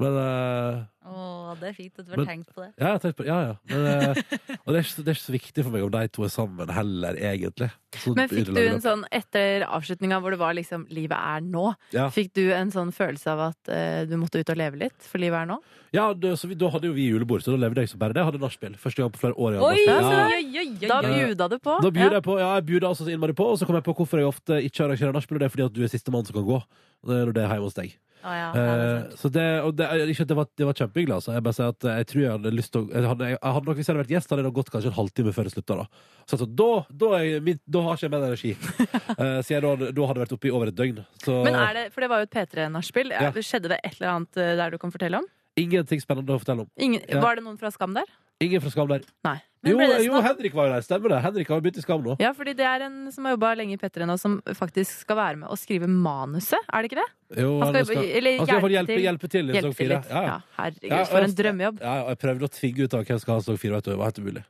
Men 0.00 0.14
uh, 0.16 0.86
Å, 1.10 1.54
det 1.60 1.70
er 1.70 1.74
fint 1.76 1.98
at 2.00 2.06
du 2.06 2.12
har 2.14 2.24
tenkt 2.28 2.52
på 2.54 2.62
det. 2.62 2.68
Ja, 2.78 2.86
jeg 2.86 2.92
har 2.94 3.00
tenkt 3.02 3.16
på. 3.18 3.24
Ja, 3.26 3.38
ja. 3.50 3.54
Men, 3.68 3.80
uh, 3.80 4.20
og 4.64 4.70
det 4.72 4.78
er, 4.78 4.84
ikke, 4.84 4.92
så- 4.94 5.02
det 5.04 5.10
er 5.12 5.16
ikke 5.18 5.26
så 5.26 5.34
viktig 5.34 5.64
for 5.66 5.74
meg 5.74 5.82
om 5.84 5.90
de 5.92 6.02
to 6.14 6.24
er 6.24 6.30
sammen 6.32 6.70
heller, 6.72 7.18
egentlig. 7.20 7.68
Så 8.00 8.12
Men 8.16 8.30
fikk 8.30 8.46
du 8.54 8.60
en 8.62 8.76
opp. 8.78 8.84
sånn, 8.84 9.02
etter 9.18 9.64
avslutninga 9.66 10.20
hvor 10.22 10.30
det 10.32 10.38
var 10.40 10.54
liksom 10.54 10.86
'livet 10.88 11.16
er 11.18 11.40
nå', 11.42 11.74
Ja. 11.92 12.06
fikk 12.14 12.32
du 12.38 12.52
en 12.54 12.70
sånn 12.70 12.92
følelse 12.94 13.26
av 13.34 13.40
at 13.50 13.68
uh, 13.68 14.04
du 14.06 14.16
måtte 14.16 14.38
ut 14.40 14.48
og 14.54 14.56
leve 14.56 14.78
litt, 14.78 14.96
for 15.02 15.18
livet 15.18 15.42
er 15.42 15.46
nå? 15.50 15.58
Ja, 15.92 16.12
det, 16.14 16.36
så 16.38 16.46
vi, 16.46 16.54
da 16.54 16.70
hadde 16.70 16.86
jo 16.86 16.94
vi 16.94 17.08
julebord, 17.10 17.42
så 17.42 17.50
da 17.50 17.58
levde 17.66 17.82
jeg 17.82 17.88
som 17.90 17.98
bare 17.98 18.14
det. 18.14 18.22
Jeg 18.22 18.30
hadde 18.30 18.40
nachspiel. 18.44 18.76
Første 18.78 19.02
gang 19.02 19.10
på 19.10 19.18
flere 19.24 19.34
år. 19.34 19.58
Oi, 19.58 19.80
Ja. 19.88 19.98
oi, 19.98 20.44
oi, 20.54 20.58
oi, 20.62 20.86
Da 20.86 21.00
bjuda 21.02 21.48
du 21.50 21.58
på? 21.58 21.80
Da 21.82 21.90
bjuda 21.90 22.14
Ja. 22.14 22.20
jeg 22.20 22.22
på, 22.22 22.38
ja, 22.38 22.54
jeg 22.60 22.66
bjuda 22.70 22.86
altså 22.88 23.04
så 23.04 23.10
innmari 23.10 23.34
på, 23.34 23.44
og 23.50 23.58
så 23.58 23.66
kom 23.66 23.74
jeg 23.74 23.82
på 23.84 23.96
hvorfor 23.98 24.16
jeg 24.22 24.28
ofte 24.30 24.62
ikke 24.62 24.86
arrangerer 24.86 25.12
nachspiel, 25.12 25.36
og 25.36 25.40
det 25.42 25.48
er 25.50 25.54
fordi 25.56 25.66
at 25.66 25.72
du 25.74 25.82
er 25.82 25.88
sistemann 25.90 26.24
som 26.24 26.34
kan 26.38 26.46
gå. 26.46 26.62
Det 27.04 27.16
når 27.26 27.32
det 27.34 27.42
er 27.42 27.48
hjemme 27.56 27.64
hos 27.66 27.74
deg. 27.74 27.96
Ja, 28.20 28.32
ja, 28.36 28.48
Eh, 28.60 29.16
så 29.16 29.30
det, 29.32 29.46
og 29.64 29.74
det, 29.78 29.86
ikke, 30.12 30.26
det, 30.28 30.36
var, 30.36 30.48
det 30.58 30.66
var 30.68 30.76
kjempehyggelig, 30.76 31.14
altså. 31.16 31.32
Jeg 31.36 31.44
bare 31.46 31.56
sier 31.56 31.72
at 31.72 31.86
jeg 31.90 32.08
tror 32.10 32.22
jeg 32.22 32.34
hadde 32.34 32.52
lyst 32.54 32.72
til 32.74 32.82
å 32.82 32.90
jeg 32.90 33.08
hadde, 33.10 33.30
jeg 33.32 33.40
hadde 33.56 33.70
nok, 33.70 33.78
Hvis 33.78 33.88
jeg 33.88 33.94
hadde 33.94 34.04
vært 34.04 34.14
gjest, 34.14 34.34
hadde 34.34 34.44
det 34.46 34.52
gått 34.60 34.72
kanskje 34.74 34.92
en 34.92 34.98
halvtime 34.98 35.34
før 35.36 35.48
det 35.48 35.54
slutta. 35.54 35.78
Da. 35.80 36.04
Så 36.26 36.36
altså, 36.36 36.48
da, 36.60 36.68
da, 37.02 37.10
jeg, 37.24 37.42
min, 37.46 37.60
da 37.64 37.84
har 37.86 37.98
ikke 37.98 38.08
jeg 38.08 38.14
mer 38.14 38.28
energi. 38.28 38.52
uh, 38.60 39.40
så 39.40 39.54
jeg 39.54 39.64
da, 39.66 39.90
da 39.96 40.08
hadde 40.10 40.24
vært 40.24 40.36
oppe 40.36 40.50
i 40.50 40.54
over 40.54 40.72
et 40.72 40.78
døgn. 40.78 41.02
Så 41.24 41.40
Men 41.46 41.58
er 41.58 41.76
det, 41.78 41.84
for 41.94 42.04
det 42.04 42.12
var 42.12 42.22
jo 42.22 42.28
et 42.28 42.36
P3-nachspiel. 42.36 43.14
Ja. 43.16 43.32
Skjedde 43.40 43.72
det 43.72 43.80
et 43.82 43.96
eller 43.98 44.12
annet 44.14 44.40
eh, 44.40 44.56
der 44.58 44.74
du 44.74 44.78
kan 44.80 44.92
fortelle 44.92 45.22
om? 45.22 45.28
Ingenting 45.56 46.00
spennende 46.00 46.34
å 46.34 46.38
fortelle 46.40 46.60
om. 46.66 46.70
Ingen, 46.78 47.00
Ja. 47.08 47.20
Var 47.20 47.36
det 47.36 47.44
noen 47.44 47.58
fra 47.58 47.70
Skam 47.70 47.94
der? 47.94 48.04
Ingen 48.40 48.60
fra 48.62 48.70
Skam 48.70 48.88
der. 48.88 49.02
Nei. 49.24 49.40
Jo, 49.62 49.76
ble 49.76 49.86
det 49.88 50.06
jo, 50.06 50.12
snakk- 50.14 50.24
Henrik 50.24 50.54
var 50.54 50.66
jo 50.68 50.72
der. 50.72 50.80
Stemmer 50.80 51.08
det. 51.12 51.20
Henrik 51.22 51.48
har 51.48 51.56
jo 51.60 51.60
begynt 51.60 51.76
i 51.76 51.82
Skam 51.82 52.02
nå. 52.02 52.16
Ja, 52.18 52.32
fordi 52.32 52.54
det 52.56 52.64
er 52.64 52.80
en 52.86 53.12
som 53.12 53.24
har 53.26 53.36
jobba 53.36 53.54
lenge 53.58 53.74
i 53.74 53.76
P3 53.76 54.06
nå, 54.08 54.18
som 54.18 54.40
faktisk 54.56 55.02
skal 55.04 55.16
være 55.16 55.36
med 55.36 55.48
og 55.50 55.58
skrive 55.58 55.84
manuset. 55.86 56.56
Er 56.72 56.80
det 56.82 56.90
ikke 56.90 57.02
det? 57.02 57.42
Jo, 57.42 57.60
Han 57.60 57.74
skal 57.74 57.84
jobbe- 57.84 58.16
eller 58.16 58.36
han 58.38 58.46
skal 58.46 58.60
hjelpe 58.60 58.70
hjelpe, 58.72 58.86
til. 58.86 59.02
hjelpe 59.04 59.28
til 59.28 59.50
i 59.50 59.52
Hjelpe 59.52 59.62
til 59.62 59.74
fire. 59.74 59.96
litt. 60.00 60.08
Ja, 60.08 60.40
herregud, 60.56 60.88
Ja, 60.90 61.04
for 61.04 61.18
en 61.18 61.30
drømmejobb. 61.36 61.80
Ja, 61.82 62.08
jeg 62.08 62.18
prøvde 62.18 62.42
å 62.48 62.48
tvinge 62.48 62.80
ut 62.84 62.94
av 62.94 63.04
hvem 63.04 63.20
skal 63.20 63.34
ha 63.34 63.40
sesong 63.40 63.58
fire. 63.58 63.72
Vet 63.76 63.84
du, 63.84 63.90
det 63.90 63.98
var 63.98 64.04
helt 64.06 64.18
umulig. 64.18 64.44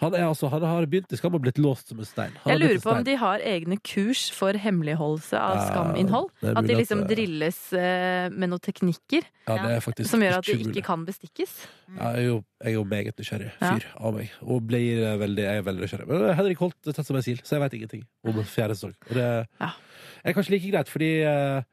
Han, 0.00 0.14
er, 0.14 0.26
altså, 0.28 0.50
han 0.52 0.64
har 0.66 0.86
begynt 0.90 1.12
i 1.12 1.18
Skam 1.20 1.36
og 1.38 1.42
blitt 1.44 1.60
låst 1.62 1.92
som 1.92 2.00
en 2.00 2.08
stein. 2.08 2.34
Han 2.44 2.52
Jeg 2.52 2.62
lurer 2.62 2.82
på 2.82 2.92
om 2.92 3.04
de 3.06 3.16
har 3.20 3.44
egne 3.44 3.78
kurs 3.84 4.28
for 4.34 4.56
hemmeligholdelse 4.58 5.38
av 5.40 5.56
Ja, 5.58 5.66
skaminnhold. 5.70 6.30
At 6.42 6.68
de 6.68 6.78
liksom 6.78 7.04
at 7.04 7.12
drilles 7.12 7.60
eh, 7.76 8.28
med 8.34 8.52
noen 8.52 8.62
teknikker 8.64 9.26
Ja, 9.48 9.56
er 9.78 10.04
som 10.08 10.22
gjør 10.22 10.38
at 10.40 10.48
de 10.48 10.58
ikke 10.66 10.84
kan 10.86 11.06
bestikkes. 11.08 11.54
Ja, 11.96 12.12
jeg 12.16 12.24
er 12.24 12.28
jo, 12.28 12.36
jeg 12.62 12.72
er 12.72 12.76
jo 12.76 12.84
meget 12.88 13.20
nysgjerrig 13.20 13.50
fyr 13.60 13.88
av 13.96 14.18
meg. 14.18 14.34
Og 14.44 14.62
blir 14.68 15.02
eh, 15.04 15.16
veldig, 15.22 15.46
jeg 15.48 15.62
er 15.62 15.66
veldig 15.70 15.86
nysgjerrig. 15.86 16.08
Men 16.10 16.28
eh, 16.28 16.36
Henrik 16.38 16.62
Holt 16.64 16.78
er 16.90 16.96
tett 16.98 17.08
som 17.08 17.18
en 17.18 17.24
sil, 17.24 17.40
så 17.44 17.56
jeg 17.56 17.64
vet 17.64 17.78
ingenting 17.80 18.06
om 18.28 18.42
fjerde 18.44 18.76
sesong. 18.78 18.94
Og 19.08 19.16
det 19.18 19.28
er 19.62 20.36
kanskje 20.36 20.56
like 20.56 20.72
greit, 20.72 20.92
fordi 20.92 21.12
eh, 21.24 21.66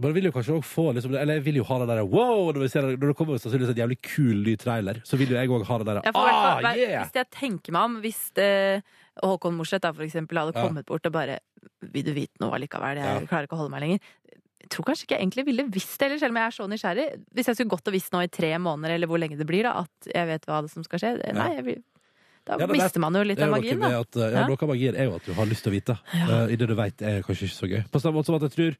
man 0.00 0.14
vil 0.16 0.24
jo 0.24 0.32
kanskje 0.32 0.54
også 0.56 0.64
få 0.72 0.84
liksom, 0.96 1.12
Eller 1.20 1.34
jeg 1.34 1.44
vil 1.44 1.56
jo 1.60 1.64
ha 1.68 1.76
det 1.82 1.88
derre 1.90 2.06
wow! 2.08 2.46
Når, 2.52 2.60
vi 2.64 2.68
ser, 2.72 2.82
når 2.96 3.10
det 3.12 3.16
kommer 3.18 3.36
sannsynligvis 3.36 3.74
en 3.74 3.82
jævlig 3.82 3.98
kul 4.00 4.38
ny 4.46 4.54
trailer, 4.56 5.02
så 5.04 5.18
vil 5.20 5.28
jo 5.28 5.36
jeg 5.36 5.50
òg 5.52 5.64
ha 5.68 5.78
det 5.82 5.96
Ja, 6.06 6.12
fall, 6.12 6.30
ah, 6.64 6.74
yeah! 6.76 7.02
Hvis 7.04 7.18
jeg 7.20 7.28
tenker 7.30 7.72
meg 7.76 7.82
om, 7.90 7.98
hvis 8.00 8.22
det, 8.38 8.82
Håkon 9.22 9.54
Morseth 9.58 9.92
for 9.92 10.02
eksempel 10.06 10.38
hadde 10.40 10.54
Ja. 10.56 10.64
kommet 10.66 10.86
bort 10.88 11.04
og 11.04 11.12
bare 11.12 11.38
Vil 11.82 12.04
du 12.04 12.12
vite 12.16 12.40
noe 12.40 12.56
allikevel? 12.56 12.96
Jeg 12.96 13.04
Ja. 13.04 13.26
klarer 13.28 13.44
ikke 13.46 13.58
å 13.58 13.60
holde 13.60 13.70
meg 13.74 13.82
lenger. 13.84 14.00
Jeg 14.62 14.70
tror 14.70 14.84
kanskje 14.86 15.04
ikke 15.04 15.16
jeg 15.18 15.22
egentlig 15.26 15.44
ville 15.46 15.64
visst 15.68 15.98
det, 15.98 16.06
eller 16.06 16.18
selv 16.22 16.30
om 16.30 16.36
jeg 16.40 16.46
er 16.46 16.54
så 16.56 16.66
nysgjerrig. 16.70 17.06
Hvis 17.34 17.46
jeg 17.50 17.56
skulle 17.58 17.70
gått 17.74 17.88
og 17.88 17.92
visst 17.92 18.12
nå 18.14 18.20
i 18.22 18.28
tre 18.32 18.50
måneder, 18.62 18.94
eller 18.94 19.06
hvor 19.10 19.18
lenge 19.20 19.36
det 19.36 19.46
blir, 19.46 19.64
da, 19.66 19.82
at 19.82 20.08
jeg 20.14 20.26
vet 20.30 20.46
hva 20.46 20.62
det 20.62 20.70
som 20.70 20.84
skal 20.86 20.98
skje. 21.02 21.10
Nei, 21.34 21.48
jeg 21.56 21.64
vil, 21.66 21.82
da 22.46 22.56
Ja, 22.58 22.64
er- 22.64 22.72
mister 22.72 23.00
man 23.02 23.12
jo 23.14 23.22
litt 23.26 23.42
av 23.42 23.50
magien, 23.50 23.80
da. 23.82 24.00
At, 24.00 24.16
eh, 24.16 24.30
ja, 24.30 24.40
Ja. 24.40 24.46
Noe 24.46 24.56
av 24.62 24.68
magien 24.70 24.94
er 24.96 25.04
jo 25.10 25.14
at 25.16 25.24
du 25.26 25.32
har 25.34 25.46
lyst 25.46 25.62
til 25.66 25.72
å 25.72 25.76
vite. 25.76 25.98
Uh, 26.14 26.46
I 26.48 26.56
det 26.56 26.66
du 26.68 26.74
vet, 26.74 27.02
er 27.02 27.22
kanskje 27.22 27.50
ikke 27.50 27.58
så 27.60 27.68
gøy. 27.68 27.82
På 27.90 28.00
samme 28.00 28.14
måte 28.16 28.26
som 28.26 28.34
at 28.38 28.42
jeg 28.48 28.52
tror 28.54 28.76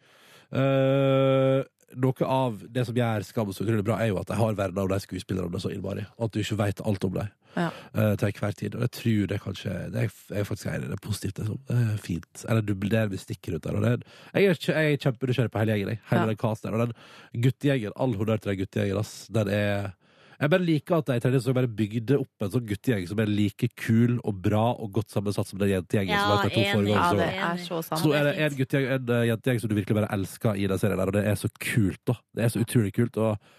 eh, 0.52 1.62
Noe 1.92 2.24
av 2.24 2.54
det 2.72 2.86
som 2.88 2.96
gjør 2.96 3.24
Skam 3.28 3.50
så 3.52 3.66
utrolig 3.66 3.84
bra, 3.84 3.98
er 4.00 4.08
jo 4.08 4.16
at 4.16 4.30
de 4.30 4.36
har 4.38 4.54
verden 4.56 4.78
av 4.80 4.88
de 4.88 4.96
skuespillerne 5.04 5.58
så 5.60 5.68
innmari. 5.74 6.06
Og 6.16 6.24
at 6.30 6.32
du 6.32 6.38
ikke 6.40 6.56
vet 6.62 6.80
alt 6.88 7.04
om 7.04 7.12
dem 7.18 7.28
Ja. 7.54 7.66
uh, 7.92 8.14
til 8.16 8.30
enhver 8.30 8.54
tid. 8.56 8.74
Og 8.78 8.80
jeg 8.86 8.90
tror 8.96 9.26
det 9.28 9.40
kanskje 9.42 9.72
Det 9.92 10.00
er 10.00 10.08
jeg 10.30 10.40
er 10.40 10.44
faktisk 10.48 10.66
enig. 10.72 10.88
Det 10.88 10.96
er 10.96 11.02
positivt. 11.08 11.38
Liksom. 11.42 11.58
Det 11.68 11.76
er 11.76 11.98
fint. 12.00 12.44
Eller 12.48 12.62
du, 12.64 12.72
det 12.72 13.10
vi 13.10 13.16
stikker 13.20 13.56
ut 13.58 13.62
der. 13.62 13.76
Og 13.76 13.82
det 13.84 13.90
er, 13.92 13.98
jeg 14.40 14.44
er, 14.54 14.56
jeg 14.72 14.92
er 14.94 15.02
kjempenysgjerrig 15.04 15.52
på 15.52 15.58
hele 15.60 15.72
gjengen. 15.76 15.98
Hele 16.08 16.22
Ja. 16.22 16.26
den 16.32 16.36
casten. 16.40 16.72
Og 16.72 16.80
den 16.86 17.42
guttegjengen, 17.44 17.92
all 17.96 18.14
honnør 18.16 18.40
til 18.40 18.54
den 18.54 18.58
guttegjengen. 18.64 19.04
Den 19.36 19.48
er 19.52 19.92
jeg 20.40 20.50
bare 20.52 20.64
liker 20.64 20.96
at 20.98 21.06
de 21.06 21.16
i 21.16 21.22
tredje 21.22 21.40
sesong 21.42 21.56
bare 21.56 21.70
bygde 21.70 22.18
opp 22.22 22.44
en 22.46 22.50
sånn 22.54 22.66
guttegjeng 22.66 23.06
som 23.10 23.20
er 23.22 23.30
like 23.30 23.68
kul 23.78 24.18
og 24.22 24.40
bra 24.42 24.64
og 24.74 24.92
godt 24.98 25.12
sammensatt 25.14 25.50
som 25.50 25.60
den 25.60 25.72
jentegjengen 25.74 26.14
som 26.18 26.32
Ja, 26.32 26.36
har 26.36 26.48
de 26.48 26.54
to 26.54 26.64
foregående 26.72 26.92
Ja, 26.96 27.08
det 27.18 27.28
er 27.46 27.64
så 27.64 27.80
sant. 27.86 28.02
Så 28.02 28.10
nå 28.10 28.14
er 28.18 28.28
det 28.28 28.34
en 28.46 28.56
guttegjeng, 28.58 28.88
en 28.96 29.12
eh, 29.16 29.26
jentegjeng 29.30 29.60
som 29.62 29.72
du 29.72 29.76
virkelig 29.78 29.98
bare 30.00 30.12
elsker 30.16 30.58
i 30.58 30.68
den 30.72 30.82
serien 30.82 31.02
der, 31.02 31.12
og 31.12 31.18
det 31.18 31.24
er 31.26 31.36
så 31.40 31.50
kult, 31.58 32.00
da. 32.08 32.16
Det 32.34 32.46
er 32.46 32.54
så 32.54 32.62
utrolig 32.64 32.94
kult, 32.96 33.18
og, 33.18 33.52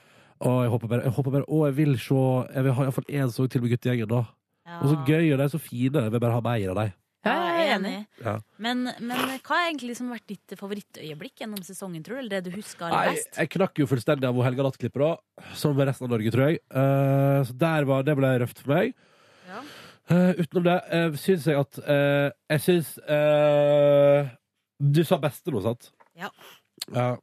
og 0.44 0.58
jeg 0.66 0.74
håper 0.76 0.94
bare, 0.96 1.06
jeg 1.08 1.16
håper 1.20 1.38
bare 1.38 1.48
Å, 1.48 1.62
jeg 1.70 1.78
vil 1.78 1.96
se 2.00 2.24
Jeg 2.56 2.64
vil 2.68 2.78
ha 2.80 2.88
iallfall 2.88 3.12
én 3.12 3.32
sang 3.32 3.50
til 3.54 3.64
med 3.64 3.76
guttegjengen, 3.76 4.10
da. 4.12 4.26
Og 4.80 4.90
så 4.90 4.98
gøy, 5.08 5.32
og 5.34 5.38
de 5.40 5.44
er 5.44 5.52
så 5.52 5.60
fine. 5.60 6.06
Jeg 6.08 6.12
vil 6.14 6.22
bare 6.24 6.38
ha 6.38 6.44
mer 6.44 6.70
av 6.72 6.78
dem. 6.80 6.92
Ja, 7.24 7.34
jeg 7.56 7.68
er 7.70 7.74
enig. 7.78 7.94
Ja. 8.20 8.34
Men, 8.60 8.84
men 9.00 9.14
hva 9.16 9.56
har 9.56 9.70
egentlig 9.70 9.94
liksom 9.94 10.10
vært 10.12 10.26
ditt 10.28 10.56
favorittøyeblikk 10.60 11.44
gjennom 11.44 11.62
sesongen, 11.64 12.04
tror 12.04 12.20
du? 12.20 12.24
Eller 12.26 12.36
det 12.36 12.52
du 12.52 12.58
husker 12.58 12.90
aller 12.90 13.14
Nei, 13.14 13.16
best? 13.16 13.38
jeg 13.40 13.52
knakk 13.56 13.80
jo 13.80 13.88
fullstendig 13.88 14.28
av 14.28 14.42
Helga 14.44 14.66
Nattklipper 14.68 15.06
da. 15.06 15.14
Som 15.56 15.78
med 15.80 15.88
resten 15.88 16.10
av 16.10 16.14
Norge, 16.18 16.34
tror 16.36 16.50
jeg. 16.50 16.60
Uh, 16.68 17.40
så 17.48 17.56
der 17.64 17.88
var, 17.88 18.04
det 18.04 18.18
ble 18.20 18.36
røft 18.44 18.60
for 18.66 18.76
meg. 18.76 18.92
Eh, 20.12 20.30
utenom 20.30 20.66
det 20.68 20.80
uh, 20.92 21.14
syns 21.16 21.46
jeg 21.48 21.56
at 21.56 21.78
uh, 21.80 22.28
Jeg 22.52 22.60
syns 22.60 22.90
uh, 23.08 24.28
Du 24.84 25.00
sa 25.08 25.16
beste 25.24 25.54
nå, 25.54 25.62
sant? 25.64 25.94
Ja. 26.20 26.28
Ja. 26.92 27.16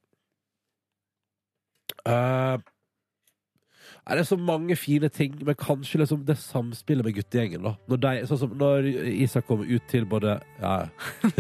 Eh, 4.11 4.17
det 4.19 4.25
er 4.25 4.29
så 4.29 4.39
mange 4.39 4.77
fine 4.77 5.09
ting, 5.09 5.37
men 5.47 5.55
kanskje 5.55 6.01
liksom 6.03 6.25
det 6.27 6.37
samspillet 6.43 7.07
med 7.07 7.15
guttegjengen. 7.21 7.63
da 7.63 7.77
Når, 7.89 8.01
de, 8.03 8.15
sånn 8.31 8.41
som 8.43 8.57
når 8.59 8.89
Isak 9.15 9.47
kommer 9.47 9.69
ut 9.71 9.87
til 9.91 10.05
både 10.11 10.41
Ja, 10.61 10.89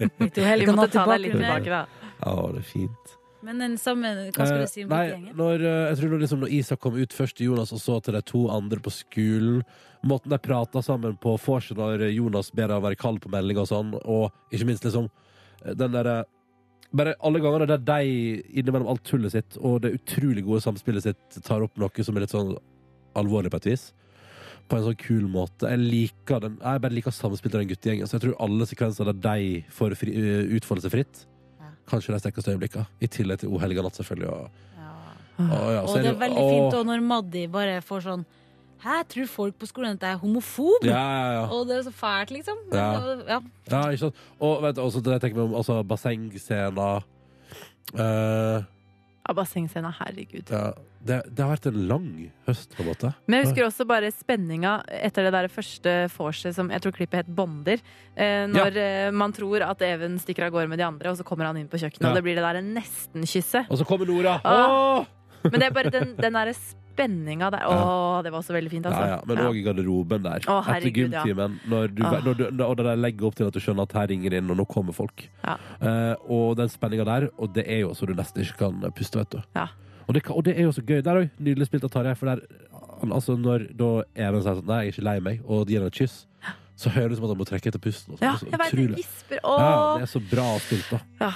Vi 0.00 0.66
måtte 0.68 0.92
ta 0.92 1.06
deg 1.14 1.24
litt 1.24 1.38
tilbake, 1.38 1.70
da. 1.70 1.86
ja 2.20 2.36
det 2.52 2.60
er 2.62 2.68
fint. 2.68 3.16
Men 3.40 3.56
den 3.62 3.78
samme, 3.80 4.10
hva 4.36 4.44
skulle 4.44 4.66
du 4.66 4.68
si 4.68 4.82
om 4.84 4.90
Eh, 4.90 4.96
nei, 4.96 5.04
guttegjengen? 5.08 5.36
når, 5.38 5.62
eh, 5.64 5.84
jeg 5.88 5.96
tror 6.02 6.18
liksom 6.20 6.42
når 6.44 6.50
Isak 6.58 6.80
kom 6.84 6.98
ut 7.00 7.14
først 7.16 7.36
til 7.38 7.46
Jonas, 7.48 7.72
og 7.72 7.80
så 7.80 7.96
til 8.04 8.12
de 8.18 8.20
to 8.28 8.42
andre 8.52 8.80
på 8.84 8.92
skolen 8.92 9.62
Måten 10.04 10.30
de 10.32 10.38
prata 10.40 10.80
sammen 10.80 11.16
på 11.20 11.34
vorset 11.40 11.76
når 11.76 12.06
Jonas 12.12 12.48
ber 12.56 12.68
deg 12.72 12.80
være 12.84 12.96
kald 12.96 13.18
på 13.20 13.28
melding 13.32 13.58
og 13.60 13.66
sånn, 13.68 13.90
og 14.04 14.30
ikke 14.52 14.68
minst 14.68 14.84
liksom 14.84 15.08
eh, 15.64 15.72
den 15.76 15.92
derre 15.96 16.24
bare 16.92 17.14
alle 17.22 17.38
gangene 17.40 17.66
der 17.70 17.78
de 17.78 18.42
innimellom 18.58 18.88
alt 18.90 19.04
tullet 19.06 19.30
sitt 19.32 19.56
og 19.60 19.80
det 19.84 19.92
utrolig 19.94 20.42
gode 20.44 20.60
samspillet 20.64 21.02
sitt 21.06 21.42
tar 21.46 21.62
opp 21.62 21.76
noe 21.78 22.02
som 22.04 22.16
er 22.16 22.24
litt 22.24 22.34
sånn 22.34 22.56
alvorlig 23.14 23.50
på 23.52 23.60
et 23.62 23.68
vis. 23.72 23.92
På 24.70 24.76
en 24.78 24.84
sånn 24.88 24.96
kul 24.98 25.24
måte. 25.30 25.66
Jeg 25.70 25.78
liker 25.82 26.40
den 26.40 26.58
Jeg 26.62 26.80
bare 26.82 26.94
liker 26.94 27.10
samspillet 27.14 27.52
til 27.56 27.60
den 27.64 27.70
guttegjengen. 27.72 28.06
Så 28.06 28.18
jeg 28.18 28.22
tror 28.26 28.36
alle 28.40 28.66
sekvenser 28.66 29.04
der 29.10 29.18
de 29.18 29.64
får 29.70 29.96
fri, 29.98 30.14
eh, 30.14 30.56
utfolde 30.58 30.82
seg 30.82 30.90
fritt, 30.94 31.24
kanskje 31.90 32.14
de 32.14 32.20
sterkeste 32.22 32.52
øyeblikkene. 32.54 32.86
I 33.02 33.06
tillegg 33.06 33.38
til 33.40 33.50
O 33.50 33.58
helga 33.58 33.82
natt, 33.82 33.98
selvfølgelig. 33.98 34.28
Og, 34.30 34.50
og, 35.40 35.70
ja, 35.74 35.80
og 35.82 35.94
det 35.96 36.04
er 36.06 36.12
jo- 36.12 36.18
veldig 36.20 36.38
og- 36.38 36.50
fint 36.54 36.74
også 36.74 36.86
når 36.86 37.02
Maddi 37.02 37.46
bare 37.50 37.80
får 37.80 38.00
sånn 38.02 38.24
Hæ, 38.80 39.02
tror 39.12 39.26
folk 39.28 39.54
på 39.60 39.66
skolen 39.68 39.98
at 39.98 40.02
jeg 40.06 40.16
er 40.16 40.20
homofob? 40.22 40.84
Ja, 40.88 40.96
ja, 40.96 41.30
ja. 41.36 41.46
Og 41.52 41.66
det 41.68 41.76
er 41.78 41.82
så 41.88 41.92
fælt, 41.92 42.30
liksom. 42.32 42.56
Ja. 42.72 42.86
ja. 43.28 43.40
Ja, 43.70 43.82
ikke 43.92 44.06
sant? 44.06 44.20
Og 44.40 44.62
vet 44.64 44.76
du, 44.78 44.82
også 44.86 45.02
det 45.04 45.12
jeg 45.18 45.24
tenker 45.26 45.40
meg 45.42 45.50
om 45.50 45.58
altså, 45.60 45.82
bassengscener 45.84 47.02
uh, 47.94 48.62
Ja, 49.28 49.34
bassengscena, 49.36 49.92
herregud. 50.00 50.48
ja, 50.50 50.70
det, 51.06 51.20
det 51.28 51.44
har 51.44 51.52
vært 51.52 51.68
en 51.70 51.76
lang 51.88 52.08
høst, 52.48 52.72
på 52.76 52.82
en 52.82 52.88
måte. 52.90 53.12
Men 53.28 53.38
jeg 53.38 53.50
husker 53.50 53.66
også 53.68 53.86
bare 53.88 54.10
spenninga 54.12 54.72
etter 55.00 55.28
det 55.28 55.34
der 55.36 55.48
første 55.52 55.94
vorset 56.16 56.56
som 56.56 56.72
jeg 56.72 56.82
tror 56.82 56.96
klippet 56.96 57.22
het 57.22 57.30
Bonder. 57.36 57.78
Uh, 58.16 58.48
når 58.50 58.80
eh, 58.80 59.12
man 59.14 59.32
tror 59.36 59.62
at 59.68 59.84
Even 59.86 60.18
stikker 60.20 60.48
av 60.48 60.56
gårde 60.56 60.72
med 60.72 60.80
de 60.82 60.88
andre, 60.88 61.12
og 61.12 61.20
så 61.20 61.24
kommer 61.28 61.46
han 61.48 61.60
inn 61.60 61.68
på 61.70 61.78
kjøkkenet, 61.78 62.08
Ja. 62.08 62.10
og 62.10 62.18
det 62.18 62.24
blir 62.26 62.40
det 62.40 62.48
der 62.48 62.60
nesten-kysset. 62.64 63.70
Og 63.70 63.78
så 63.78 63.86
kommer 63.88 64.08
Nora. 64.08 64.40
Ah. 64.44 64.66
Åh! 65.00 65.16
Men 65.44 65.56
det 65.60 65.66
er 65.70 65.74
bare 65.76 65.90
den, 65.94 66.14
den 66.18 66.32
derre 66.36 66.52
spenninga 66.54 67.48
der. 67.54 67.62
Å, 67.70 68.20
det 68.24 68.32
var 68.32 68.42
også 68.42 68.52
veldig 68.56 68.70
fint, 68.72 68.86
altså. 68.90 69.00
Ja, 69.06 69.14
ja, 69.16 69.20
men 69.26 69.38
òg 69.46 69.56
i 69.56 69.62
garderoben 69.64 70.22
der. 70.26 70.44
Å, 70.44 70.56
Etter 70.60 70.72
herregud, 70.74 71.14
ja. 71.16 71.22
gymtimen. 71.24 71.54
Når 71.72 71.94
du, 71.96 72.02
når 72.04 72.34
du, 72.40 72.64
og 72.66 72.76
det 72.80 72.86
der 72.90 73.00
legger 73.00 73.28
opp 73.30 73.38
til 73.38 73.48
at 73.48 73.56
du 73.56 73.60
skjønner 73.64 73.86
at 73.88 73.94
her 73.96 74.10
ringer 74.12 74.36
inn, 74.40 74.50
og 74.52 74.58
nå 74.60 74.66
kommer 74.68 74.92
folk. 74.96 75.24
Ja. 75.46 75.54
Eh, 75.80 76.14
og 76.28 76.56
den 76.60 76.68
spenninga 76.72 77.06
der, 77.08 77.28
og 77.40 77.54
det 77.56 77.64
er 77.70 77.84
jo 77.86 77.94
så 77.96 78.08
du 78.10 78.12
nesten 78.18 78.42
ikke 78.44 78.58
kan 78.66 78.84
puste, 78.96 79.22
vet 79.22 79.30
du. 79.38 79.40
Ja. 79.56 79.68
Og, 80.06 80.14
det, 80.16 80.24
kan- 80.26 80.36
og 80.36 80.44
det 80.44 80.56
er 80.58 80.66
jo 80.66 80.72
så 80.76 80.82
gøy. 80.84 81.00
Der 81.06 81.22
òg. 81.22 81.30
Nydelig 81.38 81.70
spilt 81.70 81.84
av 81.86 81.92
Tarjei. 81.94 82.16
For 82.18 82.32
der, 82.34 82.42
han- 83.00 83.12
altså, 83.16 83.36
når 83.38 83.68
da 83.78 83.90
Even 84.18 84.42
sier 84.42 84.58
sånn 84.58 84.66
Nei, 84.66 84.80
jeg 84.84 84.90
er 84.90 84.96
ikke 84.98 85.06
lei 85.06 85.16
meg, 85.30 85.40
og 85.46 85.68
gir 85.70 85.78
henne 85.80 85.92
et 85.94 86.00
kyss, 86.02 86.26
så 86.80 86.88
høres 86.94 87.12
det 87.12 87.16
ut 87.16 87.20
som 87.20 87.26
at 87.28 87.32
han 87.34 87.40
må 87.40 87.46
trekke 87.48 87.68
etter 87.70 87.80
pusten. 87.84 88.14
Og 88.14 88.18
sånn. 88.18 88.24
Ja, 88.26 88.32
Det 88.32 88.40
er 88.40 88.40
så 88.40 88.50
jeg 88.50 88.58
vet 88.58 88.60
det. 88.60 88.84
utrolig. 88.84 89.00
Gisper. 89.04 89.40
Ja, 89.44 89.96
det 90.00 90.04
er 90.06 90.10
så 90.10 90.22
bra 90.30 90.46
spilt, 90.64 90.90
da. 90.90 91.00
Ja. 91.20 91.32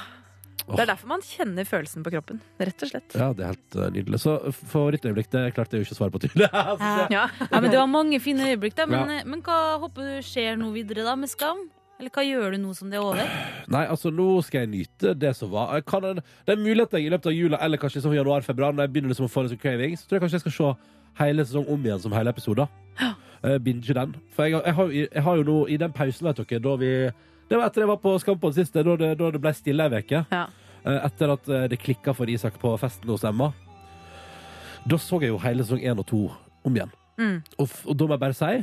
Det 0.64 0.80
er 0.80 0.88
derfor 0.88 1.10
man 1.10 1.22
kjenner 1.24 1.66
følelsen 1.68 2.04
på 2.06 2.10
kroppen. 2.14 2.40
Rett 2.58 2.84
og 2.86 2.90
slett. 2.90 3.14
Ja, 3.20 3.28
det 3.36 3.44
er 3.44 3.52
helt 3.52 3.76
uh, 3.76 3.86
nydelig. 3.92 4.20
Så 4.22 4.36
favorittøyeblikk, 4.72 5.28
det 5.34 5.42
klarte 5.56 5.76
jeg 5.76 5.84
jo 5.84 5.88
ikke 5.88 5.96
å 5.96 6.00
svare 6.00 6.14
på 6.14 6.22
tydelig. 6.24 6.48
Ja. 7.14 7.28
ja, 7.36 7.60
men 7.60 7.70
Det 7.70 7.78
var 7.78 7.90
mange 7.90 8.20
fine 8.24 8.48
øyeblikk, 8.48 8.76
da. 8.78 8.86
Men, 8.88 9.10
Ja. 9.12 9.24
men 9.28 9.42
hva 9.44 9.58
håper 9.82 10.14
du 10.14 10.24
skjer 10.24 10.56
nå 10.60 10.70
videre 10.72 11.04
da 11.04 11.16
med 11.20 11.28
Skam? 11.32 11.66
Eller 12.00 12.10
hva 12.10 12.24
gjør 12.26 12.56
du 12.56 12.58
nå 12.58 12.72
som 12.74 12.88
det 12.90 12.98
er 12.98 13.04
over? 13.06 13.28
Nei, 13.70 13.84
altså 13.86 14.10
nå 14.10 14.26
skal 14.42 14.64
jeg 14.64 14.72
nyte 14.72 15.12
det 15.14 15.30
som 15.38 15.52
var. 15.52 15.76
Jeg 15.78 15.86
kan, 15.86 16.08
det 16.18 16.56
er 16.56 16.58
mulig 16.58 16.88
at 16.88 16.96
jeg 16.96 17.06
i 17.06 17.12
løpet 17.12 17.30
av 17.30 17.36
jula 17.36 17.60
eller 17.62 17.78
kanskje 17.78 18.00
liksom 18.00 18.16
januar-februar, 18.16 18.74
når 18.74 18.88
jeg 18.88 18.94
begynner 18.96 19.12
liksom 19.14 19.28
å 19.28 19.30
få 19.30 19.44
en 19.44 19.52
sånn 19.52 19.60
craving, 19.62 19.94
så 20.00 20.08
tror 20.08 20.18
jeg 20.18 20.24
kanskje 20.24 20.40
jeg 20.40 20.46
skal 20.46 20.56
se 20.56 20.72
hele 21.20 21.46
sesongen 21.46 21.70
om 21.76 21.86
igjen 21.86 22.02
som 22.02 22.16
hele 22.16 22.32
episoder. 22.34 22.66
Uh, 23.44 23.58
binge 23.62 23.94
den. 23.94 24.16
For 24.34 24.48
jeg, 24.48 24.58
jeg, 24.64 24.74
har, 24.74 24.90
jeg 24.96 25.24
har 25.28 25.38
jo 25.38 25.46
nå 25.46 25.56
i 25.70 25.78
den 25.84 25.94
pausen, 25.94 26.26
vet 26.26 26.42
dere, 26.42 26.62
da 26.64 26.74
vi 26.80 26.90
Det 27.54 27.60
var 27.60 27.68
etter 27.70 27.84
jeg 27.84 27.90
var 27.92 28.00
på 28.02 28.12
Skampod 28.18 28.56
siste, 28.56 28.82
da 28.82 28.96
det, 28.98 29.12
da 29.20 29.28
det 29.30 29.38
ble 29.44 29.50
stille 29.54 29.84
ei 29.86 30.00
uke. 30.02 30.24
Ja. 30.34 30.40
Eh, 30.82 30.96
etter 31.06 31.30
at 31.36 31.46
eh, 31.46 31.66
det 31.70 31.78
klikka 31.78 32.10
for 32.18 32.26
Isak 32.26 32.56
på 32.58 32.72
festen 32.82 33.12
hos 33.14 33.22
Emma. 33.22 33.52
Da 34.90 34.98
så 34.98 35.20
jeg 35.22 35.30
jo 35.30 35.38
hele 35.38 35.62
sesong 35.62 35.84
én 35.86 36.02
og 36.02 36.08
to 36.10 36.24
om 36.66 36.74
igjen. 36.74 36.90
Mm. 37.14 37.36
Og, 37.62 37.70
og 37.86 37.94
da 37.94 38.08
må 38.10 38.16
jeg 38.16 38.24
bare 38.24 38.34
si 38.34 38.56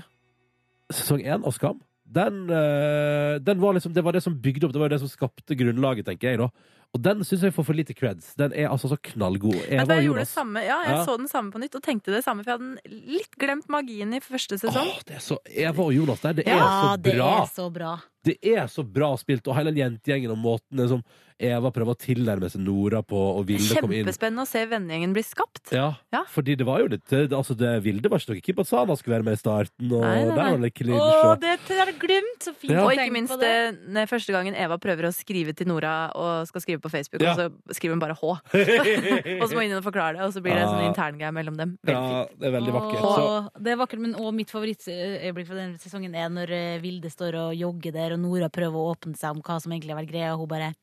Sesong 0.92 1.24
én 1.24 1.48
av 1.48 1.56
Skam 1.56 1.80
den, 2.12 2.50
eh, 2.52 3.40
den 3.40 3.62
var 3.62 3.74
liksom, 3.74 3.94
Det 3.94 4.04
var 4.04 4.12
det 4.12 4.20
som 4.24 4.36
bygde 4.36 4.68
opp, 4.68 4.74
det 4.76 4.82
var 4.82 4.90
det 4.92 5.00
som 5.00 5.08
skapte 5.08 5.56
grunnlaget, 5.56 6.06
tenker 6.06 6.28
jeg. 6.34 6.38
da 6.42 6.50
Og 6.92 7.00
den 7.02 7.24
syns 7.24 7.46
jeg 7.46 7.54
får 7.56 7.64
for 7.64 7.78
lite 7.78 7.94
creds. 7.96 8.34
Den 8.36 8.52
er 8.52 8.68
altså 8.68 8.90
så 8.92 8.98
knallgod. 9.00 9.56
Eva 9.72 9.96
jeg 9.96 10.10
gjorde 10.10 10.26
det 10.26 10.28
samme, 10.28 10.60
ja, 10.60 10.82
jeg 10.84 10.98
Ja. 10.98 11.06
så 11.08 11.16
den 11.18 11.30
samme 11.32 11.52
på 11.54 11.60
nytt 11.64 11.76
og 11.76 11.82
tenkte 11.82 12.12
det 12.12 12.24
samme, 12.26 12.44
for 12.44 12.52
jeg 12.52 12.60
hadde 12.60 13.08
litt 13.16 13.38
glemt 13.40 13.70
magien 13.70 14.12
i 14.14 14.20
første 14.20 14.60
sesong. 14.60 14.92
Åh, 14.92 15.00
det 15.08 15.16
er 15.16 15.24
så, 15.24 15.38
Eva 15.48 15.84
og 15.88 15.94
Jonas 15.96 16.20
der, 16.20 16.34
det 16.34 16.48
er 16.48 16.58
Ja, 16.58 16.68
så 16.68 17.02
det 17.02 17.16
bra! 17.16 17.32
er 17.44 17.48
så 17.48 17.72
bra. 17.72 17.94
Det 18.24 18.38
er 18.46 18.68
så 18.70 18.84
bra 18.86 19.16
spilt, 19.18 19.48
og 19.50 19.56
hele 19.58 19.74
jentegjengen 19.74 20.32
og 20.36 20.38
måten 20.38 20.78
det 20.78 20.90
som 20.92 21.02
Eva 21.42 21.72
prøver 21.74 21.96
å 21.96 21.98
tilnærme 21.98 22.46
seg 22.54 22.62
Nora 22.62 23.00
på, 23.02 23.18
og 23.18 23.48
Vilde 23.50 23.74
kommer 23.80 23.96
inn. 23.98 24.04
Kjempespennende 24.06 24.44
å 24.46 24.50
se 24.50 24.62
vennegjengen 24.70 25.14
bli 25.16 25.24
skapt. 25.26 25.72
Ja, 25.74 25.96
fordi 26.30 26.54
det 26.60 26.68
var 26.68 26.84
jo 26.84 26.92
litt 26.92 27.10
Altså, 27.34 27.56
det 27.58 27.72
Vilde 27.82 28.12
var 28.14 28.22
ikke 28.22 28.54
noe 28.54 28.62
at 28.62 28.70
Sana 28.70 28.94
skulle 29.00 29.16
være 29.18 29.26
med 29.26 29.40
i 29.40 29.42
starten, 29.42 29.88
og 29.90 30.04
Nei, 30.06 30.20
nei, 30.22 30.36
der 30.38 30.52
var 30.52 30.62
det 30.62 30.70
clinch. 30.78 31.02
Åh, 31.02 31.32
det 31.42 31.56
har 31.80 31.90
jeg 31.90 31.98
glemt! 32.04 32.46
Så 32.46 32.54
fint 32.54 32.76
Ja. 32.76 32.84
Og 32.86 32.94
ikke 32.94 33.12
minst 33.16 33.34
det. 33.42 33.50
det, 33.50 33.90
når 33.98 34.06
første 34.12 34.36
gangen 34.36 34.54
Eva 34.54 34.78
prøver 34.78 35.10
å 35.10 35.12
skrive 35.18 35.56
til 35.58 35.68
Nora 35.72 35.96
og 36.14 36.46
skal 36.52 36.62
skrive 36.62 36.82
på 36.86 36.92
Facebook, 36.94 37.26
Ja. 37.26 37.34
og 37.34 37.42
så 37.42 37.74
skriver 37.80 37.98
hun 37.98 38.04
bare 38.06 38.14
H. 38.22 38.22
og 39.42 39.46
så 39.50 39.54
må 39.56 39.64
hun 39.64 39.68
inn 39.72 39.78
og 39.82 39.84
forklare 39.90 40.20
det, 40.20 40.28
og 40.30 40.34
så 40.38 40.44
blir 40.46 40.54
det 40.54 40.62
en 40.62 40.70
sånn 40.76 40.86
Ja. 40.86 40.92
interngreie 40.94 41.34
mellom 41.34 41.58
dem. 41.58 41.74
Ja, 41.90 42.28
det 42.38 42.52
er 42.52 42.56
veldig 42.60 42.74
vakkert. 42.78 43.02
Så, 43.02 43.26
Og 43.58 43.64
det 43.66 43.74
er 43.74 43.82
vakkert, 43.82 44.00
men 44.06 44.14
også 44.14 44.34
mitt 44.36 44.54
favorittøyeblikk 44.54 45.48
fra 45.50 45.58
denne 45.58 45.82
sesongen 45.82 46.14
er 46.16 46.30
når 46.30 46.54
eh, 46.54 46.80
Vilde 46.86 47.10
står 47.10 47.34
og 47.48 47.58
jogger 47.58 47.92
der, 47.98 48.11
og 48.16 48.20
Nora 48.24 48.50
prøver 48.50 48.78
å 48.78 48.92
åpne 48.96 49.16
seg 49.18 49.32
om 49.36 49.42
hva 49.42 49.60
som 49.62 49.72
egentlig 49.72 49.94
har 49.96 50.02
vært 50.02 50.12
greia, 50.12 50.34
og 50.34 50.40
hun 50.44 50.48
bare 50.52 50.74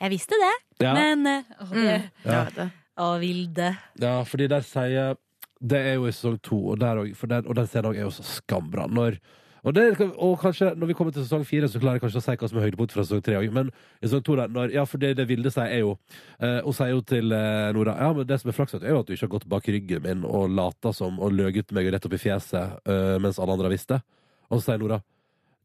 'Jeg 0.00 0.10
visste 0.10 0.36
det, 0.38 0.54
Ja. 0.84 0.94
men 0.94 1.26
eh, 1.26 1.42
å, 1.60 1.70
det, 1.74 2.10
Ja. 2.24 2.46
og 2.98 3.20
Vilde. 3.20 3.76
ja, 4.00 4.22
fordi 4.24 4.48
der 4.48 4.60
sier 4.62 5.16
Det 5.60 5.78
er 5.78 5.94
jo 5.94 6.06
i 6.06 6.12
sesong 6.12 6.38
to, 6.40 6.56
og, 6.70 6.78
der, 6.78 6.96
og, 6.98 7.16
for 7.16 7.26
den, 7.26 7.44
og 7.48 7.54
den 7.56 7.64
også 7.66 7.78
er 7.90 8.00
jo 8.04 8.10
så 8.10 8.22
skambra. 8.22 8.86
Når, 8.86 9.18
og, 9.64 9.74
det, 9.74 10.00
og 10.16 10.38
kanskje 10.38 10.76
når 10.78 10.86
vi 10.86 10.94
kommer 10.94 11.12
til 11.12 11.24
sesong 11.24 11.44
fire, 11.44 11.66
så 11.66 11.80
klarer 11.80 11.94
jeg 11.98 12.02
kanskje 12.02 12.20
å 12.20 12.22
si 12.22 12.36
hva 12.36 12.48
som 12.48 12.58
er 12.58 12.62
høydepunkt 12.70 12.92
fra 12.92 13.02
sesong 13.02 13.22
tre 13.24 13.34
òg. 13.40 13.50
Men 13.52 13.72
i 14.00 14.06
sesong 14.06 14.22
to, 14.22 14.36
der, 14.36 14.46
når, 14.46 14.70
ja, 14.72 14.84
for 14.84 14.98
det, 14.98 15.16
det 15.16 15.26
Vilde 15.26 15.50
sier, 15.50 15.66
er 15.66 15.80
jo 15.80 15.98
eh, 16.40 16.60
Hun 16.62 16.72
sier 16.72 16.90
jo 16.94 17.00
til 17.02 17.32
eh, 17.32 17.72
Nora 17.74 17.96
Ja, 17.98 18.12
men 18.12 18.24
det 18.24 18.38
som 18.40 18.48
er 18.50 18.54
flaks, 18.54 18.74
er 18.74 18.88
jo 18.88 19.00
at 19.00 19.06
du 19.06 19.14
ikke 19.14 19.26
har 19.26 19.34
gått 19.34 19.48
bak 19.48 19.66
ryggen 19.66 20.02
min 20.02 20.24
og 20.24 20.48
lata 20.48 20.92
som 20.94 21.18
og 21.18 21.32
løyet 21.32 21.72
meg 21.72 21.90
rett 21.92 22.06
opp 22.06 22.12
i 22.14 22.22
fjeset 22.22 22.78
eh, 22.86 23.18
mens 23.18 23.38
alle 23.40 23.52
andre 23.52 23.66
har 23.66 23.74
visst 23.74 23.88
det. 23.88 24.00
Og 24.50 24.60
så 24.62 24.64
sier 24.70 24.78
Nora 24.78 25.02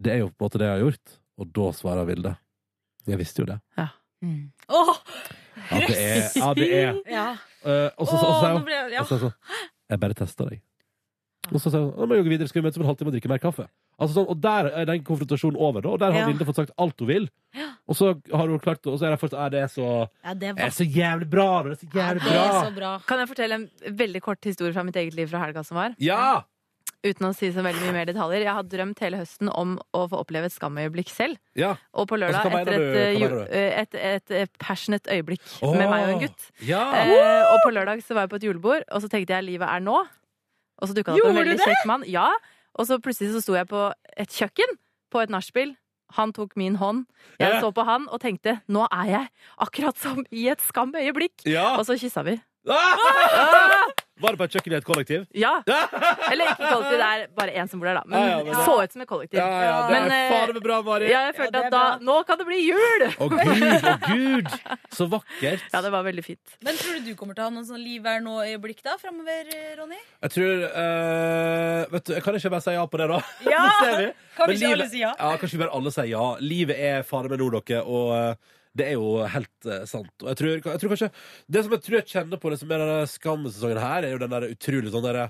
Det 0.02 0.14
er 0.14 0.24
jo 0.24 0.32
på 0.32 0.42
en 0.42 0.48
måte 0.48 0.62
det 0.62 0.70
jeg 0.70 0.78
har 0.78 0.86
gjort. 0.88 1.16
Og 1.42 1.54
da 1.58 1.70
svarer 1.74 2.06
Vilde 2.08 2.36
Jeg 3.08 3.20
visste 3.20 3.44
jo 3.44 3.50
det. 3.50 3.60
Åh! 3.78 4.96
Ja, 5.70 5.80
det 5.88 5.98
er, 5.98 6.22
ja, 6.40 6.54
det 6.58 6.68
er. 6.74 7.00
Ja. 7.12 7.26
Uh, 7.64 7.90
og 8.00 8.08
så, 8.08 8.18
så, 8.18 8.52
nå 8.56 8.64
ble 8.66 8.74
jeg- 8.76 8.94
ja. 8.96 9.04
så, 9.08 9.20
så, 9.22 9.98
bare 10.00 10.16
testa 10.18 10.48
deg. 10.50 10.62
Og 11.52 11.60
så 11.60 11.70
sa 11.72 11.82
hun 11.84 11.92
«Nå 11.98 12.08
må 12.08 12.16
jeg 12.16 12.24
gå 12.26 12.32
videre, 12.32 12.48
skal 12.48 12.62
vi 12.62 12.68
møtes 12.68 12.80
om 12.80 12.86
en 12.86 12.90
halvtime 12.90 13.12
og 13.12 13.16
drikke 13.18 13.30
mer 13.32 13.42
kaffe. 13.44 13.66
Altså 14.00 14.16
sånn, 14.16 14.30
og 14.32 14.40
der 14.42 14.70
er 14.72 14.88
den 14.90 15.04
konfrontasjonen 15.06 15.60
over, 15.60 15.84
da. 15.84 15.92
Og 15.94 16.00
der 16.02 16.16
har 16.16 16.24
Ja. 16.24 16.28
Vilde 16.32 16.48
fått 16.48 16.56
sagt 16.62 16.72
alt 16.80 17.00
hun 17.04 17.08
vil. 17.08 17.28
Og 17.88 17.98
så 18.00 18.14
har 18.32 18.48
hun 18.48 18.60
klart 18.64 18.88
Og 18.88 18.98
så 18.98 19.06
er 19.06 19.12
det 19.12 19.20
først 19.20 19.36
«Ja, 19.36 19.50
det 19.50 19.60
er 20.58 20.70
så 20.72 20.88
jævlig 20.88 21.30
bra! 21.30 21.64
Det 21.64 21.72
er 21.76 21.82
så 21.84 21.92
jævlig 21.92 22.24
bra! 22.24 22.32
Det 22.32 22.48
er 22.48 22.64
så 22.64 22.76
bra! 22.80 22.94
Kan 23.06 23.20
jeg 23.20 23.28
fortelle 23.28 23.60
en 23.60 23.70
veldig 24.00 24.22
kort 24.24 24.44
historie 24.44 24.74
fra 24.74 24.84
mitt 24.88 24.96
eget 24.96 25.14
liv 25.14 25.28
fra 25.28 25.44
helga 25.44 25.64
som 25.64 25.78
var? 25.78 25.96
Ja! 26.00 26.44
Uten 27.04 27.28
å 27.28 27.34
si 27.36 27.50
så 27.52 27.64
veldig 27.66 27.82
mye 27.84 27.94
mer 27.98 28.08
detaljer. 28.08 28.46
Jeg 28.46 28.56
har 28.56 28.68
drømt 28.72 29.02
hele 29.04 29.18
høsten 29.20 29.50
om 29.52 29.76
å 29.92 30.06
få 30.08 30.22
oppleve 30.24 30.48
et 30.48 30.56
skamøyeblikk 30.56 31.10
selv. 31.12 31.36
Ja. 31.60 31.74
Og 31.92 32.08
på 32.08 32.16
lørdag, 32.16 32.46
Altså, 32.46 32.62
etter 32.62 32.78
et, 32.78 33.20
Hva 33.20 33.28
eh, 33.28 33.34
du? 33.34 33.40
eh, 33.52 33.82
et, 33.82 33.98
et, 34.00 34.36
et 34.46 34.54
passionate 34.62 35.12
øyeblikk 35.12 35.44
oh. 35.62 35.76
med 35.76 35.90
meg 35.92 36.06
og 36.06 36.14
en 36.14 36.24
gutt. 36.24 36.48
ja. 36.64 36.84
Eh, 37.04 37.44
og 37.50 37.60
på 37.66 37.74
lørdag 37.76 38.04
så 38.08 38.16
var 38.16 38.24
jeg 38.28 38.32
på 38.32 38.40
et 38.40 38.48
julebord, 38.48 38.88
og 38.88 39.04
så 39.04 39.12
tenkte 39.12 39.36
jeg 39.36 39.48
livet 39.50 39.68
er 39.68 39.84
nå. 39.84 40.00
Og 40.80 40.88
så 40.90 40.96
dukka 40.96 41.16
det 41.16 41.26
opp 41.26 41.34
en 41.34 41.42
veldig 41.42 41.60
du 41.60 41.66
kjekk 41.68 41.86
mann. 41.92 42.06
Ja. 42.08 42.30
Og 42.80 42.88
så 42.88 42.98
plutselig 43.04 43.36
så 43.36 43.44
sto 43.44 43.58
jeg 43.58 43.68
på 43.70 43.84
et 44.18 44.32
kjøkken 44.40 44.78
på 45.14 45.22
et 45.22 45.34
nachspiel. 45.34 45.76
Han 46.18 46.32
tok 46.34 46.56
min 46.60 46.78
hånd. 46.80 47.04
Jeg 47.42 47.60
så 47.62 47.74
på 47.74 47.86
han 47.88 48.08
og 48.14 48.22
tenkte 48.22 48.60
nå 48.72 48.86
er 48.94 49.12
jeg 49.12 49.30
akkurat 49.66 50.00
som 50.00 50.24
i 50.32 50.48
et 50.54 50.64
skamøyeblikk. 50.64 51.46
Ja. 51.50 51.74
Og 51.78 51.88
så 51.90 51.98
kyssa 52.00 52.24
vi. 52.28 52.40
Ah! 52.70 53.92
Var 54.24 54.36
det 54.36 54.40
på 54.40 54.46
et 54.48 54.54
kjøkken 54.56 54.74
i 54.74 54.78
et 54.78 54.86
kollektiv? 54.88 55.24
Ja. 55.36 55.52
Eller 56.32 56.54
ikke 56.54 56.70
kollektiv, 56.70 56.98
det 57.02 57.08
er 57.10 57.24
bare 57.36 57.56
én 57.60 57.70
som 57.70 57.82
bor 57.82 57.90
der, 57.90 58.00
da. 58.00 58.04
Men 58.08 58.22
Ja, 58.24 58.38
ja, 58.38 58.44
det 58.48 58.64
så 58.64 58.76
ut 58.80 58.96
som 58.96 59.04
et 59.04 59.10
kollektiv. 59.10 59.40
Ja, 59.42 59.48
ja, 59.52 59.74
det 59.90 59.98
er 59.98 60.06
Men, 60.08 60.16
eh, 60.16 60.32
fader 60.32 60.60
bra, 60.64 60.78
Mari. 60.88 61.10
Ja, 61.12 61.26
jeg 61.28 61.36
følte 61.42 61.64
at 61.66 61.74
da 61.74 61.84
Nå 62.04 62.16
kan 62.28 62.40
det 62.40 62.48
bli 62.48 62.62
jul! 62.64 63.06
Å 63.12 63.28
gud, 63.34 63.90
å 63.92 63.96
gud! 64.08 64.50
Så 64.96 65.10
vakkert. 65.12 65.68
Ja, 65.74 65.84
det 65.84 65.92
var 65.92 66.08
veldig 66.08 66.24
fint. 66.24 66.56
Men 66.64 66.80
tror 66.80 67.00
du 67.00 67.12
du 67.12 67.18
kommer 67.20 67.36
til 67.36 67.44
å 67.44 67.50
ha 67.50 67.54
noen 67.54 67.68
sånn 67.68 67.84
liv 67.84 68.08
her 68.08 68.24
nå-øyeblikk 68.24 68.80
da, 68.86 68.96
framover, 69.02 69.52
Ronny? 69.78 70.00
Jeg 70.24 70.36
tror 70.38 70.66
uh, 70.72 71.84
Vet 71.94 72.08
du, 72.08 72.14
jeg 72.16 72.24
Kan 72.26 72.40
ikke 72.40 72.54
bare 72.56 72.66
si 72.66 72.76
ja 72.78 72.88
på 72.88 73.02
det, 73.02 73.10
da? 73.12 73.20
Ja! 73.54 73.64
kan 73.68 73.84
ser 73.84 74.00
vi. 74.00 74.10
Kan 74.38 74.50
Men 74.50 74.58
ikke 74.58 74.74
alle 74.78 74.90
si 74.90 75.04
ja? 75.04 75.14
Ja, 75.20 75.36
kanskje 75.42 75.58
vi 75.58 75.64
bare 75.66 75.78
alle 75.78 75.94
sier 75.94 76.10
ja. 76.14 76.26
Livet 76.42 76.80
er 76.80 77.08
fader 77.08 77.34
med 77.34 77.44
nå, 77.44 77.52
dere, 77.60 77.84
og 77.84 78.14
eh, 78.18 78.60
det 78.78 78.88
er 78.88 78.96
jo 78.98 79.10
helt 79.30 79.68
eh, 79.70 79.84
sant. 79.90 80.14
Og 80.24 80.32
jeg 80.32 80.40
tror, 80.40 80.54
jeg 80.58 80.82
tror 80.82 80.94
kanskje 80.94 81.12
Det 81.46 81.62
som 81.66 81.76
jeg 81.76 81.84
tror 81.86 81.98
jeg 82.00 82.10
kjenner 82.14 82.42
på 82.42 82.54
det 82.54 82.58
som 82.62 82.72
er 82.74 82.82
denne 82.82 83.12
skammesesongen 83.12 83.82
her, 83.84 84.08
er 84.08 84.16
jo 84.16 84.24
den 84.24 84.34
der 84.34 84.50
utrolig 84.50 84.94
sånn 84.94 85.06
derre 85.06 85.28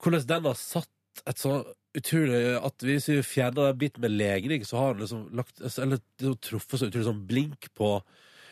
Hvordan 0.00 0.26
den 0.30 0.48
har 0.48 0.56
satt 0.56 1.22
et 1.28 1.42
sånn 1.42 1.66
utrolig 1.98 2.40
At 2.60 2.86
hvis 2.86 3.10
vi 3.10 3.18
fjerner 3.26 3.70
den 3.70 3.80
biten 3.82 4.04
med 4.04 4.16
legning, 4.16 4.64
så 4.64 4.80
har 4.80 4.96
den 4.96 5.04
liksom 5.04 5.28
lagt 5.36 5.60
Eller 5.60 6.00
liksom 6.00 6.40
truffet 6.48 6.80
så 6.80 6.88
utrolig 6.88 7.08
sånn 7.10 7.26
blink 7.28 7.70
på 7.76 7.98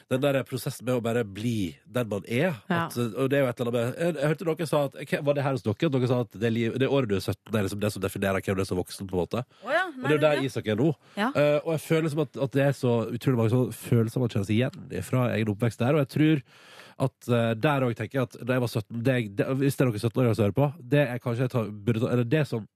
den 0.09 0.23
der 0.25 0.39
prosessen 0.49 0.87
med 0.89 0.97
å 0.97 1.03
bare 1.05 1.21
bli 1.25 1.75
den 1.85 2.09
man 2.09 2.25
er. 2.25 2.55
At, 2.73 2.97
og 2.97 3.29
det 3.29 3.39
er 3.39 3.43
jo 3.45 3.51
et 3.51 3.61
eller 3.61 3.69
annet 3.69 3.75
med 3.77 3.99
Jeg, 4.01 4.15
jeg 4.17 4.31
hørte 4.33 4.47
noen 4.49 4.71
sa 4.71 4.81
at 4.87 4.97
Var 5.27 5.37
det 5.37 5.45
her 5.45 5.57
hos 5.57 5.65
dere? 5.67 5.91
Dere 5.93 6.09
sa 6.09 6.21
at 6.25 6.39
det, 6.41 6.51
liv, 6.55 6.79
det 6.81 6.89
året 6.89 7.11
du 7.11 7.17
er 7.19 7.21
17, 7.25 7.37
det 7.51 7.59
er 7.61 7.67
liksom 7.67 7.83
det 7.83 7.91
som 7.93 8.05
definerer 8.05 8.45
hvem 8.45 8.57
du 8.57 8.63
er 8.65 8.71
som 8.71 8.81
voksen? 8.81 9.09
på 9.09 9.17
en 9.17 9.23
måte 9.23 9.45
Oh, 9.67 9.73
ja, 9.73 9.85
Og 9.91 10.07
det 10.07 10.15
er 10.15 10.17
jo 10.17 10.25
der 10.25 10.49
Isak 10.49 10.67
er 10.71 10.79
nå. 10.79 10.89
Ja. 11.19 11.29
Uh, 11.35 11.59
og 11.67 11.71
jeg 11.75 11.85
føler 11.85 12.09
liksom 12.09 12.25
at, 12.25 12.41
at 12.47 12.57
det 12.57 12.65
er 12.65 12.75
så 12.79 12.95
utrolig 13.19 13.41
mange 13.41 13.53
sånne 13.53 13.77
følelser 13.77 14.23
man 14.23 14.33
kjenner 14.33 14.49
seg 14.49 14.57
igjen 14.57 15.07
fra 15.07 15.29
egen 15.35 15.53
oppvekst 15.53 15.83
der. 15.83 15.97
Og 15.99 16.05
jeg 16.05 16.11
tror 16.15 16.43
at 17.09 17.31
uh, 17.31 17.53
der 17.59 17.87
òg 17.87 17.95
tenker 17.99 18.21
jeg 18.21 18.29
at 18.31 18.41
da 18.41 18.57
jeg 18.57 18.65
var 18.65 18.73
17 18.73 19.05
det, 19.07 19.19
det, 19.39 19.47
Hvis 19.61 19.79
det 19.79 19.85
er 19.85 19.91
noen 19.91 20.03
17-åringer 20.03 20.39
som 20.39 20.47
hører 20.47 20.59
på, 20.59 20.71
det 20.95 21.05
er 21.05 21.23
kanskje 21.23 21.47
jeg 21.47 21.55
tar, 21.55 21.71
burde 21.87 22.03
ta 22.03 22.13
Eller 22.15 22.29
det 22.29 22.45
som 22.49 22.67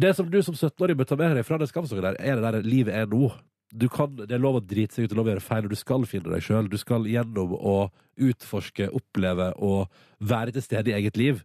det 0.00 0.14
som 0.16 0.28
du 0.30 0.38
som 0.42 0.54
17-åring 0.54 0.98
bør 0.98 1.08
ta 1.10 1.16
med 1.18 1.34
deg 1.36 1.46
fra 1.46 1.58
den 1.58 1.68
skamsongen 1.68 2.04
der, 2.04 2.18
er 2.22 2.38
det 2.38 2.44
der 2.46 2.66
livet 2.66 2.94
er 2.94 3.08
nå. 3.10 3.32
Du 3.72 3.88
kan, 3.88 4.16
det 4.16 4.32
er 4.34 4.42
lov 4.42 4.56
å 4.58 4.64
drite 4.66 4.94
seg 4.96 5.04
ut, 5.04 5.10
det 5.10 5.14
er 5.14 5.20
lov 5.20 5.28
å 5.28 5.34
gjøre 5.34 5.46
feil, 5.46 5.64
og 5.64 5.70
du 5.70 5.76
skal 5.78 6.02
finne 6.10 6.32
deg 6.32 6.42
sjøl. 6.42 6.68
Du 6.68 6.76
skal 6.80 7.04
gjennom 7.06 7.52
å 7.54 7.76
utforske, 8.18 8.88
oppleve 8.90 9.52
og 9.62 9.88
være 10.20 10.52
til 10.56 10.62
stede 10.64 10.90
i 10.90 10.96
eget 10.98 11.16
liv. 11.20 11.44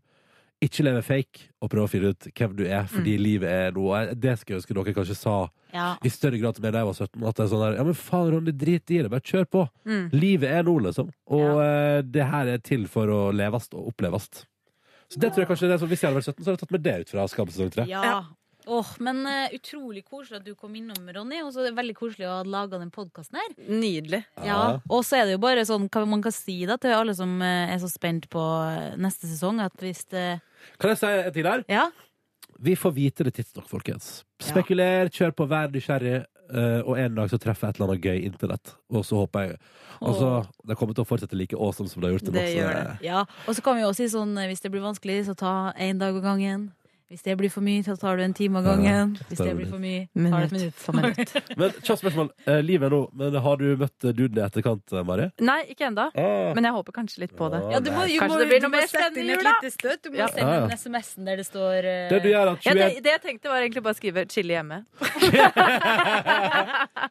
Ikke 0.63 0.86
leve 0.88 1.01
fake 1.03 1.49
og 1.61 1.69
prøve 1.69 1.86
å 1.86 1.91
finne 1.91 2.09
ut 2.15 2.28
hvem 2.32 2.53
du 2.55 2.63
er, 2.65 2.86
fordi 2.88 3.17
Mm. 3.17 3.21
livet 3.23 3.49
er 3.51 3.71
noe. 3.76 4.15
Det 4.15 4.39
skulle 4.39 4.55
jeg 4.57 4.63
ønske 4.63 4.73
dere 4.73 4.93
kanskje 4.95 5.15
sa 5.15 5.49
Ja. 5.73 5.97
i 6.03 6.07
større 6.09 6.39
grad 6.39 6.55
til 6.55 6.63
meg 6.63 6.71
da 6.73 6.80
jeg 6.80 6.86
var 6.88 6.93
17. 6.93 7.23
At 7.28 7.36
det 7.36 7.43
er 7.43 7.49
sånn 7.51 7.63
der, 7.69 7.76
ja 7.78 7.84
men 7.84 7.93
faen 7.93 8.32
Ronny, 8.32 8.51
drit 8.51 8.89
i 8.89 9.01
det, 9.03 9.09
bare 9.11 9.19
kjør 9.21 9.45
på. 9.51 9.69
Mm. 9.86 10.09
Livet 10.13 10.49
er 10.49 10.63
nå, 10.63 10.80
liksom. 10.82 11.11
Og 11.28 11.61
eh, 11.61 12.01
det 12.01 12.26
her 12.26 12.47
er 12.47 12.57
til 12.59 12.88
for 12.88 13.05
å 13.07 13.34
leves 13.36 13.67
og 13.73 13.91
oppleves. 13.93 14.30
Så 15.11 15.19
det 15.19 15.34
tror 15.34 15.43
jeg 15.45 15.47
kanskje 15.49 15.67
det 15.67 15.73
er 15.76 15.78
sånn, 15.86 15.89
Hvis 15.89 16.01
jeg 16.01 16.09
hadde 16.09 16.21
vært 16.23 16.34
17, 16.34 16.43
så 16.43 16.45
hadde 16.49 16.57
jeg 16.57 16.63
tatt 16.65 16.71
med 16.71 16.84
det 16.84 16.99
ut 17.01 17.09
fra 17.09 17.28
Skam 17.28 17.47
sesong 17.47 17.69
3. 17.71 17.88
Ja. 17.88 18.23
Åh, 18.68 18.91
men 19.03 19.22
uh, 19.28 19.53
utrolig 19.55 20.05
koselig 20.05 20.39
at 20.39 20.45
du 20.47 20.55
kom 20.57 20.76
innom, 20.78 21.09
Ronny. 21.16 21.41
Og 21.45 21.53
så 21.55 21.68
veldig 21.76 21.95
koselig 21.97 22.28
å 22.30 22.39
ha 22.39 22.47
laga 22.47 22.80
den 22.82 22.91
podkasten 22.93 23.39
her. 23.39 23.53
Nydelig. 23.70 24.24
Ja. 24.45 24.80
Og 24.89 25.05
så 25.05 25.20
er 25.20 25.28
det 25.28 25.38
jo 25.38 25.43
bare 25.43 25.66
sånn 25.68 25.88
hva 25.91 26.05
man 26.09 26.24
kan 26.26 26.34
si 26.36 26.61
da 26.70 26.80
til 26.82 26.95
alle 26.95 27.16
som 27.18 27.38
eh, 27.45 27.74
er 27.74 27.82
så 27.82 27.89
spent 27.91 28.30
på 28.34 28.43
eh, 28.66 28.95
neste 29.01 29.30
sesong, 29.30 29.61
at 29.63 29.76
hvis 29.84 30.05
det 30.13 30.28
Kan 30.82 30.93
jeg 30.93 31.01
si 31.01 31.11
en 31.13 31.34
ting 31.36 31.47
der? 31.47 31.66
Ja. 31.72 31.89
Vi 32.66 32.76
får 32.80 32.93
vite 32.95 33.26
det 33.28 33.36
tidsnok, 33.36 33.68
folkens. 33.70 34.24
Spekuler, 34.41 35.11
kjør 35.13 35.36
på, 35.36 35.49
vær 35.51 35.70
nysgjerrig. 35.74 36.24
Uh, 36.45 36.86
og 36.86 36.99
en 37.01 37.16
dag 37.18 37.30
så 37.32 37.39
treffer 37.41 37.66
jeg 37.66 37.74
et 37.74 37.80
eller 37.80 37.91
annet 37.91 38.03
gøy 38.05 38.20
internett. 38.28 38.76
Og 38.93 39.01
så 39.05 39.18
håper 39.18 39.47
jeg 39.47 39.55
Altså, 39.95 40.28
oh. 40.43 40.49
Det 40.68 40.76
kommer 40.78 40.93
til 40.93 41.05
å 41.05 41.07
fortsette 41.07 41.38
like 41.39 41.55
awesome 41.57 41.89
som 41.89 42.03
det 42.03 42.09
har 42.09 42.18
gjort 42.18 42.26
til 42.28 42.36
nå. 42.36 42.41
Ja. 43.01 43.24
Og 43.47 43.55
så 43.57 43.63
kan 43.66 43.78
vi 43.78 43.86
jo 43.86 43.89
også 43.89 44.03
si 44.03 44.11
sånn 44.13 44.36
hvis 44.38 44.61
det 44.61 44.70
blir 44.74 44.84
vanskelig, 44.84 45.22
så 45.30 45.38
ta 45.39 45.53
én 45.82 46.01
dag 46.01 46.18
av 46.20 46.26
gangen. 46.26 46.68
Hvis 47.05 47.21
det 47.21 47.35
blir 47.37 47.51
for 47.53 47.61
mye, 47.61 47.83
så 47.85 47.93
tar 48.01 48.17
du 48.17 48.23
en 48.25 48.33
time 48.33 48.57
av 48.57 48.63
gangen. 48.65 49.11
Hvis 49.29 49.37
det 49.37 49.51
blir 49.55 49.67
for 49.69 49.77
mye, 49.77 50.07
tar 50.09 50.41
du 50.41 50.45
et 50.47 50.51
minutt. 50.55 50.73
for 50.81 50.95
minutt. 50.97 51.35
Men 51.61 51.69
kjapt 51.85 52.01
spørsmål. 52.01 52.31
Eh, 52.49 52.63
Livet 52.65 52.89
nå, 52.91 53.01
men 53.13 53.35
har 53.45 53.55
du 53.61 53.65
møtt 53.77 54.07
eh, 54.09 54.13
duden 54.17 54.39
i 54.39 54.41
etterkant, 54.41 54.81
Marie? 54.91 55.05
Mari? 55.05 55.27
Nei, 55.45 55.59
ikke 55.75 55.85
ennå. 55.91 56.07
Ah. 56.17 56.49
Men 56.57 56.65
jeg 56.65 56.73
håper 56.79 56.91
kanskje 56.97 57.21
litt 57.21 57.35
på 57.37 57.45
det. 57.53 57.59
Ja, 57.75 57.79
du 57.85 57.91
må- 57.93 58.07
du 58.09 58.15
kanskje 58.17 58.25
må- 58.31 58.39
det 58.41 58.47
blir 58.49 58.61
noe 58.65 58.73
mer 58.73 58.87
spennende 58.89 59.21
i 59.21 59.29
jula. 59.35 59.53
Du 59.61 59.69
må 60.09 60.17
Ja. 60.17 60.25
sende 60.33 60.41
Ja, 60.41 60.49
ja. 60.55 60.59
den 60.65 60.73
SMS-en 60.81 61.25
der 61.29 61.35
det 61.37 61.45
står 61.45 61.77
uh... 61.85 62.09
Det 62.09 62.19
du 62.23 62.29
gjør, 62.33 62.47
at 62.55 62.65
Ja, 62.65 62.73
det, 62.73 63.03
det 63.05 63.11
jeg 63.13 63.21
tenkte, 63.21 63.49
var 63.53 63.61
egentlig 63.61 63.83
bare 63.85 63.93
å 63.93 63.99
skrive 64.01 64.25
'chille 64.25 64.57
hjemme'. 64.57 64.81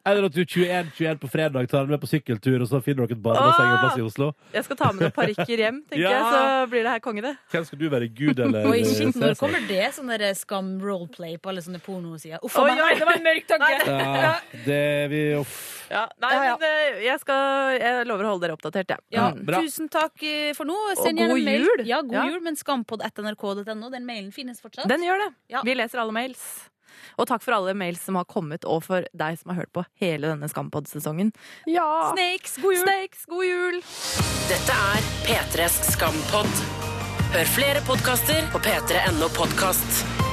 Eller 0.04 0.24
at 0.26 0.32
du 0.34 0.42
21-21 0.44 1.18
på 1.22 1.28
fredag 1.30 1.68
tar 1.70 1.80
den 1.86 1.90
med 1.94 2.00
på 2.02 2.06
sykkeltur, 2.10 2.58
og 2.60 2.66
så 2.68 2.80
finner 2.84 3.06
dere 3.06 3.16
et 3.16 3.22
badebasseng 3.22 3.70
en 3.70 3.78
plass 3.84 3.98
i 3.98 4.02
Oslo. 4.04 4.32
Jeg 4.52 4.64
skal 4.66 4.76
ta 4.76 4.90
med 4.92 5.00
noen 5.06 5.14
parykker 5.16 5.58
hjem, 5.64 5.78
tenker 5.88 6.02
Ja. 6.04 6.10
jeg, 6.10 6.22
så 6.34 6.40
blir 6.72 6.82
det 6.86 6.92
her 6.96 7.00
konge, 7.04 7.22
det. 7.24 7.34
Hvem 7.54 7.64
skal 7.70 7.78
du 7.78 7.86
være, 7.94 8.08
Gud 8.14 8.38
eller 8.42 8.66
Oi, 8.70 8.82
shit, 8.84 9.14
når 9.16 9.34
kommer 9.40 9.60
det 9.68 9.83
sånn 9.92 10.10
skam 10.38 10.80
roleplay 10.80 11.36
på 11.38 11.50
alle 11.52 11.60
sånne 11.60 11.80
pornosider? 11.84 12.40
Uff 12.42 12.56
a 12.56 12.64
meg, 12.64 12.80
oi. 12.80 12.94
det 12.98 13.04
var 13.08 13.18
en 13.18 13.26
mørk 13.26 13.46
tanke! 13.46 13.70
Ja, 13.84 14.34
det 14.64 15.08
vi 15.12 15.22
uff. 15.36 15.54
Ja, 15.90 16.06
nei, 16.22 16.32
men 16.40 16.62
eh, 16.64 17.02
jeg, 17.04 17.20
skal, 17.20 17.74
jeg 17.76 18.06
lover 18.08 18.24
å 18.24 18.32
holde 18.34 18.46
dere 18.46 18.56
oppdatert, 18.56 18.88
jeg. 18.94 18.98
Ja, 19.14 19.28
Ja, 19.36 19.60
tusen 19.60 19.88
takk 19.92 20.22
eh, 20.24 20.52
for 20.56 20.64
nå. 20.64 20.76
Send 20.96 21.18
gjerne 21.20 21.34
god 21.36 21.44
mail. 21.44 21.66
jul. 21.68 21.84
Ja, 21.86 22.00
god 22.02 22.16
Ja. 22.16 22.24
jul, 22.32 22.40
men 22.46 22.56
skampod.nrk.no. 22.56 23.90
Den 23.92 24.06
mailen 24.08 24.32
finnes 24.32 24.60
fortsatt. 24.64 24.88
Den 24.88 25.04
gjør 25.04 25.20
det. 25.26 25.34
Ja. 25.52 25.60
Vi 25.66 25.74
leser 25.76 26.00
alle 26.00 26.12
mails. 26.16 26.70
Og 27.18 27.26
takk 27.28 27.42
for 27.42 27.54
alle 27.56 27.74
mails 27.74 28.00
som 28.06 28.16
har 28.18 28.24
kommet, 28.24 28.64
og 28.64 28.82
for 28.86 29.04
deg 29.12 29.38
som 29.38 29.50
har 29.52 29.64
hørt 29.64 29.72
på 29.74 29.84
hele 30.00 30.30
denne 30.32 30.48
Skampod-sesongen. 30.50 31.34
Ja. 31.66 32.12
Snakes, 32.14 32.56
god 32.62 32.74
jul! 32.78 32.86
Snakes, 32.86 33.26
god 33.30 33.44
jul! 33.50 33.80
Dette 34.48 34.80
er 34.94 35.12
P3s 35.28 35.82
Skampod. 35.92 36.93
Hør 37.34 37.48
flere 37.50 37.80
podkaster 37.82 38.44
på 38.52 38.60
p3.no 38.62 39.26
podkast. 39.34 40.23